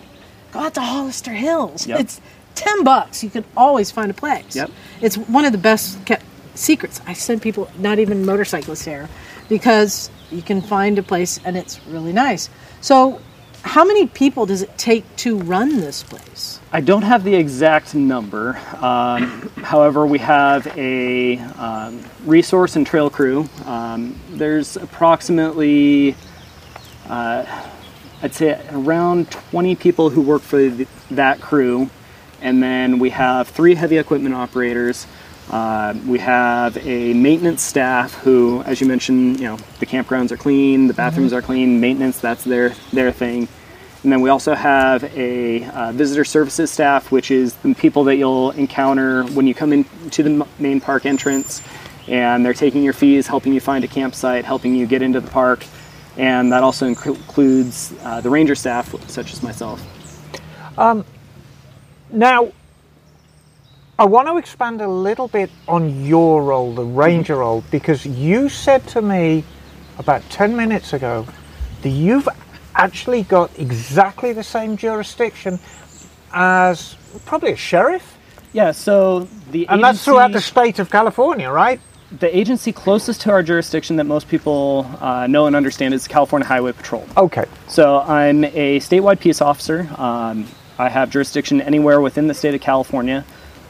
"Go 0.52 0.60
out 0.62 0.74
to 0.76 0.82
Hollister 0.82 1.32
Hills. 1.32 1.86
Yep. 1.88 2.00
It's 2.00 2.22
ten 2.56 2.84
bucks. 2.84 3.24
You 3.24 3.30
can 3.30 3.46
always 3.56 3.92
find 3.92 4.12
a 4.12 4.14
place. 4.14 4.56
Yep. 4.56 4.72
It's 5.02 5.18
one 5.18 5.46
of 5.46 5.52
the 5.52 5.58
best 5.58 6.04
kept 6.06 6.26
secrets. 6.56 7.02
I 7.08 7.14
send 7.14 7.42
people, 7.42 7.70
not 7.78 8.00
even 8.00 8.26
motorcyclists 8.26 8.86
here, 8.86 9.10
because 9.50 10.10
you 10.32 10.42
can 10.42 10.62
find 10.62 10.98
a 10.98 11.04
place 11.04 11.40
and 11.44 11.58
it's 11.58 11.86
really 11.88 12.14
nice. 12.14 12.50
So, 12.82 13.22
how 13.64 13.86
many 13.86 14.08
people 14.08 14.46
does 14.46 14.64
it 14.64 14.76
take 14.78 15.04
to 15.18 15.38
run 15.38 15.82
this 15.82 16.02
place? 16.02 16.60
I 16.72 16.82
don't 16.82 17.04
have 17.04 17.24
the 17.24 17.36
exact 17.36 17.94
number. 17.94 18.58
Um, 18.78 19.52
however, 19.58 20.06
we 20.06 20.18
have 20.20 20.66
a 20.78 21.38
um, 21.38 22.04
resource 22.26 22.76
and 22.76 22.88
trail 22.88 23.10
crew. 23.10 23.48
Um, 23.66 24.20
there's 24.30 24.78
approximately, 24.78 26.16
uh, 27.08 27.46
I'd 28.24 28.34
say, 28.34 28.60
around 28.72 29.30
20 29.30 29.76
people 29.76 30.10
who 30.10 30.22
work 30.22 30.42
for 30.42 30.58
the, 30.58 30.88
that 31.12 31.40
crew, 31.40 31.90
and 32.42 32.62
then 32.62 33.00
we 33.00 33.10
have 33.12 33.48
three 33.48 33.76
heavy 33.76 33.98
equipment 33.98 34.36
operators. 34.36 35.08
Uh, 35.50 35.94
we 36.06 36.20
have 36.20 36.78
a 36.86 37.14
maintenance 37.14 37.62
staff 37.62 38.14
who, 38.16 38.62
as 38.64 38.80
you 38.80 38.88
mentioned, 38.88 39.40
you 39.40 39.48
know, 39.48 39.58
the 39.80 39.86
campgrounds 39.86 40.32
are 40.32 40.38
clean, 40.38 40.88
the 40.88 40.94
bathrooms 40.94 41.34
are 41.34 41.42
clean, 41.42 41.80
maintenance 41.80 42.20
that's 42.20 42.44
their 42.44 42.70
their 42.94 43.12
thing. 43.12 43.48
And 44.04 44.12
then 44.12 44.22
we 44.22 44.30
also 44.30 44.56
have 44.56 45.04
a 45.16 45.64
uh, 45.66 45.92
visitor 45.92 46.26
services 46.26 46.72
staff, 46.72 47.12
which 47.12 47.30
is 47.30 47.54
the 47.58 47.76
people 47.76 48.06
that 48.06 48.16
you'll 48.16 48.52
encounter 48.52 49.24
when 49.26 49.46
you 49.46 49.54
come 49.54 49.72
into 49.74 50.24
the 50.24 50.48
main 50.58 50.82
park 50.82 51.06
entrance, 51.06 51.62
and 52.08 52.44
they're 52.44 52.54
taking 52.54 52.84
your 52.84 52.94
fees, 52.94 53.28
helping 53.28 53.54
you 53.54 53.60
find 53.60 53.84
a 53.84 53.88
campsite, 53.88 54.44
helping 54.44 54.74
you 54.74 54.88
get 54.88 55.04
into 55.04 55.20
the 55.20 55.30
park, 55.30 55.66
and 56.18 56.52
that 56.52 56.64
also 56.64 56.88
inclu- 56.88 57.16
includes 57.16 57.94
uh, 58.02 58.22
the 58.22 58.30
ranger 58.30 58.56
staff, 58.56 58.96
such 59.08 59.34
as 59.34 59.44
myself. 59.44 59.80
Now, 62.12 62.52
I 63.98 64.06
want 64.06 64.28
to 64.28 64.38
expand 64.38 64.82
a 64.82 64.88
little 64.88 65.28
bit 65.28 65.50
on 65.68 66.06
your 66.06 66.44
role, 66.44 66.74
the 66.74 66.84
ranger 66.84 67.38
role, 67.38 67.64
because 67.72 68.06
you 68.06 68.50
said 68.50 68.86
to 68.90 69.02
me 69.02 69.44
about 69.98 70.22
10 70.30 70.56
minutes 70.56 70.94
ago 70.94 71.26
that 71.82 71.90
you've 71.90 72.28
actually 72.76 73.24
got 73.24 73.52
exactly 73.60 74.34
the 74.34 74.44
same 74.44 74.76
jurisdiction 74.76 75.60
as 76.34 76.96
probably 77.26 77.52
a 77.52 77.58
sheriff. 77.58 78.18
Yeah, 78.54 78.72
so 78.72 79.28
the 79.52 79.68
And 79.68 79.84
that's 79.84 80.04
throughout 80.04 80.34
the 80.34 80.42
state 80.42 80.80
of 80.80 80.90
California, 80.90 81.50
right? 81.50 81.80
the 82.20 82.38
agency 82.38 82.74
closest 82.74 83.22
to 83.22 83.32
our 83.32 83.42
jurisdiction 83.42 83.96
that 83.96 84.04
most 84.04 84.28
people 84.28 84.90
uh, 85.00 85.28
know 85.28 85.48
and 85.48 85.56
understand 85.56 85.94
is 85.94 86.08
California 86.08 86.46
Highway 86.46 86.74
Patrol. 86.74 87.08
Okay. 87.16 87.46
So 87.68 88.00
I'm 88.00 88.44
a 88.44 88.80
statewide 88.80 89.20
peace 89.20 89.42
officer. 89.42 89.88
Um, 89.98 90.46
I 90.82 90.90
have 90.90 91.12
jurisdiction 91.12 91.62
anywhere 91.62 92.02
within 92.02 92.26
the 92.26 92.34
state 92.34 92.56
of 92.56 92.62
California. 92.62 93.24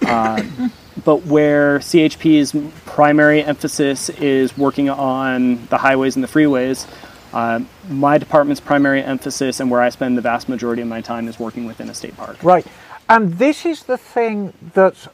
Um, 0.07 0.72
but 1.03 1.26
where 1.26 1.80
CHP's 1.80 2.55
primary 2.86 3.43
emphasis 3.43 4.09
is 4.09 4.57
working 4.57 4.89
on 4.89 5.66
the 5.68 5.78
highways 5.78 6.16
and 6.16 6.24
the 6.24 6.30
freeways, 6.30 6.88
um, 7.34 7.68
my 7.89 8.18
department's 8.18 8.62
primary 8.62 9.03
emphasis 9.03 9.59
and 9.59 9.70
where 9.70 9.82
I 9.82 9.89
spend 9.89 10.18
the 10.18 10.22
vast 10.22 10.47
majority 10.47 10.82
of 10.82 10.88
my 10.88 11.01
time 11.01 11.28
is 11.28 11.38
working 11.38 11.66
within 11.66 11.89
a 11.89 11.93
state 11.93 12.16
park. 12.16 12.41
Right. 12.43 12.66
And 13.09 13.38
this 13.38 13.66
is 13.66 13.84
the 13.84 13.97
thing 13.97 14.53
that's 14.74 15.09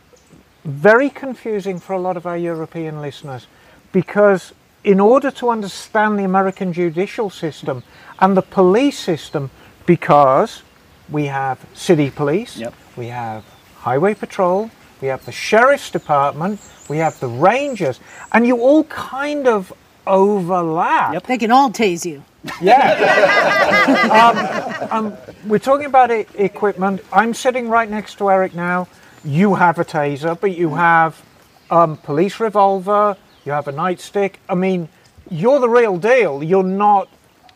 very 0.65 1.09
confusing 1.09 1.79
for 1.79 1.93
a 1.93 1.99
lot 1.99 2.15
of 2.15 2.27
our 2.27 2.37
European 2.37 3.01
listeners 3.01 3.47
because, 3.91 4.53
in 4.83 4.99
order 4.99 5.31
to 5.31 5.49
understand 5.49 6.19
the 6.19 6.23
American 6.23 6.73
judicial 6.73 7.31
system 7.31 7.81
and 8.19 8.37
the 8.37 8.43
police 8.43 8.99
system, 8.99 9.49
because 9.87 10.61
we 11.09 11.25
have 11.27 11.59
city 11.73 12.09
police, 12.09 12.57
Yep. 12.57 12.73
we 12.95 13.07
have 13.07 13.43
highway 13.79 14.13
patrol, 14.13 14.69
we 15.01 15.07
have 15.07 15.25
the 15.25 15.31
sheriff's 15.31 15.89
department, 15.91 16.59
we 16.89 16.97
have 16.97 17.19
the 17.19 17.27
rangers, 17.27 17.99
and 18.31 18.45
you 18.47 18.59
all 18.59 18.83
kind 18.85 19.47
of 19.47 19.71
overlap. 20.05 21.13
Yep. 21.13 21.27
They 21.27 21.37
can 21.37 21.51
all 21.51 21.69
tase 21.69 22.05
you. 22.05 22.23
Yeah. 22.61 24.87
um, 24.91 25.07
um, 25.07 25.17
we're 25.45 25.59
talking 25.59 25.85
about 25.85 26.11
e- 26.11 26.25
equipment. 26.35 27.01
I'm 27.11 27.33
sitting 27.33 27.69
right 27.69 27.89
next 27.89 28.17
to 28.19 28.29
Eric 28.29 28.55
now. 28.55 28.87
You 29.25 29.55
have 29.55 29.79
a 29.79 29.85
taser, 29.85 30.39
but 30.39 30.55
you 30.55 30.75
have 30.75 31.21
um, 31.69 31.97
police 31.97 32.39
revolver. 32.39 33.17
You 33.45 33.51
have 33.51 33.67
a 33.67 33.73
nightstick. 33.73 34.35
I 34.47 34.55
mean, 34.55 34.87
you're 35.29 35.59
the 35.59 35.69
real 35.69 35.97
deal. 35.97 36.41
You're 36.43 36.63
not 36.63 37.09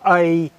a 0.05 0.51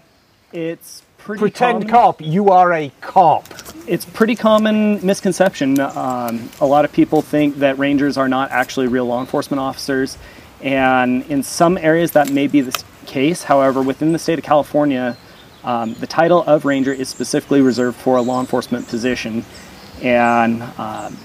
It's 0.53 1.03
pretty 1.25 1.41
pretend 1.41 1.83
common- 1.83 1.89
cop. 1.89 2.21
You 2.21 2.51
are 2.51 2.73
a 2.73 2.91
cop. 3.01 3.47
it's 3.87 4.05
pretty 4.05 4.35
common 4.37 5.05
misconception. 5.05 5.79
Um, 5.81 6.49
a 6.61 6.67
lot 6.67 6.85
of 6.85 6.93
people 6.93 7.23
think 7.23 7.57
that 7.59 7.79
rangers 7.79 8.17
are 8.17 8.29
not 8.29 8.51
actually 8.51 8.89
real 8.89 9.07
law 9.07 9.21
enforcement 9.21 9.61
officers, 9.61 10.19
and 10.61 11.25
in 11.31 11.43
some 11.43 11.77
areas 11.79 12.13
that 12.13 12.31
may 12.31 12.47
be 12.47 12.61
the 12.61 12.83
case. 13.07 13.45
However, 13.45 13.83
within 13.83 14.13
the 14.13 14.19
state 14.19 14.39
of 14.39 14.45
California, 14.45 15.17
um, 15.65 15.95
the 15.95 16.07
title 16.07 16.43
of 16.43 16.65
ranger 16.65 16.93
is 16.93 17.09
specifically 17.09 17.61
reserved 17.61 17.97
for 17.97 18.17
a 18.17 18.23
law 18.23 18.41
enforcement 18.41 18.87
position, 18.89 19.45
and 20.03 20.63
um, 20.79 21.17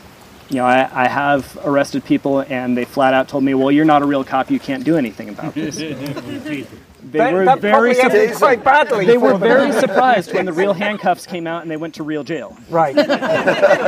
you 0.50 0.58
know 0.58 0.66
I, 0.66 1.06
I 1.06 1.08
have 1.08 1.58
arrested 1.64 2.04
people, 2.06 2.42
and 2.42 2.76
they 2.78 2.86
flat 2.86 3.14
out 3.14 3.28
told 3.30 3.44
me, 3.44 3.54
"Well, 3.54 3.72
you're 3.72 3.86
not 3.86 4.02
a 4.02 4.06
real 4.06 4.24
cop. 4.24 4.50
You 4.52 4.60
can't 4.60 4.84
do 4.84 4.96
anything 4.98 5.30
about 5.30 5.54
this." 5.56 5.78
they 7.12 7.20
That, 7.20 7.34
were 7.34 7.46
that 7.46 7.60
very 7.60 7.94
surprised. 7.94 8.36
quite 8.38 8.64
badly. 8.64 9.06
They 9.06 9.18
were 9.18 9.38
very 9.38 9.72
surprised 9.72 10.34
when 10.34 10.46
the 10.46 10.54
real 10.62 10.74
handcuffs 10.74 11.26
came 11.26 11.48
out 11.48 11.62
and 11.62 11.72
they 11.72 11.78
went 11.78 11.96
to 11.96 12.04
real 12.04 12.24
jail. 12.24 12.58
right. 12.70 12.98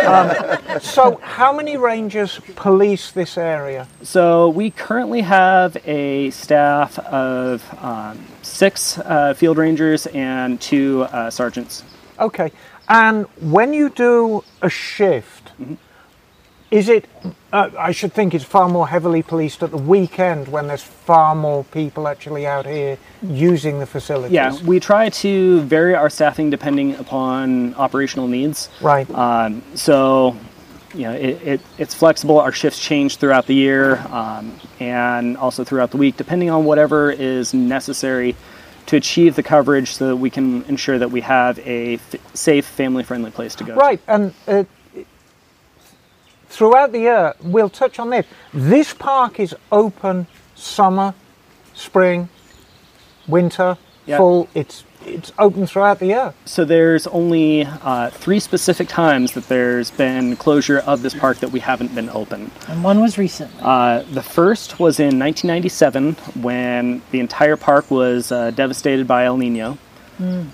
um, 0.05 0.79
so, 0.79 1.19
how 1.23 1.51
many 1.53 1.77
rangers 1.77 2.39
police 2.55 3.11
this 3.11 3.37
area? 3.37 3.87
So 4.01 4.49
we 4.49 4.71
currently 4.71 5.21
have 5.21 5.77
a 5.85 6.29
staff 6.31 6.99
of 6.99 7.63
um, 7.83 8.19
six 8.41 8.97
uh, 8.99 9.33
field 9.33 9.57
rangers 9.57 10.07
and 10.07 10.59
two 10.61 11.03
uh, 11.11 11.29
sergeants. 11.29 11.83
Okay. 12.19 12.51
And 12.87 13.25
when 13.41 13.73
you 13.73 13.89
do 13.89 14.43
a 14.61 14.69
shift, 14.69 15.51
is 16.71 16.89
it, 16.89 17.05
uh, 17.51 17.69
I 17.77 17.91
should 17.91 18.13
think 18.13 18.33
it's 18.33 18.43
far 18.43 18.69
more 18.69 18.87
heavily 18.87 19.23
policed 19.23 19.63
at 19.63 19.71
the 19.71 19.77
weekend 19.77 20.47
when 20.47 20.67
there's 20.67 20.83
far 20.83 21.35
more 21.35 21.63
people 21.65 22.07
actually 22.07 22.45
out 22.45 22.65
here 22.65 22.97
using 23.21 23.79
the 23.79 23.85
facilities? 23.85 24.33
Yeah, 24.33 24.55
we 24.63 24.79
try 24.79 25.09
to 25.09 25.61
vary 25.61 25.95
our 25.95 26.09
staffing 26.09 26.49
depending 26.49 26.95
upon 26.95 27.73
operational 27.75 28.27
needs. 28.27 28.69
Right. 28.81 29.09
Um, 29.09 29.63
so, 29.73 30.37
you 30.93 31.03
know, 31.03 31.13
it, 31.13 31.41
it, 31.41 31.61
it's 31.77 31.93
flexible. 31.93 32.39
Our 32.39 32.51
shifts 32.51 32.79
change 32.79 33.17
throughout 33.17 33.47
the 33.47 33.55
year 33.55 33.97
um, 34.09 34.59
and 34.79 35.35
also 35.37 35.63
throughout 35.63 35.91
the 35.91 35.97
week, 35.97 36.17
depending 36.17 36.49
on 36.49 36.65
whatever 36.65 37.11
is 37.11 37.53
necessary 37.53 38.35
to 38.87 38.95
achieve 38.95 39.35
the 39.35 39.43
coverage 39.43 39.91
so 39.91 40.07
that 40.07 40.15
we 40.15 40.31
can 40.31 40.63
ensure 40.63 40.97
that 40.97 41.11
we 41.11 41.21
have 41.21 41.59
a 41.59 41.95
f- 41.95 42.15
safe, 42.35 42.65
family 42.65 43.03
friendly 43.03 43.29
place 43.29 43.53
to 43.55 43.63
go. 43.63 43.75
Right. 43.75 44.01
And 44.07 44.33
uh, 44.47 44.63
throughout 46.49 46.91
the 46.91 46.99
year, 46.99 47.33
we'll 47.41 47.69
touch 47.69 47.99
on 47.99 48.09
this. 48.09 48.25
This 48.53 48.93
park 48.93 49.39
is 49.39 49.55
open 49.71 50.27
summer, 50.55 51.13
spring, 51.73 52.29
winter, 53.27 53.77
Yeah. 54.05 54.17
fall. 54.17 54.47
It's 54.53 54.83
it's 55.05 55.31
open 55.39 55.65
throughout 55.65 55.99
the 55.99 56.07
year. 56.07 56.33
So 56.43 56.65
there's 56.65 57.07
only 57.07 57.63
uh, 57.65 58.09
three 58.09 58.39
specific 58.41 58.89
times 58.89 59.31
that 59.31 59.47
there's 59.47 59.91
been 59.91 60.35
closure 60.35 60.79
of 60.79 61.01
this 61.03 61.13
park 61.13 61.37
that 61.37 61.51
we 61.51 61.61
haven't 61.61 61.95
been 61.95 62.09
open. 62.09 62.51
And 62.67 62.83
one 62.83 62.99
was 62.99 63.17
recent. 63.17 63.49
Uh, 63.61 64.03
the 64.11 64.21
first 64.21 64.77
was 64.77 64.99
in 64.99 65.17
1997 65.17 66.15
when 66.41 67.01
the 67.11 67.21
entire 67.21 67.55
park 67.55 67.89
was 67.89 68.31
uh, 68.33 68.51
devastated 68.51 69.07
by 69.07 69.23
El 69.23 69.37
Nino. 69.37 69.77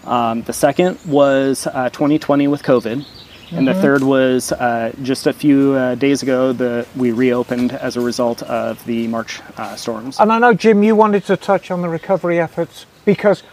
Um, 0.05 0.43
the 0.43 0.53
second 0.53 0.99
was 1.07 1.65
uh, 1.65 1.89
2020 1.89 2.47
with 2.47 2.61
COVID. 2.61 3.03
And 3.51 3.67
the 3.67 3.73
third 3.73 4.03
was 4.03 4.51
uh, 4.51 4.93
just 5.01 5.27
a 5.27 5.33
few 5.33 5.73
uh, 5.73 5.95
days 5.95 6.23
ago 6.23 6.51
that 6.53 6.87
we 6.95 7.11
reopened 7.11 7.73
as 7.73 7.95
a 7.95 8.01
result 8.01 8.41
of 8.43 8.83
the 8.85 9.07
March 9.07 9.41
uh, 9.57 9.75
storms. 9.75 10.19
And 10.19 10.31
I 10.31 10.39
know, 10.39 10.53
Jim, 10.53 10.83
you 10.83 10.95
wanted 10.95 11.25
to 11.25 11.37
touch 11.37 11.71
on 11.71 11.81
the 11.81 11.89
recovery 11.89 12.39
efforts 12.39 12.85
because 13.05 13.43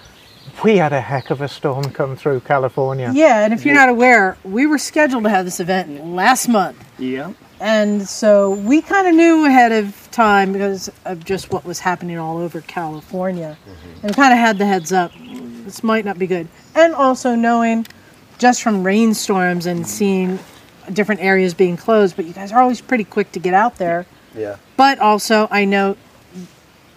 we 0.65 0.77
had 0.77 0.93
a 0.93 1.01
heck 1.01 1.31
of 1.31 1.41
a 1.41 1.49
storm 1.49 1.85
come 1.91 2.17
through 2.17 2.41
California. 2.41 3.11
Yeah, 3.15 3.45
and 3.45 3.53
if 3.53 3.65
you're 3.65 3.75
not 3.75 3.89
aware, 3.89 4.37
we 4.45 4.67
were 4.67 4.79
scheduled 4.79 5.25
to 5.25 5.31
have 5.31 5.45
this 5.45 5.61
event 5.61 6.07
last 6.07 6.49
month. 6.49 6.83
Yeah. 6.99 7.33
And 7.61 8.09
so 8.09 8.51
we 8.51 8.83
kind 8.83 9.07
of 9.07 9.15
knew 9.15 9.47
ahead 9.47 9.71
of 9.71 10.11
time 10.11 10.53
because 10.53 10.91
of 11.05 11.25
just 11.25 11.53
what 11.53 11.65
was 11.65 11.79
happening 11.79 12.19
all 12.19 12.39
over 12.39 12.61
California. 12.61 13.57
And 14.03 14.15
kind 14.17 14.33
of 14.33 14.39
had 14.39 14.59
the 14.59 14.67
heads 14.67 14.93
up. 14.93 15.13
This 15.65 15.85
might 15.85 16.05
not 16.05 16.19
be 16.19 16.27
good. 16.27 16.49
And 16.75 16.93
also 16.93 17.37
knowing 17.37 17.87
just 18.43 18.61
from 18.61 18.83
rainstorms 18.83 19.67
and 19.67 19.87
seeing 19.87 20.39
different 20.93 21.21
areas 21.21 21.55
being 21.55 21.77
closed, 21.77 22.17
but 22.17 22.25
you 22.25 22.33
guys 22.33 22.51
are 22.51 22.61
always 22.61 22.81
pretty 22.81 23.05
quick 23.05 23.31
to 23.31 23.39
get 23.39 23.55
out 23.55 23.77
there. 23.77 24.05
Yeah. 24.35 24.57
But 24.77 24.99
also, 24.99 25.47
I 25.49 25.65
know 25.65 25.97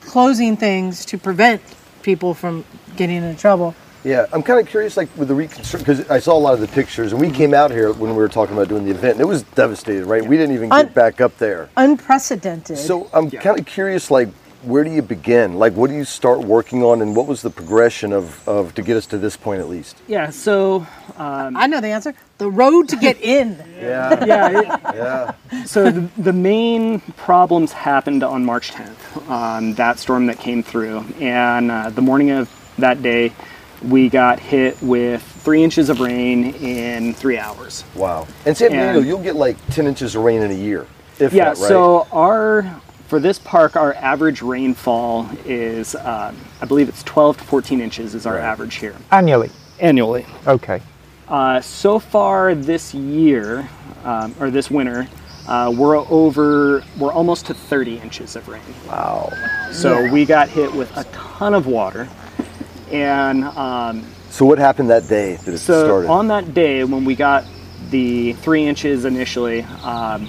closing 0.01 0.57
things 0.57 1.05
to 1.05 1.19
prevent 1.19 1.61
people 2.01 2.33
from 2.33 2.65
getting 2.95 3.17
into 3.17 3.39
trouble. 3.39 3.75
Yeah, 4.03 4.25
I'm 4.33 4.41
kind 4.41 4.59
of 4.59 4.67
curious, 4.67 4.97
like 4.97 5.15
with 5.17 5.27
the 5.27 5.35
reconstruction, 5.35 5.79
because 5.79 6.09
I 6.09 6.19
saw 6.19 6.35
a 6.35 6.39
lot 6.39 6.55
of 6.55 6.61
the 6.61 6.67
pictures, 6.67 7.11
and 7.11 7.21
we 7.21 7.27
mm-hmm. 7.27 7.35
came 7.35 7.53
out 7.53 7.69
here 7.69 7.93
when 7.93 8.09
we 8.09 8.17
were 8.17 8.27
talking 8.27 8.55
about 8.55 8.67
doing 8.67 8.85
the 8.85 8.91
event, 8.91 9.13
and 9.13 9.21
it 9.21 9.27
was 9.27 9.43
devastated, 9.43 10.05
right? 10.05 10.25
We 10.25 10.37
didn't 10.37 10.55
even 10.55 10.69
get 10.69 10.79
Un- 10.79 10.93
back 10.93 11.21
up 11.21 11.37
there. 11.37 11.69
Unprecedented. 11.77 12.79
So 12.79 13.07
I'm 13.13 13.29
kind 13.29 13.59
of 13.59 13.65
curious, 13.67 14.09
like, 14.09 14.29
where 14.65 14.83
do 14.83 14.91
you 14.91 15.01
begin? 15.01 15.53
Like, 15.53 15.73
what 15.73 15.89
do 15.89 15.95
you 15.95 16.05
start 16.05 16.39
working 16.39 16.83
on, 16.83 17.01
and 17.01 17.15
what 17.15 17.27
was 17.27 17.41
the 17.41 17.49
progression 17.49 18.11
of, 18.11 18.47
of 18.47 18.73
to 18.75 18.81
get 18.81 18.97
us 18.97 19.05
to 19.07 19.17
this 19.17 19.37
point 19.37 19.61
at 19.61 19.69
least? 19.69 19.97
Yeah. 20.07 20.29
So 20.31 20.85
I 21.17 21.67
know 21.67 21.79
the 21.81 21.87
answer. 21.89 22.13
The 22.37 22.49
road 22.49 22.89
to 22.89 22.95
get 22.97 23.19
in. 23.21 23.63
Yeah, 23.75 24.25
yeah. 24.25 24.59
It, 24.59 24.95
yeah. 24.95 25.63
so 25.65 25.91
the, 25.91 26.09
the 26.17 26.33
main 26.33 27.01
problems 27.17 27.71
happened 27.71 28.23
on 28.23 28.43
March 28.43 28.71
10th, 28.71 29.29
um, 29.29 29.75
that 29.75 29.99
storm 29.99 30.25
that 30.25 30.39
came 30.39 30.63
through, 30.63 31.05
and 31.19 31.69
uh, 31.69 31.89
the 31.91 32.01
morning 32.01 32.31
of 32.31 32.49
that 32.79 33.03
day, 33.03 33.31
we 33.83 34.09
got 34.09 34.39
hit 34.39 34.81
with 34.81 35.21
three 35.21 35.63
inches 35.63 35.89
of 35.89 35.99
rain 35.99 36.55
in 36.55 37.13
three 37.13 37.37
hours. 37.37 37.83
Wow. 37.93 38.27
And 38.45 38.57
San 38.57 38.71
Diego, 38.71 39.01
you'll 39.01 39.21
get 39.21 39.35
like 39.35 39.57
10 39.67 39.85
inches 39.85 40.15
of 40.15 40.23
rain 40.23 40.41
in 40.41 40.49
a 40.49 40.55
year, 40.55 40.87
if 41.19 41.31
Yeah. 41.33 41.45
that, 41.53 41.57
right? 41.59 41.67
So 41.67 42.07
our 42.11 42.81
for 43.07 43.19
this 43.19 43.37
park, 43.39 43.75
our 43.75 43.93
average 43.95 44.41
rainfall 44.41 45.29
is, 45.45 45.95
um, 45.95 46.35
I 46.61 46.65
believe 46.67 46.89
it's 46.89 47.03
12 47.03 47.37
to 47.37 47.43
14 47.43 47.81
inches 47.81 48.15
is 48.15 48.25
our 48.25 48.35
Right. 48.35 48.43
average 48.43 48.75
here 48.75 48.95
Annually. 49.11 49.51
annually. 49.79 50.25
Okay. 50.47 50.81
Uh, 51.27 51.59
so 51.61 51.99
far 51.99 52.53
this 52.55 52.93
year, 52.93 53.67
um, 54.03 54.33
or 54.39 54.49
this 54.49 54.69
winter, 54.71 55.07
uh, 55.47 55.71
we're 55.75 55.97
over, 55.97 56.83
we're 56.97 57.11
almost 57.11 57.45
to 57.47 57.53
30 57.53 57.97
inches 57.97 58.35
of 58.35 58.47
rain. 58.47 58.61
wow. 58.87 59.31
So 59.71 59.99
Yeah. 60.01 60.11
we 60.11 60.25
got 60.25 60.49
hit 60.49 60.73
with 60.73 60.95
a 60.97 61.03
ton 61.05 61.53
of 61.53 61.67
water. 61.67 62.07
And 62.91 63.43
um, 63.43 64.03
So 64.29 64.45
what 64.45 64.57
happened 64.59 64.89
that 64.89 65.07
day 65.07 65.35
that 65.45 65.53
it 65.53 65.57
so 65.59 65.85
started? 65.85 66.09
on 66.09 66.27
that 66.27 66.53
day 66.53 66.83
when 66.83 67.05
we 67.05 67.15
got 67.15 67.45
the 67.91 68.33
three 68.33 68.65
inches 68.65 69.05
initially, 69.05 69.65
um, 69.83 70.27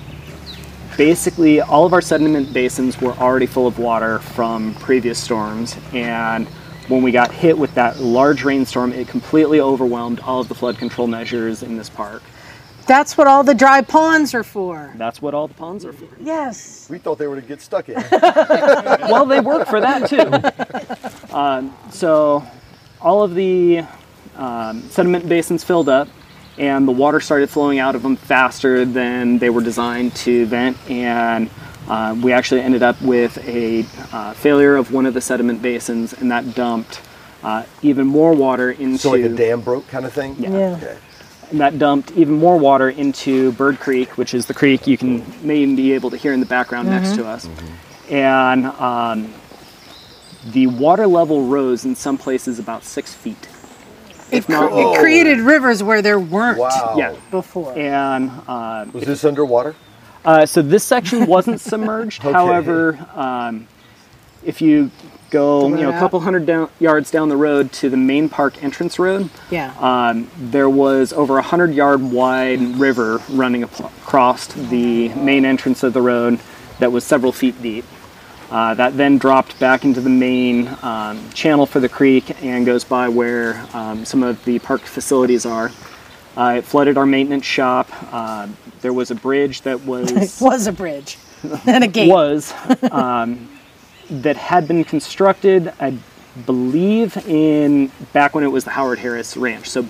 basically 0.97 1.61
all 1.61 1.85
of 1.85 1.93
our 1.93 2.01
sediment 2.01 2.53
basins 2.53 3.01
were 3.01 3.13
already 3.13 3.47
full 3.47 3.67
of 3.67 3.79
water 3.79 4.19
from 4.19 4.75
previous 4.77 5.23
storms. 5.23 5.77
And 5.93 6.47
when 6.89 7.03
we 7.03 7.13
got 7.13 7.33
hit 7.33 7.57
with 7.57 7.75
that 7.75 7.99
large 8.01 8.45
rainstorm, 8.45 8.93
it 8.93 9.09
completely 9.09 9.61
overwhelmed 9.61 10.21
all 10.21 10.41
of 10.41 10.49
the 10.49 10.55
flood 10.55 10.79
control 10.79 11.07
measures 11.07 11.63
in 11.63 11.77
this 11.77 11.89
park. 11.91 12.23
That's 12.87 13.19
what 13.19 13.27
all 13.27 13.43
the 13.43 13.55
dry 13.55 13.81
ponds 13.83 14.33
are 14.33 14.45
for. 14.45 14.93
That's 14.97 15.21
what 15.21 15.35
all 15.35 15.49
the 15.49 15.55
ponds 15.55 15.85
are 15.85 15.93
for. 15.93 16.07
Yes. 16.21 16.89
we 16.89 16.99
thought 16.99 17.19
they 17.19 17.27
were 17.27 17.41
to 17.41 17.47
get 17.47 17.61
stuck 17.61 17.89
in. 17.89 17.97
well, 18.13 19.27
they 19.27 19.41
work 19.41 19.67
for 19.67 19.81
that 19.81 20.09
too. 20.09 21.07
Um, 21.37 21.77
so, 21.91 22.47
all 22.99 23.23
of 23.23 23.35
the 23.35 23.85
um, 24.37 24.81
sediment 24.89 25.29
basins 25.29 25.63
filled 25.63 25.91
up, 25.91 26.09
and 26.59 26.87
the 26.87 26.93
water 26.93 27.21
started 27.21 27.51
flowing 27.51 27.79
out 27.79 27.95
of 27.95 28.03
them 28.03 28.17
faster 28.17 28.85
than 28.85 29.39
they 29.39 29.51
were 29.51 29.63
designed 29.63 30.15
to 30.17 30.47
vent, 30.47 30.77
and 30.91 31.51
uh, 31.89 32.17
we 32.21 32.33
actually 32.33 32.61
ended 32.63 32.83
up 32.83 33.01
with 33.03 33.37
a 33.47 33.85
uh, 34.13 34.33
failure 34.35 34.77
of 34.77 34.93
one 34.93 35.07
of 35.07 35.15
the 35.15 35.21
sediment 35.21 35.63
basins, 35.63 36.13
and 36.15 36.31
that 36.31 36.55
dumped 36.55 37.01
uh, 37.43 37.65
even 37.83 38.07
more 38.07 38.35
water 38.35 38.71
into 38.71 38.99
so 38.99 39.11
like 39.13 39.23
a 39.23 39.29
dam 39.29 39.61
broke 39.61 39.87
kind 39.89 40.05
of 40.05 40.13
thing? 40.13 40.35
Yeah. 40.39 40.51
Yeah. 40.51 40.77
Okay. 40.77 40.99
and 41.51 41.61
that 41.61 41.79
dumped 41.79 42.11
even 42.13 42.35
more 42.35 42.59
water 42.59 42.89
into 42.89 43.53
Bird 43.53 43.79
Creek, 43.79 44.17
which 44.19 44.35
is 44.35 44.47
the 44.47 44.55
creek 44.55 44.87
you 44.87 44.97
can 44.99 45.25
maybe 45.47 45.77
be 45.77 45.93
able 45.93 46.11
to 46.11 46.17
hear 46.17 46.33
in 46.33 46.41
the 46.41 46.47
background 46.47 46.89
next 46.89 47.15
to 47.17 47.27
us. 47.27 47.49
And 48.11 48.67
um, 48.67 49.33
the 50.45 50.67
water 50.67 51.07
level 51.07 51.47
rose 51.47 51.85
in 51.85 51.95
some 51.95 52.19
places 52.19 52.59
about 52.59 52.83
six 52.85 53.15
feet. 53.15 53.49
It, 54.31 54.39
If 54.39 54.49
not 54.49 54.71
cre- 54.73 54.79
it 54.79 54.99
created 54.99 55.39
rivers 55.41 55.83
where 55.83 56.03
there 56.03 56.19
weren't 56.19 56.59
Wow. 56.59 56.95
Yeah. 56.99 57.15
before. 57.31 57.77
And 57.79 58.31
uh, 58.49 58.87
Was 58.93 59.05
this 59.05 59.25
underwater? 59.25 59.75
uh, 60.25 60.45
so 60.47 60.61
this 60.63 60.83
section 60.85 61.27
wasn't 61.27 61.61
submerged. 61.61 62.21
Okay. 62.25 62.33
However, 62.33 62.99
um, 63.15 63.67
if 64.45 64.61
you 64.61 64.91
go 65.31 65.69
you 65.69 65.77
know 65.77 65.91
a 65.91 65.99
couple 65.99 66.21
hundred 66.21 66.47
down, 66.47 66.69
yards 66.79 67.11
down 67.11 67.29
the 67.29 67.37
road 67.37 67.73
to 67.73 67.89
the 67.91 67.97
main 67.97 68.29
park 68.29 68.63
entrance 68.63 68.99
road, 68.99 69.29
Yeah. 69.51 69.73
um, 69.81 70.29
there 70.37 70.69
was 70.71 71.13
over 71.13 71.39
a 71.39 71.43
hundred 71.43 71.75
yard 71.75 72.01
wide 72.03 72.61
river 72.79 73.21
running 73.31 73.63
ap- 73.65 73.79
across 73.81 74.47
the 74.47 75.09
main 75.11 75.45
entrance 75.45 75.83
of 75.83 75.93
the 75.93 76.03
road 76.03 76.39
that 76.79 76.91
was 76.93 77.05
several 77.05 77.33
feet 77.33 77.61
deep. 77.63 77.85
Uh, 78.51 78.75
that 78.75 78.97
then 78.97 79.19
dropped 79.19 79.59
back 79.59 79.85
into 79.85 80.01
the 80.01 80.11
main 80.11 80.69
um, 80.83 81.31
channel 81.31 81.67
for 81.67 81.81
the 81.81 81.89
creek 81.89 82.43
and 82.45 82.65
goes 82.65 82.85
by 82.85 83.09
where 83.09 83.67
um, 83.75 84.05
some 84.05 84.23
of 84.23 84.43
the 84.45 84.59
park 84.61 84.83
facilities 84.83 85.45
are. 85.45 85.73
Uh, 86.37 86.57
it 86.59 86.65
flooded 86.65 86.97
our 86.97 87.07
maintenance 87.07 87.45
shop. 87.45 87.89
Uh, 88.13 88.47
there 88.83 88.93
was 88.93 89.11
a 89.11 89.15
bridge 89.15 89.63
that 89.63 89.81
it 89.81 89.85
was 89.85 90.41
was 90.41 90.67
a 90.67 90.73
bridge 90.73 91.19
and 91.67 91.83
a 91.83 91.89
gate. 91.89 92.09
was 92.09 92.55
um, 92.93 93.49
that 94.11 94.37
had 94.37 94.69
been 94.69 94.85
constructed, 94.85 95.73
I 95.81 95.99
believe, 96.45 97.17
in 97.27 97.91
back 98.13 98.35
when 98.35 98.45
it 98.45 98.49
was 98.49 98.65
the 98.65 98.71
Howard 98.71 99.01
Harris 99.01 99.37
Ranch. 99.37 99.69
So 99.69 99.83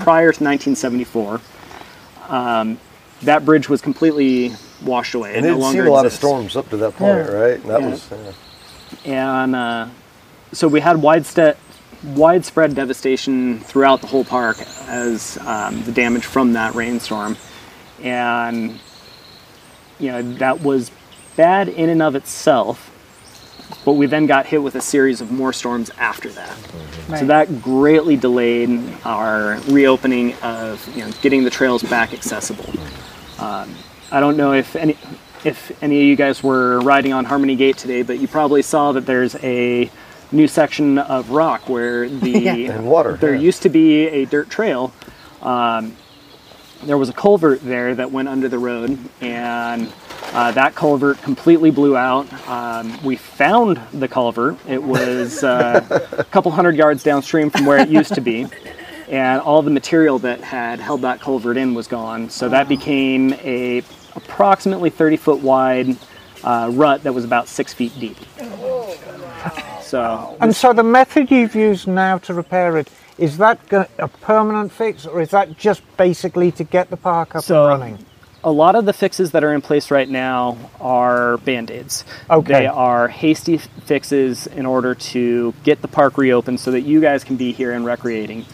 prior 0.00 0.32
to 0.32 0.44
1974, 0.44 1.40
um, 2.28 2.78
that 3.22 3.44
bridge 3.44 3.68
was 3.68 3.80
completely 3.80 4.52
washed 4.84 5.14
away. 5.14 5.34
And 5.36 5.44
It 5.46 5.50
it 5.50 5.58
no 5.58 5.64
had 5.64 5.72
seen 5.72 5.86
a 5.86 5.90
lot 5.90 6.06
of 6.06 6.12
storms 6.12 6.56
up 6.56 6.68
to 6.70 6.76
that 6.78 6.96
point, 6.96 7.26
Yeah. 7.26 7.32
right? 7.32 7.60
And 7.60 7.70
that 7.70 7.80
Yeah. 7.80 7.88
was 7.88 8.08
yeah. 9.04 9.40
and 9.42 9.56
uh, 9.56 9.86
so 10.52 10.68
we 10.68 10.80
had 10.80 11.00
widespread 11.02 11.56
widespread 12.14 12.74
devastation 12.74 13.60
throughout 13.60 14.00
the 14.00 14.08
whole 14.08 14.24
park 14.24 14.58
as 14.88 15.38
um, 15.46 15.82
the 15.84 15.92
damage 15.92 16.24
from 16.24 16.52
that 16.54 16.74
rainstorm, 16.74 17.36
and 18.02 18.78
you 19.98 20.10
know 20.10 20.22
that 20.34 20.60
was 20.62 20.90
bad 21.36 21.68
in 21.68 21.88
and 21.88 22.02
of 22.02 22.14
itself. 22.16 22.88
But 23.84 23.92
we 23.94 24.06
then 24.06 24.26
got 24.26 24.46
hit 24.46 24.62
with 24.62 24.74
a 24.74 24.80
series 24.80 25.20
of 25.20 25.30
more 25.32 25.52
storms 25.52 25.90
after 25.98 26.28
that. 26.30 26.56
So 26.56 27.12
Right. 27.12 27.26
that 27.28 27.62
greatly 27.62 28.16
delayed 28.16 28.70
our 29.04 29.58
reopening 29.68 30.34
of 30.42 30.86
you 30.96 31.04
know 31.04 31.10
getting 31.22 31.44
the 31.44 31.50
trails 31.50 31.82
back 31.82 32.12
accessible. 32.12 32.66
Um, 33.38 33.74
I 34.12 34.20
don't 34.20 34.36
know 34.36 34.52
if 34.52 34.76
any 34.76 34.96
if 35.42 35.72
any 35.82 35.98
of 36.00 36.04
you 36.06 36.16
guys 36.16 36.42
were 36.42 36.80
riding 36.80 37.14
on 37.14 37.24
Harmony 37.24 37.56
Gate 37.56 37.78
today, 37.78 38.02
but 38.02 38.18
you 38.18 38.28
probably 38.28 38.60
saw 38.60 38.92
that 38.92 39.06
there's 39.06 39.34
a 39.42 39.90
new 40.30 40.46
section 40.46 40.98
of 40.98 41.30
rock 41.30 41.66
where 41.68 42.08
the 42.26 42.30
Yeah. 42.30 42.80
Water, 42.82 43.16
there 43.16 43.34
yeah. 43.34 43.40
used 43.40 43.62
to 43.62 43.70
be 43.70 44.06
a 44.08 44.26
dirt 44.26 44.50
trail. 44.50 44.92
Um, 45.40 45.96
there 46.84 46.98
was 46.98 47.08
a 47.08 47.12
culvert 47.14 47.62
there 47.62 47.94
that 47.94 48.10
went 48.12 48.28
under 48.28 48.48
the 48.50 48.58
road, 48.58 48.98
and 49.22 49.90
uh, 50.34 50.52
that 50.52 50.74
culvert 50.74 51.20
completely 51.22 51.70
blew 51.70 51.96
out. 51.96 52.30
Um, 52.48 53.02
we 53.02 53.16
found 53.16 53.80
the 53.94 54.08
culvert. 54.08 54.58
It 54.68 54.82
was 54.82 55.42
uh, 55.42 56.08
a 56.18 56.24
couple 56.24 56.50
hundred 56.50 56.76
yards 56.76 57.02
downstream 57.02 57.48
from 57.50 57.64
where 57.64 57.78
it 57.78 57.88
used 57.88 58.14
to 58.14 58.20
be, 58.20 58.46
and 59.08 59.40
all 59.40 59.62
the 59.62 59.70
material 59.70 60.18
that 60.20 60.40
had 60.40 60.80
held 60.80 61.00
that 61.02 61.20
culvert 61.20 61.56
in 61.56 61.72
was 61.72 61.86
gone. 61.86 62.28
So 62.28 62.48
that 62.50 62.68
became 62.68 63.32
a 63.34 63.82
approximately 64.16 64.90
30 64.90 65.16
foot 65.16 65.40
wide 65.40 65.96
uh, 66.44 66.68
rut 66.72 67.02
that 67.04 67.12
was 67.14 67.24
about 67.24 67.48
six 67.48 67.72
feet 67.72 67.92
deep. 67.98 68.16
So 69.82 70.36
And 70.40 70.54
so 70.54 70.72
the 70.72 70.82
method 70.82 71.30
you've 71.30 71.54
used 71.54 71.86
now 71.86 72.18
to 72.18 72.34
repair 72.34 72.78
it, 72.78 72.88
is 73.18 73.36
that 73.38 73.58
a 73.98 74.08
permanent 74.08 74.72
fix 74.72 75.06
or 75.06 75.20
is 75.20 75.30
that 75.30 75.56
just 75.58 75.82
basically 75.96 76.50
to 76.52 76.64
get 76.64 76.90
the 76.90 76.96
park 76.96 77.34
up 77.36 77.44
So- 77.44 77.70
and 77.70 77.80
running? 77.80 77.98
a 78.44 78.50
lot 78.50 78.74
of 78.74 78.86
the 78.86 78.92
fixes 78.92 79.30
that 79.30 79.44
are 79.44 79.54
in 79.54 79.60
place 79.60 79.88
right 79.92 80.08
now 80.08 80.56
are 80.80 81.36
band-aids 81.38 82.04
Okay. 82.28 82.52
they 82.52 82.66
are 82.66 83.06
hasty 83.06 83.58
fixes 83.84 84.48
in 84.48 84.66
order 84.66 84.96
to 84.96 85.54
get 85.62 85.80
the 85.80 85.86
park 85.86 86.18
reopened 86.18 86.58
so 86.58 86.72
that 86.72 86.80
you 86.80 87.00
guys 87.00 87.22
can 87.22 87.36
be 87.36 87.52
here 87.52 87.70
and 87.70 87.84
recreating 87.86 88.44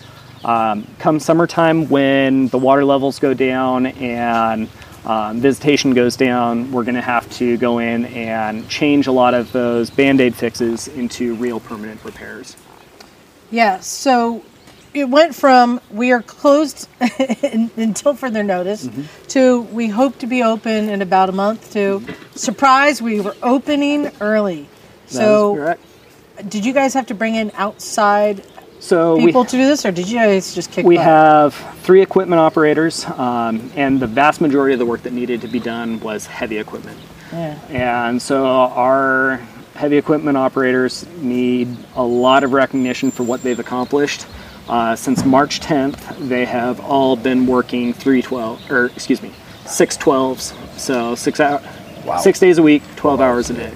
um, 0.45 0.87
come 0.99 1.19
summertime 1.19 1.89
when 1.89 2.49
the 2.49 2.59
water 2.59 2.85
levels 2.85 3.19
go 3.19 3.33
down 3.33 3.87
and 3.87 4.69
um, 5.09 5.41
visitation 5.41 5.95
goes 5.95 6.17
down 6.17 6.71
we're 6.73 6.85
going 6.85 6.95
to 6.95 7.01
have 7.01 7.29
to 7.33 7.57
go 7.59 7.79
in 7.79 8.05
and 8.07 8.69
change 8.69 9.07
a 9.07 9.13
lot 9.13 9.35
of 9.35 9.51
those 9.53 9.91
band-aid 9.91 10.35
fixes 10.35 10.87
into 10.89 11.35
real 11.37 11.59
permanent 11.61 12.03
repairs 12.05 12.57
Yeah, 13.51 13.81
so 13.81 14.45
it 14.95 15.09
went 15.09 15.35
from 15.35 15.81
we 15.91 16.13
are 16.13 16.23
closed 16.23 16.89
until 17.77 18.15
further 18.15 18.43
notice 18.43 18.87
Mm-hmm. 18.87 19.03
to 19.29 19.63
we 19.63 19.89
hope 19.89 20.19
to 20.19 20.27
be 20.27 20.43
open 20.43 20.89
in 20.89 21.03
about 21.03 21.29
a 21.29 21.33
month 21.33 21.73
to 21.73 22.03
surprise 22.35 23.01
we 23.03 23.21
were 23.21 23.37
opening 23.43 24.11
early. 24.21 24.63
That 25.09 25.15
So 25.15 25.55
correct. 25.57 25.83
did 26.49 26.65
you 26.65 26.73
guys 26.73 26.95
have 26.95 27.07
to 27.07 27.15
bring 27.15 27.35
in 27.35 27.51
outside 27.55 28.45
So 28.81 29.17
we, 29.17 29.27
people 29.27 29.45
to 29.45 29.57
do 29.57 29.67
this 29.67 29.85
or 29.85 29.93
did 29.93 30.09
you 30.09 30.17
guys 30.17 30.55
just 30.55 30.71
kick 30.71 30.87
we 30.87 30.97
butt? 30.97 31.05
have 31.05 31.55
three 31.83 32.01
equipment 32.03 32.41
operators, 32.41 33.05
um, 33.07 33.71
and 33.75 33.99
the 33.99 34.07
vast 34.07 34.41
majority 34.41 34.73
of 34.73 34.79
the 34.79 34.87
work 34.87 35.03
that 35.03 35.13
needed 35.13 35.41
to 35.41 35.49
be 35.49 35.59
done 35.59 35.99
was 36.01 36.27
heavy 36.27 36.59
equipment. 36.59 36.99
Yeah. 37.33 37.59
And 37.69 38.23
so 38.23 38.47
our 38.47 39.41
heavy 39.75 39.97
equipment 39.97 40.37
operators 40.37 41.07
need 41.17 41.69
a 41.95 42.03
lot 42.03 42.45
of 42.45 42.53
recognition 42.53 43.11
for 43.11 43.23
what 43.23 43.43
they've 43.43 43.59
accomplished. 43.59 44.27
Uh, 44.69 44.95
since 44.95 45.25
March 45.25 45.61
10th, 45.61 46.29
they 46.29 46.45
have 46.45 46.79
all 46.81 47.17
been 47.17 47.47
working 47.47 47.93
312, 47.93 48.71
or 48.71 48.87
excuse 48.87 49.23
me, 49.23 49.33
612s. 49.65 50.79
So 50.79 51.15
six 51.15 51.41
hour, 51.41 51.63
six 52.21 52.39
days 52.39 52.59
a 52.59 52.63
week, 52.63 52.83
12 52.97 53.21
hours 53.21 53.51
a 53.51 53.55
day. 53.55 53.73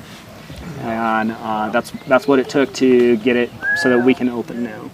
And 0.83 1.33
uh, 1.33 1.71
that's 1.71 1.91
that's 2.07 2.27
what 2.27 2.39
it 2.39 2.49
took 2.49 2.73
to 2.75 3.17
get 3.19 3.37
it 3.37 3.51
so 3.77 3.89
that 3.91 4.05
we 4.05 4.15
can 4.15 4.29
open 4.29 4.65
now. 4.65 4.91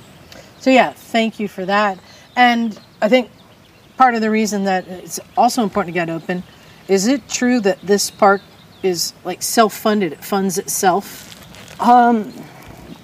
So 0.58 0.70
yeah, 0.70 0.92
thank 0.92 1.40
you 1.40 1.48
for 1.48 1.64
that. 1.64 1.98
And 2.36 2.78
I 3.00 3.08
think 3.08 3.30
part 3.96 4.14
of 4.14 4.20
the 4.20 4.30
reason 4.30 4.64
that 4.64 4.86
it's 4.88 5.18
also 5.36 5.62
important 5.62 5.94
to 5.94 6.00
get 6.00 6.10
open 6.10 6.42
is 6.88 7.06
it 7.06 7.28
true 7.28 7.60
that 7.60 7.80
this 7.82 8.10
park 8.10 8.40
is 8.82 9.12
like 9.24 9.42
self-funded? 9.42 10.12
It 10.12 10.24
funds 10.24 10.58
itself. 10.58 11.34
Um, 11.80 12.32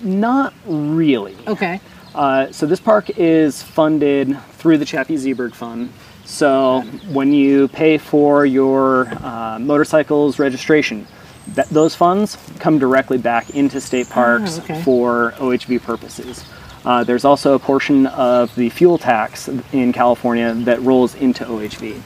not 0.03 0.55
really. 0.67 1.37
Okay. 1.47 1.81
Uh, 2.15 2.51
so 2.53 2.67
this 2.67 2.81
park 2.81 3.11
is 3.19 3.63
funded 3.63 4.41
through 4.53 4.79
the 4.79 4.85
Chappie 4.85 5.17
Z'berg 5.17 5.55
Fund. 5.55 5.93
So 6.25 6.83
when 7.11 7.33
you 7.33 7.69
pay 7.69 7.99
for 7.99 8.47
your 8.47 9.09
uh, 9.23 9.59
motorcycles 9.61 10.39
registration, 10.39 11.07
that, 11.49 11.69
those 11.69 11.95
funds 11.95 12.37
come 12.59 12.79
directly 12.79 13.19
back 13.19 13.51
into 13.51 13.81
state 13.81 14.09
parks 14.09 14.59
okay. 14.61 14.83
for 14.83 15.33
OHV 15.37 15.83
purposes. 15.83 16.45
Uh, 16.85 17.03
there's 17.03 17.25
also 17.25 17.55
a 17.55 17.59
portion 17.59 18.07
of 18.09 18.55
the 18.57 18.69
fuel 18.71 18.99
tax 18.99 19.49
in 19.73 19.93
California 19.93 20.53
that 20.55 20.81
rolls 20.83 21.15
into 21.15 21.45
OHV. 21.45 22.01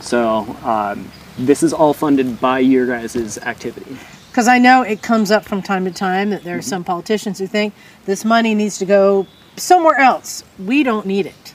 So 0.00 0.40
um, 0.64 1.10
this 1.38 1.62
is 1.62 1.72
all 1.72 1.92
funded 1.92 2.40
by 2.40 2.60
your 2.60 2.86
guys' 2.86 3.38
activity. 3.38 3.96
Because 4.30 4.48
I 4.48 4.58
know 4.58 4.82
it 4.82 5.02
comes 5.02 5.30
up 5.30 5.44
from 5.44 5.62
time 5.62 5.84
to 5.84 5.90
time 5.90 6.30
that 6.30 6.42
there 6.42 6.56
are 6.56 6.62
some 6.62 6.84
politicians 6.84 7.38
who 7.38 7.46
think 7.46 7.74
this 8.04 8.24
money 8.24 8.54
needs 8.54 8.78
to 8.78 8.86
go 8.86 9.26
somewhere 9.56 9.96
else. 9.96 10.42
We 10.58 10.82
don't 10.82 11.06
need 11.06 11.26
it. 11.26 11.54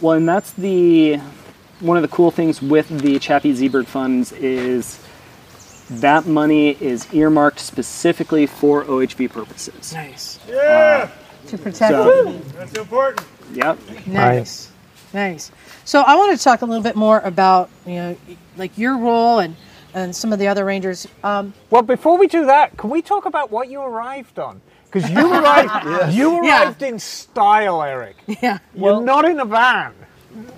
Well, 0.00 0.14
and 0.14 0.28
that's 0.28 0.52
the 0.52 1.20
one 1.80 1.96
of 1.96 2.02
the 2.02 2.08
cool 2.08 2.30
things 2.30 2.62
with 2.62 2.88
the 2.88 3.18
Chappie 3.18 3.52
Z'berg 3.52 3.86
funds 3.86 4.32
is 4.32 5.05
that 5.90 6.26
money 6.26 6.70
is 6.80 7.06
earmarked 7.12 7.60
specifically 7.60 8.46
for 8.46 8.84
OHV 8.84 9.30
purposes. 9.30 9.92
Nice. 9.92 10.38
Yeah, 10.48 11.08
To 11.48 11.58
protect 11.58 11.90
So- 11.92 12.32
that's 12.58 12.74
important. 12.76 13.26
Yep. 13.52 13.78
Nice. 14.06 14.70
Nice. 15.14 15.52
So 15.84 16.00
I 16.00 16.16
want 16.16 16.36
to 16.36 16.42
talk 16.42 16.62
a 16.62 16.66
little 16.66 16.82
bit 16.82 16.96
more 16.96 17.20
about, 17.20 17.70
you 17.86 17.94
know, 17.94 18.16
like 18.56 18.76
your 18.76 18.98
role 18.98 19.38
and, 19.38 19.54
and 19.94 20.14
some 20.14 20.32
of 20.32 20.38
the 20.40 20.48
other 20.48 20.64
rangers. 20.64 21.06
Um, 21.22 21.54
Well, 21.70 21.82
before 21.82 22.18
we 22.18 22.26
do 22.26 22.46
that, 22.46 22.76
can 22.76 22.90
we 22.90 23.00
talk 23.02 23.24
about 23.24 23.50
what 23.52 23.68
you 23.70 23.80
arrived 23.80 24.38
on? 24.40 24.60
Because 24.90 25.08
you 25.08 25.32
arrived, 25.32 26.12
you 26.14 26.44
Yeah. 26.44 26.64
arrived 26.64 26.82
in 26.82 26.98
style, 26.98 27.82
Eric. 27.82 28.16
yeah. 28.26 28.58
You're 28.74 29.00
not 29.02 29.24
in 29.24 29.38
a 29.38 29.44
van. 29.44 29.92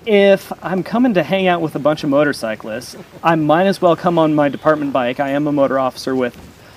If 0.06 0.52
I'm 0.64 0.82
coming 0.82 1.14
to 1.14 1.22
hang 1.22 1.46
out 1.46 1.60
with 1.60 1.74
a 1.74 1.78
bunch 1.78 2.02
of 2.04 2.10
motorcyclists, 2.10 2.96
I 3.22 3.34
might 3.34 3.66
as 3.66 3.82
well 3.82 3.94
come 3.96 4.18
on 4.18 4.34
my 4.34 4.48
department 4.48 4.92
bike. 4.92 5.20
I 5.20 5.30
am 5.30 5.46
a 5.46 5.52
motor 5.52 5.78
officer 5.78 6.14
with 6.16 6.36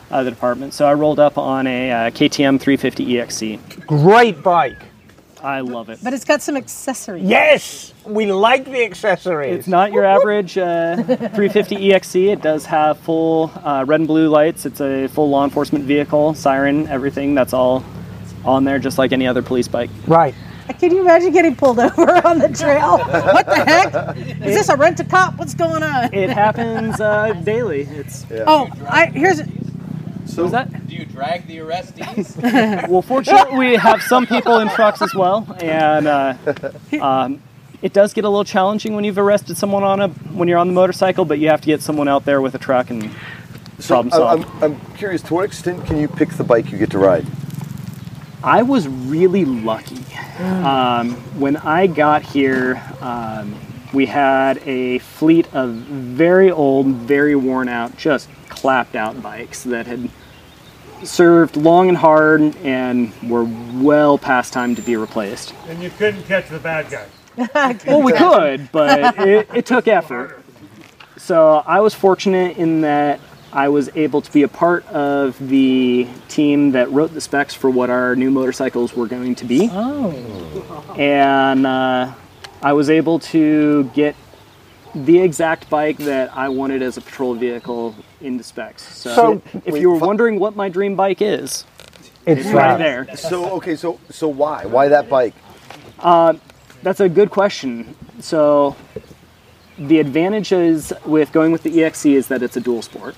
uh, 0.10 0.24
the 0.24 0.30
department, 0.32 0.74
so 0.74 0.86
I 0.86 0.94
rolled 0.94 1.20
up 1.20 1.38
on 1.38 1.66
a 1.68 1.92
uh, 1.92 1.96
KTM 2.12 2.60
350 2.60 3.06
EXC. 3.06 3.86
Great 3.88 4.44
bike. 4.44 4.78
I 5.44 5.62
love 5.62 5.90
it. 5.90 6.00
But 6.04 6.14
it's 6.14 6.26
got 6.26 6.42
some 6.42 6.56
accessories. 6.56 7.24
Yes, 7.24 7.94
we 8.06 8.32
like 8.32 8.66
the 8.66 8.84
accessories. 8.84 9.58
It's 9.58 9.68
not 9.68 9.92
your 9.92 10.06
average 10.06 10.58
uh, 10.58 10.98
350 10.98 11.76
EXC. 11.78 12.32
It 12.34 12.42
does 12.42 12.66
have 12.66 13.00
full 13.00 13.52
uh, 13.64 13.84
red 13.88 14.02
and 14.02 14.08
blue 14.08 14.30
lights. 14.30 14.66
It's 14.66 14.82
a 14.82 15.08
full 15.08 15.30
law 15.30 15.44
enforcement 15.44 15.86
vehicle, 15.86 16.34
siren, 16.36 16.88
everything. 16.88 17.34
That's 17.34 17.54
all 17.54 17.84
on 18.46 18.66
there, 18.66 18.78
just 18.78 18.98
like 18.98 19.12
any 19.14 19.26
other 19.26 19.42
police 19.42 19.68
bike. 19.68 19.90
right. 20.08 20.36
Can 20.74 20.92
you 20.92 21.02
imagine 21.02 21.32
getting 21.32 21.56
pulled 21.56 21.80
over 21.80 22.10
on 22.28 22.40
the 22.40 22.50
trail? 22.50 22.98
what 23.00 23.46
the 23.46 23.56
heck? 23.66 24.18
Is 24.18 24.56
this 24.56 24.70
a 24.70 24.76
rent 24.78 25.00
a 25.00 25.04
cop? 25.04 25.38
What's 25.38 25.54
going 25.54 25.84
on? 25.84 26.14
It 26.14 26.30
happens 26.30 27.00
uh, 27.00 27.34
daily. 27.44 27.82
It's 27.82 28.26
Oh, 28.32 28.70
I 28.88 29.08
here's 29.08 29.42
so 30.26 30.46
is 30.46 30.52
that. 30.52 30.88
Do 30.88 30.96
you 30.96 31.06
drag 31.06 31.48
the 31.48 31.58
arrestees? 31.58 32.88
Well, 32.90 33.02
fortunately, 33.02 33.58
we 33.58 33.76
have 33.76 34.02
some 34.02 34.26
people 34.26 34.60
in 34.60 34.70
trucks 34.70 35.02
as 35.02 35.14
well, 35.14 35.46
and 35.62 36.08
uh, 36.08 36.34
um, 37.02 37.42
it 37.82 37.92
does 37.94 38.14
get 38.14 38.24
a 38.24 38.30
little 38.30 38.46
challenging 38.46 38.96
when 38.96 39.04
you've 39.04 39.18
arrested 39.18 39.58
someone 39.58 39.84
on 39.84 40.00
a 40.02 40.08
when 40.08 40.48
you're 40.48 40.58
on 40.60 40.68
the 40.68 40.74
motorcycle, 40.74 41.26
but 41.26 41.40
you 41.40 41.50
have 41.50 41.60
to 41.62 41.68
get 41.68 41.82
someone 41.82 42.08
out 42.08 42.24
there 42.26 42.40
with 42.42 42.56
a 42.56 42.60
truck 42.60 42.90
and 42.90 43.12
problem 43.88 44.14
I- 44.14 44.18
solve. 44.18 44.64
I'm, 44.64 44.74
I'm 44.74 44.82
curious, 44.96 45.22
to 45.24 45.34
what 45.34 45.46
extent 45.46 45.86
can 45.86 45.98
you 45.98 46.08
pick 46.08 46.30
the 46.30 46.44
bike 46.46 46.72
you 46.72 46.78
get 46.78 46.92
to 46.92 46.98
ride? 47.00 47.26
I 48.44 48.64
was 48.64 48.88
really 48.88 49.46
lucky. 49.46 50.04
Um, 50.40 51.14
when 51.40 51.58
I 51.58 51.88
got 51.88 52.24
here, 52.24 52.82
um, 53.02 53.56
we 53.94 54.06
had 54.08 54.58
a 54.68 55.00
fleet 55.00 55.54
of 55.54 55.72
very 55.74 56.50
old, 56.50 56.88
very 56.88 57.36
worn 57.36 57.70
out, 57.70 57.98
just 57.98 58.30
clapped 58.50 58.96
out 58.96 59.22
bikes 59.22 59.64
that 59.64 59.86
had 59.86 60.10
served 61.04 61.56
long 61.58 61.90
and 61.90 61.98
hard 61.98 62.56
and 62.58 63.12
were 63.24 63.48
well 63.76 64.18
past 64.18 64.54
time 64.54 64.76
to 64.76 64.82
be 64.82 64.96
replaced. 64.96 65.54
And 65.68 65.82
you 65.82 65.90
couldn't 65.92 66.24
catch 66.24 66.50
the 66.50 66.60
bad 66.60 66.90
guy. 66.90 67.08
Well, 67.88 68.02
we 68.02 68.12
could, 68.12 68.72
but 68.72 69.18
it, 69.20 69.50
it 69.54 69.66
took 69.66 69.88
effort. 69.88 70.44
So 71.18 71.64
I 71.66 71.80
was 71.80 71.94
fortunate 71.94 72.58
in 72.58 72.82
that 72.82 73.20
I 73.54 73.70
was 73.70 73.90
able 73.96 74.22
to 74.22 74.32
be 74.32 74.44
a 74.44 74.48
part 74.48 74.86
of 74.88 75.38
the 75.48 76.08
team 76.30 76.72
that 76.72 76.90
wrote 76.92 77.14
the 77.14 77.22
specs 77.22 77.54
for 77.54 77.70
what 77.70 77.90
our 77.90 78.16
new 78.16 78.32
motorcycles 78.32 78.96
were 78.96 79.08
going 79.08 79.36
to 79.36 79.46
be. 79.46 79.70
oh, 79.72 80.96
and 80.98 81.66
uh, 81.68 82.14
I 82.62 82.74
was 82.74 82.90
able 82.90 83.20
to 83.20 83.86
get 83.94 84.16
the 84.96 85.20
exact 85.20 85.70
bike 85.70 85.98
that 85.98 86.36
I 86.36 86.50
wanted 86.50 86.82
as 86.82 86.98
a 86.98 87.02
patrol 87.02 87.34
vehicle 87.34 87.96
into 88.22 88.44
specs. 88.44 88.84
So, 88.98 89.16
So- 89.16 89.42
if 89.66 89.78
you 89.78 89.90
were 89.92 89.98
wondering 90.00 90.40
what 90.40 90.56
my 90.56 90.70
dream 90.70 90.96
bike 90.96 91.22
is, 91.22 91.66
It's 92.26 92.42
it's 92.42 92.50
right 92.50 92.78
there. 92.78 93.16
So 93.16 93.52
okay, 93.58 93.76
so 93.76 94.00
so 94.10 94.28
why 94.28 94.66
why 94.66 94.88
that 94.90 95.10
bike? 95.10 95.34
That's 96.84 97.00
a 97.00 97.10
good 97.10 97.30
question. 97.30 97.96
So, 98.22 98.76
the 99.88 100.00
advantages 100.00 100.94
with 101.06 101.32
going 101.32 101.52
with 101.52 101.64
the 101.64 101.72
EXC 101.72 102.14
is 102.14 102.28
that 102.28 102.44
it's 102.44 102.58
a 102.58 102.62
dual 102.62 102.82
sport. 102.82 103.16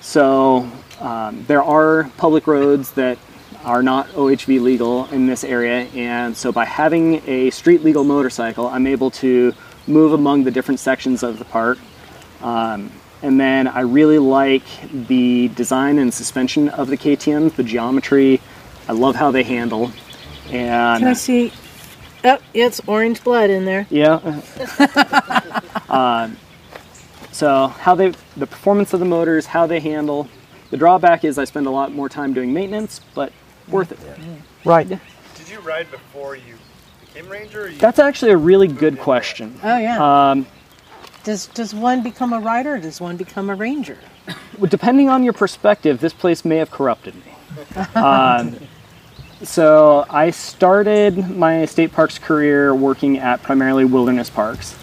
So, 0.00 0.70
um, 1.00 1.44
there 1.46 1.62
are 1.62 2.10
public 2.16 2.46
roads 2.46 2.92
that 2.92 3.18
are 3.64 3.82
not 3.82 4.08
OHV 4.10 4.60
legal 4.60 5.06
in 5.06 5.26
this 5.26 5.42
area, 5.42 5.88
and 5.94 6.36
so 6.36 6.52
by 6.52 6.64
having 6.64 7.22
a 7.26 7.50
street 7.50 7.82
legal 7.82 8.04
motorcycle, 8.04 8.68
I'm 8.68 8.86
able 8.86 9.10
to 9.12 9.52
move 9.86 10.12
among 10.12 10.44
the 10.44 10.50
different 10.50 10.80
sections 10.80 11.22
of 11.22 11.38
the 11.38 11.44
park. 11.44 11.78
Um, 12.42 12.92
and 13.22 13.40
then 13.40 13.66
I 13.66 13.80
really 13.80 14.18
like 14.18 14.64
the 15.08 15.48
design 15.48 15.98
and 15.98 16.12
suspension 16.12 16.68
of 16.68 16.88
the 16.88 16.96
KTM's, 16.96 17.54
the 17.54 17.64
geometry. 17.64 18.40
I 18.88 18.92
love 18.92 19.16
how 19.16 19.30
they 19.30 19.42
handle. 19.42 19.90
And 20.50 21.00
can 21.00 21.08
I 21.08 21.12
see? 21.14 21.52
Oh, 22.24 22.38
it's 22.54 22.80
orange 22.86 23.24
blood 23.24 23.50
in 23.50 23.64
there. 23.64 23.86
yeah. 23.90 24.40
uh, 25.88 26.30
so 27.32 27.68
how 27.68 27.94
they, 27.94 28.12
the 28.36 28.46
performance 28.46 28.92
of 28.92 29.00
the 29.00 29.06
motors, 29.06 29.46
how 29.46 29.66
they 29.66 29.80
handle. 29.80 30.28
The 30.70 30.76
drawback 30.76 31.24
is 31.24 31.38
I 31.38 31.44
spend 31.44 31.66
a 31.66 31.70
lot 31.70 31.92
more 31.92 32.08
time 32.08 32.32
doing 32.34 32.52
maintenance, 32.52 33.00
but 33.14 33.32
worth 33.68 33.92
it. 33.92 33.98
Right. 34.64 34.88
Did 34.88 35.00
you 35.48 35.60
ride 35.60 35.90
before 35.90 36.34
you 36.36 36.56
became 37.00 37.28
ranger? 37.28 37.64
Or 37.64 37.68
you 37.68 37.78
That's 37.78 37.98
actually 37.98 38.32
a 38.32 38.36
really 38.36 38.68
good 38.68 38.98
question. 38.98 39.58
Oh 39.62 39.78
yeah. 39.78 40.30
Um, 40.30 40.46
does 41.24 41.46
does 41.48 41.74
one 41.74 42.02
become 42.02 42.32
a 42.32 42.40
rider? 42.40 42.74
or 42.74 42.78
Does 42.78 43.00
one 43.00 43.16
become 43.16 43.50
a 43.50 43.54
ranger? 43.54 43.98
depending 44.68 45.08
on 45.08 45.22
your 45.22 45.32
perspective, 45.32 46.00
this 46.00 46.12
place 46.12 46.44
may 46.44 46.56
have 46.56 46.70
corrupted 46.70 47.14
me. 47.14 47.82
um, 47.94 48.56
so 49.42 50.04
I 50.08 50.30
started 50.30 51.36
my 51.36 51.64
state 51.66 51.92
parks 51.92 52.18
career 52.18 52.74
working 52.74 53.18
at 53.18 53.42
primarily 53.42 53.84
wilderness 53.84 54.30
parks, 54.30 54.76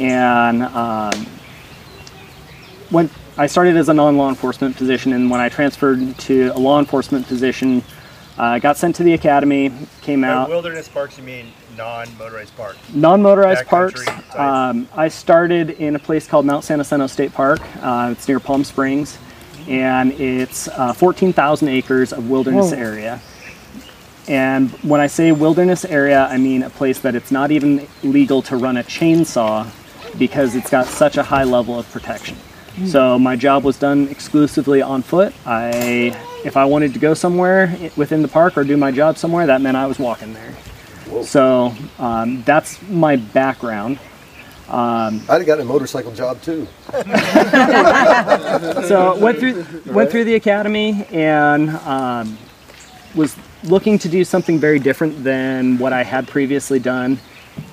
and 0.00 0.62
um, 0.62 1.26
when 2.90 3.08
I 3.36 3.46
started 3.46 3.76
as 3.76 3.88
a 3.88 3.94
non-law 3.94 4.28
enforcement 4.30 4.76
position, 4.76 5.12
and 5.12 5.30
when 5.30 5.40
I 5.40 5.48
transferred 5.48 6.18
to 6.20 6.48
a 6.48 6.58
law 6.58 6.78
enforcement 6.78 7.26
position, 7.26 7.82
Uh, 8.38 8.58
got 8.58 8.78
sent 8.78 8.96
to 8.96 9.02
the 9.02 9.12
academy, 9.12 9.70
came 10.00 10.22
By 10.22 10.28
out. 10.28 10.48
wilderness 10.48 10.88
parks, 10.88 11.18
you 11.18 11.24
mean 11.24 11.52
non-motorized 11.76 12.56
parks? 12.56 12.78
Non-motorized 12.94 13.66
parks. 13.66 14.02
Um, 14.34 14.88
I 14.96 15.08
started 15.08 15.70
in 15.70 15.94
a 15.94 15.98
place 15.98 16.26
called 16.26 16.46
Mount 16.46 16.64
San 16.64 16.78
Jacinto 16.78 17.06
State 17.06 17.34
Park. 17.34 17.60
Uh, 17.82 18.14
it's 18.16 18.26
near 18.26 18.40
Palm 18.40 18.64
Springs, 18.64 19.18
and 19.68 20.12
it's 20.12 20.68
uh, 20.68 20.94
14,000 20.94 21.68
acres 21.68 22.14
of 22.14 22.30
wilderness 22.30 22.72
area. 22.72 23.20
And 24.26 24.70
when 24.84 25.02
I 25.02 25.08
say 25.08 25.32
wilderness 25.32 25.84
area, 25.84 26.26
I 26.30 26.38
mean 26.38 26.62
a 26.62 26.70
place 26.70 27.00
that 27.00 27.14
it's 27.14 27.30
not 27.30 27.50
even 27.50 27.86
legal 28.02 28.40
to 28.42 28.56
run 28.56 28.78
a 28.78 28.84
chainsaw 28.84 29.66
because 30.18 30.54
it's 30.54 30.70
got 30.70 30.86
such 30.86 31.16
a 31.16 31.22
high 31.22 31.44
level 31.44 31.78
of 31.78 31.90
protection. 31.90 32.36
So 32.86 33.18
my 33.18 33.36
job 33.36 33.64
was 33.64 33.76
done 33.78 34.08
exclusively 34.08 34.80
on 34.80 35.02
foot. 35.02 35.34
I, 35.44 36.16
if 36.44 36.56
I 36.56 36.64
wanted 36.64 36.94
to 36.94 36.98
go 36.98 37.12
somewhere 37.12 37.76
within 37.96 38.22
the 38.22 38.28
park 38.28 38.56
or 38.56 38.64
do 38.64 38.76
my 38.76 38.90
job 38.90 39.18
somewhere, 39.18 39.46
that 39.46 39.60
meant 39.60 39.76
I 39.76 39.86
was 39.86 39.98
walking 39.98 40.32
there. 40.32 40.54
So 41.24 41.74
um, 41.98 42.42
that's 42.44 42.80
my 42.88 43.16
background. 43.16 43.98
I'd 45.28 45.38
have 45.38 45.46
gotten 45.46 45.62
a 45.66 45.68
motorcycle 45.68 46.12
job 46.12 46.40
too. 46.42 46.66
So 48.86 49.16
went 49.18 49.38
through 49.38 49.64
went 49.92 50.10
through 50.10 50.24
the 50.24 50.34
academy 50.36 51.04
and 51.10 51.70
um, 51.70 52.38
was 53.14 53.36
looking 53.64 53.98
to 53.98 54.08
do 54.08 54.24
something 54.24 54.58
very 54.58 54.78
different 54.78 55.22
than 55.24 55.78
what 55.78 55.92
I 55.92 56.02
had 56.02 56.28
previously 56.28 56.78
done. 56.78 57.18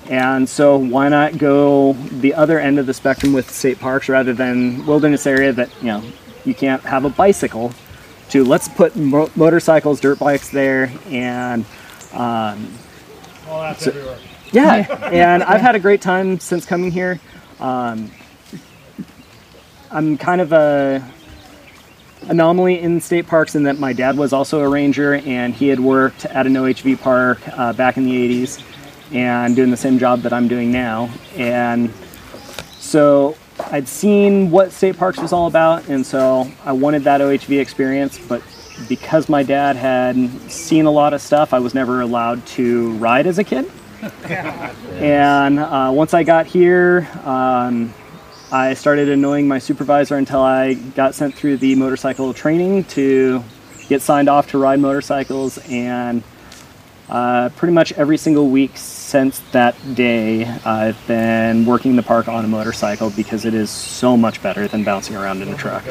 And 0.08 0.48
so 0.48 0.76
why 0.78 1.08
not 1.08 1.38
go 1.38 1.92
the 1.94 2.34
other 2.34 2.58
end 2.58 2.78
of 2.78 2.86
the 2.86 2.94
spectrum 2.94 3.32
with 3.32 3.50
state 3.50 3.78
parks 3.78 4.08
rather 4.08 4.32
than 4.32 4.86
wilderness 4.86 5.26
area 5.26 5.52
that 5.52 5.70
you 5.80 5.88
know 5.88 6.02
you 6.44 6.54
can't 6.54 6.82
have 6.82 7.04
a 7.04 7.10
bicycle. 7.10 7.72
To 8.30 8.44
let's 8.44 8.68
put 8.68 8.94
mo- 8.94 9.30
motorcycles, 9.36 10.00
dirt 10.00 10.18
bikes 10.18 10.50
there, 10.50 10.92
and 11.08 11.64
um, 12.12 12.70
Well, 13.46 13.62
that's 13.62 13.86
everywhere. 13.86 14.18
yeah, 14.52 15.08
and 15.12 15.42
I've 15.42 15.62
had 15.62 15.74
a 15.74 15.78
great 15.78 16.02
time 16.02 16.38
since 16.38 16.66
coming 16.66 16.90
here. 16.90 17.20
Um, 17.58 18.10
I'm 19.90 20.18
kind 20.18 20.42
of 20.42 20.52
a 20.52 21.02
anomaly 22.28 22.80
in 22.80 23.00
state 23.00 23.26
parks 23.26 23.54
in 23.54 23.62
that 23.62 23.78
my 23.78 23.94
dad 23.94 24.18
was 24.18 24.32
also 24.34 24.60
a 24.60 24.68
ranger 24.68 25.14
and 25.14 25.54
he 25.54 25.68
had 25.68 25.80
worked 25.80 26.26
at 26.26 26.46
an 26.46 26.52
OHV 26.54 27.00
park 27.00 27.40
uh, 27.56 27.72
back 27.72 27.96
in 27.96 28.04
the 28.04 28.44
80s 28.44 28.62
and 29.12 29.56
doing 29.56 29.70
the 29.70 29.76
same 29.76 29.98
job 29.98 30.22
that 30.22 30.32
I'm 30.32 30.48
doing 30.48 30.70
now. 30.70 31.10
And 31.36 31.92
so 32.78 33.36
I'd 33.70 33.88
seen 33.88 34.50
what 34.50 34.72
state 34.72 34.96
parks 34.96 35.18
was 35.18 35.32
all 35.32 35.46
about, 35.46 35.88
and 35.88 36.04
so 36.06 36.50
I 36.64 36.72
wanted 36.72 37.04
that 37.04 37.20
OHV 37.20 37.60
experience, 37.60 38.18
but 38.18 38.42
because 38.88 39.28
my 39.28 39.42
dad 39.42 39.76
had 39.76 40.16
seen 40.50 40.86
a 40.86 40.90
lot 40.90 41.12
of 41.12 41.20
stuff, 41.20 41.52
I 41.52 41.58
was 41.58 41.74
never 41.74 42.00
allowed 42.00 42.46
to 42.48 42.92
ride 42.94 43.26
as 43.26 43.38
a 43.38 43.44
kid. 43.44 43.70
And 44.98 45.60
uh, 45.60 45.92
once 45.94 46.12
I 46.12 46.24
got 46.24 46.46
here, 46.46 47.08
um, 47.24 47.94
I 48.50 48.74
started 48.74 49.08
annoying 49.08 49.46
my 49.46 49.60
supervisor 49.60 50.16
until 50.16 50.40
I 50.40 50.74
got 50.74 51.14
sent 51.14 51.34
through 51.34 51.58
the 51.58 51.76
motorcycle 51.76 52.34
training 52.34 52.84
to 52.84 53.44
get 53.88 54.02
signed 54.02 54.28
off 54.28 54.50
to 54.50 54.58
ride 54.58 54.80
motorcycles. 54.80 55.58
And 55.68 56.24
uh, 57.08 57.50
pretty 57.50 57.72
much 57.72 57.92
every 57.92 58.16
single 58.16 58.48
week 58.48 58.76
since 59.08 59.38
that 59.52 59.74
day, 59.94 60.44
I've 60.66 60.98
been 61.06 61.64
working 61.64 61.96
the 61.96 62.02
park 62.02 62.28
on 62.28 62.44
a 62.44 62.48
motorcycle 62.48 63.08
because 63.08 63.46
it 63.46 63.54
is 63.54 63.70
so 63.70 64.18
much 64.18 64.42
better 64.42 64.68
than 64.68 64.84
bouncing 64.84 65.16
around 65.16 65.40
in 65.40 65.48
a 65.48 65.56
truck. 65.56 65.82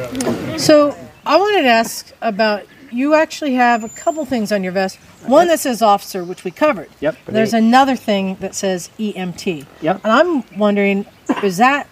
So 0.56 0.96
I 1.26 1.36
wanted 1.36 1.62
to 1.62 1.68
ask 1.68 2.12
about 2.22 2.64
you 2.92 3.14
actually 3.14 3.54
have 3.54 3.82
a 3.82 3.88
couple 3.88 4.24
things 4.24 4.52
on 4.52 4.62
your 4.62 4.70
vest. 4.70 4.98
One 5.26 5.48
that 5.48 5.58
says 5.58 5.82
officer, 5.82 6.22
which 6.22 6.44
we 6.44 6.52
covered. 6.52 6.90
Yep. 7.00 7.16
There's 7.26 7.54
another 7.54 7.96
thing 7.96 8.36
that 8.36 8.54
says 8.54 8.88
EMT. 9.00 9.66
Yep. 9.82 10.00
And 10.04 10.12
I'm 10.12 10.58
wondering, 10.58 11.04
is 11.42 11.56
that 11.56 11.88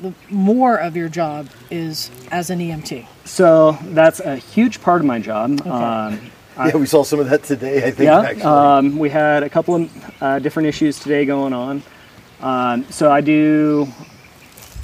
the 0.00 0.14
more 0.30 0.76
of 0.76 0.96
your 0.96 1.10
job 1.10 1.50
is 1.70 2.10
as 2.30 2.48
an 2.48 2.58
EMT? 2.58 3.06
So 3.26 3.76
that's 3.82 4.20
a 4.20 4.36
huge 4.36 4.80
part 4.80 5.02
of 5.02 5.06
my 5.06 5.20
job. 5.20 5.64
Um, 5.66 6.30
Yeah, 6.58 6.76
we 6.76 6.86
saw 6.86 7.04
some 7.04 7.20
of 7.20 7.30
that 7.30 7.42
today. 7.44 7.78
I 7.78 7.90
think 7.90 8.00
yeah, 8.00 8.20
actually. 8.20 8.42
um, 8.42 8.98
we 8.98 9.08
had 9.08 9.42
a 9.42 9.48
couple 9.48 9.76
of 9.76 10.14
uh, 10.20 10.38
different 10.38 10.68
issues 10.68 10.98
today 10.98 11.24
going 11.24 11.52
on. 11.52 11.82
Um, 12.40 12.90
so 12.90 13.10
I 13.10 13.20
do. 13.20 13.88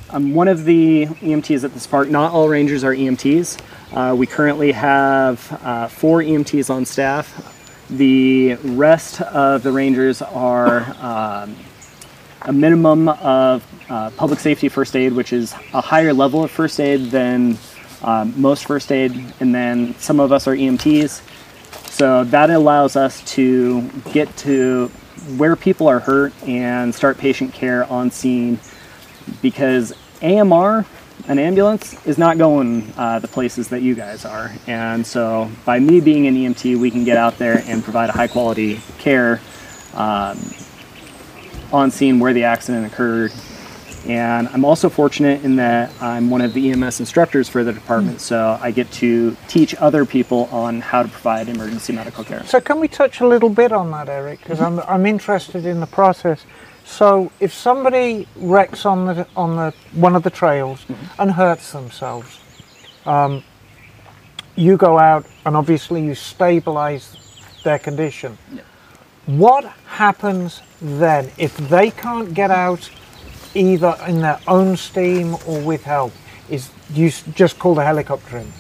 I'm 0.09 0.34
one 0.34 0.48
of 0.48 0.64
the 0.64 1.06
EMTs 1.06 1.64
at 1.64 1.74
this 1.74 1.86
park. 1.86 2.09
Not 2.09 2.32
all 2.32 2.48
rangers 2.48 2.84
are 2.84 2.94
EMTs. 2.94 3.60
Uh, 3.93 4.14
we 4.14 4.26
currently 4.26 4.72
have 4.72 5.60
uh, 5.64 5.88
four 5.88 6.20
EMTs 6.20 6.70
on 6.70 6.84
staff. 6.84 7.52
The 7.90 8.55
rest 8.55 9.20
of 9.20 9.62
the 9.62 9.72
rangers 9.72 10.22
are 10.22 10.82
um, 11.01 11.56
a 12.43 12.52
minimum 12.52 13.09
of 13.09 13.64
uh, 13.88 14.10
public 14.10 14.38
safety 14.40 14.68
first 14.68 14.97
aid, 14.97 15.12
which 15.12 15.32
is 15.32 15.52
a 15.72 15.80
higher 15.80 16.12
level 16.12 16.44
of 16.44 16.51
first 16.51 16.80
aid 16.80 17.10
than 17.10 17.59
um, 18.02 18.34
most 18.40 18.66
first 18.66 18.93
aid, 18.93 19.12
and 19.40 19.55
then 19.55 19.94
some 19.98 20.20
of 20.20 20.32
us 20.32 20.47
are 20.47 20.55
EMTs. 20.55 21.20
So 21.97 22.24
that 22.24 22.51
allows 22.51 22.94
us 22.94 23.23
to 23.36 23.89
get 24.12 24.36
to 24.36 24.89
where 25.39 25.56
people 25.56 25.89
are 25.89 25.98
hurt 25.98 26.35
and 26.47 26.94
start 26.94 27.16
patient 27.16 27.55
care 27.55 27.90
on 27.90 28.10
scene 28.10 28.59
because 29.40 29.94
AMR, 30.20 30.85
an 31.27 31.39
ambulance, 31.39 31.94
is 32.06 32.18
not 32.18 32.36
going 32.36 32.93
uh, 32.98 33.20
the 33.20 33.28
places 33.28 33.68
that 33.68 33.81
you 33.81 33.94
guys 33.94 34.27
are. 34.27 34.52
And 34.66 35.06
so 35.06 35.51
by 35.64 35.78
me 35.78 36.02
being 36.02 36.27
an 36.27 36.35
EMT, 36.35 36.77
we 36.77 36.90
can 36.90 37.05
get 37.05 37.16
out 37.16 37.39
there 37.39 37.62
and 37.64 37.82
provide 37.82 38.10
a 38.10 38.12
high 38.12 38.28
quality 38.28 38.78
care 38.98 39.40
um, 39.94 40.39
on 41.73 41.90
scene 41.90 42.18
where 42.18 42.35
the 42.35 42.44
accident 42.44 42.85
occurred. 42.85 43.32
And 44.08 44.48
I'm 44.48 44.64
also 44.64 44.88
fortunate 44.88 45.44
in 45.44 45.56
that 45.56 45.90
I'm 46.00 46.30
one 46.30 46.40
of 46.40 46.54
the 46.54 46.70
EMS 46.70 47.00
instructors 47.00 47.48
for 47.48 47.64
the 47.64 47.72
department, 47.72 48.20
so 48.20 48.56
I 48.60 48.70
get 48.70 48.90
to 48.92 49.36
teach 49.48 49.74
other 49.76 50.04
people 50.04 50.48
on 50.52 50.80
how 50.80 51.02
to 51.02 51.08
provide 51.08 51.48
emergency 51.48 51.92
medical 51.92 52.22
care. 52.22 52.44
So 52.44 52.60
can 52.60 52.78
we 52.78 52.86
touch 52.86 53.20
a 53.20 53.26
little 53.26 53.48
bit 53.48 53.72
on 53.72 53.90
that, 53.90 54.08
Eric? 54.08 54.40
Because 54.40 54.60
I'm 54.60 54.78
I'm 54.80 55.06
interested 55.06 55.66
in 55.66 55.80
the 55.80 55.86
process. 55.86 56.44
So 56.84 57.32
if 57.40 57.52
somebody 57.52 58.28
wrecks 58.36 58.86
on 58.86 59.06
the 59.06 59.26
on 59.36 59.56
the 59.56 59.74
one 59.92 60.14
of 60.14 60.22
the 60.22 60.30
trails 60.30 60.86
and 61.18 61.32
hurts 61.32 61.72
themselves, 61.72 62.38
um, 63.06 63.42
you 64.54 64.76
go 64.76 64.98
out 64.98 65.26
and 65.44 65.56
obviously 65.56 66.04
you 66.04 66.14
stabilize 66.14 67.16
their 67.64 67.80
condition. 67.80 68.38
What 69.26 69.64
happens 69.86 70.62
then 70.80 71.32
if 71.38 71.56
they 71.56 71.90
can't 71.90 72.32
get 72.34 72.52
out 72.52 72.88
either 73.56 73.96
in 74.06 74.20
their 74.20 74.40
own 74.46 74.76
steam 74.76 75.36
or 75.46 75.60
with 75.60 75.84
help? 75.84 76.12
Is 76.48 76.70
you 76.92 77.10
just 77.34 77.58
call 77.58 77.74
the 77.74 77.84
helicopter 77.84 78.38
in? 78.38 78.52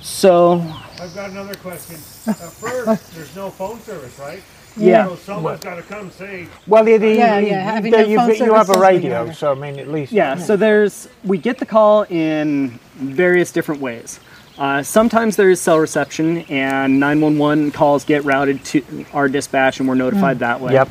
So, 0.00 0.60
I've 1.00 1.14
got 1.14 1.30
another 1.30 1.54
question. 1.54 1.96
At 2.26 2.36
first, 2.36 3.14
there's 3.14 3.34
no 3.36 3.50
phone 3.50 3.80
service, 3.80 4.18
right? 4.18 4.42
Yeah. 4.76 5.06
So 5.08 5.16
someone's 5.16 5.60
got 5.60 5.76
to 5.76 5.82
come 5.82 6.10
say, 6.10 6.48
Well, 6.66 6.86
it, 6.88 7.02
Yeah, 7.02 7.38
you, 7.38 7.48
yeah, 7.48 7.60
having 7.62 7.92
you, 7.92 7.98
no 7.98 8.04
you, 8.04 8.18
phone 8.18 8.46
you 8.46 8.54
have 8.54 8.70
a 8.70 8.78
radio, 8.78 9.30
so 9.32 9.52
I 9.52 9.54
mean, 9.54 9.78
at 9.78 9.88
least 9.88 10.12
yeah, 10.12 10.36
so 10.36 10.56
there's, 10.56 11.08
we 11.22 11.38
get 11.38 11.58
the 11.58 11.66
call 11.66 12.02
in 12.04 12.78
various 12.94 13.52
different 13.52 13.80
ways. 13.80 14.20
Uh, 14.58 14.82
sometimes 14.82 15.36
there 15.36 15.50
is 15.50 15.60
cell 15.60 15.78
reception, 15.78 16.38
and 16.48 17.00
911 17.00 17.72
calls 17.72 18.04
get 18.04 18.24
routed 18.24 18.64
to 18.64 19.06
our 19.12 19.28
dispatch, 19.28 19.80
and 19.80 19.88
we're 19.88 19.96
notified 19.96 20.38
that 20.38 20.60
way. 20.60 20.74
Yep. 20.74 20.90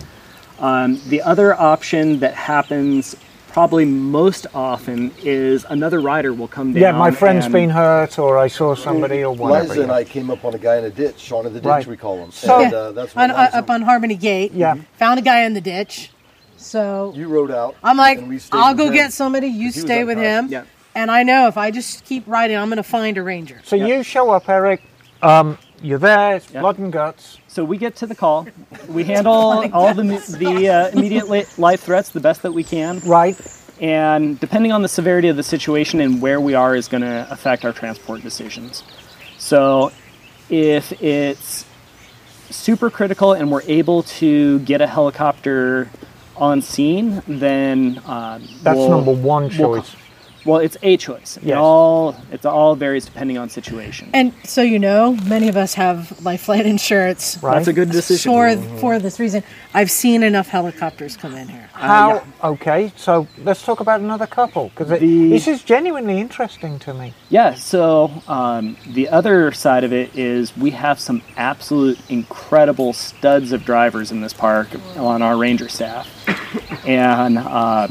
Um, 0.59 1.01
the 1.07 1.21
other 1.21 1.53
option 1.53 2.19
that 2.19 2.33
happens 2.33 3.15
probably 3.53 3.85
most 3.85 4.47
often 4.55 5.11
is 5.23 5.63
another 5.69 6.01
rider 6.01 6.33
will 6.33 6.47
come 6.47 6.73
down. 6.73 6.81
Yeah, 6.81 6.91
my 6.91 7.11
friend's 7.11 7.47
been 7.47 7.69
hurt, 7.69 8.17
or 8.17 8.37
I 8.37 8.47
saw 8.47 8.73
somebody, 8.75 9.23
or 9.23 9.33
whatever. 9.35 9.69
Liza 9.69 9.81
and. 9.83 9.91
I 9.91 10.03
came 10.03 10.29
up 10.31 10.43
on 10.43 10.55
a 10.55 10.57
guy 10.57 10.77
in 10.77 10.85
a 10.85 10.89
ditch, 10.89 11.19
Sean 11.19 11.45
of 11.45 11.53
the 11.53 11.59
ditch, 11.59 11.67
Right. 11.67 11.87
we 11.87 11.95
call 11.95 12.17
him. 12.17 12.31
So- 12.31 12.61
and, 12.61 12.73
uh, 12.73 12.91
that's 12.93 13.15
what 13.15 13.29
On, 13.29 13.31
uh, 13.31 13.49
up 13.53 13.69
on 13.69 13.83
Harmony 13.83 14.15
Gate. 14.15 14.53
Yeah. 14.53 14.75
Found 14.97 15.19
a 15.19 15.21
guy 15.21 15.41
in 15.43 15.53
the 15.53 15.61
ditch. 15.61 16.09
So 16.57 17.13
you 17.15 17.27
rode 17.27 17.51
out. 17.51 17.75
I'm 17.83 17.97
like, 17.97 18.17
and 18.19 18.29
we 18.29 18.39
stayed 18.39 18.57
I'll 18.57 18.73
go 18.73 18.87
him. 18.87 18.93
get 18.93 19.13
somebody. 19.13 19.47
You 19.47 19.71
stay 19.71 20.03
with 20.03 20.17
him. 20.17 20.47
Yeah. 20.49 20.63
And 20.95 21.11
I 21.11 21.23
know 21.23 21.47
if 21.47 21.57
I 21.57 21.71
just 21.71 22.05
keep 22.05 22.23
riding, 22.27 22.57
I'm 22.57 22.69
going 22.69 22.77
to 22.77 22.83
find 22.83 23.17
a 23.17 23.23
ranger. 23.23 23.61
So 23.65 23.75
you 23.75 24.01
show 24.03 24.31
up, 24.31 24.47
Eric. 24.49 24.81
Um, 25.21 25.57
you're 25.81 25.99
there. 25.99 26.37
It's 26.37 26.49
Yeah. 26.51 26.61
blood 26.61 26.77
and 26.79 26.91
guts. 26.91 27.37
So 27.53 27.63
we 27.63 27.77
get 27.77 27.95
to 27.97 28.07
the 28.07 28.15
call. 28.15 28.47
We 28.89 29.03
handle 29.03 29.33
all 29.73 29.93
the 29.93 30.03
the 30.39 30.69
uh, 30.69 30.87
immediate 30.89 31.29
li- 31.29 31.45
life 31.59 31.81
threats 31.81 32.09
the 32.09 32.19
best 32.19 32.41
that 32.41 32.51
we 32.51 32.63
can, 32.63 32.97
Right. 33.05 33.39
and 33.79 34.39
depending 34.39 34.71
on 34.71 34.81
the 34.81 34.87
severity 34.87 35.27
of 35.27 35.35
the 35.37 35.43
situation 35.43 35.99
and 35.99 36.19
where 36.19 36.41
we 36.41 36.55
are 36.55 36.75
is 36.75 36.87
going 36.87 37.03
to 37.03 37.27
affect 37.29 37.63
our 37.63 37.71
transport 37.71 38.23
decisions. 38.23 38.83
So 39.37 39.91
if 40.49 40.99
it's 40.99 41.65
super 42.49 42.89
critical 42.89 43.33
and 43.33 43.51
we're 43.51 43.61
able 43.67 44.01
to 44.03 44.57
get 44.59 44.81
a 44.81 44.87
helicopter 44.87 45.89
on 46.35 46.59
scene, 46.63 47.21
then 47.27 48.01
um, 48.07 48.47
That's 48.63 48.77
we'll- 48.77 48.89
number 48.89 49.11
one 49.11 49.43
we'll- 49.43 49.51
choice. 49.51 49.93
Well, 49.93 50.02
it's 50.45 50.77
a 50.83 50.97
choice. 50.97 51.37
It 51.37 51.43
Yes. 51.43 51.57
all 51.57 52.15
it 52.31 52.45
all 52.45 52.75
varies 52.75 53.05
depending 53.05 53.37
on 53.37 53.49
situation. 53.49 54.09
And 54.13 54.33
so 54.43 54.61
you 54.61 54.79
know, 54.79 55.17
many 55.25 55.47
of 55.49 55.57
us 55.57 55.73
have 55.75 56.23
life 56.23 56.41
flight 56.41 56.65
insurance. 56.65 57.37
Right. 57.41 57.55
That's 57.55 57.67
a 57.67 57.73
good 57.73 57.91
decision. 57.91 58.31
For, 58.31 58.55
for 58.79 58.99
this 58.99 59.19
reason, 59.19 59.43
I've 59.73 59.91
seen 59.91 60.23
enough 60.23 60.47
helicopters 60.47 61.15
come 61.17 61.35
in 61.35 61.47
here. 61.47 61.69
How? 61.73 62.23
Okay, 62.43 62.91
so 62.95 63.27
let's 63.43 63.63
talk 63.63 63.79
about 63.79 63.99
another 64.01 64.27
couple 64.27 64.69
because 64.69 64.89
this 64.89 65.47
is 65.47 65.63
genuinely 65.63 66.19
interesting 66.19 66.79
to 66.79 66.93
me. 66.93 67.13
Yeah, 67.29 67.55
so 67.55 68.11
um, 68.27 68.77
the 68.87 69.09
other 69.09 69.51
side 69.51 69.83
of 69.83 69.91
it 69.91 70.15
is 70.15 70.55
we 70.57 70.71
have 70.71 70.99
some 70.99 71.21
absolute 71.37 71.99
incredible 72.09 72.93
studs 72.93 73.51
of 73.51 73.65
drivers 73.65 74.11
in 74.11 74.21
this 74.21 74.33
park 74.33 74.67
on 74.97 75.21
our 75.21 75.37
ranger 75.37 75.69
staff. 75.69 76.07
And 76.85 77.37
uh, 77.37 77.87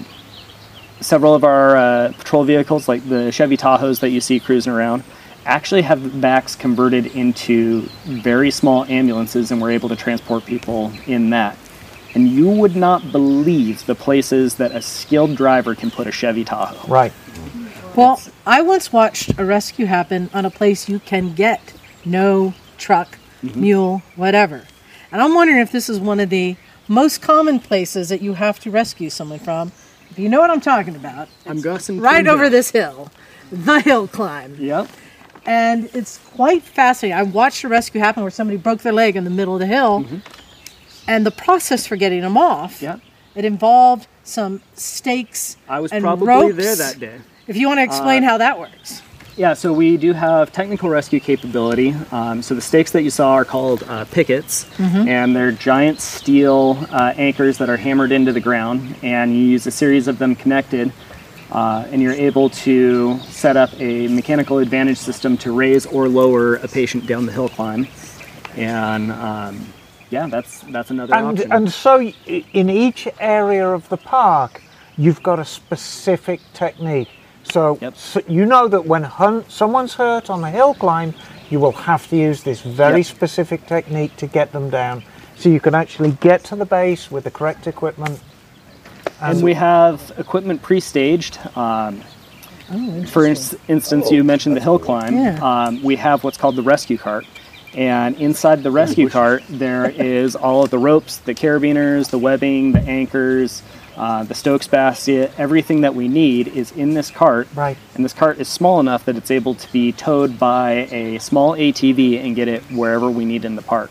several 1.03 1.35
of 1.35 1.45
our 1.45 1.77
uh, 1.77 2.13
patrol 2.19 2.45
vehicles, 2.45 2.89
like 2.89 3.07
the 3.09 3.31
Chevy 3.31 3.57
Tahoes 3.57 4.01
that 4.01 4.11
you 4.11 4.21
see 4.21 4.41
cruising 4.41 4.73
around, 4.73 5.05
actually 5.45 5.83
have 5.83 6.21
backs 6.21 6.55
converted 6.55 7.07
into 7.07 7.83
very 8.05 8.51
small 8.51 8.85
ambulances, 8.85 9.51
and 9.51 9.61
we're 9.61 9.73
able 9.73 9.89
to 9.89 9.97
transport 9.97 10.47
people 10.47 10.93
in 11.07 11.31
that. 11.31 11.59
And 12.15 12.29
you 12.29 12.49
would 12.49 12.77
not 12.77 13.11
believe 13.11 13.87
the 13.87 13.95
places 13.95 14.57
that 14.57 14.73
a 14.73 14.83
skilled 14.83 15.37
driver 15.37 15.75
can 15.75 15.91
put 15.91 16.07
a 16.07 16.13
Chevy 16.13 16.45
Tahoe. 16.45 16.87
Right. 16.87 17.13
Well, 17.97 18.21
I 18.47 18.63
once 18.63 18.93
watched 18.93 19.39
a 19.39 19.45
rescue 19.45 19.87
happen 19.87 20.31
on 20.33 20.45
a 20.45 20.51
place 20.51 20.89
you 20.89 20.99
can 20.99 21.35
get 21.35 21.75
no 22.05 22.55
truck, 22.79 23.19
mule, 23.43 24.03
whatever. 24.17 24.63
And 25.11 25.21
I'm 25.21 25.35
wondering 25.35 25.59
if 25.59 25.73
this 25.73 25.89
is 25.89 25.99
one 25.99 26.21
of 26.21 26.31
the 26.31 26.57
most 26.89 27.21
common 27.23 27.61
places 27.61 28.09
that 28.09 28.23
you 28.23 28.35
have 28.35 28.59
to 28.61 28.71
rescue 28.71 29.11
someone 29.11 29.39
from. 29.39 29.73
If 30.13 30.19
you 30.19 30.29
know 30.29 30.41
what 30.41 30.51
I'm 30.51 30.61
talking 30.61 30.95
about, 30.95 31.27
I'm 31.47 31.63
guessing 31.63 31.99
right 31.99 32.27
over 32.27 32.51
this 32.51 32.71
hill, 32.71 33.11
the 33.51 33.81
hill 33.81 34.07
climb. 34.07 34.57
Yep. 34.57 34.91
And 35.47 35.89
it's 35.95 36.19
quite 36.35 36.63
fascinating. 36.63 37.19
I 37.19 37.23
watched 37.23 37.65
a 37.65 37.69
rescue 37.69 37.99
happen 37.99 38.23
where 38.23 38.31
somebody 38.31 38.59
broke 38.59 38.83
their 38.83 38.93
leg 38.93 39.17
in 39.17 39.25
the 39.25 39.31
middle 39.31 39.55
of 39.55 39.61
the 39.61 39.67
hill, 39.67 40.01
mm-hmm. 40.01 40.19
and 41.09 41.25
the 41.25 41.31
process 41.31 41.87
for 41.87 41.97
getting 41.97 42.21
them 42.21 42.37
off. 42.37 42.83
Yep. 42.83 43.01
It 43.35 43.47
involved 43.47 44.07
some 44.23 44.61
stakes. 44.75 45.57
I 45.67 45.81
was 45.81 45.91
and 45.93 46.03
probably 46.03 46.29
ropes. 46.29 46.57
there 46.57 46.77
that 46.77 47.01
day. 47.01 47.19
If 47.47 47.57
you 47.57 47.67
want 47.67 47.79
to 47.79 47.85
explain 47.85 48.23
uh, 48.23 48.29
how 48.29 48.37
that 48.37 48.59
works. 48.59 49.01
Yeah, 49.35 49.55
so 49.55 49.73
we 49.73 49.97
do 49.97 50.13
have 50.13 50.53
technical 50.53 50.91
rescue 50.91 51.19
capability. 51.19 51.95
Um, 52.11 52.43
so 52.43 52.55
the 52.55 52.61
stakes 52.61 52.91
that 52.91 53.03
you 53.03 53.09
saw 53.09 53.33
are 53.33 53.47
called 53.47 53.83
uh, 53.89 54.05
pickets, 54.07 54.67
and 54.79 55.35
they're 55.35 55.53
giant 55.53 56.01
steel 56.03 56.77
uh, 56.91 57.15
anchors 57.17 57.57
that 57.59 57.71
are 57.71 57.79
hammered 57.79 58.13
into 58.13 58.33
the 58.33 58.41
ground, 58.41 58.95
and 59.03 59.33
you 59.35 59.41
use 59.43 59.67
a 59.67 59.71
series 59.71 60.07
of 60.07 60.19
them 60.19 60.35
connected, 60.37 60.93
uh, 61.51 61.87
and 61.91 62.03
you're 62.03 62.13
able 62.13 62.51
to 62.51 63.19
set 63.21 63.57
up 63.57 63.71
a 63.81 64.07
mechanical 64.09 64.59
advantage 64.59 64.99
system 64.99 65.39
to 65.39 65.53
raise 65.53 65.87
or 65.87 66.09
lower 66.11 66.57
a 66.57 66.69
patient 66.69 67.07
down 67.07 67.25
the 67.25 67.33
hill 67.33 67.49
climb. 67.49 67.87
And 68.57 69.11
um, 69.13 69.67
yeah, 70.11 70.27
that's 70.27 70.61
that's 70.61 70.91
another 70.91 71.15
And 71.15 71.27
option. 71.39 71.53
and 71.53 71.73
so 71.73 72.01
in 72.03 72.69
each 72.69 73.09
area 73.19 73.67
of 73.67 73.89
the 73.89 73.97
park, 73.97 74.61
you've 74.99 75.23
got 75.23 75.39
a 75.39 75.45
specific 75.45 76.41
technique. 76.53 77.09
So, 77.45 77.79
Yep. 77.81 77.97
so 77.97 78.21
you 78.29 78.47
know 78.47 78.69
that 78.69 78.87
when 78.87 79.03
hun- 79.05 79.45
someone's 79.49 79.95
hurt 79.95 80.31
on 80.31 80.43
a 80.45 80.51
hill 80.51 80.75
climb, 80.75 81.15
you 81.51 81.59
will 81.61 81.73
have 81.73 82.09
to 82.11 82.17
use 82.17 82.43
this 82.43 82.61
very 82.61 82.99
Yep. 82.99 83.07
specific 83.07 83.67
technique 83.67 84.17
to 84.17 84.27
get 84.27 84.53
them 84.53 84.71
down. 84.71 85.03
So 85.37 85.49
you 85.49 85.61
can 85.61 85.75
actually 85.75 86.13
get 86.21 86.45
to 86.45 86.57
the 86.57 86.65
base 86.65 87.11
with 87.11 87.25
the 87.25 87.31
correct 87.31 87.67
equipment. 87.67 88.21
and 89.21 89.41
we 89.41 89.55
have 89.55 90.11
equipment 90.19 90.63
pre-staged. 90.63 91.39
Um, 91.55 92.01
for 93.07 93.25
ins- 93.25 93.55
instance, 93.69 94.11
you 94.11 94.25
mentioned 94.25 94.57
the 94.57 94.61
hill 94.61 94.81
climb. 94.81 95.17
Yeah. 95.17 95.39
Um, 95.41 95.81
we 95.83 95.95
have 95.95 96.25
what's 96.25 96.37
called 96.37 96.57
the 96.57 96.63
rescue 96.63 96.99
cart, 96.99 97.25
and 97.73 98.17
inside 98.17 98.65
the 98.65 98.73
rescue 98.73 99.09
cart 99.09 99.45
there 99.49 99.89
is 99.89 100.35
all 100.35 100.65
of 100.65 100.71
the 100.71 100.79
ropes, 100.79 101.19
the 101.19 101.35
carabiners, 101.35 102.11
the 102.11 102.19
webbing, 102.19 102.73
the 102.73 102.81
anchors, 102.81 103.63
uh, 103.97 104.25
the 104.25 104.35
Stokes 104.35 104.67
basket. 104.67 105.33
Everything 105.39 105.83
that 105.83 105.95
we 105.95 106.09
need 106.09 106.49
is 106.49 106.73
in 106.73 106.95
this 106.95 107.11
cart. 107.11 107.49
Right. 107.55 107.77
And 107.95 108.05
this 108.05 108.13
cart 108.13 108.39
is 108.39 108.49
small 108.49 108.81
enough 108.81 109.05
that 109.05 109.17
it's 109.17 109.31
able 109.31 109.55
to 109.55 109.73
be 109.73 109.93
towed 109.93 110.39
by 110.39 110.89
a 110.91 111.19
small 111.19 111.53
ATV 111.53 112.23
and 112.25 112.35
get 112.37 112.49
it 112.49 112.63
wherever 112.65 113.11
we 113.11 113.25
need 113.25 113.45
in 113.45 113.57
the 113.57 113.63
park. 113.63 113.91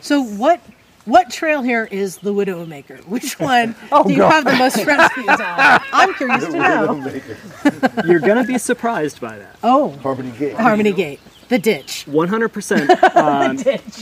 So 0.00 0.22
what 0.22 0.60
what 1.06 1.30
trail 1.30 1.62
here 1.62 1.88
is 1.90 2.18
the 2.18 2.32
Widowmaker? 2.32 3.04
Which 3.06 3.38
one 3.40 3.74
Oh, 3.90 4.04
do 4.04 4.10
you 4.12 4.18
God. 4.18 4.30
have 4.32 4.44
the 4.44 4.54
most 4.56 4.76
rescues 4.86 5.28
on? 5.28 5.80
I'm 5.92 6.14
curious 6.14 6.44
to 6.44 6.52
know. 6.52 8.02
You're 8.06 8.20
gonna 8.20 8.44
be 8.44 8.58
surprised 8.58 9.20
by 9.20 9.38
that. 9.38 9.56
Oh, 9.62 9.90
Harmony 10.02 10.30
Gate. 10.32 10.54
Harmony 10.56 10.92
Gate, 10.92 11.20
the 11.50 11.58
ditch. 11.58 12.06
100%. 12.08 13.10
Um, 13.20 13.56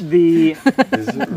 the 0.09 0.53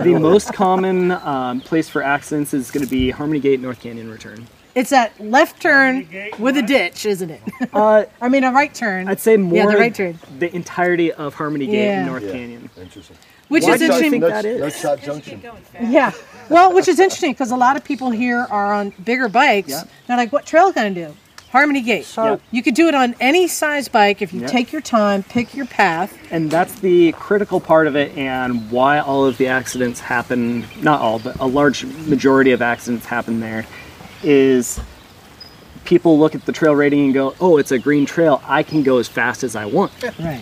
the 0.04 0.18
most 0.20 0.54
common 0.54 1.12
um, 1.12 1.62
place 1.62 1.90
for 1.90 2.04
accidents 2.04 2.54
is 2.54 2.70
going 2.70 2.84
to 2.86 2.90
be 2.90 3.10
Harmony 3.10 3.40
Gate 3.40 3.60
North 3.60 3.80
Canyon 3.82 4.12
return. 4.12 4.46
It's 4.76 4.90
that 4.92 5.20
left 5.20 5.62
turn 5.62 6.08
with 6.38 6.58
a 6.58 6.62
ditch, 6.62 7.06
isn't 7.06 7.30
it? 7.30 7.42
Uh, 7.74 8.06
I 8.20 8.28
mean, 8.30 8.44
a 8.44 8.52
right 8.52 8.74
turn. 8.74 9.08
I'd 9.08 9.20
say 9.20 9.38
more 9.38 9.56
Yeah, 9.58 9.66
the 9.72 9.78
right 9.78 9.96
turn. 9.96 10.20
the 10.38 10.54
entirety 10.56 11.12
of 11.14 11.34
Harmony 11.34 11.66
Gate 11.68 11.86
Yeah. 11.86 11.98
and 12.00 12.08
North 12.08 12.24
Yeah. 12.24 12.32
Canyon. 12.34 12.70
Interesting. 12.78 13.18
Which 13.48 13.64
Why 13.64 13.74
is 13.74 13.80
do 13.80 13.86
you 13.86 13.92
interesting. 13.94 14.22
think 14.22 14.24
that 14.34 14.46
is? 14.46 14.60
No 14.62 14.70
shot 14.70 15.02
junction. 15.02 15.42
Yeah. 15.82 16.12
Well, 16.50 16.74
which 16.74 16.88
is 16.88 17.00
interesting 17.00 17.32
because 17.32 17.52
a 17.52 17.58
lot 17.58 17.76
of 17.78 17.84
people 17.84 18.12
here 18.12 18.46
are 18.50 18.74
on 18.74 18.94
bigger 19.04 19.28
bikes. 19.30 19.70
Yeah. 19.70 19.84
They're 20.08 20.18
like, 20.18 20.32
what 20.32 20.46
trail 20.46 20.72
can 20.74 20.86
I 20.86 20.94
do? 20.94 21.16
Harmony 21.52 21.82
Gate. 21.82 22.06
So- 22.06 22.24
Yeah. 22.24 22.36
You 22.52 22.64
could 22.64 22.76
do 22.76 22.88
it 22.88 22.96
on 22.96 23.14
any 23.20 23.48
size 23.48 23.88
bike 23.88 24.22
if 24.22 24.34
you 24.34 24.42
Yeah. 24.42 24.48
take 24.48 24.72
your 24.72 24.82
time, 24.82 25.24
pick 25.24 25.54
your 25.56 25.66
path. 25.66 26.18
And 26.32 26.50
that's 26.50 26.74
the 26.76 27.12
critical 27.14 27.60
part 27.60 27.88
of 27.88 27.96
it 27.96 28.18
and 28.18 28.72
why 28.72 29.00
all 29.00 29.26
of 29.26 29.38
the 29.38 29.48
accidents 29.48 30.00
happen, 30.00 30.66
not 30.82 31.02
all, 31.02 31.20
but 31.20 31.36
a 31.40 31.46
large 31.46 31.84
majority 32.08 32.52
of 32.52 32.62
accidents 32.62 33.06
happen 33.06 33.40
there 33.42 33.66
is 34.24 34.80
people 35.84 36.18
look 36.20 36.36
at 36.36 36.46
the 36.46 36.52
trail 36.52 36.76
rating 36.76 37.06
and 37.06 37.14
go, 37.14 37.34
oh, 37.42 37.58
it's 37.58 37.72
a 37.72 37.80
green 37.80 38.06
trail. 38.06 38.42
I 38.48 38.64
can 38.64 38.84
go 38.84 38.98
as 39.00 39.08
fast 39.08 39.44
as 39.44 39.56
I 39.56 39.66
want. 39.66 39.92
Right. 40.20 40.42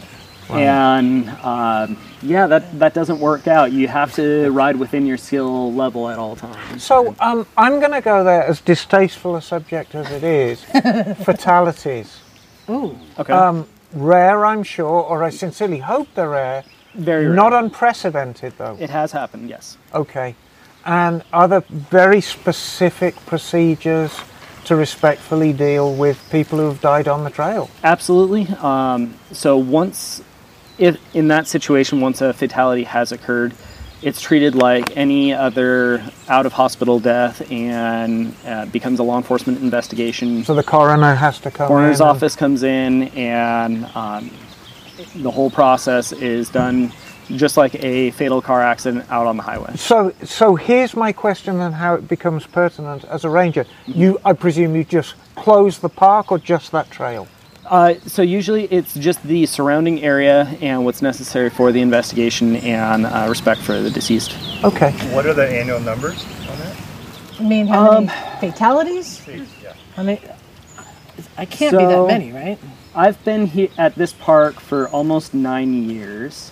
And 0.50 1.30
um, 1.44 1.98
yeah, 2.22 2.48
that, 2.48 2.80
that 2.80 2.94
doesn't 2.94 3.20
work 3.20 3.48
out. 3.48 3.72
You 3.72 3.88
have 3.88 4.14
to 4.16 4.50
ride 4.52 4.76
within 4.76 5.06
your 5.06 5.18
skill 5.18 5.74
level 5.74 6.10
at 6.10 6.18
all 6.18 6.36
times. 6.36 6.84
So 6.84 7.16
um, 7.20 7.46
I'm 7.58 7.80
going 7.80 7.92
to 7.92 8.02
go 8.02 8.24
there 8.24 8.44
as 8.44 8.62
distasteful 8.62 9.36
a 9.36 9.42
subject 9.42 9.96
as 9.96 10.12
it 10.12 10.24
is. 10.24 10.64
Fatalities. 11.24 12.20
Oh. 12.68 13.00
Okay. 13.18 13.34
Um, 13.34 13.68
rare, 13.94 14.46
I'm 14.46 14.64
sure, 14.64 14.88
or 14.88 15.24
I 15.24 15.30
sincerely 15.30 15.80
hope 15.80 16.08
they're 16.16 16.30
rare. 16.30 16.64
Very 16.96 17.28
rare. 17.28 17.36
Not 17.36 17.54
unprecedented, 17.54 18.54
though. 18.58 18.78
It 18.80 18.90
has 18.90 19.12
happened, 19.12 19.50
yes. 19.50 19.78
Okay. 19.94 20.36
And 20.86 21.24
are 21.34 21.48
there 21.48 21.64
very 21.70 22.22
specific 22.22 23.16
procedures 23.26 24.20
to 24.66 24.76
respectfully 24.76 25.54
deal 25.54 25.96
with 25.96 26.24
people 26.32 26.60
who 26.60 26.66
have 26.66 26.82
died 26.82 27.08
on 27.08 27.24
the 27.24 27.30
trail? 27.30 27.70
Absolutely. 27.84 28.48
Um, 28.58 29.16
so 29.32 29.58
once, 29.58 30.24
if 30.80 30.98
in 31.16 31.28
that 31.28 31.48
situation, 31.48 32.02
once 32.02 32.22
a 32.22 32.34
fatality 32.34 32.84
has 32.84 33.12
occurred, 33.12 33.54
it's 34.02 34.22
treated 34.22 34.56
like 34.56 34.96
any 34.96 35.34
other 35.34 36.02
out 36.30 36.46
of 36.46 36.54
hospital 36.54 37.00
death 37.00 37.52
and 37.52 38.34
uh, 38.46 38.66
becomes 38.68 39.00
a 39.00 39.04
law 39.04 39.18
enforcement 39.18 39.62
investigation. 39.62 40.44
So 40.46 40.56
the 40.56 40.64
coroner 40.64 41.16
has 41.16 41.40
to 41.42 41.52
come 41.52 41.68
Coroner's 41.68 42.00
in 42.00 42.08
and- 42.08 42.16
office 42.16 42.36
comes 42.36 42.64
in, 42.64 43.04
and 43.10 43.86
um, 43.96 44.32
the 45.16 45.30
whole 45.30 45.52
process 45.52 46.14
is 46.14 46.50
done 46.50 46.94
just 47.36 47.58
like 47.58 47.76
a 47.84 48.10
fatal 48.12 48.42
car 48.42 48.62
accident 48.62 49.06
out 49.12 49.28
on 49.28 49.38
the 49.38 49.44
highway. 49.44 49.76
So, 49.76 50.12
so 50.24 50.56
here's 50.56 50.96
my 50.96 51.12
question 51.12 51.60
and 51.62 51.76
how 51.76 51.94
it 51.94 52.08
becomes 52.08 52.48
pertinent 52.48 53.04
as 53.06 53.24
a 53.24 53.30
ranger. 53.30 53.66
You, 53.86 54.20
I 54.26 54.34
presume, 54.34 54.76
you 54.76 54.84
just 54.84 55.14
close 55.36 55.78
the 55.78 55.90
park 55.90 56.32
or 56.32 56.40
just 56.40 56.72
that 56.72 56.90
trail? 56.90 57.28
Uh, 57.70 57.94
so 58.08 58.24
usually 58.24 58.64
it's 58.66 58.96
just 58.96 59.22
the 59.24 59.46
surrounding 59.46 60.02
area 60.02 60.46
and 60.60 60.84
what's 60.84 61.04
necessary 61.04 61.52
for 61.52 61.72
the 61.72 61.80
investigation 61.80 62.56
and 62.58 63.06
uh, 63.06 63.28
respect 63.30 63.62
for 63.62 63.80
the 63.80 63.92
deceased. 63.92 64.36
Okay. 64.64 64.92
What 65.14 65.28
are 65.28 65.36
the 65.36 65.48
annual 65.48 65.80
numbers 65.80 66.24
on 66.50 66.58
that? 66.58 66.76
I 67.40 67.44
mean, 67.44 67.68
how 67.68 67.92
Um, 67.92 68.06
many 68.08 68.40
fatalities? 68.52 69.22
Yeah. 69.62 69.74
I 69.98 70.04
mean, 70.04 70.20
I 71.38 71.46
can't 71.46 71.78
be 71.78 71.86
that 71.86 72.08
many, 72.08 72.32
right? 72.32 72.58
I've 72.96 73.24
been 73.24 73.46
he- 73.46 73.70
at 73.78 73.94
this 73.94 74.14
park 74.14 74.60
for 74.60 74.90
almost 74.90 75.36
nine 75.36 75.90
years. 75.90 76.52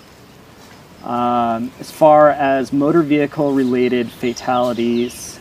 Um, 1.03 1.71
as 1.79 1.89
far 1.89 2.29
as 2.29 2.71
motor 2.71 3.01
vehicle 3.01 3.53
related 3.53 4.11
fatalities, 4.11 5.39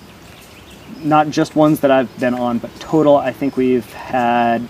not 1.03 1.29
just 1.29 1.55
ones 1.55 1.81
that 1.81 1.91
I've 1.91 2.19
been 2.19 2.35
on, 2.35 2.59
but 2.59 2.75
total, 2.81 3.17
I 3.17 3.33
think 3.33 3.57
we've 3.59 3.91
had 3.93 4.67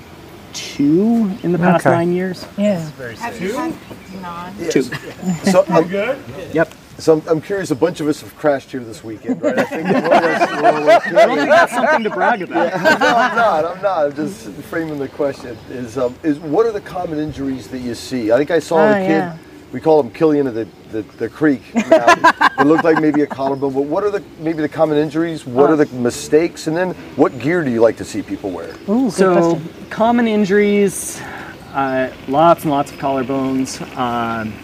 two 0.57 1.31
in 1.43 1.53
the 1.53 1.59
past 1.59 1.87
Okay. 1.87 1.95
nine 1.95 2.12
years. 2.12 2.47
Yeah. 2.57 2.89
Very 2.97 3.15
Have 3.16 3.35
safe. 3.35 3.43
you 3.43 3.53
had 3.57 3.74
none? 4.23 4.55
Two. 4.70 4.83
So, 5.51 5.65
um, 5.69 5.87
Good? 5.89 6.19
Yep. 6.55 6.73
So 6.99 7.12
I'm, 7.19 7.23
I'm 7.28 7.41
curious. 7.43 7.70
A 7.70 7.74
bunch 7.77 8.01
of 8.01 8.09
us 8.09 8.23
have 8.23 8.35
crashed 8.37 8.70
here 8.70 8.81
this 8.83 9.05
weekend, 9.05 9.43
right? 9.43 9.59
I 9.59 9.65
think 9.65 9.85
one 9.85 9.97
of 9.97 10.05
us- 10.07 10.51
we're 10.51 10.69
all 10.69 10.91
I 10.91 10.99
don't 11.27 11.37
think 11.37 11.51
that's 11.51 11.73
something 11.74 12.05
to 12.05 12.11
brag 12.11 12.41
about. 12.41 12.73
no, 13.01 13.07
I'm 13.07 13.37
not. 13.37 13.65
I'm 13.66 13.83
not. 13.83 14.07
I'm 14.07 14.15
just 14.16 14.47
framing 14.70 14.99
the 14.99 15.09
question. 15.09 15.59
Is 15.69 15.99
um, 15.99 16.15
is 16.23 16.39
what 16.39 16.65
are 16.65 16.73
the 16.73 16.81
common 16.81 17.19
injuries 17.19 17.69
that 17.69 17.81
you 17.81 17.95
see? 17.95 18.33
I 18.33 18.39
think 18.39 18.51
I 18.51 18.59
saw 18.61 18.78
Oh, 18.78 18.89
the 18.89 18.95
kid. 19.01 19.09
yeah. 19.11 19.37
We 19.72 19.80
call 19.80 20.01
him 20.01 20.10
Killian 20.10 20.47
of 20.47 20.55
the, 20.55 20.68
the, 20.90 21.02
the 21.02 21.28
creek. 21.28 21.62
Now. 21.74 22.14
it 22.59 22.66
looked 22.66 22.84
like 22.84 23.01
maybe 23.01 23.22
a 23.22 23.26
collarbone. 23.26 23.72
But 23.74 23.82
what 23.82 24.05
are 24.05 24.10
the 24.10 24.22
maybe 24.38 24.62
the 24.62 24.68
common 24.68 24.97
injuries? 24.97 25.44
What 25.44 25.70
are 25.70 25.76
the 25.76 25.86
mistakes? 25.97 26.66
And 26.66 26.76
then 26.76 26.94
what 27.16 27.38
gear 27.38 27.64
do 27.64 27.70
you 27.70 27.80
like 27.80 27.97
to 27.98 28.05
see 28.05 28.22
people 28.22 28.51
wear? 28.51 28.74
Ooh, 28.88 29.10
So, 29.10 29.34
question. 29.56 29.86
common 29.90 30.28
injuries, 30.28 31.20
uh, 31.72 32.12
lots 32.28 32.62
and 32.62 32.70
lots 32.70 32.93
of 32.93 32.98
collarbones. 32.98 33.80
Um, 33.97 34.55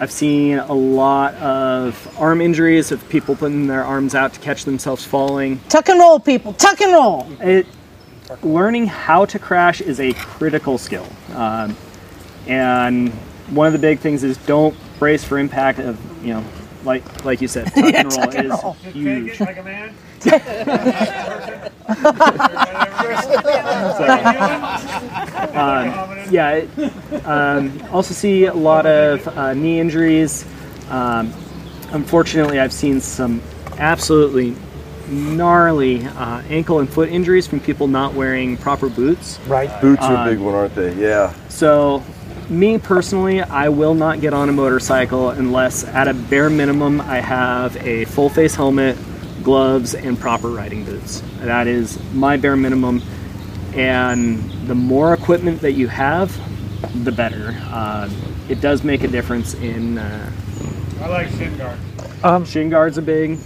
I've 0.00 0.10
seen 0.10 0.58
a 0.58 0.72
lot 0.72 1.34
of 1.34 2.16
arm 2.18 2.40
injuries 2.40 2.90
of 2.90 3.06
people 3.08 3.36
putting 3.36 3.68
their 3.68 3.84
arms 3.84 4.14
out 4.16 4.32
to 4.34 4.40
catch 4.40 4.64
themselves 4.64 5.04
falling. 5.04 5.60
Tuck 5.68 5.88
and 5.90 6.00
roll, 6.00 6.18
people. 6.18 6.54
Tuck 6.54 6.80
and 6.80 6.92
roll. 6.92 7.28
It, 7.40 7.66
learning 8.42 8.86
how 8.86 9.26
to 9.26 9.38
crash 9.38 9.80
is 9.80 10.00
a 10.00 10.12
critical 10.14 10.78
skill. 10.78 11.06
Um, 11.34 11.76
and 12.48 13.12
one 13.52 13.66
of 13.66 13.72
the 13.72 13.78
big 13.78 13.98
things 14.00 14.24
is 14.24 14.36
don't 14.38 14.74
brace 14.98 15.22
for 15.24 15.38
impact 15.38 15.78
of, 15.78 15.98
you 16.24 16.34
know, 16.34 16.44
like 16.84 17.24
like 17.24 17.40
you 17.40 17.48
said, 17.48 17.66
tuck 17.74 17.76
Yeah, 17.76 18.00
and 18.00 18.12
roll 18.12 18.22
tuck 18.22 18.34
and 18.34 18.44
is 18.46 18.50
roll. 18.50 18.72
Just 18.72 18.84
take 18.84 18.94
huge. 18.94 19.40
it 19.40 19.40
like 19.40 19.58
a 19.58 19.62
man. 19.62 19.94
Um, 25.52 26.30
yeah, 26.30 26.52
it, 26.52 27.26
um, 27.26 27.82
also 27.92 28.14
see 28.14 28.46
a 28.46 28.54
lot 28.54 28.86
of 28.86 29.26
uh, 29.28 29.52
knee 29.54 29.80
injuries. 29.80 30.46
Um, 30.88 31.32
unfortunately, 31.90 32.58
I've 32.58 32.72
seen 32.72 33.00
some 33.00 33.42
absolutely 33.78 34.56
gnarly 35.08 36.04
uh, 36.06 36.40
ankle 36.48 36.80
and 36.80 36.88
foot 36.88 37.10
injuries 37.10 37.46
from 37.46 37.60
people 37.60 37.86
not 37.86 38.14
wearing 38.14 38.56
proper 38.56 38.88
boots. 38.88 39.38
Right. 39.46 39.68
Boots 39.80 40.02
are 40.02 40.26
a 40.26 40.30
big 40.30 40.38
one, 40.38 40.54
aren't 40.54 40.74
they? 40.74 40.94
Yeah. 40.94 41.34
So, 41.48 42.02
me 42.52 42.78
personally, 42.78 43.40
I 43.40 43.68
will 43.70 43.94
not 43.94 44.20
get 44.20 44.34
on 44.34 44.48
a 44.48 44.52
motorcycle 44.52 45.30
unless, 45.30 45.84
at 45.84 46.06
a 46.06 46.14
bare 46.14 46.50
minimum, 46.50 47.00
I 47.00 47.20
have 47.20 47.76
a 47.78 48.04
full 48.04 48.28
face 48.28 48.54
helmet, 48.54 48.96
gloves, 49.42 49.94
and 49.94 50.18
proper 50.18 50.48
riding 50.50 50.84
boots. 50.84 51.22
That 51.40 51.66
is 51.66 51.98
my 52.12 52.36
bare 52.36 52.56
minimum. 52.56 53.02
And 53.74 54.68
the 54.68 54.74
more 54.74 55.14
equipment 55.14 55.62
that 55.62 55.72
you 55.72 55.88
have, 55.88 56.30
the 57.04 57.12
better. 57.12 57.56
Uh, 57.70 58.10
it 58.48 58.60
does 58.60 58.84
make 58.84 59.02
a 59.02 59.08
difference 59.08 59.54
in. 59.54 59.98
Uh, 59.98 60.32
I 61.00 61.08
like 61.08 61.28
shin 61.30 61.56
guard. 61.56 61.78
Um, 62.22 62.44
shin 62.44 62.68
guards 62.68 62.98
are 62.98 63.02
big. 63.02 63.38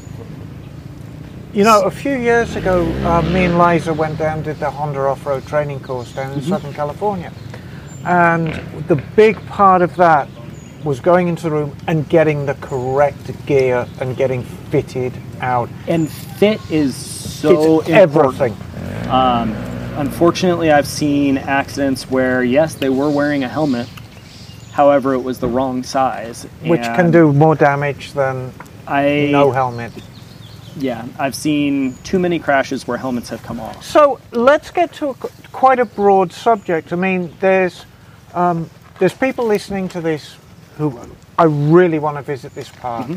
You 1.52 1.64
know, 1.64 1.84
a 1.84 1.90
few 1.90 2.16
years 2.16 2.54
ago, 2.56 2.84
uh, 3.06 3.22
me 3.22 3.44
and 3.44 3.58
Liza 3.58 3.94
went 3.94 4.18
down 4.18 4.42
did 4.42 4.58
the 4.58 4.70
Honda 4.70 5.00
off-road 5.00 5.46
training 5.46 5.80
course 5.80 6.12
down 6.12 6.32
in 6.32 6.42
Southern 6.42 6.74
California, 6.74 7.32
and 8.06 8.54
the 8.88 8.96
big 9.16 9.36
part 9.46 9.82
of 9.82 9.96
that 9.96 10.28
was 10.84 11.00
going 11.00 11.26
into 11.28 11.42
the 11.44 11.50
room 11.50 11.76
and 11.88 12.08
getting 12.08 12.46
the 12.46 12.54
correct 12.54 13.44
gear 13.46 13.86
and 14.00 14.16
getting 14.16 14.42
fitted 14.70 15.12
out. 15.40 15.68
And 15.88 16.08
fit 16.10 16.60
is 16.70 16.94
so 16.94 17.80
Fits 17.80 17.88
important. 17.90 18.56
everything. 18.56 19.10
Um, 19.10 19.52
unfortunately, 19.98 20.70
I've 20.70 20.86
seen 20.86 21.38
accidents 21.38 22.08
where 22.10 22.44
yes, 22.44 22.74
they 22.74 22.88
were 22.88 23.10
wearing 23.10 23.42
a 23.42 23.48
helmet, 23.48 23.88
however, 24.72 25.12
it 25.14 25.20
was 25.22 25.40
the 25.40 25.48
wrong 25.48 25.82
size, 25.82 26.44
Which 26.62 26.82
can 26.82 27.06
and 27.06 27.12
do 27.12 27.32
more 27.32 27.56
damage 27.56 28.12
than 28.12 28.52
I 28.86 29.28
no 29.32 29.50
helmet. 29.50 29.90
yeah, 30.76 31.04
I've 31.18 31.34
seen 31.34 31.96
too 32.04 32.20
many 32.20 32.38
crashes 32.38 32.86
where 32.86 32.96
helmets 32.98 33.28
have 33.30 33.42
come 33.42 33.58
off. 33.58 33.82
So 33.84 34.20
let's 34.30 34.70
get 34.70 34.92
to 34.94 35.08
a, 35.10 35.14
quite 35.50 35.80
a 35.80 35.84
broad 35.84 36.32
subject. 36.32 36.92
I 36.92 36.96
mean, 36.96 37.34
there's 37.40 37.84
um, 38.36 38.70
there's 39.00 39.14
people 39.14 39.46
listening 39.46 39.88
to 39.90 40.00
this 40.00 40.36
who 40.78 40.98
I 41.38 41.44
really 41.44 41.98
want 41.98 42.16
to 42.18 42.22
visit 42.22 42.54
this 42.54 42.68
park. 42.68 43.08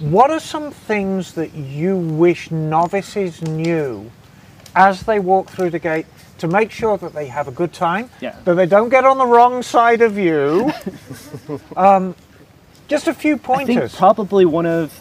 What 0.00 0.30
are 0.30 0.40
some 0.40 0.72
things 0.72 1.32
that 1.34 1.54
you 1.54 1.96
wish 1.96 2.50
novices 2.50 3.40
knew 3.40 4.10
as 4.74 5.04
they 5.04 5.18
walk 5.20 5.48
through 5.48 5.70
the 5.70 5.78
gate 5.78 6.06
to 6.38 6.48
make 6.48 6.70
sure 6.70 6.98
that 6.98 7.14
they 7.14 7.28
have 7.28 7.48
a 7.48 7.50
good 7.50 7.72
time, 7.72 8.10
Yeah. 8.20 8.36
that 8.44 8.54
they 8.54 8.66
don't 8.66 8.90
get 8.90 9.04
on 9.06 9.16
the 9.16 9.24
wrong 9.26 9.62
side 9.62 10.02
of 10.02 10.18
you? 10.18 10.70
um, 11.76 12.14
just 12.88 13.08
a 13.08 13.14
few 13.14 13.34
I 13.34 13.38
think 13.38 13.68
pointers. 13.68 13.94
probably 13.94 14.44
one 14.44 14.66
of 14.66 15.00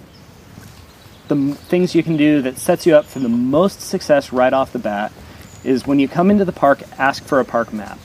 the 1.28 1.56
things 1.56 1.94
you 1.94 2.04
can 2.04 2.16
do 2.18 2.42
that 2.44 2.58
sets 2.58 2.86
you 2.86 2.96
up 2.96 3.06
for 3.06 3.20
the 3.20 3.30
most 3.30 3.82
success 3.82 4.32
right 4.32 4.54
off 4.54 4.72
the 4.72 4.80
bat 4.80 5.12
is 5.64 5.86
when 5.86 6.00
you 6.00 6.08
come 6.08 6.30
into 6.32 6.46
the 6.46 6.54
park, 6.54 6.84
ask 6.98 7.24
for 7.24 7.40
a 7.40 7.46
park 7.46 7.74
map. 7.74 8.00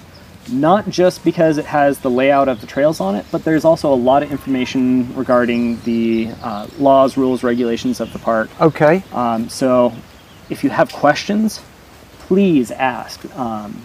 Not 0.48 0.88
just 0.88 1.22
because 1.22 1.58
it 1.58 1.66
has 1.66 1.98
the 1.98 2.10
layout 2.10 2.48
of 2.48 2.60
the 2.60 2.66
trails 2.66 3.00
on 3.00 3.14
it, 3.14 3.26
but 3.30 3.44
there's 3.44 3.64
also 3.64 3.92
a 3.92 3.94
lot 3.94 4.22
of 4.22 4.32
information 4.32 5.14
regarding 5.14 5.80
the 5.82 6.30
uh, 6.42 6.66
laws, 6.78 7.16
rules, 7.16 7.42
regulations 7.42 8.00
of 8.00 8.12
the 8.12 8.18
park. 8.18 8.50
okay. 8.60 9.02
Um, 9.12 9.48
so 9.48 9.92
if 10.48 10.64
you 10.64 10.70
have 10.70 10.92
questions, 10.92 11.60
please 12.18 12.70
ask. 12.70 13.24
Um, 13.36 13.82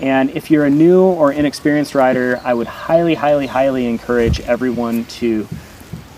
and 0.00 0.30
if 0.30 0.50
you're 0.50 0.66
a 0.66 0.70
new 0.70 1.02
or 1.02 1.32
inexperienced 1.32 1.94
rider, 1.94 2.40
I 2.44 2.52
would 2.52 2.66
highly, 2.66 3.14
highly, 3.14 3.46
highly 3.46 3.86
encourage 3.86 4.40
everyone 4.40 5.04
to 5.06 5.48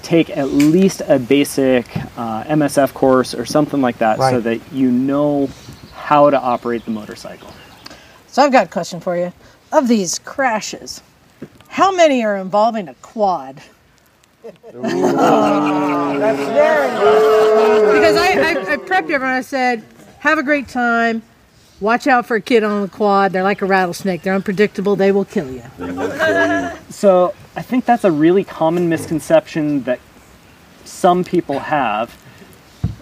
take 0.02 0.30
at 0.30 0.48
least 0.48 1.02
a 1.06 1.18
basic 1.18 1.84
uh, 2.16 2.42
MSF 2.44 2.94
course 2.94 3.34
or 3.34 3.44
something 3.44 3.80
like 3.80 3.98
that 3.98 4.18
so 4.18 4.40
that 4.40 4.72
you 4.72 4.90
know 4.90 5.48
how 5.92 6.30
to 6.30 6.40
operate 6.40 6.84
the 6.84 6.90
motorcycle. 6.90 7.52
So 8.26 8.42
I've 8.42 8.52
got 8.52 8.66
a 8.66 8.68
question 8.68 9.00
for 9.00 9.16
you. 9.16 9.32
Of 9.70 9.88
these 9.88 10.18
crashes, 10.18 11.02
how 11.68 11.92
many 11.94 12.24
are 12.24 12.36
involving 12.36 12.88
a 12.88 12.94
quad? 12.94 13.60
Because 17.98 18.16
I, 18.16 18.28
I, 18.32 18.72
I 18.72 18.76
prepped 18.76 19.10
everyone. 19.10 19.34
I 19.34 19.40
said, 19.42 19.84
have 20.20 20.38
a 20.38 20.42
great 20.42 20.68
time. 20.68 21.22
Watch 21.80 22.06
out 22.06 22.26
for 22.26 22.36
a 22.36 22.40
kid 22.40 22.64
on 22.64 22.82
the 22.82 22.88
quad. 22.88 23.32
They're 23.32 23.42
like 23.42 23.62
a 23.62 23.66
rattlesnake. 23.66 24.22
They're 24.22 24.34
unpredictable. 24.34 24.96
They 24.96 25.12
will 25.12 25.24
kill 25.24 25.50
you. 25.50 25.62
So 26.90 27.34
I 27.54 27.62
think 27.62 27.84
that's 27.84 28.04
a 28.04 28.10
really 28.10 28.42
common 28.44 28.88
misconception 28.88 29.84
that 29.84 30.00
some 30.84 31.24
people 31.24 31.58
have 31.60 32.16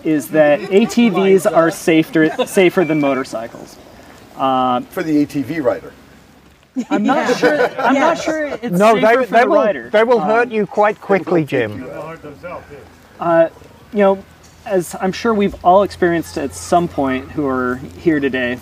is 0.04 0.28
that 0.28 0.60
ATVs 0.60 1.50
are 1.50 1.70
safer 1.70 2.28
safer 2.46 2.84
than 2.84 3.00
motorcycles. 3.00 3.76
Uh, 4.36 4.80
for 4.82 5.02
the 5.02 5.24
ATV 5.24 5.62
rider. 5.62 5.94
I'm 6.90 7.02
not 7.02 7.36
sure. 7.36 7.58
I'm 7.78 7.94
not 7.94 8.18
sure 8.18 8.46
it's 8.46 8.70
No, 8.78 8.94
safer 8.94 9.00
they, 9.06 9.14
for 9.26 9.32
they 9.32 9.40
the 9.42 9.46
will 9.48 9.56
rider. 9.56 9.90
they 9.90 10.04
will 10.04 10.20
uh, 10.20 10.24
hurt 10.26 10.50
you 10.50 10.66
quite 10.66 11.00
quickly, 11.00 11.44
Jim. 11.44 11.80
They'll 11.80 12.02
hurt 12.06 12.22
themselves 12.22 12.66
too. 12.68 12.76
Uh, 13.18 13.48
you 13.92 13.98
know, 14.00 14.24
as 14.64 14.94
I'm 15.00 15.12
sure 15.12 15.32
we've 15.32 15.54
all 15.64 15.82
experienced 15.84 16.36
at 16.38 16.52
some 16.54 16.88
point 16.88 17.30
who 17.30 17.46
are 17.46 17.76
here 17.76 18.20
today, 18.20 18.58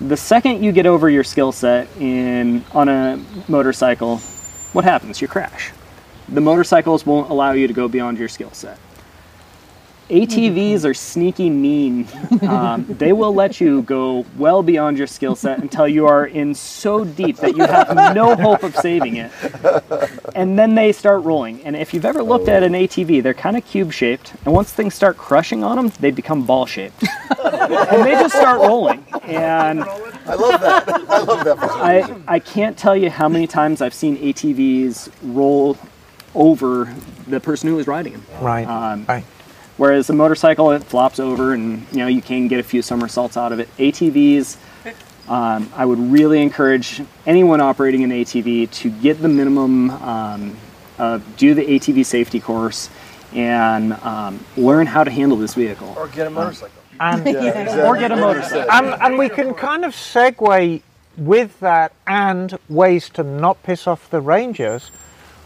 the 0.00 0.16
second 0.16 0.62
you 0.62 0.72
get 0.72 0.86
over 0.86 1.08
your 1.08 1.24
skill 1.24 1.52
set 1.52 1.88
in 1.98 2.64
on 2.72 2.88
a 2.88 3.22
motorcycle, 3.48 4.18
what 4.72 4.84
happens? 4.84 5.22
You 5.22 5.28
crash. 5.28 5.72
The 6.28 6.40
motorcycles 6.40 7.06
won't 7.06 7.30
allow 7.30 7.52
you 7.52 7.66
to 7.68 7.72
go 7.72 7.88
beyond 7.88 8.18
your 8.18 8.28
skill 8.28 8.50
set. 8.52 8.78
ATVs 10.08 10.84
are 10.84 10.94
sneaky 10.94 11.50
mean. 11.50 12.08
Um, 12.46 12.84
they 12.88 13.12
will 13.12 13.34
let 13.34 13.60
you 13.60 13.82
go 13.82 14.24
well 14.36 14.62
beyond 14.62 14.98
your 14.98 15.06
skill 15.06 15.34
set 15.34 15.58
until 15.58 15.88
you 15.88 16.06
are 16.06 16.26
in 16.26 16.54
so 16.54 17.04
deep 17.04 17.36
that 17.38 17.56
you 17.56 17.64
have 17.64 18.14
no 18.14 18.36
hope 18.36 18.62
of 18.62 18.76
saving 18.76 19.16
it. 19.16 19.32
And 20.34 20.58
then 20.58 20.74
they 20.74 20.92
start 20.92 21.24
rolling. 21.24 21.62
And 21.64 21.74
if 21.74 21.92
you've 21.94 22.04
ever 22.04 22.22
looked 22.22 22.48
at 22.48 22.62
an 22.62 22.74
ATV, 22.74 23.22
they're 23.22 23.34
kind 23.34 23.56
of 23.56 23.64
cube 23.64 23.92
shaped. 23.92 24.34
And 24.44 24.54
once 24.54 24.72
things 24.72 24.94
start 24.94 25.16
crushing 25.16 25.64
on 25.64 25.76
them, 25.76 25.88
they 25.98 26.10
become 26.10 26.44
ball 26.44 26.66
shaped. 26.66 27.02
and 27.42 28.04
they 28.04 28.12
just 28.12 28.34
start 28.34 28.60
rolling. 28.60 29.04
And 29.22 29.82
I 29.82 30.34
love 30.34 30.60
that. 30.60 30.88
I 30.88 31.18
love 31.22 31.44
that. 31.44 31.58
I, 31.58 32.16
I 32.28 32.38
can't 32.38 32.76
tell 32.76 32.96
you 32.96 33.10
how 33.10 33.28
many 33.28 33.46
times 33.46 33.80
I've 33.80 33.94
seen 33.94 34.18
ATVs 34.18 35.10
roll 35.22 35.76
over 36.34 36.92
the 37.26 37.40
person 37.40 37.68
who 37.70 37.76
was 37.76 37.86
riding 37.86 38.12
them. 38.12 38.26
Right. 38.40 38.66
Um, 38.66 39.04
right. 39.08 39.24
Whereas 39.76 40.08
a 40.08 40.14
motorcycle, 40.14 40.70
it 40.70 40.82
flops 40.84 41.20
over 41.20 41.52
and 41.52 41.86
you 41.92 41.98
know 41.98 42.06
you 42.06 42.22
can 42.22 42.48
get 42.48 42.60
a 42.60 42.62
few 42.62 42.82
somersaults 42.82 43.36
out 43.36 43.52
of 43.52 43.60
it. 43.60 43.68
ATVs, 43.76 44.56
um, 45.28 45.70
I 45.74 45.84
would 45.84 45.98
really 45.98 46.40
encourage 46.40 47.02
anyone 47.26 47.60
operating 47.60 48.02
an 48.04 48.10
ATV 48.10 48.70
to 48.70 48.90
get 48.90 49.20
the 49.20 49.28
minimum, 49.28 49.90
um, 49.90 50.56
uh, 50.98 51.20
do 51.36 51.52
the 51.52 51.62
ATV 51.62 52.06
safety 52.06 52.40
course, 52.40 52.88
and 53.34 53.92
um, 53.94 54.44
learn 54.56 54.86
how 54.86 55.04
to 55.04 55.10
handle 55.10 55.36
this 55.36 55.54
vehicle. 55.54 55.94
Or 55.96 56.08
get 56.08 56.26
a 56.26 56.30
motorcycle. 56.30 56.82
And, 56.98 57.26
Or 57.84 57.96
get 57.98 58.12
a 58.12 58.16
motorcycle. 58.16 58.70
and, 58.70 59.02
and 59.02 59.18
we 59.18 59.28
can 59.28 59.52
kind 59.52 59.84
of 59.84 59.92
segue 59.92 60.80
with 61.18 61.58
that 61.60 61.92
and 62.06 62.58
ways 62.68 63.08
to 63.10 63.22
not 63.22 63.62
piss 63.62 63.86
off 63.86 64.08
the 64.10 64.20
rangers. 64.20 64.90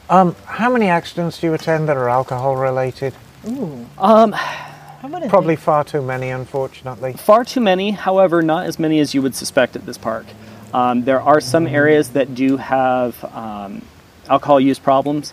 Um, 0.09 0.35
how 0.45 0.71
many 0.71 0.89
accidents 0.89 1.41
do 1.41 1.49
you 1.49 1.55
attend 1.55 1.89
that 1.89 1.97
are 1.97 2.09
alcohol 2.09 2.57
related? 2.57 3.15
Um, 3.45 4.33
How 4.33 5.09
about 5.09 5.29
Probably 5.29 5.57
far 5.57 5.85
too 5.85 6.03
many, 6.03 6.29
unfortunately. 6.29 7.15
far 7.15 7.45
too 7.45 7.61
many, 7.61 7.93
however, 7.93 8.43
not 8.43 8.67
as 8.67 8.79
many 8.79 9.01
as 9.01 9.15
you 9.15 9.23
would 9.23 9.35
suspect 9.35 9.77
at 9.77 9.87
this 9.87 9.97
park. 9.97 10.27
Um, 10.75 11.05
there 11.05 11.21
are 11.21 11.41
some 11.41 11.67
areas 11.67 12.11
that 12.11 12.35
do 12.35 12.57
have 12.59 13.23
um, 13.35 13.83
alcohol 14.29 14.61
use 14.61 14.79
problems. 14.79 15.33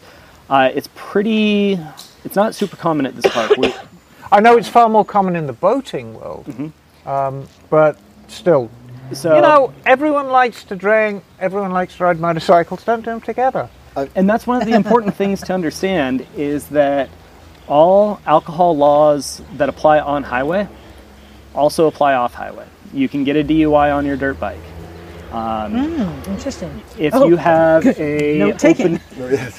Uh, 0.50 0.72
it's 0.74 0.90
pretty. 0.96 1.80
It's 2.24 2.36
not 2.36 2.56
super 2.56 2.78
common 2.78 3.06
at 3.06 3.16
this 3.16 3.32
park. 3.32 3.58
We, 3.58 3.74
I 4.32 4.40
know 4.40 4.58
it's 4.58 4.70
far 4.70 4.90
more 4.90 5.06
common 5.06 5.36
in 5.36 5.46
the 5.46 5.54
boating 5.54 6.14
world, 6.14 6.72
um, 7.06 7.48
but 7.70 7.98
still, 8.28 8.70
so 9.14 9.36
you 9.36 9.42
know, 9.42 9.74
everyone 9.86 10.30
likes 10.30 10.64
to 10.66 10.76
drink. 10.76 11.24
Everyone 11.40 11.72
likes 11.72 11.98
to 11.98 12.04
ride 12.06 12.20
motorcycles. 12.20 12.84
Don't 12.84 13.02
do 13.02 13.12
them 13.12 13.22
together. 13.22 13.70
and 14.16 14.30
that's 14.30 14.48
one 14.48 14.62
of 14.62 14.68
the 14.68 14.76
important 14.76 15.16
things 15.16 15.42
to 15.42 15.54
understand 15.54 16.26
is 16.36 16.68
that 16.68 17.10
all 17.68 18.20
alcohol 18.26 18.76
laws 18.78 19.42
that 19.56 19.70
apply 19.70 20.00
on 20.00 20.24
highway 20.24 20.68
also 21.54 21.88
apply 21.88 22.14
off 22.14 22.34
highway. 22.34 22.66
You 22.94 23.10
can 23.10 23.24
get 23.24 23.36
a 23.36 23.44
DUI 23.44 23.94
on 23.96 24.06
your 24.06 24.16
dirt 24.18 24.40
bike. 24.40 24.60
Um, 25.32 25.74
hmm, 25.74 26.32
interesting. 26.32 26.82
If 26.98 27.14
Oh, 27.14 27.28
you 27.28 27.36
have 27.36 27.86
a 28.00 28.38
Note 28.38 28.60
taken. 28.60 28.96
open, 28.96 29.02
oh, 29.20 29.52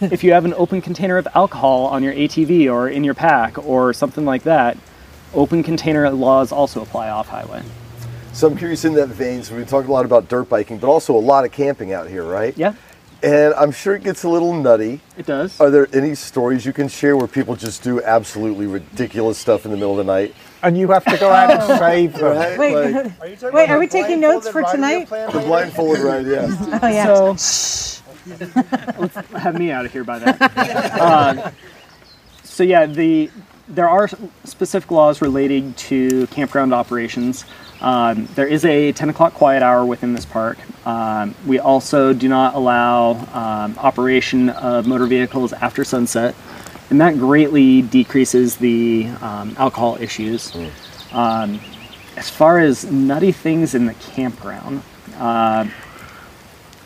if 0.10 0.24
you 0.24 0.32
have 0.32 0.44
an 0.44 0.54
open 0.54 0.80
container 0.80 1.16
of 1.16 1.28
alcohol 1.34 1.86
on 1.86 2.02
your 2.02 2.12
ATV 2.12 2.72
or 2.72 2.88
in 2.88 3.04
your 3.04 3.14
pack 3.14 3.56
or 3.64 3.92
something 3.92 4.24
like 4.24 4.42
that, 4.44 4.76
open 5.32 5.62
container 5.62 6.10
laws 6.10 6.50
also 6.50 6.82
apply 6.82 7.08
off 7.10 7.28
highway. 7.28 7.62
So 8.32 8.48
I'm 8.48 8.56
curious 8.56 8.84
in 8.84 8.94
that 8.94 9.10
vein. 9.10 9.42
So 9.44 9.54
we 9.54 9.64
talked 9.64 9.88
a 9.88 9.92
lot 9.92 10.04
about 10.06 10.28
dirt 10.28 10.48
biking, 10.48 10.78
but 10.78 10.88
also 10.88 11.14
a 11.14 11.20
lot 11.20 11.44
of 11.44 11.52
camping 11.52 11.92
out 11.92 12.08
here, 12.08 12.24
right? 12.24 12.56
Yeah, 12.56 12.74
And 13.22 13.54
I'm 13.54 13.70
sure 13.70 13.94
it 13.94 14.02
gets 14.02 14.24
a 14.24 14.28
little 14.28 14.52
nutty. 14.52 15.00
it 15.16 15.26
does. 15.26 15.60
Are 15.60 15.70
there 15.70 15.86
any 15.92 16.14
stories 16.16 16.66
you 16.66 16.72
can 16.72 16.88
share 16.88 17.16
where 17.16 17.28
people 17.28 17.54
just 17.54 17.82
do 17.82 18.02
absolutely 18.02 18.66
ridiculous 18.66 19.38
stuff 19.38 19.64
in 19.64 19.70
the 19.70 19.76
middle 19.76 19.92
of 19.92 20.04
the 20.04 20.12
night? 20.12 20.34
And 20.62 20.76
you 20.76 20.88
have 20.90 21.04
to 21.04 21.16
go 21.18 21.30
out 21.30 21.50
and 21.50 21.62
save 21.78 22.14
them. 22.14 22.36
Right? 22.36 22.58
Wait, 22.58 22.74
Like, 22.94 22.94
Are 23.20 23.26
you 23.28 23.52
Wait, 23.52 23.70
are 23.70 23.78
we 23.78 23.86
taking 23.86 24.20
notes 24.20 24.48
for 24.48 24.62
tonight? 24.62 25.08
the 25.08 25.26
later? 25.28 25.40
blindfolded 25.40 26.02
ride, 26.02 26.26
yeah. 26.26 26.48
oh 26.82 26.88
yeah. 26.88 27.04
So 27.04 27.92
let's 28.98 29.16
have 29.16 29.58
me 29.58 29.70
out 29.70 29.84
of 29.86 29.92
here 29.92 30.04
by 30.04 30.18
then. 30.18 30.36
Uh, 30.40 31.50
so 32.42 32.62
yeah, 32.62 32.86
the 32.86 33.30
there 33.68 33.88
are 33.88 34.08
specific 34.44 34.90
laws 34.90 35.22
relating 35.22 35.74
to 35.74 36.26
campground 36.28 36.74
operations. 36.74 37.44
Um, 37.82 38.28
there 38.36 38.46
is 38.46 38.64
a 38.64 38.92
10 38.92 39.08
o'clock 39.10 39.34
quiet 39.34 39.62
hour 39.62 39.84
within 39.84 40.14
this 40.14 40.24
park. 40.24 40.56
Um, 40.86 41.34
we 41.46 41.58
also 41.58 42.12
do 42.12 42.28
not 42.28 42.54
allow 42.54 43.14
um, 43.32 43.76
operation 43.78 44.50
of 44.50 44.86
motor 44.86 45.06
vehicles 45.06 45.52
after 45.52 45.84
sunset, 45.84 46.36
and 46.90 47.00
that 47.00 47.18
greatly 47.18 47.82
decreases 47.82 48.56
the 48.56 49.08
um, 49.20 49.54
alcohol 49.58 49.98
issues. 50.00 50.54
Um, 51.10 51.60
as 52.16 52.30
far 52.30 52.60
as 52.60 52.84
nutty 52.84 53.32
things 53.32 53.74
in 53.74 53.86
the 53.86 53.94
campground, 53.94 54.82
uh, 55.16 55.66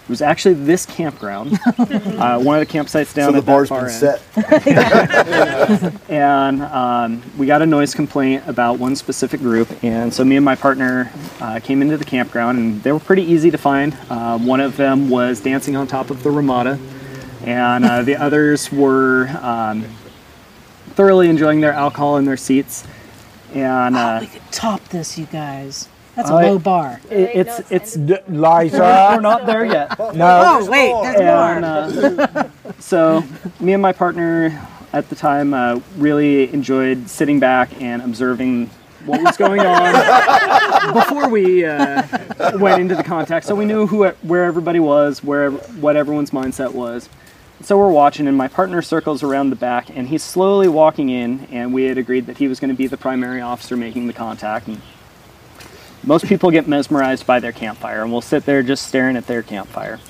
it 0.06 0.10
was 0.10 0.22
actually 0.22 0.54
this 0.54 0.86
campground, 0.86 1.58
uh, 1.78 2.38
one 2.38 2.60
of 2.60 2.66
the 2.68 2.72
campsites 2.72 3.12
down 3.12 3.32
So 3.32 3.32
the 3.32 3.38
at 3.38 3.44
that 3.46 3.68
far 3.68 3.86
been 3.86 3.90
end. 3.90 4.00
set. 5.82 6.00
And 6.08 6.62
um, 6.62 7.22
we 7.36 7.46
got 7.46 7.60
a 7.62 7.66
noise 7.66 7.92
complaint 7.94 8.44
about 8.46 8.78
one 8.78 8.94
specific 8.94 9.40
group, 9.40 9.68
and 9.82 10.14
so 10.14 10.24
me 10.24 10.36
and 10.36 10.44
my 10.44 10.54
partner 10.54 11.10
uh, 11.40 11.58
came 11.60 11.82
into 11.82 11.96
the 11.96 12.04
campground, 12.04 12.58
and 12.58 12.82
they 12.84 12.92
were 12.92 13.00
pretty 13.00 13.22
easy 13.24 13.50
to 13.50 13.58
find. 13.58 13.96
Uh, 14.08 14.38
one 14.38 14.60
of 14.60 14.76
them 14.76 15.10
was 15.10 15.40
dancing 15.40 15.74
on 15.76 15.86
top 15.88 16.10
of 16.10 16.22
the 16.22 16.30
Ramada, 16.30 16.78
and 17.44 17.84
uh, 17.84 18.02
the 18.02 18.14
others 18.16 18.70
were 18.70 19.28
um, 19.42 19.84
thoroughly 20.90 21.28
enjoying 21.28 21.60
their 21.60 21.72
alcohol 21.72 22.16
in 22.16 22.24
their 22.24 22.36
seats. 22.36 22.84
And 23.54 23.96
Oh, 23.96 24.00
uh, 24.00 24.18
we 24.20 24.26
could 24.28 24.52
top 24.52 24.84
this, 24.88 25.18
you 25.18 25.26
guys. 25.26 25.88
That's 26.16 26.30
a 26.30 26.34
I- 26.34 26.44
low 26.48 26.58
bar. 26.58 27.00
it, 27.10 27.30
it's 27.34 27.70
it's 27.70 27.94
D- 27.94 28.16
Liza. 28.28 28.78
we're 29.14 29.20
not 29.20 29.46
there 29.46 29.64
yet. 29.64 29.96
No. 30.14 30.42
Oh 30.44 30.70
wait, 30.70 30.92
there's 31.02 31.20
And 31.20 31.64
uh, 31.64 32.48
so, 32.78 33.22
me 33.60 33.72
and 33.74 33.82
my 33.82 33.92
partner 33.92 34.66
at 34.92 35.08
the 35.10 35.14
time 35.14 35.52
uh, 35.52 35.80
really 35.98 36.52
enjoyed 36.54 37.08
sitting 37.10 37.38
back 37.38 37.80
and 37.82 38.00
observing 38.02 38.70
what 39.04 39.20
was 39.22 39.36
going 39.36 39.60
on 39.60 40.92
before 40.94 41.28
we 41.28 41.64
uh, 41.66 42.02
went 42.58 42.80
into 42.80 42.94
the 42.96 43.04
contact. 43.04 43.44
So 43.46 43.54
we 43.54 43.64
knew 43.66 43.86
who, 43.86 44.06
where 44.08 44.44
everybody 44.44 44.80
was, 44.80 45.22
where 45.22 45.50
what 45.50 45.96
everyone's 45.96 46.30
mindset 46.30 46.72
was. 46.72 47.08
So 47.62 47.78
we're 47.78 47.90
watching, 47.90 48.26
and 48.26 48.36
my 48.36 48.48
partner 48.48 48.80
circles 48.82 49.22
around 49.22 49.50
the 49.50 49.56
back, 49.56 49.90
and 49.90 50.08
he's 50.08 50.22
slowly 50.22 50.68
walking 50.68 51.08
in. 51.10 51.46
And 51.50 51.72
we 51.74 51.84
had 51.84 51.98
agreed 51.98 52.26
that 52.26 52.38
he 52.38 52.48
was 52.48 52.58
going 52.60 52.70
to 52.70 52.76
be 52.76 52.86
the 52.86 52.96
primary 52.96 53.40
officer 53.40 53.76
making 53.76 54.06
the 54.08 54.12
contact. 54.12 54.66
And 54.68 54.80
most 56.06 56.26
people 56.26 56.50
get 56.50 56.66
mesmerized 56.68 57.26
by 57.26 57.40
their 57.40 57.52
campfire, 57.52 58.02
and 58.02 58.10
will 58.10 58.22
sit 58.22 58.46
there 58.46 58.62
just 58.62 58.86
staring 58.86 59.16
at 59.16 59.26
their 59.26 59.42
campfire. 59.42 60.00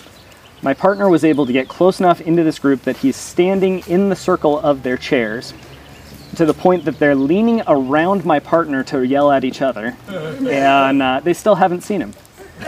My 0.62 0.74
partner 0.74 1.08
was 1.08 1.24
able 1.24 1.46
to 1.46 1.52
get 1.52 1.68
close 1.68 2.00
enough 2.00 2.20
into 2.20 2.44
this 2.44 2.58
group 2.58 2.82
that 2.82 2.98
he's 2.98 3.16
standing 3.16 3.80
in 3.86 4.08
the 4.08 4.16
circle 4.16 4.58
of 4.58 4.82
their 4.82 4.96
chairs 4.96 5.54
to 6.36 6.44
the 6.44 6.54
point 6.54 6.84
that 6.84 6.98
they're 6.98 7.14
leaning 7.14 7.62
around 7.66 8.24
my 8.24 8.38
partner 8.38 8.82
to 8.84 9.02
yell 9.02 9.32
at 9.32 9.44
each 9.44 9.62
other, 9.62 9.96
and 10.08 11.02
uh, 11.02 11.20
they 11.20 11.32
still 11.32 11.54
haven't 11.54 11.80
seen 11.82 12.00
him. 12.00 12.12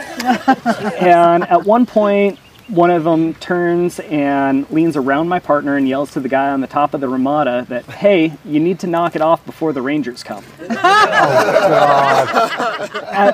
and 1.01 1.45
at 1.45 1.65
one 1.65 1.87
point, 1.87 2.39
one 2.69 2.91
of 2.91 3.05
them 3.05 3.35
turns 3.35 4.01
and 4.01 4.69
leans 4.71 4.97
around 4.97 5.29
my 5.29 5.39
partner 5.39 5.77
and 5.77 5.89
yells 5.89 6.11
to 6.13 6.21
the 6.21 6.29
guy 6.29 6.51
on 6.51 6.61
the 6.61 6.67
top 6.67 6.93
of 6.95 7.01
the 7.01 7.09
Ramada 7.09 7.65
that, 7.69 7.85
hey, 7.87 8.35
you 8.45 8.61
need 8.61 8.81
to 8.81 8.87
knock 8.87 9.17
it 9.17 9.23
off 9.23 9.45
before 9.47 9.73
the 9.73 9.83
Rangers 9.83 10.23
come. 10.23 10.45
At 10.61 10.69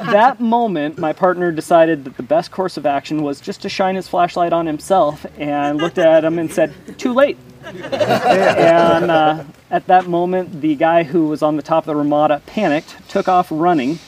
that 0.06 0.40
moment, 0.40 0.98
my 0.98 1.12
partner 1.12 1.50
decided 1.50 2.04
that 2.04 2.16
the 2.16 2.22
best 2.22 2.52
course 2.52 2.76
of 2.76 2.86
action 2.86 3.22
was 3.22 3.40
just 3.40 3.62
to 3.62 3.68
shine 3.68 3.96
his 3.96 4.06
flashlight 4.06 4.52
on 4.52 4.66
himself 4.66 5.26
and 5.36 5.78
looked 5.78 5.98
at 5.98 6.24
him 6.24 6.38
and 6.38 6.52
said, 6.52 6.72
Too 6.96 7.12
late. 7.12 7.36
and 7.64 9.10
uh, 9.10 9.42
at 9.70 9.86
that 9.86 10.06
moment, 10.06 10.60
the 10.60 10.76
guy 10.76 11.02
who 11.02 11.26
was 11.26 11.42
on 11.42 11.56
the 11.56 11.62
top 11.62 11.84
of 11.84 11.86
the 11.86 11.96
Ramada 11.96 12.40
panicked, 12.46 12.96
took 13.08 13.26
off 13.26 13.48
running. 13.50 13.98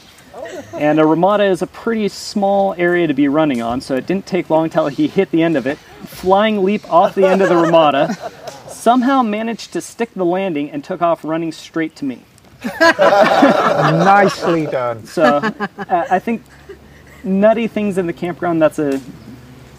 And 0.75 1.01
a 1.01 1.07
Ramada 1.07 1.45
is 1.45 1.63
a 1.63 1.67
pretty 1.67 2.09
small 2.09 2.75
area 2.75 3.07
to 3.07 3.15
be 3.15 3.29
running 3.29 3.63
on, 3.63 3.81
so 3.81 3.95
it 3.97 4.07
didn't 4.07 4.27
take 4.27 4.51
long 4.51 4.69
till 4.71 4.89
he 4.89 5.09
hit 5.09 5.31
the 5.31 5.43
end 5.43 5.57
of 5.57 5.67
it. 5.67 5.79
Flying 6.07 6.65
leap 6.65 6.91
off 6.93 7.15
the 7.15 7.27
end 7.27 7.43
of 7.43 7.49
the 7.49 7.57
Ramada, 7.57 8.15
somehow 8.69 9.23
managed 9.23 9.73
to 9.73 9.81
stick 9.81 10.13
the 10.15 10.25
landing 10.25 10.71
and 10.71 10.85
took 10.85 11.03
off 11.03 11.25
running 11.25 11.53
straight 11.53 11.97
to 11.97 12.05
me. 12.05 12.23
Nicely 12.81 14.67
done. 14.67 15.05
So 15.07 15.25
uh, 15.25 16.07
I 16.11 16.19
think 16.19 16.43
nutty 17.25 17.67
things 17.67 17.99
in 17.99 18.07
the 18.07 18.13
campground, 18.13 18.61
that's 18.63 18.79
a 18.79 19.01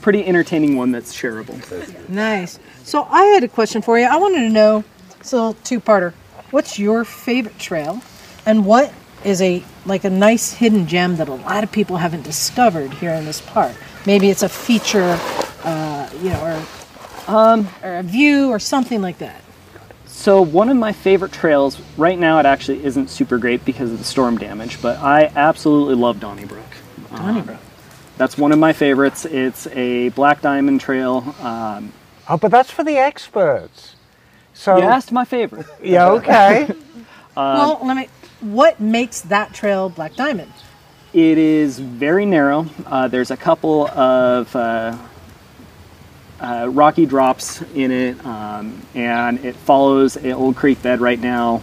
pretty 0.02 0.26
entertaining 0.26 0.77
one 0.77 0.91
that's 0.91 1.14
shareable. 1.14 2.10
Nice. 2.10 2.60
So 2.84 3.03
I 3.10 3.23
had 3.26 3.44
a 3.44 3.48
question 3.48 3.81
for 3.81 3.99
you. 3.99 4.06
I 4.06 4.15
wanted 4.18 4.39
to 4.39 4.49
know, 4.49 4.84
it's 5.19 5.34
a 5.34 5.35
little 5.35 5.53
two-parter. 5.64 6.14
What's 6.52 6.80
your 6.80 7.03
favorite 7.03 7.60
trail, 7.60 8.02
and 8.45 8.65
what 8.65 8.94
is 9.23 9.41
a 9.41 9.64
like 9.85 10.03
a 10.03 10.10
nice 10.10 10.53
hidden 10.53 10.88
gem 10.88 11.18
that 11.18 11.27
a 11.27 11.34
lot 11.34 11.64
of 11.64 11.72
people 11.72 11.98
haven't 11.98 12.23
discovered 12.23 12.94
here 12.94 13.11
in 13.11 13.26
this 13.26 13.41
park? 13.41 13.76
Maybe 14.06 14.30
it's 14.30 14.44
a 14.44 14.49
feature, 14.49 15.19
uh, 15.64 16.10
you 16.22 16.30
know, 16.30 16.41
or 17.27 17.34
um, 17.35 17.68
or 17.84 17.98
a 17.98 18.03
view 18.03 18.49
or 18.49 18.60
something 18.60 19.02
like 19.02 19.18
that. 19.19 19.41
So 20.06 20.41
one 20.41 20.69
of 20.69 20.77
my 20.77 20.94
favorite 20.94 21.31
trails, 21.31 21.80
right 21.98 22.18
now 22.18 22.39
it 22.39 22.45
actually 22.45 22.84
isn't 22.84 23.10
super 23.10 23.38
great 23.38 23.64
because 23.65 23.91
of 23.91 23.98
the 23.99 24.03
storm 24.03 24.38
damage, 24.38 24.81
but 24.81 24.98
I 24.99 25.31
absolutely 25.35 25.95
love 25.95 26.19
Donnybrook. 26.19 26.65
Donnybrook. 27.15 27.60
That's 28.18 28.38
one 28.38 28.52
of 28.52 28.57
my 28.60 28.73
favorites. 28.73 29.26
It's 29.26 29.68
a 29.68 30.10
black 30.10 30.41
diamond 30.41 30.81
trail. 30.81 31.35
Um, 31.41 31.94
Oh, 32.30 32.35
but 32.38 32.52
that's 32.52 32.69
for 32.69 32.84
the 32.84 32.98
experts. 32.98 33.95
So 34.53 34.77
you 34.77 34.84
asked 34.84 35.11
my 35.11 35.23
favorite. 35.23 35.65
yeah, 35.81 36.10
okay. 36.10 36.68
well, 37.38 37.80
let 37.84 37.95
me. 37.95 38.10
What 38.40 38.80
makes 38.80 39.22
that 39.22 39.54
trail 39.54 39.90
Black 39.90 40.16
Diamond? 40.16 40.52
It 41.14 41.38
is 41.38 41.80
very 41.80 42.26
narrow. 42.26 42.68
Uh, 42.86 43.08
there's 43.08 43.32
a 43.32 43.38
couple 43.38 43.88
of 43.88 44.56
uh, 44.56 44.98
uh, 46.40 46.70
rocky 46.72 47.06
drops 47.06 47.64
in 47.74 47.92
it, 47.92 48.24
um, 48.26 48.80
and 48.94 49.44
it 49.44 49.56
follows 49.56 50.18
an 50.18 50.34
old 50.34 50.56
creek 50.56 50.82
bed 50.84 51.02
right 51.02 51.20
now. 51.20 51.62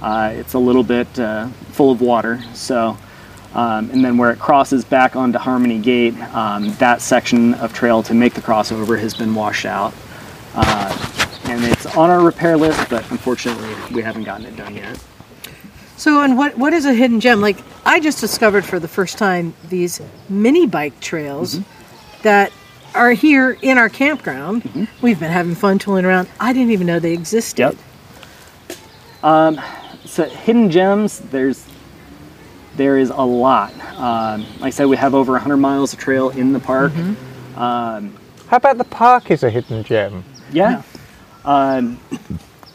Uh, 0.00 0.32
it's 0.34 0.54
a 0.54 0.58
little 0.58 0.82
bit 0.82 1.18
uh, 1.20 1.46
full 1.70 1.92
of 1.92 2.00
water, 2.00 2.42
so. 2.54 2.96
Um, 3.54 3.90
and 3.90 4.02
then 4.02 4.16
where 4.16 4.30
it 4.30 4.38
crosses 4.38 4.82
back 4.82 5.14
onto 5.14 5.38
Harmony 5.38 5.78
Gate, 5.78 6.18
um, 6.34 6.72
that 6.76 7.02
section 7.02 7.52
of 7.54 7.74
trail 7.74 8.02
to 8.04 8.14
make 8.14 8.32
the 8.32 8.40
crossover 8.40 8.98
has 8.98 9.12
been 9.12 9.34
washed 9.34 9.66
out. 9.66 9.92
Uh, 10.54 11.28
and 11.44 11.62
it's 11.64 11.84
on 11.94 12.08
our 12.08 12.22
repair 12.22 12.56
list, 12.56 12.88
but 12.88 13.08
unfortunately, 13.10 13.74
we 13.94 14.00
haven't 14.00 14.24
gotten 14.24 14.46
it 14.46 14.56
done 14.56 14.74
yet. 14.74 14.98
So, 16.02 16.20
and 16.20 16.36
what 16.36 16.58
what 16.58 16.72
is 16.72 16.84
a 16.84 16.92
hidden 16.92 17.20
gem? 17.20 17.40
Like 17.40 17.58
I 17.86 18.00
just 18.00 18.20
discovered 18.20 18.64
for 18.64 18.80
the 18.80 18.88
first 18.88 19.18
time 19.18 19.54
these 19.68 20.00
mini 20.28 20.66
bike 20.66 20.98
trails 20.98 21.60
that 22.22 22.50
are 22.92 23.12
here 23.12 23.56
in 23.62 23.78
our 23.78 23.88
campground. 23.88 24.88
We've 25.00 25.20
been 25.20 25.30
having 25.30 25.54
fun 25.54 25.78
tooling 25.78 26.04
around. 26.04 26.28
I 26.40 26.52
didn't 26.52 26.72
even 26.72 26.88
know 26.88 26.98
they 26.98 27.12
existed. 27.12 27.60
Yep. 27.60 27.76
Um, 29.22 29.60
so 30.04 30.24
hidden 30.24 30.72
gems, 30.72 31.20
there's 31.20 31.64
there 32.74 32.98
is 32.98 33.10
a 33.10 33.22
lot. 33.22 33.72
Um, 33.96 34.40
like 34.58 34.62
I 34.62 34.70
said, 34.70 34.86
we 34.86 34.96
have 34.96 35.14
over 35.14 35.30
100 35.34 35.56
miles 35.58 35.92
of 35.92 36.00
trail 36.00 36.30
in 36.30 36.52
the 36.52 36.58
park. 36.58 36.90
Um, 37.54 38.18
How 38.48 38.56
about 38.56 38.76
the 38.76 38.84
park 38.90 39.30
is 39.30 39.44
a 39.44 39.50
hidden 39.50 39.84
gem? 39.84 40.24
yeah. 40.50 40.82
Um, 41.44 42.00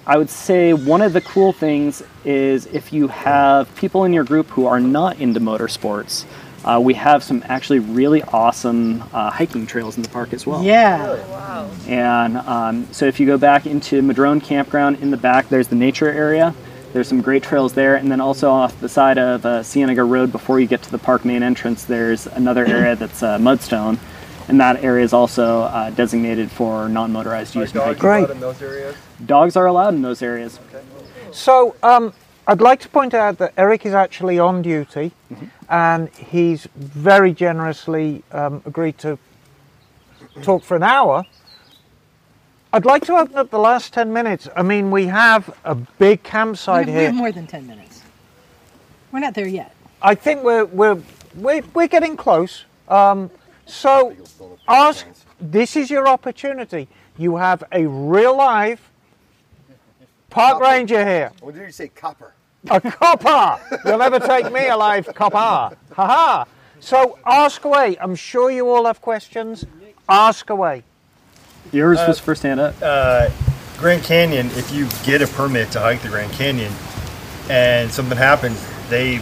I 0.07 0.15
would 0.15 0.29
say 0.29 0.71
one 0.71 1.01
of 1.01 1.11
the 1.11 1.19
cool 1.19 1.51
things 1.51 2.01
is 2.23 2.65
if 2.67 2.93
you 2.93 3.09
have 3.09 3.73
people 3.75 4.05
in 4.05 4.13
your 4.13 4.23
group 4.23 4.47
who 4.47 4.65
are 4.65 4.79
not 4.79 5.19
into 5.19 5.41
motorsports, 5.41 6.23
uh, 6.63 6.79
we 6.79 6.93
have 6.93 7.21
some 7.21 7.43
actually 7.45 7.79
really 7.79 8.23
awesome 8.23 9.03
uh, 9.13 9.29
hiking 9.29 9.67
trails 9.67 9.97
in 9.97 10.03
the 10.03 10.09
park 10.09 10.31
as 10.31 10.47
well. 10.47 10.63
Yeah. 10.63 11.13
wow. 11.27 11.69
And 11.88 12.38
um, 12.38 12.88
so 12.93 13.05
if 13.05 13.19
you 13.19 13.25
go 13.25 13.38
back 13.38 13.65
into 13.65 14.01
Madrone 14.01 14.39
Campground 14.39 15.01
in 15.01 15.11
the 15.11 15.17
back, 15.17 15.49
there's 15.49 15.67
the 15.67 15.75
nature 15.75 16.09
area. 16.09 16.55
There's 16.93 17.09
some 17.09 17.21
great 17.21 17.43
trails 17.43 17.73
there. 17.73 17.97
And 17.97 18.09
then 18.09 18.21
also 18.21 18.49
off 18.49 18.79
the 18.79 18.88
side 18.88 19.17
of 19.17 19.45
uh, 19.45 19.61
Cienega 19.61 20.05
Road 20.05 20.31
before 20.31 20.61
you 20.61 20.67
get 20.67 20.81
to 20.84 20.91
the 20.91 20.97
park 20.97 21.25
main 21.25 21.43
entrance, 21.43 21.84
there's 21.84 22.27
another 22.27 22.65
area 22.65 22.95
that's 22.95 23.23
uh, 23.23 23.38
mudstone. 23.39 23.99
And 24.48 24.60
that 24.61 24.84
area 24.84 25.03
is 25.03 25.14
also 25.14 25.61
uh, 25.64 25.90
designated 25.90 26.49
for 26.49 26.88
non 26.88 27.11
motorized 27.11 27.53
use 27.56 27.72
and 27.72 27.82
hiking. 27.82 27.99
Great. 27.99 28.30
in 28.30 28.40
those 28.40 28.61
areas? 28.61 28.95
Dogs 29.26 29.56
are 29.57 29.65
allowed 29.65 29.94
in 29.94 30.02
those 30.02 30.22
areas. 30.22 30.60
So, 31.32 31.76
um, 31.84 32.14
I'd 32.48 32.61
like 32.61 32.80
to 32.82 32.90
point 32.90 33.14
out 33.14 33.40
that 33.40 33.53
Eric 33.57 33.86
is 33.86 33.94
actually 33.94 34.40
on 34.40 34.61
duty, 34.61 35.11
and 35.69 36.07
he's 36.10 36.65
very 36.76 37.34
generously 37.34 38.24
um, 38.32 38.61
agreed 38.65 38.98
to 38.99 39.19
talk 40.41 40.64
for 40.64 40.78
an 40.78 40.84
hour. 40.84 41.26
I'd 42.72 42.86
like 42.86 43.06
to 43.06 43.15
open 43.18 43.36
up 43.36 43.49
the 43.49 43.60
last 43.60 43.94
ten 43.94 44.14
minutes. 44.14 44.48
I 44.56 44.61
mean, 44.61 44.91
we 44.91 45.07
have 45.07 45.53
a 45.65 45.76
big 45.76 46.19
We 46.24 46.30
campsite 46.30 46.88
here. 46.88 46.98
we 46.98 47.03
have 47.06 47.15
more 47.15 47.32
than 47.34 47.48
10 47.48 47.68
minutes. 47.68 48.02
We're 49.11 49.19
not 49.19 49.34
there 49.34 49.48
yet. 49.48 49.76
I 50.02 50.15
think 50.15 50.44
we're 50.44 50.65
we're 50.65 51.02
we're, 51.36 51.64
we're 51.74 51.88
getting 51.88 52.15
close. 52.15 52.64
Um, 52.88 53.30
so, 53.68 54.15
ask. 54.68 55.06
This 55.39 55.76
is 55.76 55.91
your 55.91 56.07
opportunity. 56.07 56.88
You 57.18 57.35
have 57.35 57.64
a 57.72 57.85
real 57.85 58.35
live 58.35 58.81
park 60.30 60.60
ranger 60.60 61.06
here. 61.06 61.31
What 61.41 61.53
did 61.53 61.65
you 61.65 61.72
say? 61.72 61.89
Copper. 61.89 62.34
A 62.69 62.81
copper. 62.81 63.80
You'll 63.85 63.99
never 63.99 64.19
take 64.19 64.52
me 64.52 64.68
alive, 64.68 65.07
copper. 65.14 65.38
Ha 65.38 65.76
ha. 65.95 66.45
So 66.80 67.18
ask 67.26 67.64
away. 67.65 67.98
I'm 67.99 68.15
sure 68.15 68.52
you 68.52 68.68
all 68.69 68.85
have 68.85 69.02
questions. 69.02 69.65
Ask 70.10 70.49
away. 70.49 70.84
Yours 71.72 71.99
was 72.07 72.19
first 72.19 72.44
hand 72.44 72.60
up. 72.60 72.76
Uh, 72.81 73.30
Grand 73.77 74.03
Canyon, 74.03 74.48
if 74.52 74.72
you 74.72 74.88
get 75.03 75.22
a 75.22 75.27
permit 75.27 75.72
to 75.72 75.80
hike 75.80 76.02
the 76.02 76.10
Grand 76.10 76.31
Canyon 76.34 76.73
and 77.49 77.91
something 77.91 78.18
happens, 78.18 78.65
they 78.89 79.19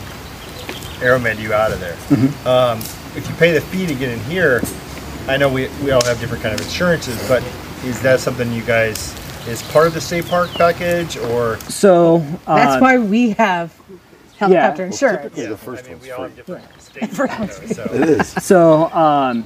aeromed 1.01 1.39
you 1.39 1.53
out 1.53 1.71
of 1.71 1.79
there. 1.79 1.97
Um, 2.47 2.79
if 3.15 3.27
you 3.29 3.35
pay 3.35 3.51
the 3.51 3.61
fee 3.61 3.87
to 3.87 3.93
get 3.93 4.09
in 4.09 4.19
here, 4.21 4.61
I 5.27 5.37
know 5.37 5.51
we, 5.51 5.69
we 5.83 5.91
all 5.91 6.03
have 6.05 6.19
different 6.19 6.43
kind 6.43 6.53
of 6.59 6.65
insurances, 6.65 7.27
but 7.27 7.43
is 7.83 8.01
that 8.01 8.19
something 8.19 8.51
you 8.51 8.63
guys 8.63 9.15
is 9.47 9.61
part 9.71 9.87
of 9.87 9.93
the 9.93 10.01
state 10.01 10.25
park 10.25 10.49
package 10.51 11.17
or 11.17 11.57
So 11.61 12.19
That's 12.45 12.75
uh, 12.75 12.79
why 12.79 12.97
we 12.97 13.31
have 13.31 13.79
helicopter 14.37 14.85
insurance. 14.85 15.21
Typically, 15.23 15.45
the 15.47 15.57
first 15.57 15.85
I 15.85 15.89
mean, 15.89 15.97
one's 15.97 16.03
we 16.03 16.11
all 16.11 16.23
have 16.23 16.33
free. 16.33 16.55
different 16.55 16.81
states. 16.81 17.15
First 17.17 17.39
one's 17.39 17.75
so. 17.75 17.83
It 17.93 18.09
is. 18.09 18.27
So, 18.43 18.91
um, 18.91 19.45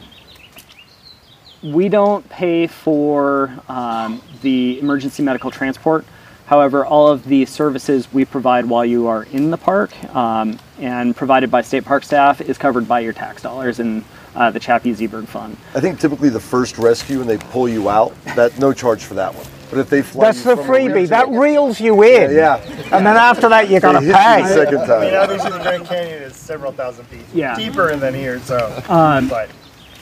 we 1.62 1.90
don't 1.90 2.28
pay 2.30 2.68
for 2.68 3.54
um, 3.68 4.22
the 4.42 4.80
emergency 4.80 5.22
medical 5.24 5.52
transport. 5.52 6.06
However, 6.50 6.84
all 6.84 7.08
of 7.10 7.26
the 7.26 7.46
services 7.46 8.12
we 8.12 8.26
provide 8.26 8.66
while 8.66 8.84
you 8.84 9.06
are 9.06 9.22
in 9.26 9.52
the 9.52 9.58
park 9.58 9.92
um, 10.16 10.58
and 10.80 11.16
provided 11.16 11.52
by 11.52 11.62
state 11.62 11.86
park 11.86 12.04
staff 12.04 12.42
is 12.42 12.58
covered 12.58 12.88
by 12.88 13.02
your 13.02 13.14
tax 13.14 13.44
dollars 13.44 13.80
and 13.80 14.04
uh, 14.36 14.50
the 14.50 14.60
Chappie 14.60 14.92
Z'berg 14.94 15.28
Fund. 15.28 15.58
I 15.76 15.80
think 15.80 16.00
typically 16.00 16.30
the 16.30 16.40
first 16.40 16.80
rescue 16.80 17.22
and 17.22 17.30
they 17.30 17.38
pull 17.38 17.70
you 17.70 17.88
out, 17.88 18.16
that 18.36 18.58
no 18.58 18.74
charge 18.74 19.04
for 19.04 19.14
that 19.14 19.36
one. 19.36 19.46
But 19.70 19.78
if 19.78 19.92
they 19.92 20.02
fly 20.02 20.26
That's 20.26 20.40
you 20.44 20.56
the 20.56 20.64
from 20.64 20.66
freebie. 20.74 21.08
That 21.10 21.30
wheelchair- 21.30 21.40
reels 21.52 21.80
you 21.80 22.02
in. 22.02 22.32
yeah, 22.36 22.56
And 22.92 23.06
then 23.06 23.16
after 23.16 23.48
that, 23.50 23.70
you 23.70 23.80
got 23.80 23.94
they 23.94 24.00
to 24.00 24.06
hit 24.06 24.08
you 24.08 24.12
the 24.14 24.18
pay. 24.18 24.56
second 24.56 24.78
I 24.80 25.00
mean, 25.02 25.12
time. 25.12 25.22
obviously 25.22 25.52
the 25.52 25.60
Grand 25.60 25.86
Canyon 25.86 26.24
is 26.24 26.36
several 26.36 26.72
thousand 26.72 27.06
feet 27.06 27.26
Yeah. 27.32 27.56
deeper 27.56 27.96
than 27.96 28.16
here, 28.16 28.40
so. 28.40 28.82
Um, 28.90 29.28
but 29.28 29.52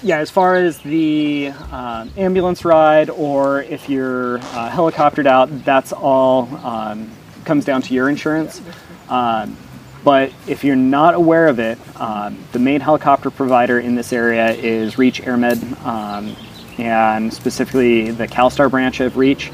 Yeah, 0.04 0.20
as 0.20 0.30
far 0.30 0.56
as 0.56 0.78
the 0.80 1.52
um, 1.72 2.12
ambulance 2.18 2.64
ride 2.64 3.10
or 3.10 3.64
if 3.64 3.90
you're 3.90 4.38
uh, 4.38 4.70
helicoptered 4.70 5.26
out, 5.26 5.66
that's 5.66 5.92
all 5.92 6.44
um, 6.64 7.10
comes 7.46 7.66
down 7.66 7.82
to 7.82 7.94
your 7.96 8.08
insurance. 8.08 8.62
Um, 9.10 9.58
but 10.04 10.32
if 10.48 10.64
you're 10.64 10.76
not 10.76 11.16
aware 11.16 11.48
of 11.48 11.60
it, 11.60 11.80
um, 12.00 12.38
the 12.52 12.60
main 12.60 12.80
helicopter 12.80 13.32
provider 13.32 13.80
in 13.80 13.96
this 13.96 14.14
area 14.14 14.52
is 14.52 15.00
Reach 15.00 15.22
AirMed, 15.24 15.84
um, 15.84 16.36
and 16.78 17.34
specifically 17.34 18.12
the 18.12 18.28
CalStar 18.28 18.70
branch 18.70 19.00
of 19.00 19.18
Reach. 19.18 19.52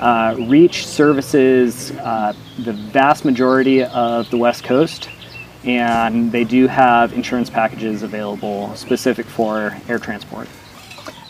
Uh, 0.00 0.34
Reach 0.48 0.86
services 0.86 1.92
uh, 1.92 2.32
the 2.58 2.72
vast 2.72 3.24
majority 3.24 3.84
of 3.84 4.28
the 4.30 4.36
West 4.36 4.64
Coast, 4.64 5.08
and 5.66 6.30
they 6.32 6.44
do 6.44 6.66
have 6.68 7.12
insurance 7.12 7.50
packages 7.50 8.02
available 8.02 8.74
specific 8.76 9.26
for 9.26 9.76
air 9.88 9.98
transport. 9.98 10.48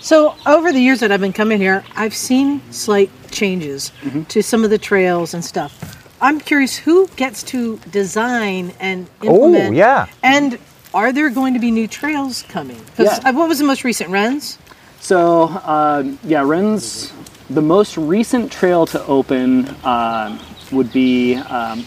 So 0.01 0.37
over 0.47 0.71
the 0.73 0.79
years 0.81 1.01
that 1.01 1.11
I've 1.11 1.21
been 1.21 1.33
coming 1.33 1.59
here, 1.61 1.83
I've 1.97 2.15
seen 2.15 2.61
slight 2.71 3.11
changes 3.31 3.91
Mm-hmm. 4.03 4.23
to 4.25 4.43
some 4.43 4.63
of 4.65 4.71
the 4.71 4.79
trails 4.79 5.35
and 5.35 5.45
stuff. 5.45 6.05
I'm 6.21 6.39
curious 6.41 6.77
who 6.77 7.09
gets 7.17 7.43
to 7.45 7.79
design 7.91 8.73
and 8.81 9.09
implement. 9.23 9.71
Oh, 9.71 9.73
yeah. 9.73 10.07
And 10.23 10.59
are 10.95 11.13
there 11.13 11.29
going 11.31 11.55
to 11.55 11.61
be 11.61 11.71
new 11.71 11.89
trails 11.89 12.43
coming? 12.49 12.81
'Cause, 12.97 13.19
Yeah. 13.23 13.31
uh, 13.31 13.33
what 13.33 13.49
was 13.49 13.59
the 13.59 13.65
most 13.65 13.85
recent? 13.85 14.11
Wrens? 14.11 14.59
So, 15.01 15.49
um, 15.65 16.19
yeah, 16.25 16.43
Ren's 16.43 17.13
the 17.51 17.61
most 17.63 17.97
recent 17.97 18.51
trail 18.51 18.87
to 18.87 19.05
open 19.07 19.75
um, 19.85 20.39
would 20.73 20.91
be 20.93 21.35
um, 21.37 21.85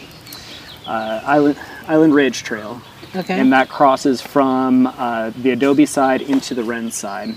uh, 0.86 1.22
Island 1.26 1.58
Island 1.90 2.14
Ridge 2.14 2.44
Trail, 2.44 2.82
Okay. 3.16 3.40
and 3.40 3.52
that 3.52 3.68
crosses 3.68 4.22
from 4.22 4.86
uh, 4.88 5.32
the 5.36 5.50
Adobe 5.52 5.86
side 5.88 6.22
into 6.22 6.54
the 6.54 6.64
Wren 6.64 6.92
side. 6.92 7.36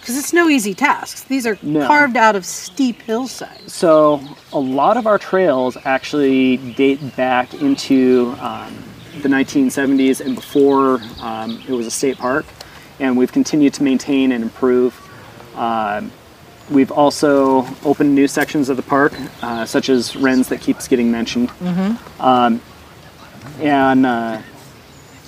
Because 0.00 0.16
it's 0.16 0.32
no 0.32 0.48
easy 0.48 0.72
task. 0.72 1.26
These 1.26 1.44
are 1.46 1.58
No. 1.62 1.86
carved 1.86 2.16
out 2.16 2.36
of 2.36 2.46
steep 2.46 3.02
hillsides. 3.02 3.72
So 3.74 4.22
a 4.52 4.58
lot 4.58 4.96
of 4.96 5.06
our 5.06 5.18
trails 5.18 5.76
actually 5.84 6.56
date 6.56 7.16
back 7.16 7.52
into 7.54 8.34
um, 8.40 8.72
the 9.20 9.28
1970s 9.28 10.24
and 10.24 10.34
before 10.36 11.00
um, 11.20 11.60
it 11.68 11.72
was 11.72 11.86
a 11.86 11.90
state 11.90 12.16
park, 12.16 12.46
and 13.00 13.18
we've 13.18 13.32
continued 13.32 13.74
to 13.74 13.82
maintain 13.82 14.30
and 14.32 14.42
improve. 14.44 14.94
Um, 15.56 16.12
we've 16.70 16.92
also 16.92 17.66
opened 17.84 18.14
new 18.14 18.28
sections 18.28 18.68
of 18.68 18.76
the 18.76 18.82
park, 18.84 19.12
uh, 19.42 19.66
such 19.66 19.88
as 19.88 20.14
Wren's 20.14 20.48
that 20.48 20.60
keeps 20.60 20.86
getting 20.86 21.10
mentioned, 21.10 21.50
um, 22.20 22.60
and. 23.60 24.06
Uh, 24.06 24.42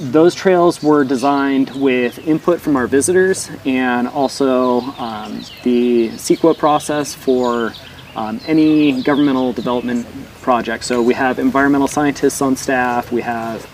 those 0.00 0.34
trails 0.34 0.82
were 0.82 1.04
designed 1.04 1.70
with 1.78 2.26
input 2.26 2.58
from 2.58 2.74
our 2.74 2.86
visitors 2.86 3.50
and 3.66 4.08
also 4.08 4.80
um, 4.80 5.44
the 5.62 6.08
CEQA 6.10 6.56
process 6.56 7.14
for 7.14 7.74
um, 8.16 8.40
any 8.46 9.02
governmental 9.02 9.52
development 9.52 10.06
project. 10.40 10.84
So 10.84 11.02
we 11.02 11.12
have 11.14 11.38
environmental 11.38 11.86
scientists 11.86 12.40
on 12.40 12.56
staff. 12.56 13.12
We 13.12 13.20
have 13.20 13.68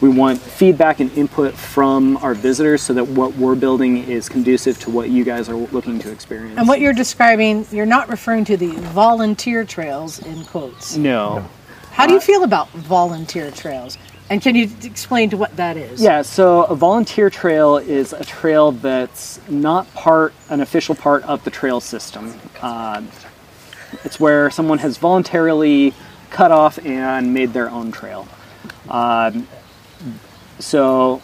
we 0.00 0.10
want 0.10 0.40
feedback 0.40 1.00
and 1.00 1.10
input 1.12 1.54
from 1.54 2.18
our 2.18 2.34
visitors 2.34 2.82
so 2.82 2.92
that 2.94 3.04
what 3.08 3.34
we're 3.34 3.54
building 3.54 3.98
is 4.08 4.28
conducive 4.28 4.78
to 4.80 4.90
what 4.90 5.08
you 5.08 5.24
guys 5.24 5.48
are 5.48 5.56
looking 5.56 5.98
to 6.00 6.10
experience. 6.10 6.58
And 6.58 6.68
what 6.68 6.80
you're 6.80 6.92
describing, 6.92 7.66
you're 7.70 7.86
not 7.86 8.10
referring 8.10 8.44
to 8.46 8.58
the 8.58 8.72
volunteer 8.72 9.64
trails 9.64 10.18
in 10.18 10.44
quotes. 10.44 10.96
no. 10.96 11.48
How 11.96 12.06
do 12.06 12.12
you 12.12 12.20
feel 12.20 12.44
about 12.44 12.68
volunteer 12.72 13.50
trails? 13.50 13.96
And 14.28 14.42
can 14.42 14.54
you 14.54 14.68
explain 14.82 15.30
to 15.30 15.38
what 15.38 15.56
that 15.56 15.78
is? 15.78 16.02
Yeah, 16.02 16.20
so 16.20 16.64
a 16.64 16.74
volunteer 16.74 17.30
trail 17.30 17.78
is 17.78 18.12
a 18.12 18.22
trail 18.22 18.72
that's 18.72 19.40
not 19.48 19.90
part, 19.94 20.34
an 20.50 20.60
official 20.60 20.94
part 20.94 21.22
of 21.22 21.42
the 21.44 21.50
trail 21.50 21.80
system. 21.80 22.38
Um, 22.60 23.08
it's 24.04 24.20
where 24.20 24.50
someone 24.50 24.76
has 24.80 24.98
voluntarily 24.98 25.94
cut 26.28 26.50
off 26.50 26.78
and 26.84 27.32
made 27.32 27.54
their 27.54 27.70
own 27.70 27.92
trail. 27.92 28.28
Um, 28.90 29.48
so 30.58 31.22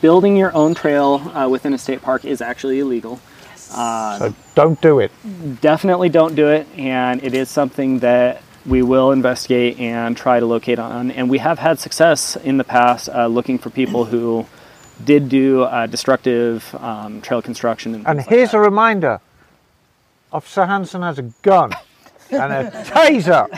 building 0.00 0.38
your 0.38 0.54
own 0.54 0.74
trail 0.74 1.16
uh, 1.34 1.50
within 1.50 1.74
a 1.74 1.78
state 1.78 2.00
park 2.00 2.24
is 2.24 2.40
actually 2.40 2.78
illegal. 2.78 3.20
So 3.56 4.34
don't 4.54 4.80
do 4.80 5.00
it. 5.00 5.12
Definitely 5.60 6.08
don't 6.08 6.34
do 6.34 6.48
it, 6.48 6.66
and 6.78 7.22
it 7.22 7.34
is 7.34 7.50
something 7.50 7.98
that 7.98 8.40
we 8.66 8.82
will 8.82 9.12
investigate 9.12 9.78
and 9.78 10.16
try 10.16 10.40
to 10.40 10.46
locate 10.46 10.78
on. 10.78 11.10
And 11.10 11.28
we 11.28 11.38
have 11.38 11.58
had 11.58 11.78
success 11.78 12.36
in 12.36 12.56
the 12.56 12.64
past 12.64 13.08
uh, 13.08 13.26
looking 13.26 13.58
for 13.58 13.70
people 13.70 14.04
who 14.04 14.46
did 15.04 15.28
do 15.28 15.62
uh, 15.62 15.86
destructive 15.86 16.74
um, 16.76 17.20
trail 17.20 17.42
construction. 17.42 17.94
And, 17.94 18.06
And 18.06 18.18
things 18.18 18.26
like 18.26 18.36
here's 18.36 18.54
a 18.54 18.60
reminder: 18.60 19.20
Officer 20.32 20.66
Hanson 20.66 21.02
has 21.02 21.18
a 21.18 21.22
gun 21.42 21.72
and 22.34 22.52
a 22.52 22.70
taser. 22.84 23.48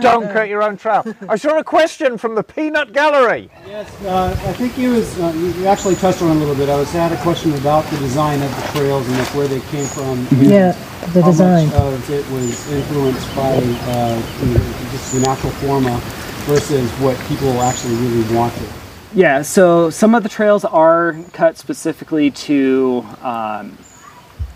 Don't 0.00 0.24
cut 0.32 0.48
your 0.48 0.62
own 0.62 0.76
trail. 0.76 1.02
I 1.28 1.36
saw 1.36 1.58
a 1.58 1.64
question 1.64 2.18
from 2.18 2.34
the 2.34 2.42
Peanut 2.42 2.92
Gallery. 2.92 3.50
Yes, 3.66 4.04
uh, 4.04 4.36
I 4.46 4.52
think 4.54 4.76
you 4.76 4.90
was 4.90 5.18
uh, 5.20 5.32
you 5.36 5.52
you 5.52 5.66
actually 5.66 5.96
touched 5.96 6.22
on 6.22 6.30
it 6.30 6.36
a 6.36 6.38
little 6.38 6.54
bit. 6.54 6.68
I 6.68 6.76
was 6.76 6.90
had 6.92 7.12
a 7.12 7.22
question 7.22 7.54
about 7.54 7.84
the 7.86 7.98
design 7.98 8.42
of 8.42 8.54
the 8.54 8.78
trails 8.78 9.06
and 9.08 9.16
like 9.18 9.34
where 9.34 9.48
they 9.48 9.60
came 9.72 9.86
from. 9.86 10.26
Yeah, 10.38 10.72
the 11.12 11.22
how 11.22 11.30
design. 11.30 11.66
much 11.68 11.74
of 11.74 12.10
it 12.10 12.28
was 12.30 12.72
influenced 12.72 13.34
by 13.34 13.54
uh, 13.56 14.22
you 14.40 14.54
know, 14.54 14.60
just 14.90 15.12
the 15.14 15.20
natural 15.20 15.52
forma 15.52 15.98
versus 16.44 16.90
what 17.00 17.18
people 17.28 17.60
actually 17.62 17.94
really 17.96 18.34
wanted. 18.34 18.68
Yeah, 19.14 19.40
so 19.42 19.88
some 19.88 20.14
of 20.14 20.22
the 20.22 20.28
trails 20.28 20.64
are 20.64 21.16
cut 21.32 21.56
specifically 21.56 22.30
to 22.30 23.06
um, 23.22 23.78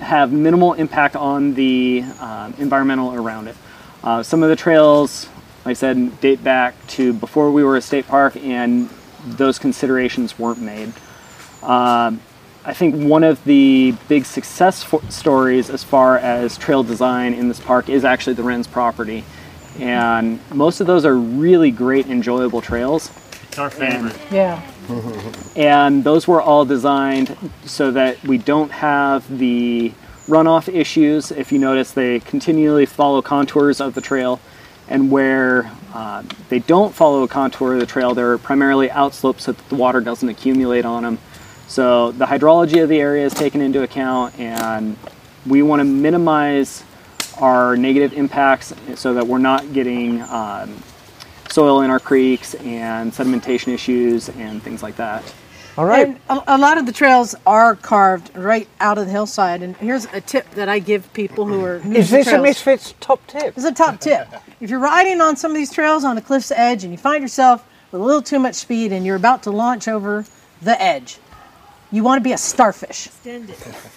have 0.02 0.32
minimal 0.32 0.74
impact 0.74 1.16
on 1.16 1.54
the 1.54 2.04
um, 2.20 2.54
environmental 2.58 3.14
around 3.14 3.48
it. 3.48 3.56
Uh, 4.02 4.22
some 4.22 4.42
of 4.42 4.48
the 4.48 4.56
trails, 4.56 5.28
like 5.64 5.70
I 5.70 5.74
said, 5.74 6.20
date 6.20 6.42
back 6.42 6.74
to 6.88 7.12
before 7.12 7.50
we 7.50 7.62
were 7.62 7.76
a 7.76 7.80
state 7.82 8.06
park, 8.06 8.36
and 8.36 8.90
those 9.24 9.58
considerations 9.58 10.38
weren't 10.38 10.60
made. 10.60 10.92
Um, 11.62 12.20
I 12.64 12.74
think 12.74 12.94
one 12.96 13.24
of 13.24 13.42
the 13.44 13.94
big 14.08 14.24
success 14.24 14.82
fo- 14.82 15.02
stories 15.08 15.70
as 15.70 15.82
far 15.82 16.18
as 16.18 16.56
trail 16.56 16.82
design 16.82 17.34
in 17.34 17.48
this 17.48 17.60
park 17.60 17.88
is 17.88 18.04
actually 18.04 18.34
the 18.34 18.42
Wren's 18.42 18.66
property. 18.66 19.24
And 19.78 20.38
most 20.52 20.80
of 20.80 20.86
those 20.86 21.04
are 21.04 21.16
really 21.16 21.70
great, 21.70 22.06
enjoyable 22.06 22.60
trails. 22.60 23.10
It's 23.48 23.58
our 23.58 23.70
favorite. 23.70 24.16
Yeah. 24.30 24.62
And 25.56 26.04
those 26.04 26.26
were 26.26 26.40
all 26.42 26.64
designed 26.64 27.36
so 27.64 27.90
that 27.92 28.22
we 28.24 28.38
don't 28.38 28.70
have 28.70 29.38
the 29.38 29.92
runoff 30.26 30.72
issues. 30.72 31.30
If 31.30 31.52
you 31.52 31.58
notice, 31.58 31.92
they 31.92 32.20
continually 32.20 32.86
follow 32.86 33.22
contours 33.22 33.80
of 33.80 33.94
the 33.94 34.00
trail. 34.00 34.40
And 34.88 35.10
where 35.10 35.70
uh, 35.94 36.22
they 36.48 36.58
don't 36.58 36.94
follow 36.94 37.22
a 37.22 37.28
contour 37.28 37.74
of 37.74 37.80
the 37.80 37.86
trail, 37.86 38.14
they're 38.14 38.36
primarily 38.38 38.88
outslopes 38.88 39.40
so 39.40 39.52
that 39.52 39.68
the 39.68 39.76
water 39.76 40.00
doesn't 40.00 40.28
accumulate 40.28 40.84
on 40.84 41.04
them. 41.04 41.18
So 41.66 42.12
the 42.12 42.26
hydrology 42.26 42.82
of 42.82 42.88
the 42.88 43.00
area 43.00 43.24
is 43.24 43.32
taken 43.32 43.62
into 43.62 43.82
account, 43.82 44.38
and 44.38 44.96
we 45.46 45.62
want 45.62 45.80
to 45.80 45.84
minimize 45.84 46.84
our 47.38 47.76
negative 47.76 48.12
impacts 48.12 48.74
so 48.96 49.14
that 49.14 49.26
we're 49.26 49.38
not 49.38 49.72
getting 49.72 50.20
um, 50.22 50.82
soil 51.52 51.82
in 51.82 51.90
our 51.90 52.00
creeks 52.00 52.54
and 52.54 53.12
sedimentation 53.12 53.72
issues 53.72 54.28
and 54.30 54.62
things 54.62 54.82
like 54.82 54.96
that. 54.96 55.22
All 55.78 55.86
right. 55.86 56.08
And 56.08 56.20
a, 56.28 56.56
a 56.56 56.58
lot 56.58 56.76
of 56.76 56.84
the 56.84 56.92
trails 56.92 57.34
are 57.46 57.76
carved 57.76 58.34
right 58.36 58.68
out 58.80 58.98
of 58.98 59.06
the 59.06 59.12
hillside. 59.12 59.62
And 59.62 59.76
here's 59.76 60.04
a 60.06 60.20
tip 60.20 60.50
that 60.52 60.68
I 60.68 60.78
give 60.78 61.10
people 61.14 61.46
who 61.46 61.64
are 61.64 61.80
new 61.80 61.96
Is 61.96 62.10
to 62.10 62.16
this 62.16 62.28
a. 62.28 62.42
Misfits 62.42 62.94
top 63.00 63.26
tip? 63.26 63.54
This 63.54 63.64
is 63.64 63.70
a 63.70 63.74
top 63.74 64.00
tip. 64.00 64.28
If 64.60 64.68
you're 64.68 64.80
riding 64.80 65.20
on 65.20 65.36
some 65.36 65.50
of 65.50 65.56
these 65.56 65.72
trails 65.72 66.04
on 66.04 66.18
a 66.18 66.20
cliff's 66.20 66.50
edge 66.50 66.84
and 66.84 66.92
you 66.92 66.98
find 66.98 67.22
yourself 67.22 67.66
with 67.90 68.02
a 68.02 68.04
little 68.04 68.22
too 68.22 68.38
much 68.38 68.54
speed 68.54 68.92
and 68.92 69.06
you're 69.06 69.16
about 69.16 69.44
to 69.44 69.50
launch 69.50 69.88
over 69.88 70.26
the 70.60 70.80
edge, 70.80 71.18
you 71.90 72.02
want 72.02 72.18
to 72.18 72.24
be 72.24 72.32
a 72.32 72.38
starfish. 72.38 73.08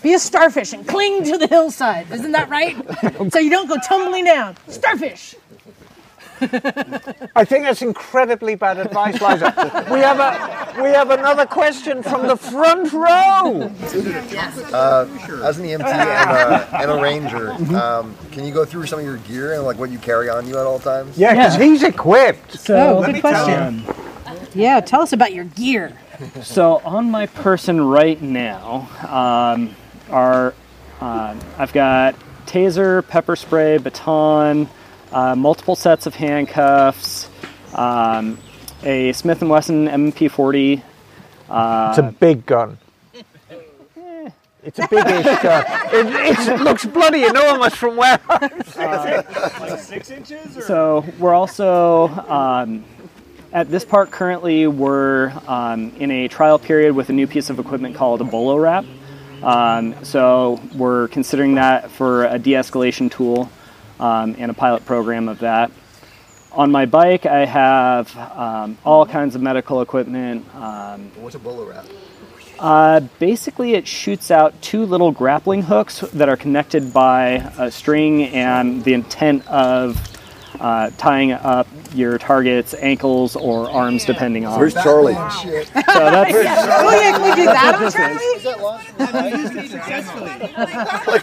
Be 0.02 0.14
a 0.14 0.20
starfish 0.20 0.74
and 0.74 0.88
cling 0.88 1.24
to 1.26 1.38
the 1.38 1.48
hillside. 1.48 2.10
Isn't 2.12 2.34
that 2.34 2.50
right? 2.50 2.76
so 3.32 3.40
you 3.40 3.50
don't 3.50 3.68
go 3.68 3.78
tumbling 3.86 4.26
down. 4.26 4.56
Starfish. 4.68 5.36
I 6.42 7.46
think 7.46 7.64
that's 7.66 7.82
incredibly 7.82 8.56
bad 8.56 8.78
advice, 8.78 9.22
Liza. 9.22 9.88
we 9.92 10.00
have 10.00 10.20
a 10.20 10.82
we 10.82 10.90
have 10.90 11.10
another 11.12 11.46
question 11.46 12.04
from 12.04 12.28
the 12.28 12.36
front 12.36 12.92
row. 12.92 13.72
Uh, 14.74 15.08
as 15.44 15.58
an 15.60 15.66
EMT 15.66 15.84
and 15.86 16.10
a, 16.10 16.78
and 16.82 16.92
a 16.92 17.02
ranger, 17.02 17.52
um, 17.78 18.16
can 18.32 18.44
you 18.46 18.54
go 18.54 18.66
through 18.66 18.86
some 18.86 19.00
of 19.00 19.06
your 19.06 19.18
gear 19.18 19.54
and 19.54 19.64
like 19.64 19.78
what 19.78 19.90
you 19.90 20.00
carry 20.00 20.30
on 20.30 20.48
you 20.48 20.58
at 20.58 20.66
all 20.66 20.80
times? 20.80 21.18
Yeah, 21.18 21.34
because 21.34 21.56
he's 21.56 21.84
equipped. 21.84 22.60
So, 22.60 22.98
Oh, 22.98 23.06
good 23.06 23.22
question. 23.22 23.84
Yeah, 24.54 24.80
tell 24.80 25.02
us 25.02 25.14
about 25.14 25.34
your 25.34 25.46
gear. 25.46 25.98
so 26.42 26.82
on 26.86 27.12
my 27.12 27.26
person 27.28 27.82
right 27.82 28.22
now 28.22 28.88
um, 29.10 29.76
are 30.10 30.54
uh, 31.02 31.36
I've 31.58 31.74
got 31.74 32.16
taser, 32.46 33.06
pepper 33.08 33.36
spray, 33.36 33.78
baton, 33.78 34.70
uh, 35.12 35.36
multiple 35.36 35.76
sets 35.76 36.06
of 36.06 36.16
handcuffs, 36.16 37.30
um, 37.74 38.38
a 38.84 39.14
Smith 39.14 39.42
and 39.42 39.50
Wesson 39.50 39.88
MP40. 39.88 40.82
It's 41.90 41.98
a 41.98 42.16
big 42.20 42.46
gun. 42.46 42.78
It's 44.66 44.80
a 44.80 44.88
big-ish 44.90 45.44
gun. 45.44 45.64
It, 45.94 46.50
it 46.50 46.60
looks 46.62 46.86
bloody. 46.86 47.20
You 47.20 47.32
know 47.32 47.52
how 47.52 47.58
much 47.58 47.76
from 47.76 47.96
where? 47.98 48.20
Like 48.28 49.80
six 49.80 50.10
inches? 50.10 50.58
Or? 50.58 50.62
So 50.62 51.06
we're 51.20 51.36
also 51.36 52.08
um, 52.08 52.84
at 53.54 53.70
this 53.70 53.86
park 53.86 54.10
currently. 54.10 54.66
We're 54.66 55.32
um, 55.48 55.92
in 55.98 56.10
a 56.10 56.28
trial 56.28 56.58
period 56.58 56.96
with 56.96 57.10
a 57.10 57.14
new 57.14 57.28
piece 57.28 57.52
of 57.52 57.60
equipment 57.60 57.96
called 57.96 58.22
a 58.22 58.24
BolaWrap. 58.24 58.88
Um, 59.44 60.04
so 60.04 60.60
we're 60.76 61.10
considering 61.10 61.56
that 61.56 61.92
for 61.92 62.26
a 62.26 62.40
de-escalation 62.40 63.12
tool 63.12 63.52
um, 64.00 64.36
and 64.38 64.52
a 64.52 64.54
pilot 64.54 64.86
program 64.86 65.28
of 65.28 65.40
that. 65.40 65.72
On 66.52 66.72
my 66.72 66.86
bike, 66.86 67.26
I 67.26 67.46
have 67.46 68.16
um, 68.18 68.78
all 68.86 69.06
kinds 69.06 69.36
of 69.36 69.42
medical 69.42 69.82
equipment. 69.82 70.46
Um, 70.56 71.12
What's 71.16 71.36
a 71.36 71.40
BolaWrap? 71.40 71.86
uh, 72.60 73.02
basically, 73.20 73.74
it 73.74 73.88
shoots 73.88 74.32
out 74.32 74.62
two 74.62 74.86
little 74.86 75.12
grappling 75.12 75.64
hooks 75.64 76.00
that 76.00 76.30
are 76.30 76.38
connected 76.38 76.94
by 76.94 77.52
a 77.58 77.70
string, 77.70 78.24
and 78.24 78.84
the 78.84 78.94
intent 78.94 79.46
of 79.48 80.00
uh, 80.60 80.90
tying 80.98 81.34
up 81.34 81.68
your 81.96 82.18
target's 82.18 82.74
ankles 82.76 83.36
or 83.36 83.70
arms, 83.70 84.06
depending 84.06 84.46
on. 84.46 84.60
Where's 84.60 84.74
Charlie? 84.74 85.14
So 85.96 86.00
that's 86.12 86.34
Oh 86.36 87.00
yeah, 87.00 87.12
can 87.12 87.22
we 87.24 87.36
do 87.36 87.46
that 87.46 87.76
on 87.76 87.92
Charlie? 87.92 89.26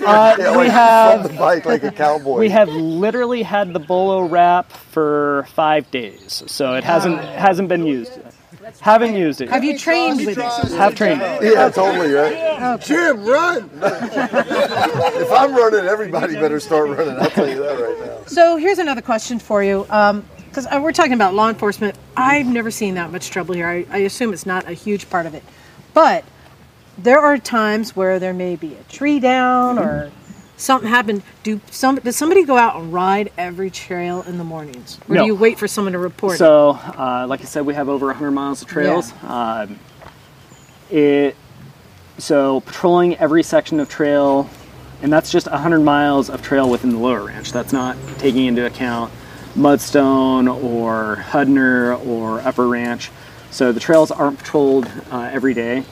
Uh, 0.07 0.59
we 0.59 0.66
have- 0.69 1.23
the 1.31 1.36
bike 1.39 1.65
like 1.66 1.82
a 1.85 1.90
cowboy. 1.93 2.39
we 2.39 2.49
have 2.49 2.69
literally 2.69 3.43
had 3.43 3.73
the 3.73 3.81
BolaWrap 3.81 4.66
for 4.70 5.47
five 5.55 5.90
days, 5.90 6.43
so 6.47 6.74
it 6.74 6.85
hasn't 6.85 7.19
hasn't 7.20 7.69
been 7.69 7.85
used. 7.86 8.12
yet. 8.16 8.35
Haven't 8.81 9.15
used 9.16 9.40
it. 9.40 9.51
Have 9.51 9.65
yet. 9.65 9.73
you 9.74 9.78
trained 9.78 10.19
with 10.24 10.39
it? 10.39 10.73
Have 10.73 10.94
trained. 10.94 11.20
Yeah, 11.20 11.69
totally, 11.70 12.12
right? 12.12 12.81
Jim, 12.81 13.24
run! 13.24 13.69
if 13.82 15.32
I'm 15.32 15.55
running, 15.55 15.85
everybody 15.86 16.35
better 16.35 16.61
start 16.61 16.89
running. 16.90 17.16
I'll 17.20 17.31
tell 17.31 17.49
you 17.49 17.59
that 17.62 17.78
right 17.78 18.07
now. 18.07 18.24
So 18.27 18.57
here's 18.57 18.78
another 18.78 19.03
question 19.03 19.39
for 19.39 19.62
you. 19.62 19.86
Because 20.52 20.66
uh, 20.66 20.78
we're 20.82 20.92
talking 20.92 21.14
about 21.14 21.32
law 21.32 21.48
enforcement. 21.48 21.96
I've 22.14 22.46
never 22.46 22.70
seen 22.70 22.92
that 22.94 23.10
much 23.10 23.30
trouble 23.30 23.54
here. 23.54 23.66
I, 23.66 23.86
I 23.88 23.98
assume 23.98 24.34
it's 24.34 24.44
not 24.44 24.68
a 24.68 24.74
huge 24.74 25.08
part 25.08 25.24
of 25.24 25.34
it. 25.34 25.42
But 25.94 26.26
there 26.98 27.20
are 27.20 27.38
times 27.38 27.96
where 27.96 28.18
there 28.18 28.34
may 28.34 28.56
be 28.56 28.74
a 28.74 28.82
tree 28.82 29.18
down 29.18 29.78
or 29.78 30.12
something 30.58 30.90
happened. 30.90 31.22
Do 31.42 31.58
some 31.70 31.96
does 31.96 32.16
somebody 32.16 32.44
go 32.44 32.58
out 32.58 32.76
and 32.76 32.92
ride 32.92 33.32
every 33.38 33.70
trail 33.70 34.20
in 34.22 34.36
the 34.36 34.44
mornings? 34.44 34.98
Or 35.08 35.14
No. 35.14 35.22
do 35.22 35.26
you 35.26 35.34
wait 35.34 35.58
for 35.58 35.66
someone 35.66 35.94
to 35.94 35.98
report 35.98 36.34
it? 36.34 36.38
So, 36.38 36.72
uh, 36.72 37.24
like 37.26 37.40
I 37.40 37.44
said, 37.44 37.64
we 37.64 37.72
have 37.72 37.88
over 37.88 38.08
100 38.08 38.30
miles 38.32 38.60
of 38.60 38.68
trails. 38.68 39.14
Um, 39.22 39.78
it 40.90 41.34
so 42.18 42.60
patrolling 42.60 43.16
every 43.16 43.42
section 43.42 43.80
of 43.80 43.88
trail, 43.88 44.50
and 45.00 45.10
that's 45.10 45.32
just 45.32 45.50
100 45.50 45.80
miles 45.80 46.28
of 46.28 46.42
trail 46.42 46.68
within 46.68 46.90
the 46.90 46.98
lower 46.98 47.24
ranch. 47.24 47.52
That's 47.52 47.72
not 47.72 47.96
taking 48.18 48.44
into 48.44 48.66
account 48.66 49.10
Mudstone 49.54 50.62
or 50.62 51.16
Hudner 51.28 52.04
or 52.06 52.40
Upper 52.40 52.66
Ranch. 52.66 53.10
So 53.50 53.72
the 53.72 53.80
trails 53.80 54.10
aren't 54.10 54.38
patrolled 54.38 54.90
uh, 55.10 55.30
every 55.32 55.54
day, 55.54 55.84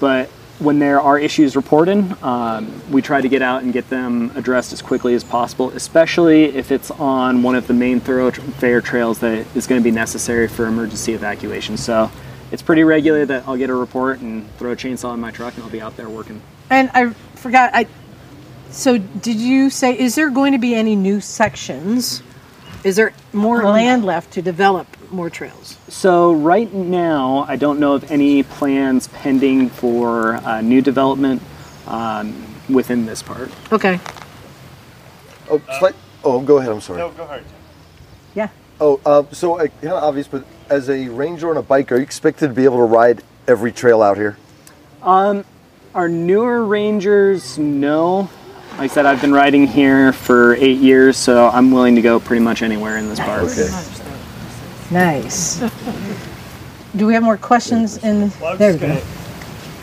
but 0.00 0.28
when 0.58 0.80
there 0.80 1.00
are 1.00 1.18
issues 1.18 1.54
reported, 1.54 2.20
um, 2.22 2.82
we 2.90 3.00
try 3.00 3.20
to 3.20 3.28
get 3.28 3.42
out 3.42 3.62
and 3.62 3.72
get 3.72 3.88
them 3.88 4.32
addressed 4.34 4.72
as 4.72 4.82
quickly 4.82 5.14
as 5.14 5.22
possible, 5.22 5.70
especially 5.70 6.46
if 6.46 6.72
it's 6.72 6.90
on 6.90 7.42
one 7.44 7.54
of 7.54 7.68
the 7.68 7.74
main 7.74 8.00
thoroughfare 8.00 8.80
trails 8.80 9.20
that 9.20 9.46
is 9.54 9.68
going 9.68 9.80
to 9.80 9.84
be 9.84 9.92
necessary 9.92 10.48
for 10.48 10.66
emergency 10.66 11.12
evacuation. 11.12 11.76
So 11.76 12.10
it's 12.50 12.62
pretty 12.62 12.82
regular 12.82 13.24
that 13.26 13.46
I'll 13.46 13.56
get 13.56 13.70
a 13.70 13.74
report 13.74 14.18
and 14.18 14.50
throw 14.56 14.72
a 14.72 14.76
chainsaw 14.76 15.14
in 15.14 15.20
my 15.20 15.30
truck 15.30 15.54
and 15.54 15.62
I'll 15.62 15.70
be 15.70 15.80
out 15.80 15.96
there 15.96 16.08
working. 16.08 16.42
And 16.70 16.90
I 16.92 17.10
forgot. 17.36 17.70
I 17.72 17.86
so 18.70 18.98
did 18.98 19.36
you 19.36 19.70
say? 19.70 19.98
Is 19.98 20.14
there 20.14 20.30
going 20.30 20.52
to 20.52 20.58
be 20.58 20.74
any 20.74 20.96
new 20.96 21.20
sections? 21.20 22.22
Is 22.84 22.96
there 22.96 23.12
more 23.32 23.64
land 23.64 24.04
left 24.04 24.32
to 24.34 24.42
develop 24.42 24.86
more 25.10 25.30
trails? 25.30 25.76
So 25.88 26.32
right 26.32 26.72
now, 26.72 27.44
I 27.48 27.56
don't 27.56 27.80
know 27.80 27.94
of 27.94 28.10
any 28.10 28.42
plans 28.42 29.08
pending 29.08 29.68
for 29.70 30.36
uh, 30.36 30.60
new 30.60 30.80
development 30.80 31.42
um, 31.86 32.46
within 32.68 33.04
this 33.04 33.22
part. 33.22 33.50
Okay. 33.72 33.98
Oh, 35.50 35.60
slight, 35.78 35.94
oh, 36.22 36.40
go 36.40 36.58
ahead. 36.58 36.70
I'm 36.70 36.80
sorry. 36.80 36.98
No, 36.98 37.10
go 37.10 37.24
ahead. 37.24 37.44
Yeah. 38.34 38.48
Oh, 38.80 39.00
uh, 39.04 39.24
so 39.32 39.58
uh, 39.58 39.66
kind 39.66 39.94
of 39.94 40.04
obvious, 40.04 40.28
but 40.28 40.44
as 40.70 40.88
a 40.88 41.08
ranger 41.08 41.50
on 41.50 41.56
a 41.56 41.62
bike, 41.62 41.90
are 41.90 41.96
you 41.96 42.02
expected 42.02 42.48
to 42.48 42.54
be 42.54 42.64
able 42.64 42.76
to 42.76 42.84
ride 42.84 43.22
every 43.48 43.72
trail 43.72 44.02
out 44.02 44.16
here? 44.16 44.36
Um, 45.02 45.44
our 45.94 46.08
newer 46.08 46.64
Rangers, 46.64 47.58
no. 47.58 48.30
Like 48.78 48.92
I 48.92 48.94
said, 48.94 49.06
I've 49.06 49.20
been 49.20 49.32
riding 49.32 49.66
here 49.66 50.12
for 50.12 50.54
eight 50.54 50.78
years, 50.78 51.16
so 51.16 51.48
I'm 51.48 51.72
willing 51.72 51.96
to 51.96 52.02
go 52.02 52.20
pretty 52.20 52.42
much 52.44 52.62
anywhere 52.62 52.96
in 52.96 53.08
this 53.08 53.18
park. 53.18 53.48
Nice. 54.92 55.56
Do 56.96 57.06
we 57.06 57.14
have 57.14 57.24
more 57.24 57.36
questions 57.36 57.96
in? 58.04 58.30
Well, 58.40 58.52
I 58.52 58.56
there 58.56 58.72
we 58.74 58.78
just 58.78 59.04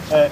go. 0.09 0.15
gonna- 0.15 0.23
uh, 0.25 0.29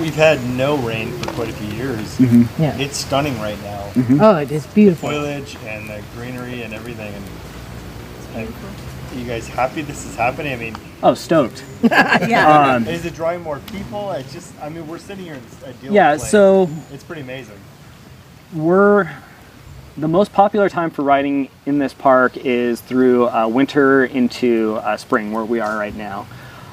we've 0.00 0.14
had 0.14 0.42
no 0.48 0.76
rain 0.78 1.12
for 1.18 1.32
quite 1.34 1.50
a 1.50 1.52
few 1.52 1.68
years. 1.76 2.16
Mhm. 2.18 2.48
Yeah. 2.58 2.74
It's 2.78 2.96
stunning 2.96 3.38
right 3.40 3.60
now. 3.62 3.82
Oh, 4.20 4.36
it 4.36 4.50
is 4.50 4.66
beautiful. 4.68 5.10
Foliage 5.10 5.56
and 5.66 5.88
the 5.90 6.00
greenery 6.16 6.62
and 6.62 6.72
everything. 6.72 7.12
And, 8.34 8.46
and 8.48 8.54
you 9.20 9.26
guys 9.26 9.46
happy 9.46 9.82
this 9.82 10.06
is 10.06 10.16
happening? 10.16 10.54
I 10.54 10.56
mean, 10.56 10.76
Oh, 11.02 11.12
stoked. 11.14 11.62
yeah. 11.82 12.74
Um, 12.76 12.88
is 12.88 13.04
it 13.04 13.14
drawing 13.14 13.42
more 13.42 13.58
people? 13.70 14.10
It's 14.12 14.32
just, 14.32 14.52
I 14.62 14.70
mean, 14.70 14.86
we're 14.88 14.98
sitting 14.98 15.24
here 15.24 15.34
in 15.34 15.42
this 15.44 15.68
ideal 15.68 15.92
Yeah, 15.92 16.16
place. 16.16 16.30
so- 16.30 16.70
it's 16.92 17.04
pretty 17.04 17.20
amazing. 17.22 17.58
We're 18.54 19.10
the 19.96 20.08
most 20.08 20.32
popular 20.32 20.68
time 20.68 20.90
for 20.90 21.02
riding 21.02 21.48
in 21.66 21.78
this 21.78 21.92
park 21.92 22.36
is 22.36 22.80
through 22.80 23.28
uh, 23.28 23.46
winter 23.48 24.04
into 24.04 24.74
uh, 24.76 24.96
spring, 24.96 25.32
where 25.32 25.44
we 25.44 25.60
are 25.60 25.76
right 25.76 25.94
now. 25.94 26.26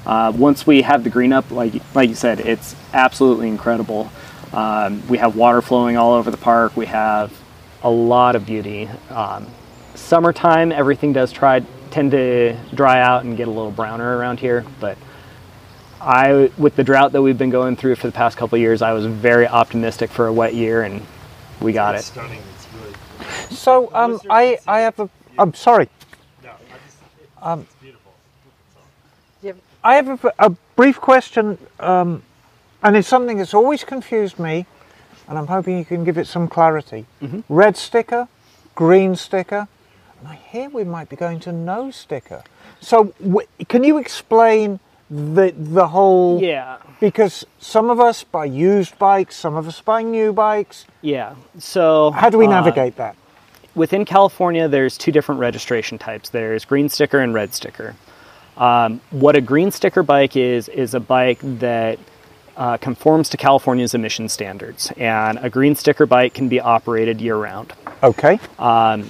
Uh, 0.05 0.31
once 0.35 0.65
we 0.65 0.81
have 0.81 1.03
the 1.03 1.09
green 1.09 1.33
up, 1.33 1.51
like 1.51 1.73
like 1.93 2.09
you 2.09 2.15
said, 2.15 2.39
it's 2.39 2.75
absolutely 2.93 3.47
incredible. 3.47 4.11
Um, 4.53 5.07
we 5.07 5.17
have 5.19 5.35
water 5.35 5.61
flowing 5.61 5.97
all 5.97 6.13
over 6.13 6.31
the 6.31 6.37
park. 6.37 6.75
We 6.75 6.87
have 6.87 7.31
a 7.83 7.89
lot 7.89 8.35
of 8.35 8.45
beauty. 8.45 8.89
Um, 9.09 9.47
summertime, 9.95 10.71
everything 10.71 11.13
does 11.13 11.31
try 11.31 11.63
tend 11.91 12.11
to 12.11 12.57
dry 12.73 13.01
out 13.01 13.23
and 13.23 13.37
get 13.37 13.47
a 13.47 13.51
little 13.51 13.71
browner 13.71 14.17
around 14.17 14.39
here, 14.39 14.65
but 14.79 14.97
I, 15.99 16.49
with 16.57 16.75
the 16.75 16.83
drought 16.83 17.11
that 17.11 17.21
we've 17.21 17.37
been 17.37 17.51
going 17.51 17.75
through 17.75 17.95
for 17.95 18.07
the 18.07 18.13
past 18.13 18.37
couple 18.37 18.57
years, 18.57 18.81
I 18.81 18.93
was 18.93 19.05
very 19.05 19.47
optimistic 19.47 20.09
for 20.09 20.25
a 20.25 20.33
wet 20.33 20.55
year, 20.55 20.81
and 20.81 21.05
we 21.61 21.73
got 21.73 21.95
It's 21.95 22.09
it. 22.09 22.11
stunning. 22.11 22.39
It's 22.55 22.67
really. 22.81 23.55
So 23.55 23.91
um, 23.93 24.19
I 24.29 24.59
I 24.67 24.79
have 24.81 24.99
a. 24.99 25.09
I'm 25.38 25.53
sorry. 25.53 25.89
No, 26.43 26.49
I 26.49 26.53
just, 26.85 26.97
Um, 27.41 27.61
it's 27.61 27.73
beautiful. 27.75 28.11
I 29.83 29.95
have 29.95 30.23
a, 30.25 30.33
a 30.38 30.49
brief 30.75 31.01
question, 31.01 31.57
um, 31.79 32.21
and 32.83 32.95
it's 32.95 33.07
something 33.07 33.38
that's 33.39 33.53
always 33.55 33.83
confused 33.83 34.38
me, 34.38 34.67
and 35.27 35.39
I'm 35.39 35.47
hoping 35.47 35.77
you 35.79 35.85
can 35.85 36.03
give 36.03 36.19
it 36.19 36.27
some 36.27 36.47
clarity. 36.47 37.05
Red 37.49 37.75
sticker, 37.77 38.27
green 38.75 39.15
sticker, 39.15 39.67
and 40.19 40.27
I 40.27 40.35
hear 40.35 40.69
we 40.69 40.83
might 40.83 41.09
be 41.09 41.15
going 41.15 41.39
to 41.41 41.51
no 41.51 41.89
sticker. 41.89 42.43
So, 42.79 43.13
w- 43.23 43.47
can 43.69 43.83
you 43.83 43.97
explain 43.97 44.79
the 45.11 45.53
the 45.57 45.88
whole? 45.88 46.41
Yeah. 46.41 46.77
Because 46.99 47.45
some 47.59 47.89
of 47.89 47.99
us 47.99 48.23
buy 48.23 48.45
used 48.45 48.97
bikes, 48.97 49.35
some 49.35 49.55
of 49.55 49.67
us 49.67 49.81
buy 49.81 50.01
new 50.03 50.31
bikes. 50.33 50.85
Yeah. 51.01 51.35
So 51.59 52.11
How 52.11 52.29
do 52.29 52.38
we 52.38 52.47
uh, 52.47 52.51
navigate 52.51 52.95
that? 52.95 53.15
within 53.75 54.05
California, 54.05 54.67
there's 54.67 54.97
two 54.97 55.11
different 55.11 55.39
registration 55.39 55.97
types. 55.97 56.29
There's 56.29 56.65
green 56.65 56.89
sticker 56.89 57.19
and 57.19 57.33
red 57.33 57.53
sticker. 57.53 57.95
Um, 58.57 59.01
what 59.11 59.35
a 59.35 59.41
green 59.41 59.71
sticker 59.71 60.03
bike 60.03 60.35
is 60.35 60.67
is 60.69 60.93
a 60.93 60.99
bike 60.99 61.39
that 61.59 61.99
uh, 62.57 62.77
conforms 62.77 63.29
to 63.29 63.38
California's 63.38 63.93
emission 63.93 64.29
standards, 64.29 64.91
and 64.97 65.39
a 65.41 65.49
green 65.49 65.75
sticker 65.75 66.05
bike 66.05 66.33
can 66.33 66.47
be 66.49 66.59
operated 66.59 67.19
year 67.21 67.35
round. 67.38 67.73
Okay. 68.03 68.39
Um, 68.59 69.09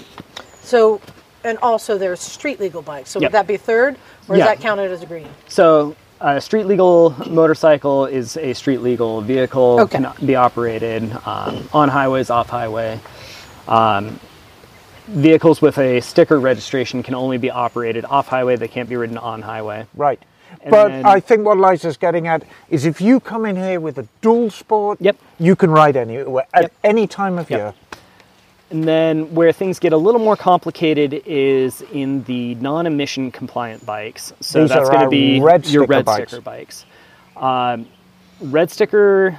So, 0.61 1.01
and 1.43 1.57
also 1.57 1.97
there's 1.97 2.21
street 2.21 2.59
legal 2.59 2.81
bikes. 2.83 3.09
So 3.09 3.19
Yep. 3.19 3.29
would 3.29 3.33
that 3.33 3.47
be 3.47 3.57
third, 3.57 3.97
or 4.27 4.35
Yeah. 4.37 4.43
is 4.43 4.49
that 4.49 4.59
counted 4.61 4.91
as 4.91 5.01
a 5.01 5.05
green? 5.05 5.27
So, 5.47 5.95
a 6.19 6.39
street 6.39 6.65
legal 6.65 7.15
motorcycle 7.29 8.05
is 8.05 8.37
a 8.37 8.53
street 8.53 8.81
legal 8.81 9.21
vehicle, 9.21 9.79
Okay. 9.81 9.97
can 10.03 10.11
be 10.25 10.35
operated 10.35 11.11
um, 11.25 11.67
on 11.73 11.89
highways, 11.89 12.29
off 12.29 12.49
highway. 12.49 12.99
Um, 13.67 14.19
vehicles 15.07 15.61
with 15.61 15.77
a 15.77 15.99
sticker 16.01 16.39
registration 16.39 17.03
can 17.03 17.15
only 17.15 17.37
be 17.37 17.49
operated 17.49 18.05
off 18.05 18.27
highway, 18.27 18.55
they 18.55 18.67
can't 18.67 18.87
be 18.87 18.95
ridden 18.95 19.17
on 19.17 19.41
highway. 19.41 19.85
Right. 19.95 20.19
And 20.61 20.69
but 20.71 20.89
then- 20.89 21.05
I 21.05 21.19
think 21.19 21.45
what 21.45 21.57
Liza's 21.57 21.97
getting 21.97 22.27
at 22.27 22.43
is 22.69 22.85
if 22.85 23.01
you 23.01 23.19
come 23.19 23.45
in 23.45 23.55
here 23.55 23.79
with 23.79 23.97
a 23.97 24.07
dual 24.21 24.51
sport, 24.51 24.99
Yep. 25.01 25.15
you 25.39 25.55
can 25.55 25.71
ride 25.71 25.95
anywhere 25.97 26.45
at 26.53 26.63
Yep. 26.63 26.71
any 26.83 27.07
time 27.07 27.39
of 27.39 27.49
Yep. 27.49 27.59
year. 27.59 27.73
And 28.71 28.85
then 28.85 29.35
where 29.35 29.51
things 29.51 29.79
get 29.79 29.91
a 29.91 29.97
little 29.97 30.21
more 30.21 30.37
complicated 30.37 31.23
is 31.25 31.81
in 31.91 32.23
the 32.23 32.55
non-emission 32.55 33.31
compliant 33.31 33.85
bikes. 33.85 34.31
So 34.39 34.61
These 34.61 34.69
that's 34.69 34.89
going 34.89 35.03
to 35.03 35.09
be 35.09 35.41
red 35.41 35.67
your 35.67 35.85
red 35.85 36.05
bikes. 36.05 36.29
sticker 36.31 36.41
bikes. 36.41 36.85
Um, 37.35 37.87
red 38.39 38.71
sticker 38.71 39.37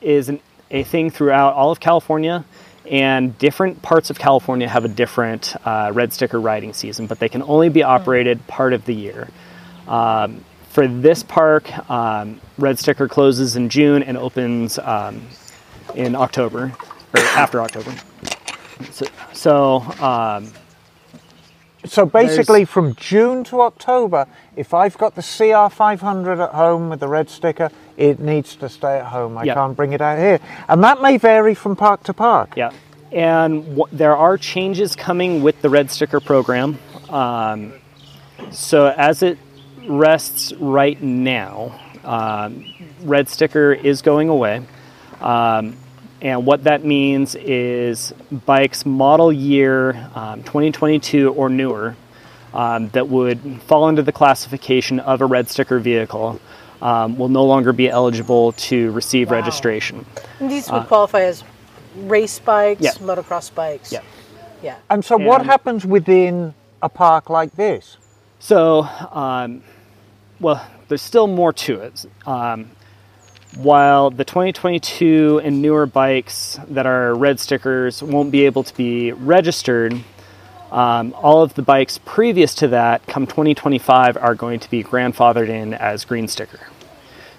is 0.00 0.28
an, 0.28 0.40
a 0.72 0.82
thing 0.82 1.10
throughout 1.10 1.54
all 1.54 1.70
of 1.70 1.78
California, 1.78 2.44
and 2.90 3.38
different 3.38 3.80
parts 3.80 4.10
of 4.10 4.18
California 4.18 4.68
have 4.68 4.84
a 4.84 4.88
different 4.88 5.54
uh, 5.64 5.92
red 5.94 6.12
sticker 6.12 6.40
riding 6.40 6.72
season, 6.72 7.06
but 7.06 7.20
they 7.20 7.28
can 7.28 7.42
only 7.42 7.68
be 7.68 7.84
operated 7.84 8.44
part 8.48 8.72
of 8.72 8.84
the 8.86 8.94
year. 8.94 9.28
Um, 9.86 10.44
for 10.70 10.88
this 10.88 11.22
park, 11.22 11.70
um, 11.88 12.40
red 12.58 12.80
sticker 12.80 13.06
closes 13.06 13.54
in 13.54 13.68
June 13.68 14.02
and 14.02 14.18
opens 14.18 14.78
um, 14.80 15.22
in 15.94 16.16
October 16.16 16.72
or 17.14 17.20
after 17.20 17.60
October. 17.60 17.94
So, 18.90 19.06
so 19.32 19.76
um, 20.04 20.48
So 21.86 22.06
basically, 22.06 22.64
from 22.64 22.94
June 22.94 23.44
to 23.44 23.60
October, 23.60 24.26
if 24.56 24.72
I've 24.72 24.96
got 24.96 25.14
the 25.14 25.20
CR500 25.22 26.42
at 26.42 26.54
home 26.54 26.88
with 26.90 27.00
the 27.00 27.08
red 27.08 27.28
sticker, 27.28 27.70
it 27.96 28.18
needs 28.18 28.56
to 28.56 28.68
stay 28.68 28.98
at 28.98 29.06
home. 29.06 29.36
I 29.38 29.44
Yeah. 29.44 29.54
can't 29.54 29.76
bring 29.76 29.92
it 29.92 30.00
out 30.00 30.18
here. 30.18 30.40
And 30.68 30.82
that 30.82 31.02
may 31.02 31.18
vary 31.18 31.54
from 31.54 31.76
park 31.76 32.02
to 32.04 32.14
park. 32.14 32.54
yeah, 32.56 32.70
and 33.12 33.64
w- 33.76 33.84
there 33.92 34.16
are 34.16 34.36
changes 34.38 34.96
coming 34.96 35.42
with 35.42 35.60
the 35.62 35.68
red 35.68 35.90
sticker 35.90 36.20
program. 36.20 36.78
Um, 37.10 37.74
so 38.50 38.86
as 38.96 39.22
it 39.22 39.38
rests 39.86 40.52
right 40.54 41.00
now, 41.02 41.78
um, 42.04 42.64
red 43.04 43.28
sticker 43.28 43.72
is 43.72 44.02
going 44.02 44.28
away. 44.30 44.62
Um, 45.20 45.76
and 46.24 46.46
what 46.46 46.64
that 46.64 46.84
means 46.84 47.34
is 47.34 48.14
bikes 48.32 48.86
model 48.86 49.30
year 49.30 50.08
um, 50.14 50.42
2022 50.42 51.30
or 51.32 51.50
newer 51.50 51.94
um, 52.54 52.88
that 52.88 53.08
would 53.08 53.60
fall 53.62 53.88
into 53.88 54.02
the 54.02 54.10
classification 54.12 55.00
of 55.00 55.20
a 55.20 55.26
red 55.26 55.48
sticker 55.50 55.78
vehicle 55.78 56.40
um, 56.80 57.18
will 57.18 57.28
no 57.28 57.44
longer 57.44 57.74
be 57.74 57.90
eligible 57.90 58.52
to 58.52 58.90
receive 58.92 59.30
registration. 59.30 60.06
And 60.40 60.50
these 60.50 60.70
would 60.70 60.86
qualify 60.86 61.22
as 61.22 61.44
race 61.96 62.38
bikes, 62.38 62.80
yeah. 62.80 62.92
motocross 62.92 63.54
bikes. 63.54 63.92
Yeah. 63.92 64.00
Yeah. 64.62 64.78
And 64.88 65.04
so, 65.04 65.18
what 65.18 65.44
happens 65.44 65.84
within 65.84 66.54
a 66.82 66.88
park 66.88 67.28
like 67.28 67.54
this? 67.54 67.98
So, 68.38 68.82
um, 68.82 69.62
well, 70.40 70.66
there's 70.88 71.02
still 71.02 71.26
more 71.26 71.52
to 71.52 71.80
it. 71.80 72.06
Um, 72.26 72.70
while 73.56 74.10
the 74.10 74.24
2022 74.24 75.40
and 75.44 75.62
newer 75.62 75.86
bikes 75.86 76.58
that 76.68 76.86
are 76.86 77.14
red 77.14 77.38
stickers 77.40 78.02
won't 78.02 78.30
be 78.30 78.46
able 78.46 78.64
to 78.64 78.76
be 78.76 79.12
registered, 79.12 79.94
um, 80.72 81.14
all 81.16 81.42
of 81.42 81.54
the 81.54 81.62
bikes 81.62 81.98
previous 82.04 82.54
to 82.56 82.68
that, 82.68 83.06
come 83.06 83.26
2025, 83.26 84.16
are 84.16 84.34
going 84.34 84.60
to 84.60 84.70
be 84.70 84.82
grandfathered 84.82 85.48
in 85.48 85.74
as 85.74 86.04
green 86.04 86.26
sticker. 86.26 86.60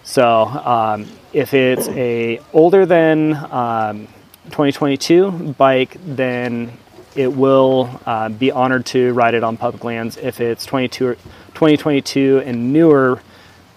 So, 0.03 0.43
um, 0.45 1.07
if 1.33 1.53
it's 1.53 1.87
a 1.89 2.39
older 2.53 2.85
than 2.85 3.33
um, 3.33 4.07
2022 4.45 5.55
bike, 5.57 5.97
then 6.05 6.71
it 7.15 7.33
will 7.33 7.89
uh, 8.05 8.29
be 8.29 8.51
honored 8.51 8.85
to 8.87 9.13
ride 9.13 9.33
it 9.33 9.43
on 9.43 9.57
public 9.57 9.83
lands. 9.83 10.17
If 10.17 10.39
it's 10.39 10.65
22 10.65 11.15
2022 11.15 12.43
and 12.45 12.71
newer, 12.71 13.21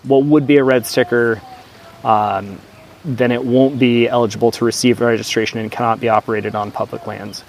what 0.02 0.24
would 0.24 0.46
be 0.46 0.58
a 0.58 0.64
red 0.64 0.84
sticker, 0.86 1.40
um, 2.04 2.60
then 3.04 3.30
it 3.32 3.44
won't 3.44 3.78
be 3.78 4.08
eligible 4.08 4.50
to 4.52 4.64
receive 4.64 5.00
registration 5.00 5.58
and 5.58 5.70
cannot 5.70 6.00
be 6.00 6.08
operated 6.08 6.54
on 6.54 6.70
public 6.70 7.06
lands. 7.06 7.44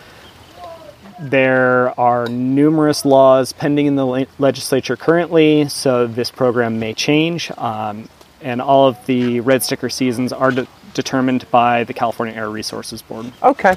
There 1.19 1.99
are 1.99 2.27
numerous 2.27 3.03
laws 3.03 3.51
pending 3.51 3.87
in 3.87 3.95
the 3.95 4.27
legislature 4.37 4.95
currently, 4.95 5.67
so 5.67 6.07
this 6.07 6.31
program 6.31 6.79
may 6.79 6.93
change. 6.93 7.51
Um, 7.57 8.07
and 8.41 8.61
all 8.61 8.87
of 8.87 9.05
the 9.05 9.41
red 9.41 9.63
sticker 9.63 9.89
seasons 9.89 10.31
are 10.31 10.51
de- 10.51 10.67
determined 10.93 11.49
by 11.51 11.83
the 11.83 11.93
California 11.93 12.35
Air 12.35 12.49
Resources 12.49 13.01
Board. 13.01 13.31
Okay. 13.43 13.75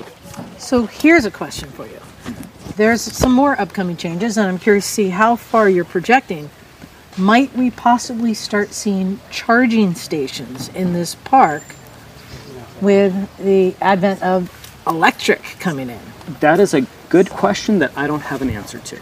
So 0.59 0.87
here's 0.87 1.25
a 1.25 1.31
question 1.31 1.69
for 1.71 1.87
you. 1.87 1.99
There's 2.77 3.03
some 3.03 3.33
more 3.33 3.61
upcoming 3.61 3.97
changes, 3.97 4.39
and 4.39 4.49
I'm 4.49 4.59
curious 4.59 4.87
to 4.87 4.93
see 4.93 5.09
how 5.09 5.37
far 5.37 5.69
you're 5.69 5.85
projecting. 5.85 6.49
Might 7.19 7.55
we 7.55 7.71
possibly 7.71 8.33
start 8.33 8.73
seeing 8.73 9.21
charging 9.31 9.95
stations 9.95 10.69
in 10.69 10.95
this 10.95 11.15
park 11.15 11.63
with 12.81 13.37
the 13.37 13.75
advent 13.83 14.23
of 14.23 14.51
electric 14.87 15.43
coming 15.61 15.91
in? 15.91 16.01
That 16.41 16.59
is 16.59 16.73
a 16.73 16.87
good 17.11 17.29
question 17.29 17.81
that 17.81 17.93
I 17.97 18.07
don't 18.07 18.23
have 18.23 18.41
an 18.41 18.49
answer 18.49 18.79
to. 18.79 18.99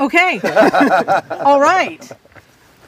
Okay. 0.00 0.40
All 1.30 1.60
right. 1.60 2.10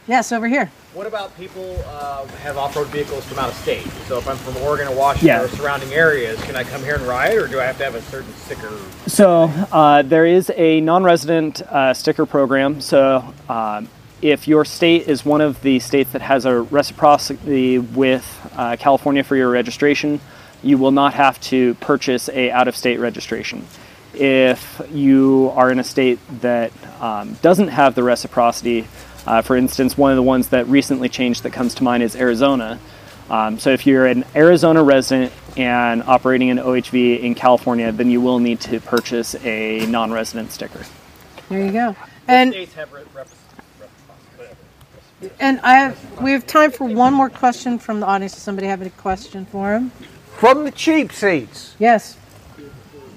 Yes, 0.06 0.32
over 0.32 0.48
here. 0.48 0.70
What 0.92 1.06
about 1.06 1.36
people 1.36 1.78
uh, 1.86 2.26
have 2.26 2.56
off-road 2.56 2.88
vehicles 2.88 3.24
from 3.26 3.38
out 3.38 3.48
of 3.50 3.54
state? 3.54 3.86
So 4.08 4.18
if 4.18 4.26
I'm 4.26 4.36
from 4.38 4.56
Oregon 4.56 4.88
or 4.88 4.96
Washington 4.96 5.28
Yeah. 5.28 5.42
or 5.42 5.48
surrounding 5.48 5.92
areas, 5.92 6.42
can 6.42 6.56
I 6.56 6.64
come 6.64 6.82
here 6.82 6.96
and 6.96 7.04
ride, 7.04 7.36
or 7.36 7.46
do 7.46 7.60
I 7.60 7.64
have 7.64 7.78
to 7.78 7.84
have 7.84 7.94
a 7.94 8.02
certain 8.02 8.32
sticker? 8.34 8.76
So 9.06 9.44
uh, 9.70 10.02
there 10.02 10.26
is 10.26 10.50
a 10.56 10.80
non-resident 10.80 11.62
uh, 11.62 11.94
sticker 11.94 12.26
program. 12.26 12.80
So 12.80 13.22
um, 13.48 13.88
if 14.20 14.48
your 14.48 14.64
state 14.64 15.06
is 15.06 15.24
one 15.24 15.40
of 15.40 15.60
the 15.62 15.78
states 15.78 16.10
that 16.12 16.22
has 16.22 16.44
a 16.44 16.60
reciprocity 16.62 17.78
with 17.78 18.26
uh, 18.56 18.76
California 18.76 19.22
for 19.22 19.36
your 19.36 19.50
registration, 19.50 20.20
you 20.62 20.76
will 20.76 20.90
not 20.90 21.14
have 21.14 21.40
to 21.42 21.74
purchase 21.74 22.28
a 22.30 22.50
out-of-state 22.50 22.98
registration. 22.98 23.64
If 24.12 24.82
you 24.90 25.52
are 25.54 25.70
in 25.70 25.78
a 25.78 25.84
state 25.84 26.18
that 26.40 26.72
um, 27.00 27.34
doesn't 27.42 27.68
have 27.68 27.94
the 27.94 28.02
reciprocity, 28.02 28.88
uh, 29.26 29.42
for 29.42 29.56
instance, 29.56 29.96
one 29.96 30.10
of 30.10 30.16
the 30.16 30.22
ones 30.22 30.48
that 30.48 30.66
recently 30.68 31.08
changed 31.08 31.42
that 31.42 31.52
comes 31.52 31.74
to 31.74 31.84
mind 31.84 32.02
is 32.02 32.16
Arizona. 32.16 32.78
Um, 33.28 33.58
so 33.58 33.70
if 33.70 33.86
you're 33.86 34.06
an 34.06 34.24
Arizona 34.34 34.82
resident 34.82 35.32
and 35.56 36.02
operating 36.02 36.50
an 36.50 36.58
OHV 36.58 37.20
in 37.20 37.34
California, 37.34 37.92
then 37.92 38.10
you 38.10 38.20
will 38.20 38.38
need 38.38 38.60
to 38.62 38.80
purchase 38.80 39.34
a 39.44 39.86
non-resident 39.86 40.50
sticker. 40.50 40.84
There 41.48 41.64
you 41.64 41.72
go. 41.72 41.96
And 42.26 42.52
States 42.52 42.74
have 42.74 42.92
re- 42.92 43.02
rep- 43.14 43.28
and 45.38 45.60
I 45.60 45.74
have 45.74 46.20
we 46.20 46.32
have 46.32 46.46
time 46.46 46.70
for 46.70 46.84
one 46.84 47.12
more 47.12 47.28
question 47.28 47.78
from 47.78 48.00
the 48.00 48.06
audience. 48.06 48.32
Does 48.34 48.42
somebody 48.42 48.66
have 48.68 48.80
any 48.80 48.90
question 48.90 49.44
for 49.46 49.74
him? 49.74 49.90
From 50.38 50.64
the 50.64 50.70
cheap 50.70 51.12
seats. 51.12 51.74
Yes. 51.78 52.16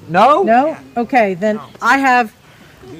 No? 0.10 0.44
No? 0.44 0.78
Okay, 0.98 1.34
then 1.34 1.60
I 1.82 1.98
have 2.00 2.36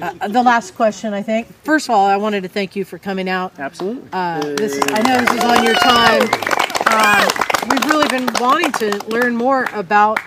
uh, 0.00 0.28
the 0.28 0.42
last 0.42 0.74
question, 0.74 1.12
I 1.12 1.22
think. 1.22 1.52
First 1.64 1.88
of 1.88 1.94
all, 1.94 2.06
I 2.06 2.16
wanted 2.16 2.42
to 2.42 2.48
thank 2.48 2.76
you 2.76 2.84
for 2.84 2.98
coming 2.98 3.28
out. 3.28 3.58
Absolutely. 3.58 4.08
Uh, 4.12 4.40
this 4.40 4.74
is, 4.74 4.84
I 4.88 5.02
know 5.02 5.20
this 5.20 5.32
is 5.32 5.44
on 5.44 5.64
your 5.64 5.74
time. 5.74 6.22
Um, 6.90 7.70
we've 7.70 7.84
really 7.86 8.08
been 8.08 8.28
wanting 8.40 8.72
to 8.72 9.04
learn 9.06 9.36
more 9.36 9.64
about 9.72 10.20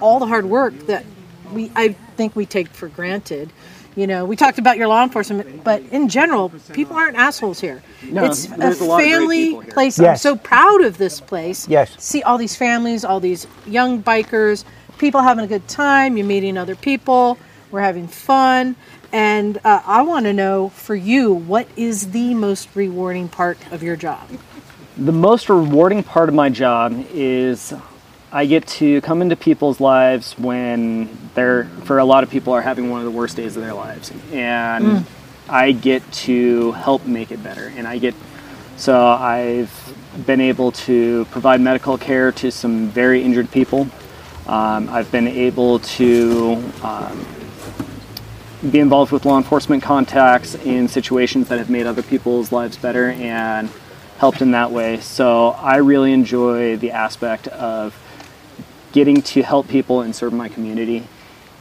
all 0.00 0.18
the 0.18 0.26
hard 0.26 0.44
work 0.44 0.76
that 0.86 1.04
we, 1.52 1.70
I 1.76 1.88
think 2.16 2.34
we 2.34 2.46
take 2.46 2.68
for 2.68 2.88
granted. 2.88 3.52
You 3.94 4.06
know, 4.06 4.24
we 4.24 4.36
talked 4.36 4.58
about 4.58 4.78
your 4.78 4.88
law 4.88 5.02
enforcement, 5.02 5.62
but 5.64 5.82
in 5.90 6.08
general, 6.08 6.50
people 6.72 6.96
aren't 6.96 7.16
assholes 7.16 7.60
here. 7.60 7.82
No, 8.04 8.24
it's 8.24 8.46
a 8.46 8.48
there's 8.56 8.80
a 8.80 8.84
lot 8.86 9.00
of 9.00 9.04
great 9.04 9.12
family 9.12 9.50
here. 9.50 9.62
place. 9.64 10.00
I'm 10.00 10.16
so 10.16 10.34
proud 10.34 10.82
of 10.82 10.96
this 10.96 11.20
place. 11.20 11.68
Yes. 11.68 12.02
See 12.02 12.22
all 12.22 12.38
these 12.38 12.56
families, 12.56 13.04
all 13.04 13.20
these 13.20 13.46
young 13.66 14.02
bikers, 14.02 14.64
people 14.96 15.20
having 15.20 15.44
a 15.44 15.48
good 15.48 15.68
time. 15.68 16.16
You're 16.16 16.26
meeting 16.26 16.56
other 16.56 16.74
people. 16.74 17.36
We're 17.72 17.80
having 17.80 18.06
fun. 18.06 18.76
And 19.12 19.58
uh, 19.64 19.82
I 19.86 20.02
want 20.02 20.26
to 20.26 20.32
know 20.32 20.68
for 20.68 20.94
you, 20.94 21.32
what 21.32 21.66
is 21.74 22.12
the 22.12 22.34
most 22.34 22.68
rewarding 22.74 23.28
part 23.28 23.58
of 23.72 23.82
your 23.82 23.96
job? 23.96 24.28
The 24.96 25.12
most 25.12 25.48
rewarding 25.48 26.02
part 26.02 26.28
of 26.28 26.34
my 26.34 26.50
job 26.50 27.06
is 27.12 27.72
I 28.30 28.44
get 28.44 28.66
to 28.68 29.00
come 29.00 29.22
into 29.22 29.36
people's 29.36 29.80
lives 29.80 30.34
when 30.38 31.08
they're, 31.34 31.64
for 31.84 31.98
a 31.98 32.04
lot 32.04 32.22
of 32.22 32.30
people, 32.30 32.52
are 32.52 32.62
having 32.62 32.90
one 32.90 33.00
of 33.00 33.06
the 33.06 33.10
worst 33.10 33.36
days 33.36 33.56
of 33.56 33.62
their 33.62 33.74
lives. 33.74 34.12
And 34.32 35.06
I 35.48 35.72
get 35.72 36.10
to 36.12 36.72
help 36.72 37.06
make 37.06 37.30
it 37.30 37.42
better. 37.42 37.72
And 37.74 37.88
I 37.88 37.96
get, 37.98 38.14
so 38.76 39.06
I've 39.06 39.94
been 40.26 40.42
able 40.42 40.72
to 40.72 41.24
provide 41.30 41.60
medical 41.62 41.96
care 41.96 42.32
to 42.32 42.50
some 42.50 42.88
very 42.88 43.22
injured 43.22 43.50
people. 43.50 43.88
Um, 44.46 44.88
I've 44.90 45.10
been 45.10 45.28
able 45.28 45.78
to 45.78 46.62
um, 46.82 47.26
be 48.70 48.78
involved 48.78 49.10
with 49.10 49.24
law 49.24 49.36
enforcement 49.36 49.82
contacts 49.82 50.54
in 50.54 50.86
situations 50.86 51.48
that 51.48 51.58
have 51.58 51.68
made 51.68 51.86
other 51.86 52.02
people's 52.02 52.52
lives 52.52 52.76
better 52.76 53.10
and 53.10 53.68
helped 54.18 54.40
in 54.40 54.52
that 54.52 54.70
way. 54.70 55.00
So 55.00 55.48
I 55.50 55.76
really 55.76 56.12
enjoy 56.12 56.76
the 56.76 56.92
aspect 56.92 57.48
of 57.48 57.98
getting 58.92 59.22
to 59.22 59.42
help 59.42 59.66
people 59.66 60.02
and 60.02 60.14
serve 60.14 60.32
my 60.32 60.48
community. 60.48 61.08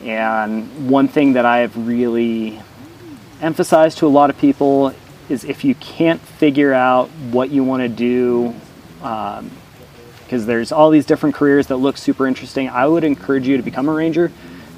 And 0.04 0.90
one 0.90 1.08
thing 1.08 1.34
that 1.34 1.46
I've 1.46 1.76
really 1.88 2.62
emphasized 3.42 3.98
to 4.00 4.06
a 4.06 4.10
lot 4.10 4.30
of 4.30 4.38
people 4.38 4.94
is 5.28 5.44
if 5.44 5.64
you 5.64 5.74
can't 5.76 6.22
figure 6.22 6.74
out 6.74 7.10
what 7.32 7.50
you 7.50 7.64
want 7.64 7.82
to 7.82 7.90
do, 7.90 8.54
um, 9.02 9.50
because 10.24 10.46
there's 10.46 10.72
all 10.72 10.92
these 10.92 11.06
different 11.06 11.36
careers 11.36 11.68
that 11.68 11.78
look 11.78 11.98
super 11.98 12.28
interesting, 12.28 12.70
I 12.70 12.86
would 12.86 13.04
encourage 13.04 13.48
you 13.48 13.58
to 13.58 13.64
become 13.64 13.90
a 13.90 13.94
ranger 13.94 14.32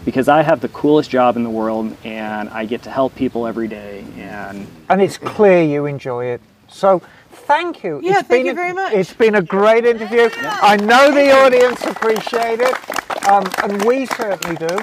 because 0.06 0.28
I 0.28 0.42
have 0.42 0.60
the 0.62 0.68
coolest 0.70 1.10
job 1.10 1.36
in 1.38 1.44
the 1.44 1.50
world 1.50 1.96
and 2.04 2.50
I 2.50 2.66
get 2.66 2.84
to 2.84 2.90
help 2.90 3.16
people 3.16 3.48
every 3.48 3.68
day. 3.68 4.04
And 4.18 4.68
And 4.90 5.02
it's 5.02 5.18
clear 5.18 5.62
you 5.64 5.86
enjoy 5.86 6.26
it. 6.26 6.42
So 6.68 7.02
thank 7.32 7.84
you. 7.84 8.00
Yeah, 8.04 8.20
It's 8.20 8.28
thank 8.28 8.30
been 8.30 8.46
you 8.48 8.52
a- 8.52 8.56
very 8.56 8.74
much. 8.74 8.94
It's 8.94 9.14
been 9.14 9.36
a 9.36 9.42
great 9.42 9.86
interview. 9.86 10.30
I 10.36 10.76
know 10.78 11.12
the 11.12 11.32
audience 11.32 11.82
appreciate 11.86 12.60
it, 12.62 13.28
um, 13.30 13.44
and 13.64 13.84
we 13.86 14.06
certainly 14.08 14.56
do. 14.58 14.78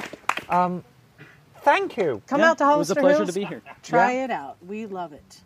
Um, 0.49 0.85
thank 1.63 1.97
you. 1.97 2.23
Come 2.27 2.41
Yeah, 2.41 2.51
out 2.51 2.59
to 2.59 2.65
Hollister 2.65 2.93
it 2.99 3.03
was 3.03 3.05
a 3.05 3.07
pleasure 3.07 3.17
Hills. 3.25 3.35
to 3.35 3.41
be 3.41 3.45
here. 3.47 3.63
Try 3.83 4.13
it 4.13 4.31
out. 4.31 4.57
We 4.67 4.87
love 4.87 5.13
it. 5.13 5.41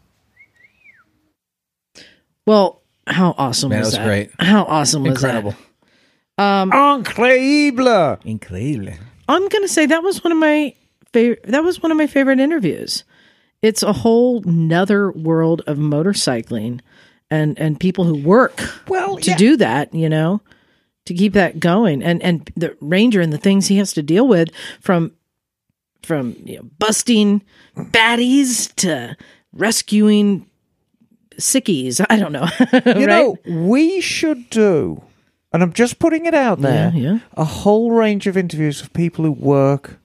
Well, 2.46 2.80
how 3.06 3.34
awesome 3.38 3.70
Man, 3.70 3.80
was 3.80 3.92
that 3.92 4.00
was 4.00 4.06
great. 4.06 4.30
How 4.38 4.64
awesome 4.64 5.02
was 5.04 5.12
Incredible. 5.12 5.54
that? 6.36 6.68
Increíble. 6.68 8.20
Increíble. 8.24 8.98
I'm 9.28 9.48
gonna 9.48 9.68
say 9.68 9.86
that 9.86 10.02
was 10.02 10.22
one 10.22 10.32
of 10.32 10.38
my 10.38 10.74
favorite. 11.12 11.44
That 11.44 11.64
was 11.64 11.82
one 11.82 11.90
of 11.92 11.98
my 11.98 12.06
favorite 12.06 12.40
interviews. 12.40 13.04
It's 13.62 13.82
a 13.82 13.92
whole 13.92 14.40
nother 14.42 15.10
world 15.12 15.62
of 15.66 15.78
motorcycling, 15.78 16.80
and 17.30 17.58
and 17.58 17.78
people 17.80 18.04
who 18.04 18.22
work 18.22 18.60
Well, 18.88 19.16
to 19.18 19.30
yeah. 19.30 19.36
do 19.36 19.56
that. 19.56 19.94
You 19.94 20.08
know, 20.08 20.40
to 21.06 21.14
keep 21.14 21.32
that 21.34 21.60
going, 21.60 22.02
and 22.02 22.22
and 22.22 22.50
the 22.56 22.76
ranger 22.80 23.20
and 23.20 23.32
the 23.32 23.38
things 23.38 23.68
he 23.68 23.78
has 23.78 23.92
to 23.94 24.02
deal 24.02 24.28
with 24.28 24.50
from 24.80 25.12
from 26.02 26.36
you 26.44 26.56
know, 26.56 26.68
busting 26.78 27.42
baddies 27.76 28.74
to 28.76 29.16
rescuing 29.54 30.46
sickies. 31.38 32.04
I 32.10 32.16
don't 32.18 32.32
know. 32.32 32.46
You 32.72 33.06
right? 33.06 33.06
know, 33.06 33.38
we 33.46 34.00
should 34.02 34.50
do, 34.50 35.02
and 35.54 35.62
I'm 35.62 35.72
just 35.72 35.98
putting 35.98 36.26
it 36.26 36.34
out 36.34 36.60
there, 36.60 36.92
Yeah, 36.94 37.12
yeah. 37.12 37.18
a 37.36 37.44
whole 37.44 37.92
range 37.92 38.26
of 38.26 38.36
interviews 38.36 38.82
of 38.82 38.92
people 38.92 39.24
who 39.24 39.32
work 39.32 39.98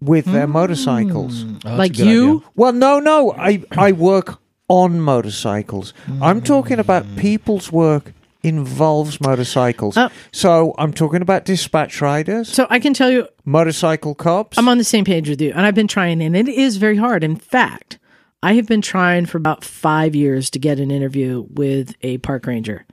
with 0.00 0.24
their 0.26 0.46
Hmm. 0.46 0.52
motorcycles. 0.52 1.44
Oh, 1.64 1.76
like 1.76 1.98
you. 1.98 2.38
idea. 2.38 2.48
Well, 2.56 2.72
no, 2.72 2.98
no, 2.98 3.32
I, 3.32 3.62
I 3.76 3.92
work 3.92 4.40
on 4.68 5.00
motorcycles. 5.00 5.92
I'm 6.20 6.40
talking 6.40 6.78
about 6.78 7.04
people's 7.16 7.70
work 7.72 8.12
involves 8.44 9.20
motorcycles. 9.20 9.96
Oh. 9.96 10.08
So 10.30 10.74
I'm 10.78 10.92
talking 10.92 11.20
about 11.22 11.44
dispatch 11.44 12.00
riders, 12.00 12.48
So 12.48 12.66
I 12.70 12.78
can 12.78 12.94
tell 12.94 13.10
you, 13.10 13.26
motorcycle 13.44 14.14
cops. 14.14 14.56
I'm 14.56 14.68
on 14.68 14.78
the 14.78 14.84
same 14.84 15.04
page 15.04 15.28
with 15.28 15.40
you, 15.40 15.50
and 15.54 15.66
I've 15.66 15.74
been 15.74 15.88
trying, 15.88 16.22
and 16.22 16.36
it 16.36 16.48
is 16.48 16.76
very 16.76 16.96
hard. 16.96 17.24
In 17.24 17.34
fact, 17.36 17.98
I 18.42 18.54
have 18.54 18.66
been 18.66 18.80
trying 18.82 19.26
for 19.26 19.36
about 19.38 19.64
five 19.64 20.14
years 20.14 20.48
to 20.50 20.58
get 20.60 20.78
an 20.78 20.90
interview 20.92 21.46
with 21.52 21.94
a 22.02 22.18
park 22.18 22.46
ranger. 22.46 22.84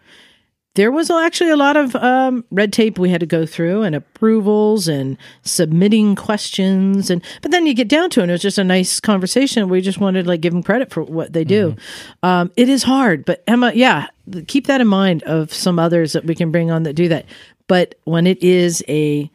There 0.75 0.91
was 0.91 1.09
actually 1.09 1.49
a 1.49 1.57
lot 1.57 1.77
of 1.77 1.95
um, 1.95 2.45
red 2.51 2.71
tape 2.71 2.99
we 2.99 3.09
had 3.09 3.21
to 3.21 3.25
go 3.25 3.45
through, 3.45 3.83
and 3.83 3.95
approvals, 3.95 4.87
and 4.87 5.17
submitting 5.41 6.15
questions, 6.15 7.09
and 7.09 7.23
but 7.41 7.51
then 7.51 7.65
you 7.65 7.73
get 7.73 7.87
down 7.87 8.09
to 8.11 8.19
it, 8.19 8.23
and 8.23 8.31
it 8.31 8.35
was 8.35 8.41
just 8.41 8.57
a 8.57 8.63
nice 8.63 8.99
conversation. 8.99 9.69
We 9.69 9.81
just 9.81 9.99
wanted 9.99 10.23
to 10.23 10.27
like 10.27 10.41
give 10.41 10.53
them 10.53 10.63
credit 10.63 10.91
for 10.91 11.03
what 11.03 11.33
they 11.33 11.43
do. 11.43 11.75
Um, 12.23 12.51
it 12.55 12.69
is 12.69 12.83
hard, 12.83 13.25
but 13.25 13.43
Emma, 13.47 13.71
yeah, 13.73 14.07
keep 14.47 14.67
that 14.67 14.81
in 14.81 14.87
mind 14.87 15.23
of 15.23 15.53
some 15.53 15.79
others 15.79 16.13
that 16.13 16.25
we 16.25 16.35
can 16.35 16.51
bring 16.51 16.71
on 16.71 16.83
that 16.83 16.93
do 16.93 17.07
that. 17.07 17.25
But 17.67 17.95
when 18.03 18.27
it 18.27 18.43
is 18.43 18.83
a 18.87 19.31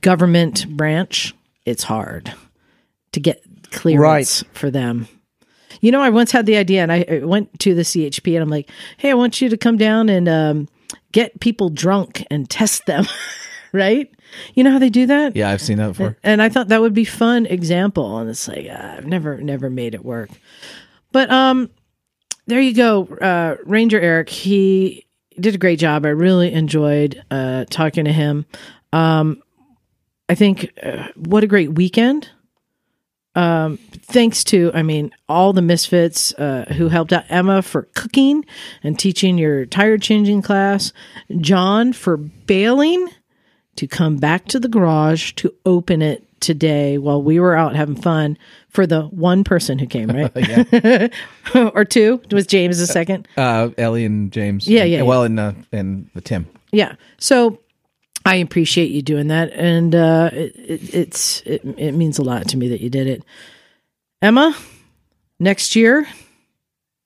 government 0.00 0.66
branch, 0.76 1.34
it's 1.64 1.82
hard 1.82 2.32
to 3.12 3.20
get 3.20 3.42
clearance 3.70 4.42
for 4.52 4.70
them. 4.70 5.08
You 5.84 5.92
know, 5.92 6.00
I 6.00 6.08
once 6.08 6.32
had 6.32 6.46
the 6.46 6.56
idea, 6.56 6.82
and 6.82 6.90
I 6.90 7.04
I 7.06 7.18
went 7.18 7.60
to 7.60 7.74
the 7.74 7.82
CHP, 7.82 8.32
and 8.32 8.42
I'm 8.42 8.48
like, 8.48 8.70
"Hey, 8.96 9.10
I 9.10 9.14
want 9.14 9.42
you 9.42 9.50
to 9.50 9.56
come 9.58 9.76
down 9.76 10.08
and 10.08 10.26
um, 10.30 10.68
get 11.12 11.40
people 11.40 11.68
drunk 11.68 12.24
and 12.30 12.48
test 12.48 12.86
them." 12.86 13.04
right? 13.74 14.10
You 14.54 14.64
know 14.64 14.70
how 14.70 14.78
they 14.78 14.88
do 14.88 15.04
that? 15.04 15.36
Yeah, 15.36 15.50
I've 15.50 15.60
seen 15.60 15.76
that 15.76 15.88
before. 15.88 16.16
And 16.22 16.40
I 16.40 16.48
thought 16.48 16.68
that 16.68 16.80
would 16.80 16.94
be 16.94 17.04
fun 17.04 17.44
example. 17.44 18.16
And 18.16 18.30
it's 18.30 18.48
like 18.48 18.66
uh, 18.66 18.94
I've 18.96 19.06
never 19.06 19.36
never 19.42 19.68
made 19.68 19.94
it 19.94 20.02
work. 20.02 20.30
But 21.12 21.30
um, 21.30 21.68
there 22.46 22.62
you 22.62 22.72
go, 22.72 23.04
uh, 23.20 23.56
Ranger 23.66 24.00
Eric. 24.00 24.30
He 24.30 25.04
did 25.38 25.54
a 25.54 25.58
great 25.58 25.78
job. 25.78 26.06
I 26.06 26.10
really 26.10 26.50
enjoyed 26.50 27.22
uh, 27.30 27.66
talking 27.68 28.06
to 28.06 28.12
him. 28.12 28.46
Um, 28.94 29.42
I 30.30 30.34
think 30.34 30.70
uh, 30.82 31.08
what 31.16 31.44
a 31.44 31.46
great 31.46 31.74
weekend. 31.74 32.30
Um, 33.34 33.78
thanks 33.92 34.44
to, 34.44 34.70
I 34.74 34.82
mean, 34.82 35.10
all 35.28 35.52
the 35.52 35.62
misfits 35.62 36.32
uh, 36.34 36.72
who 36.76 36.88
helped 36.88 37.12
out 37.12 37.24
Emma 37.28 37.62
for 37.62 37.82
cooking 37.94 38.44
and 38.82 38.98
teaching 38.98 39.38
your 39.38 39.66
tire 39.66 39.98
changing 39.98 40.42
class, 40.42 40.92
John 41.38 41.92
for 41.92 42.16
bailing 42.16 43.08
to 43.76 43.86
come 43.86 44.18
back 44.18 44.46
to 44.46 44.60
the 44.60 44.68
garage 44.68 45.32
to 45.32 45.52
open 45.66 46.00
it 46.00 46.22
today 46.40 46.98
while 46.98 47.22
we 47.22 47.40
were 47.40 47.56
out 47.56 47.74
having 47.74 47.96
fun 47.96 48.38
for 48.68 48.86
the 48.86 49.02
one 49.04 49.44
person 49.44 49.78
who 49.78 49.86
came, 49.86 50.08
right? 50.08 51.12
or 51.74 51.84
two? 51.84 52.20
Was 52.30 52.46
James 52.46 52.78
the 52.78 52.86
second? 52.86 53.26
Uh, 53.36 53.70
Ellie 53.78 54.04
and 54.04 54.30
James. 54.30 54.68
Yeah, 54.68 54.84
yeah, 54.84 55.02
Well, 55.02 55.24
and 55.24 55.40
uh, 55.40 55.52
and 55.72 56.08
the 56.14 56.20
Tim. 56.20 56.46
Yeah. 56.70 56.96
So 57.18 57.58
I 58.26 58.36
appreciate 58.36 58.90
you 58.90 59.02
doing 59.02 59.28
that, 59.28 59.52
and 59.52 59.94
uh, 59.94 60.30
it, 60.32 60.56
it, 60.56 60.94
it's 60.94 61.42
it, 61.42 61.62
it 61.76 61.92
means 61.92 62.18
a 62.18 62.22
lot 62.22 62.48
to 62.48 62.56
me 62.56 62.68
that 62.68 62.80
you 62.80 62.88
did 62.88 63.06
it. 63.06 63.22
Emma, 64.22 64.56
next 65.38 65.76
year, 65.76 66.06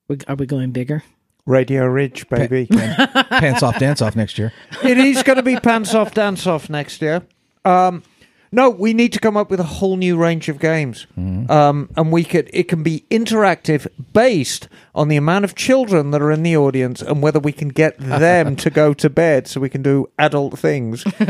we- 0.09 0.19
are 0.29 0.37
we 0.37 0.47
going 0.47 0.71
bigger? 0.71 1.03
Radio 1.45 1.87
Ridge, 1.87 2.29
baby. 2.29 2.67
Pants 2.71 3.63
off, 3.63 3.79
dance 3.79 4.01
off 4.03 4.15
next 4.15 4.39
year. 4.39 4.53
it 4.85 4.99
is 4.99 5.23
going 5.23 5.39
to 5.39 5.43
be 5.43 5.57
pants 5.57 5.95
off, 5.95 6.13
dance 6.13 6.47
off 6.47 6.69
next 6.69 7.01
year. 7.01 7.23
Um, 7.65 8.03
no, 8.51 8.71
we 8.71 8.95
need 8.95 9.13
to 9.13 9.21
come 9.21 9.37
up 9.37 9.51
with 9.51 9.61
a 9.61 9.65
whole 9.65 9.97
new 9.97 10.17
range 10.17 10.49
of 10.49 10.59
games, 10.59 11.07
um, 11.17 11.91
and 11.97 12.11
we 12.13 12.25
could. 12.25 12.49
It 12.53 12.65
can 12.69 12.83
be 12.83 13.05
interactive, 13.11 13.87
based 14.13 14.69
on 14.95 15.09
the 15.09 15.17
amount 15.17 15.45
of 15.45 15.55
children 15.55 16.11
that 16.13 16.23
are 16.23 16.31
in 16.31 16.43
the 16.43 16.57
audience 16.57 17.03
and 17.03 17.23
whether 17.23 17.39
we 17.39 17.53
can 17.53 17.69
get 17.69 17.99
them 17.99 18.57
to 18.65 18.71
go 18.71 18.95
to 18.95 19.11
bed 19.11 19.47
so 19.47 19.61
we 19.61 19.69
can 19.69 19.83
do 19.83 20.09
adult 20.19 20.59
things. 20.59 21.05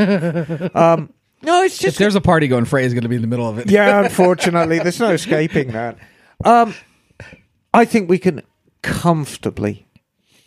um, 0.75 1.13
no, 1.41 1.63
it's 1.63 1.75
If 1.75 1.81
just 1.81 1.97
there's 1.99 2.15
a 2.15 2.21
party 2.21 2.47
going, 2.47 2.65
Frey's 2.65 2.93
going 2.93 3.03
to 3.03 3.09
be 3.09 3.15
in 3.15 3.21
the 3.21 3.27
middle 3.27 3.47
of 3.47 3.57
it. 3.59 3.69
yeah. 3.69 4.03
Unfortunately, 4.03 4.79
there's 4.79 4.99
no 4.99 5.11
escaping 5.11 5.71
that. 5.71 5.97
Um, 6.43 6.73
I 7.73 7.85
think 7.85 8.09
we 8.09 8.17
can 8.17 8.41
comfortably. 8.81 9.85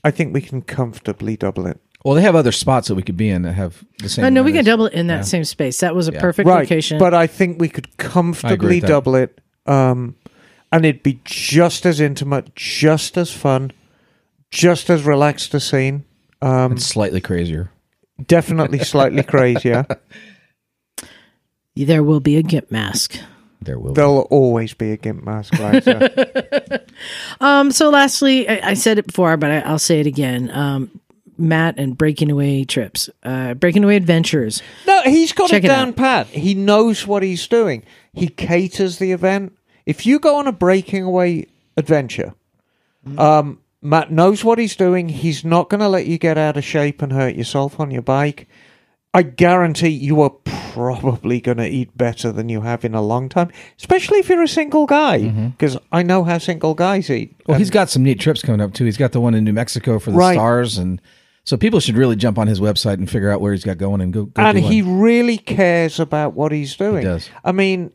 I 0.04 0.10
think 0.10 0.34
we 0.34 0.40
can 0.40 0.62
comfortably 0.62 1.36
double 1.36 1.66
it. 1.66 1.80
Well, 2.04 2.14
they 2.14 2.22
have 2.22 2.34
other 2.34 2.50
spots 2.52 2.88
that 2.88 2.94
we 2.96 3.02
could 3.02 3.16
be 3.16 3.28
in 3.30 3.42
that 3.42 3.52
have 3.52 3.84
the 3.98 4.08
same. 4.08 4.24
Oh, 4.24 4.28
no, 4.28 4.42
we 4.42 4.52
can 4.52 4.64
double 4.64 4.86
it 4.86 4.92
in 4.92 5.06
that 5.06 5.16
Yeah. 5.18 5.22
same 5.22 5.44
space. 5.44 5.78
That 5.80 5.94
was 5.94 6.08
a 6.08 6.12
Yeah. 6.12 6.20
perfect 6.20 6.48
right, 6.48 6.60
location. 6.60 6.98
But 6.98 7.14
I 7.14 7.26
think 7.28 7.60
we 7.60 7.68
could 7.68 7.96
comfortably 7.96 8.80
that. 8.80 8.86
double 8.88 9.14
it, 9.14 9.40
um, 9.66 10.16
and 10.72 10.84
it'd 10.84 11.02
be 11.04 11.20
just 11.24 11.86
as 11.86 12.00
intimate, 12.00 12.54
just 12.56 13.16
as 13.16 13.30
fun, 13.30 13.70
just 14.50 14.90
as 14.90 15.04
relaxed 15.04 15.54
a 15.54 15.60
scene. 15.60 16.04
Um, 16.40 16.72
And 16.72 16.82
slightly 16.82 17.20
crazier. 17.20 17.70
definitely 18.26 18.80
slightly 18.80 19.22
crazier. 19.34 19.86
there 21.76 22.02
will 22.02 22.20
be 22.20 22.36
a 22.36 22.42
gimp 22.42 22.70
mask. 22.70 23.16
There 23.60 23.78
will. 23.78 23.92
be. 23.92 23.94
There'll 23.94 24.22
always 24.22 24.74
be 24.74 24.90
a 24.90 24.96
gimp 24.96 25.24
mask, 25.24 25.56
Liza. 25.58 26.80
Um. 27.40 27.70
So, 27.72 27.90
lastly, 27.90 28.48
I, 28.48 28.70
I 28.70 28.74
said 28.74 28.98
it 28.98 29.06
before, 29.06 29.36
but 29.36 29.50
I, 29.50 29.58
I'll 29.60 29.78
say 29.78 30.00
it 30.00 30.06
again. 30.06 30.50
Um, 30.52 30.90
Matt 31.38 31.78
and 31.78 31.96
Breaking 31.96 32.30
Away 32.30 32.64
Trips, 32.64 33.08
uh, 33.22 33.54
Breaking 33.54 33.84
Away 33.84 33.96
Adventures. 33.96 34.62
no, 34.86 35.02
he's 35.02 35.32
got 35.32 35.50
Check 35.50 35.62
it 35.64 35.66
it 35.66 35.68
down 35.68 35.88
out. 35.90 35.96
pat. 35.96 36.26
He 36.28 36.54
knows 36.54 37.06
what 37.06 37.22
he's 37.22 37.46
doing. 37.46 37.82
He 38.12 38.28
caters 38.28 38.98
the 38.98 39.12
event. 39.12 39.56
If 39.86 40.06
you 40.06 40.18
go 40.18 40.36
on 40.36 40.46
a 40.46 40.52
breaking 40.52 41.02
away 41.04 41.46
adventure, 41.76 42.34
um, 43.18 43.58
Matt 43.80 44.12
knows 44.12 44.44
what 44.44 44.58
he's 44.58 44.76
doing. 44.76 45.08
He's 45.08 45.44
not 45.44 45.68
going 45.68 45.80
to 45.80 45.88
let 45.88 46.06
you 46.06 46.18
get 46.18 46.38
out 46.38 46.56
of 46.56 46.64
shape 46.64 47.02
and 47.02 47.12
hurt 47.12 47.34
yourself 47.34 47.80
on 47.80 47.90
your 47.90 48.02
bike. 48.02 48.46
I 49.14 49.22
guarantee 49.22 49.88
you 49.88 50.22
are 50.22 50.30
probably 50.30 51.40
going 51.40 51.58
to 51.58 51.66
eat 51.68 51.96
better 51.98 52.32
than 52.32 52.48
you 52.48 52.62
have 52.62 52.84
in 52.84 52.94
a 52.94 53.02
long 53.02 53.28
time, 53.28 53.50
especially 53.78 54.20
if 54.20 54.28
you're 54.28 54.42
a 54.42 54.48
single 54.48 54.86
guy, 54.86 55.28
because 55.50 55.76
I 55.90 56.02
know 56.02 56.24
how 56.24 56.38
single 56.38 56.74
guys 56.74 57.10
eat. 57.10 57.34
Well, 57.46 57.58
he's 57.58 57.68
got 57.70 57.90
some 57.90 58.02
neat 58.04 58.20
trips 58.20 58.40
coming 58.40 58.60
up 58.62 58.72
too. 58.72 58.84
He's 58.86 58.96
got 58.96 59.12
the 59.12 59.20
one 59.20 59.34
in 59.34 59.44
New 59.44 59.52
Mexico 59.52 59.98
for 59.98 60.12
the 60.12 60.16
Right. 60.16 60.34
stars, 60.34 60.78
and 60.78 61.00
so 61.44 61.56
people 61.56 61.80
should 61.80 61.96
really 61.96 62.16
jump 62.16 62.38
on 62.38 62.46
his 62.46 62.60
website 62.60 62.94
and 62.94 63.10
figure 63.10 63.30
out 63.30 63.40
where 63.40 63.52
he's 63.52 63.64
got 63.64 63.78
going 63.78 64.00
and 64.00 64.12
go. 64.12 64.26
go 64.26 64.42
and 64.42 64.58
do 64.58 64.66
he 64.68 64.82
one. 64.82 65.00
really 65.00 65.38
cares 65.38 65.98
about 66.00 66.34
what 66.34 66.52
he's 66.52 66.76
doing. 66.76 67.04
does. 67.04 67.28
I 67.44 67.52
mean, 67.52 67.90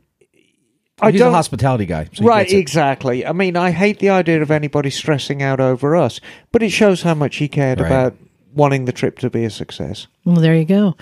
I 1.02 1.11
he's 1.11 1.22
a 1.22 1.26
don't. 1.26 1.34
hospitality 1.34 1.86
guy, 1.86 2.10
so 2.14 2.26
right, 2.26 2.52
exactly. 2.52 3.26
I 3.26 3.32
mean, 3.32 3.56
I 3.56 3.72
hate 3.72 3.99
the 3.99 4.10
idea 4.10 4.41
of 4.41 4.49
anybody 4.52 4.90
stressing 4.90 5.44
out 5.44 5.60
over 5.60 5.95
us, 5.95 6.19
but 6.52 6.64
it 6.64 6.69
shows 6.72 7.03
how 7.03 7.14
much 7.14 7.36
he 7.38 7.48
cared 7.48 7.80
Right. 7.80 7.88
about 7.88 8.15
wanting 8.53 8.86
the 8.86 8.91
trip 8.91 9.19
to 9.19 9.30
be 9.30 9.44
a 9.45 9.49
success. 9.52 10.07
Well, 10.26 10.38
there 10.38 10.56
you 10.56 10.65
go. 10.65 10.95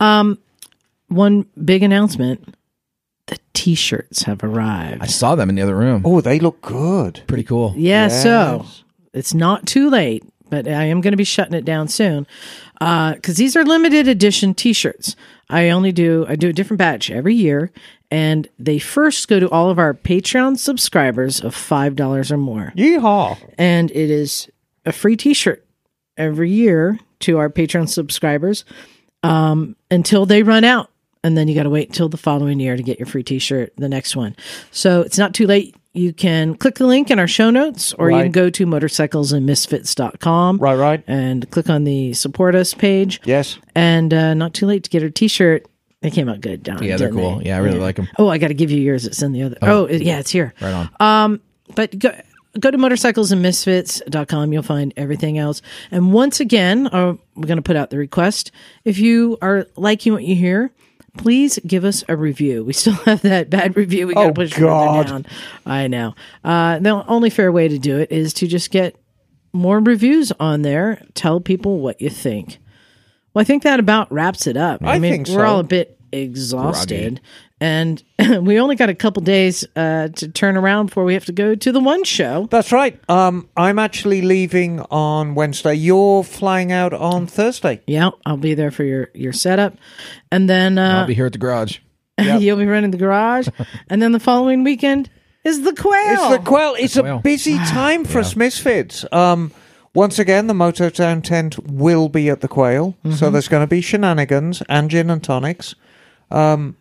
Um, 0.00 0.38
one 1.08 1.44
big 1.62 1.82
announcement: 1.82 2.54
the 3.26 3.38
T-shirts 3.52 4.22
have 4.22 4.42
arrived. 4.42 5.02
I 5.02 5.06
saw 5.06 5.34
them 5.34 5.50
in 5.50 5.56
the 5.56 5.62
other 5.62 5.76
room. 5.76 6.00
Oh, 6.06 6.22
they 6.22 6.38
look 6.40 6.62
good. 6.62 7.20
Pretty 7.26 7.44
cool. 7.44 7.74
Yeah, 7.76 8.08
so 8.08 8.64
it's 9.12 9.34
not 9.34 9.66
too 9.66 9.90
late, 9.90 10.24
but 10.52 10.68
I 10.68 10.84
am 10.84 11.00
going 11.00 11.12
to 11.12 11.16
be 11.16 11.24
shutting 11.24 11.54
it 11.54 11.64
down 11.64 11.88
soon 11.88 12.26
because 12.74 13.36
these 13.38 13.56
are 13.56 13.64
limited 13.64 14.06
edition 14.06 14.52
T-shirts. 14.52 15.16
I 15.48 15.70
only 15.70 15.92
do 15.92 16.26
I 16.28 16.36
do 16.36 16.50
a 16.50 16.52
different 16.52 16.76
batch 16.76 17.10
every 17.10 17.34
year, 17.34 17.72
and 18.10 18.46
they 18.58 18.78
first 18.78 19.28
go 19.28 19.40
to 19.40 19.48
all 19.48 19.70
of 19.70 19.78
our 19.78 19.94
Patreon 19.94 20.58
subscribers 20.58 21.40
of 21.40 21.54
five 21.54 21.96
dollars 21.96 22.30
or 22.30 22.36
more, 22.36 22.74
Yeehaw. 22.76 23.38
and 23.56 23.90
it 23.92 24.10
is 24.10 24.50
a 24.84 24.92
free 24.92 25.16
T-shirt 25.16 25.64
every 26.18 26.50
year 26.50 26.98
to 27.20 27.38
our 27.38 27.48
Patreon 27.48 27.88
subscribers 27.88 28.66
um, 29.22 29.74
until 29.90 30.26
they 30.26 30.42
run 30.42 30.64
out. 30.64 30.90
And 31.24 31.34
then 31.34 31.48
you 31.48 31.54
got 31.54 31.62
to 31.62 31.70
wait 31.70 31.88
until 31.88 32.10
the 32.10 32.18
following 32.18 32.60
year 32.60 32.76
to 32.76 32.82
get 32.82 32.98
your 32.98 33.06
free 33.06 33.22
t 33.22 33.38
shirt, 33.38 33.72
the 33.78 33.88
next 33.88 34.16
one. 34.16 34.36
So 34.70 35.00
it's 35.00 35.16
not 35.16 35.32
too 35.32 35.46
late. 35.46 35.74
You 35.94 36.12
can 36.14 36.54
click 36.54 36.76
the 36.76 36.86
link 36.86 37.10
in 37.10 37.18
our 37.18 37.26
show 37.28 37.50
notes 37.50 37.92
or 37.94 38.10
you 38.10 38.16
can 38.22 38.32
go 38.32 38.48
to 38.48 38.64
motorcyclesandmisfits.com 38.66 40.58
Right, 40.58 40.74
right. 40.74 41.04
and 41.06 41.50
click 41.50 41.68
on 41.68 41.84
the 41.84 42.14
support 42.14 42.54
us 42.54 42.72
page. 42.74 43.20
Yes. 43.24 43.58
And 43.74 44.14
uh, 44.14 44.32
not 44.34 44.54
too 44.54 44.66
late 44.66 44.84
to 44.84 44.90
get 44.90 45.02
our 45.02 45.10
t 45.10 45.28
shirt. 45.28 45.66
They 46.00 46.10
came 46.10 46.28
out 46.28 46.40
good, 46.40 46.62
Don. 46.62 46.82
Yeah, 46.82 46.96
they're 46.96 47.10
cool. 47.10 47.38
they? 47.40 47.46
Yeah, 47.46 47.56
I 47.56 47.60
really 47.60 47.78
like 47.78 47.96
them. 47.96 48.08
Oh, 48.18 48.28
I 48.28 48.38
got 48.38 48.48
to 48.48 48.54
give 48.54 48.70
you 48.70 48.80
yours. 48.80 49.06
It's 49.06 49.22
in 49.22 49.32
the 49.32 49.42
other. 49.44 49.58
Oh, 49.62 49.84
it- 49.84 50.02
yeah, 50.02 50.18
it's 50.18 50.30
here. 50.30 50.52
Right 50.60 50.72
on. 50.72 50.90
Um, 50.98 51.40
But 51.76 51.96
go, 51.98 52.12
go 52.58 52.70
to 52.72 52.78
motorcyclesandmisfits.com. 52.78 54.52
You'll 54.52 54.62
find 54.62 54.92
everything 54.96 55.38
else. 55.38 55.62
And 55.90 56.12
once 56.12 56.40
again, 56.40 56.86
uh, 56.88 57.14
we're 57.36 57.46
going 57.46 57.56
to 57.58 57.62
put 57.62 57.76
out 57.76 57.90
the 57.90 57.98
request. 57.98 58.50
If 58.84 58.98
you 58.98 59.38
are 59.42 59.66
liking 59.76 60.12
what 60.12 60.24
you 60.24 60.34
hear, 60.34 60.70
please 61.18 61.58
give 61.66 61.84
us 61.84 62.04
a 62.08 62.16
review. 62.16 62.64
We 62.64 62.72
still 62.72 62.92
have 63.04 63.22
that 63.22 63.50
bad 63.50 63.76
review. 63.76 64.06
We 64.06 64.14
got 64.14 64.22
to 64.24 64.28
Oh, 64.30 64.32
push 64.32 64.52
God. 64.58 65.06
down. 65.06 65.26
I 65.66 65.86
know. 65.88 66.14
Uh, 66.44 66.78
the 66.78 67.04
only 67.06 67.30
fair 67.30 67.52
way 67.52 67.68
to 67.68 67.78
do 67.78 67.98
it 67.98 68.10
is 68.10 68.32
to 68.34 68.46
just 68.46 68.70
get 68.70 68.96
more 69.52 69.80
reviews 69.80 70.32
on 70.40 70.62
there. 70.62 71.04
Tell 71.14 71.40
people 71.40 71.80
what 71.80 72.00
you 72.00 72.08
think. 72.10 72.58
Well, 73.34 73.40
I 73.42 73.44
think 73.44 73.62
that 73.62 73.80
about 73.80 74.10
wraps 74.12 74.46
it 74.46 74.56
up. 74.56 74.82
I 74.84 74.98
mean, 74.98 75.12
think 75.12 75.28
we're 75.28 75.44
so. 75.44 75.46
all 75.46 75.60
a 75.60 75.64
bit 75.64 75.98
exhausted, 76.12 77.20
and 77.62 78.02
we 78.42 78.58
only 78.58 78.74
got 78.74 78.88
a 78.88 78.94
couple 78.94 79.22
days 79.22 79.64
uh, 79.76 80.08
to 80.08 80.26
turn 80.28 80.56
around 80.56 80.86
before 80.86 81.04
we 81.04 81.14
have 81.14 81.24
to 81.26 81.32
go 81.32 81.54
to 81.54 81.70
the 81.72 81.78
one 81.78 82.02
show. 82.02 82.48
That's 82.50 82.72
right. 82.72 82.98
Um, 83.08 83.48
I'm 83.56 83.78
actually 83.78 84.20
leaving 84.22 84.80
on 84.90 85.36
Wednesday. 85.36 85.74
You're 85.74 86.24
flying 86.24 86.72
out 86.72 86.92
on 86.92 87.28
Thursday. 87.28 87.80
Yeah, 87.86 88.10
I'll 88.26 88.36
be 88.36 88.54
there 88.54 88.72
for 88.72 88.82
your 88.84 89.08
your 89.14 89.32
setup, 89.32 89.74
and 90.32 90.50
then 90.50 90.76
I'll 90.76 91.04
uh, 91.04 91.06
be 91.06 91.14
here 91.14 91.26
at 91.26 91.32
the 91.32 91.38
garage. 91.38 91.78
you'll 92.20 92.58
be 92.58 92.66
running 92.66 92.90
the 92.90 92.98
garage, 92.98 93.46
and 93.88 94.02
then 94.02 94.10
the 94.12 94.20
following 94.20 94.64
weekend 94.64 95.08
is 95.44 95.62
the 95.62 95.72
quail. 95.74 95.94
It's 96.32 96.36
the 96.36 96.42
quail. 96.50 96.74
It's 96.78 96.96
a 96.96 97.02
quail. 97.02 97.18
busy 97.20 97.56
time 97.68 98.04
for 98.04 98.18
us 98.18 98.34
misfits. 98.34 99.04
Um, 99.12 99.52
once 99.94 100.18
again, 100.18 100.46
the 100.46 100.54
Mototown 100.54 101.22
tent 101.22 101.58
will 101.70 102.08
be 102.08 102.28
at 102.30 102.40
the 102.40 102.48
quail, 102.48 102.96
so 103.04 103.08
Mm-hmm. 103.10 103.32
there's 103.32 103.48
going 103.48 103.62
to 103.62 103.66
be 103.66 103.80
shenanigans 103.82 104.62
and 104.68 104.90
gin 104.90 105.10
and 105.10 105.22
tonics. 105.22 105.74
Um, 106.30 106.76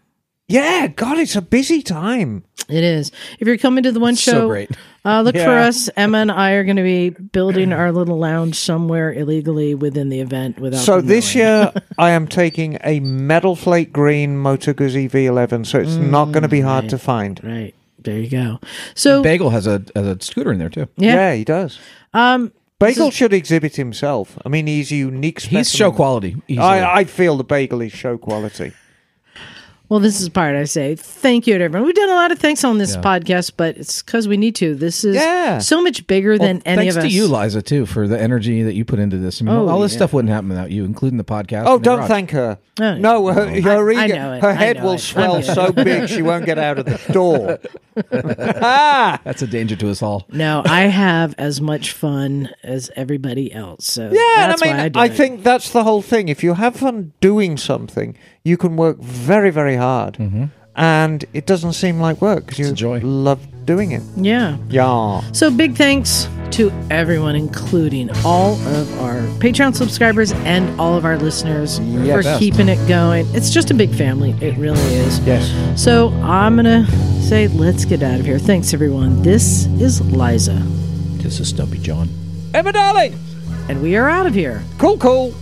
yeah, 0.51 0.87
God, 0.87 1.17
it's 1.17 1.35
a 1.35 1.41
busy 1.41 1.81
time. 1.81 2.43
It 2.69 2.83
is. 2.83 3.11
If 3.39 3.47
you're 3.47 3.57
coming 3.57 3.83
to 3.83 3.91
the 3.91 3.99
one 3.99 4.15
So 4.15 4.31
show, 4.31 4.47
great. 4.47 4.69
Uh, 5.03 5.21
look 5.23 5.35
for 5.35 5.49
us. 5.49 5.89
Emma 5.97 6.19
and 6.19 6.31
I 6.31 6.51
are 6.51 6.63
going 6.63 6.75
to 6.77 6.83
be 6.83 7.09
building 7.09 7.73
our 7.73 7.91
little 7.91 8.17
lounge 8.19 8.55
somewhere 8.55 9.11
illegally 9.11 9.73
within 9.75 10.09
the 10.09 10.19
event. 10.21 10.59
Without 10.59 10.79
So 10.81 11.01
this 11.01 11.33
knowing. 11.35 11.47
year, 11.47 11.73
I 11.97 12.11
am 12.11 12.27
taking 12.27 12.77
a 12.83 12.99
metal 12.99 13.55
flake 13.55 13.91
green 13.91 14.37
Moto 14.37 14.73
Guzzi 14.73 15.09
V11, 15.09 15.65
so 15.65 15.79
it's 15.79 15.95
not 15.95 16.25
going 16.31 16.43
to 16.43 16.49
be 16.49 16.61
hard 16.61 16.87
to 16.89 16.97
find. 16.97 17.43
right 17.43 17.73
there 18.03 18.19
you 18.19 18.29
go. 18.29 18.59
So 18.95 19.21
Bagel 19.21 19.51
has 19.51 19.67
a 19.67 19.83
has 19.95 20.07
a 20.07 20.19
scooter 20.21 20.51
in 20.51 20.57
there 20.59 20.69
too. 20.69 20.87
yeah, 20.97 21.13
Yeah, 21.15 21.33
he 21.35 21.43
does. 21.43 21.77
um, 22.13 22.51
Bagel 22.79 23.11
should 23.11 23.31
exhibit 23.31 23.75
himself. 23.75 24.39
I 24.43 24.49
mean, 24.49 24.65
he's 24.65 24.91
a 24.91 24.95
unique. 24.95 25.39
Specimen. 25.39 25.59
He's 25.59 25.71
show 25.71 25.91
quality. 25.91 26.35
I, 26.57 27.01
I 27.01 27.03
feel 27.03 27.37
the 27.37 27.43
bagel 27.43 27.79
is 27.81 27.91
show 27.91 28.17
quality. 28.17 28.71
Well, 29.91 29.99
this 29.99 30.21
is 30.21 30.29
part 30.29 30.55
I 30.55 30.63
say 30.63 30.95
thank 30.95 31.47
you 31.47 31.57
to 31.57 31.63
everyone. 31.65 31.85
We've 31.85 31.93
done 31.93 32.07
a 32.09 32.13
lot 32.13 32.31
of 32.31 32.39
thanks 32.39 32.63
on 32.63 32.77
this 32.77 32.95
podcast, 32.95 33.51
but 33.57 33.75
it's 33.75 34.01
because 34.01 34.25
we 34.25 34.37
need 34.37 34.55
to. 34.55 34.73
This 34.73 35.03
is 35.03 35.17
Yeah. 35.17 35.57
so 35.57 35.81
much 35.83 36.07
bigger 36.07 36.29
Well, 36.29 36.47
than 36.47 36.61
any 36.65 36.87
of 36.87 36.95
us. 36.95 37.01
thanks 37.03 37.13
to 37.13 37.13
you, 37.13 37.27
Liza, 37.27 37.61
too, 37.61 37.85
for 37.85 38.07
the 38.07 38.17
energy 38.17 38.63
that 38.63 38.73
you 38.73 38.85
put 38.85 38.99
into 38.99 39.17
this. 39.17 39.41
I 39.41 39.43
mean, 39.43 39.53
Oh, 39.53 39.67
all 39.67 39.81
this 39.81 39.91
yeah. 39.91 39.97
stuff 39.97 40.13
wouldn't 40.13 40.31
happen 40.31 40.47
without 40.47 40.71
you, 40.71 40.85
including 40.85 41.17
the 41.17 41.25
podcast. 41.25 41.63
Oh, 41.65 41.77
don't 41.77 42.07
thank 42.07 42.31
her. 42.31 42.57
Oh, 42.79 42.95
no, 42.95 43.27
her, 43.27 43.47
her, 43.61 43.91
I 43.91 44.05
ego- 44.05 44.15
know 44.15 44.33
it. 44.35 44.41
her 44.41 44.53
head 44.53 44.81
will 44.81 44.93
it. 44.93 44.99
swell 44.99 45.41
so 45.41 45.73
big 45.73 46.07
she 46.07 46.21
won't 46.21 46.45
get 46.45 46.57
out 46.57 46.79
of 46.79 46.85
the 46.85 46.97
door. 47.11 47.59
ah, 48.61 49.19
That's 49.25 49.41
a 49.41 49.47
danger 49.47 49.75
to 49.75 49.89
us 49.91 50.01
all. 50.01 50.25
No, 50.31 50.61
I 50.65 50.83
have 50.83 51.35
as 51.37 51.59
much 51.59 51.91
fun 51.91 52.49
as 52.63 52.89
everybody 52.95 53.53
else. 53.53 53.87
So 53.87 54.03
yeah, 54.03 54.47
that's 54.47 54.61
I 54.61 54.65
mean, 54.65 54.77
why 54.77 54.83
I, 54.83 54.89
do 54.89 54.99
I 55.01 55.05
it. 55.07 55.13
think 55.15 55.43
that's 55.43 55.71
the 55.71 55.83
whole 55.83 56.01
thing. 56.01 56.29
If 56.29 56.45
you 56.45 56.53
have 56.53 56.77
fun 56.77 57.11
doing 57.19 57.57
something, 57.57 58.15
you 58.43 58.57
can 58.57 58.75
work 58.77 58.97
very, 58.97 59.49
very 59.51 59.75
hard. 59.75 60.15
Mm-hmm. 60.15 60.45
and 60.75 61.25
it 61.33 61.45
doesn't 61.45 61.73
seem 61.73 61.99
like 61.99 62.21
work 62.21 62.45
because 62.45 62.59
you 62.59 62.69
a 62.69 62.73
joy. 62.73 62.99
love 63.01 63.39
doing 63.65 63.91
it. 63.91 64.01
Yeah. 64.15 64.57
Yeah. 64.69 65.21
So 65.33 65.51
big 65.51 65.75
thanks 65.75 66.27
to 66.51 66.71
everyone, 66.89 67.35
including 67.35 68.09
all 68.25 68.53
of 68.67 68.99
our 69.01 69.19
Patreon 69.39 69.75
subscribers 69.75 70.31
and 70.31 70.79
all 70.79 70.95
of 70.97 71.05
our 71.05 71.17
listeners 71.17 71.79
Yeah, 71.79 72.15
for 72.15 72.23
best. 72.23 72.39
keeping 72.39 72.69
it 72.69 72.79
going. 72.87 73.25
It's 73.35 73.51
just 73.51 73.69
a 73.69 73.73
big 73.73 73.93
family. 73.93 74.31
It 74.41 74.57
really 74.57 74.81
is. 74.95 75.19
Yes. 75.19 75.51
So 75.81 76.09
I'm 76.23 76.55
gonna 76.55 76.85
say 77.21 77.47
let's 77.49 77.85
get 77.85 78.01
out 78.01 78.19
of 78.19 78.25
here. 78.25 78.39
Thanks 78.39 78.73
everyone. 78.73 79.21
This 79.21 79.65
is 79.79 80.01
Liza, 80.01 80.55
This 81.21 81.39
is 81.39 81.49
Stumpy 81.49 81.77
John. 81.79 82.09
Emma 82.53 82.71
darling. 82.71 83.13
and 83.69 83.81
we 83.81 83.95
are 83.95 84.09
out 84.09 84.25
of 84.25 84.33
here. 84.33 84.63
Cool, 84.77 84.97
cool. 84.97 85.33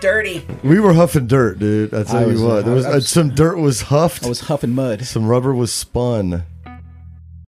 Dirty. 0.00 0.44
We 0.62 0.80
were 0.80 0.92
huffing 0.94 1.26
dirt, 1.26 1.58
dude. 1.58 1.92
I 1.94 2.02
tell 2.04 2.16
I 2.16 2.20
you 2.22 2.26
was- 2.32 2.42
what, 2.42 2.64
there 2.64 2.74
was, 2.74 2.86
I 2.86 2.90
uh, 2.90 2.94
was- 2.96 3.08
some 3.08 3.30
dirt 3.34 3.56
was 3.58 3.82
huffed. 3.82 4.24
I 4.24 4.28
was 4.28 4.40
huffing 4.40 4.74
mud. 4.74 5.04
some 5.04 5.26
rubber 5.26 5.54
was 5.54 5.72
spun. 5.72 6.44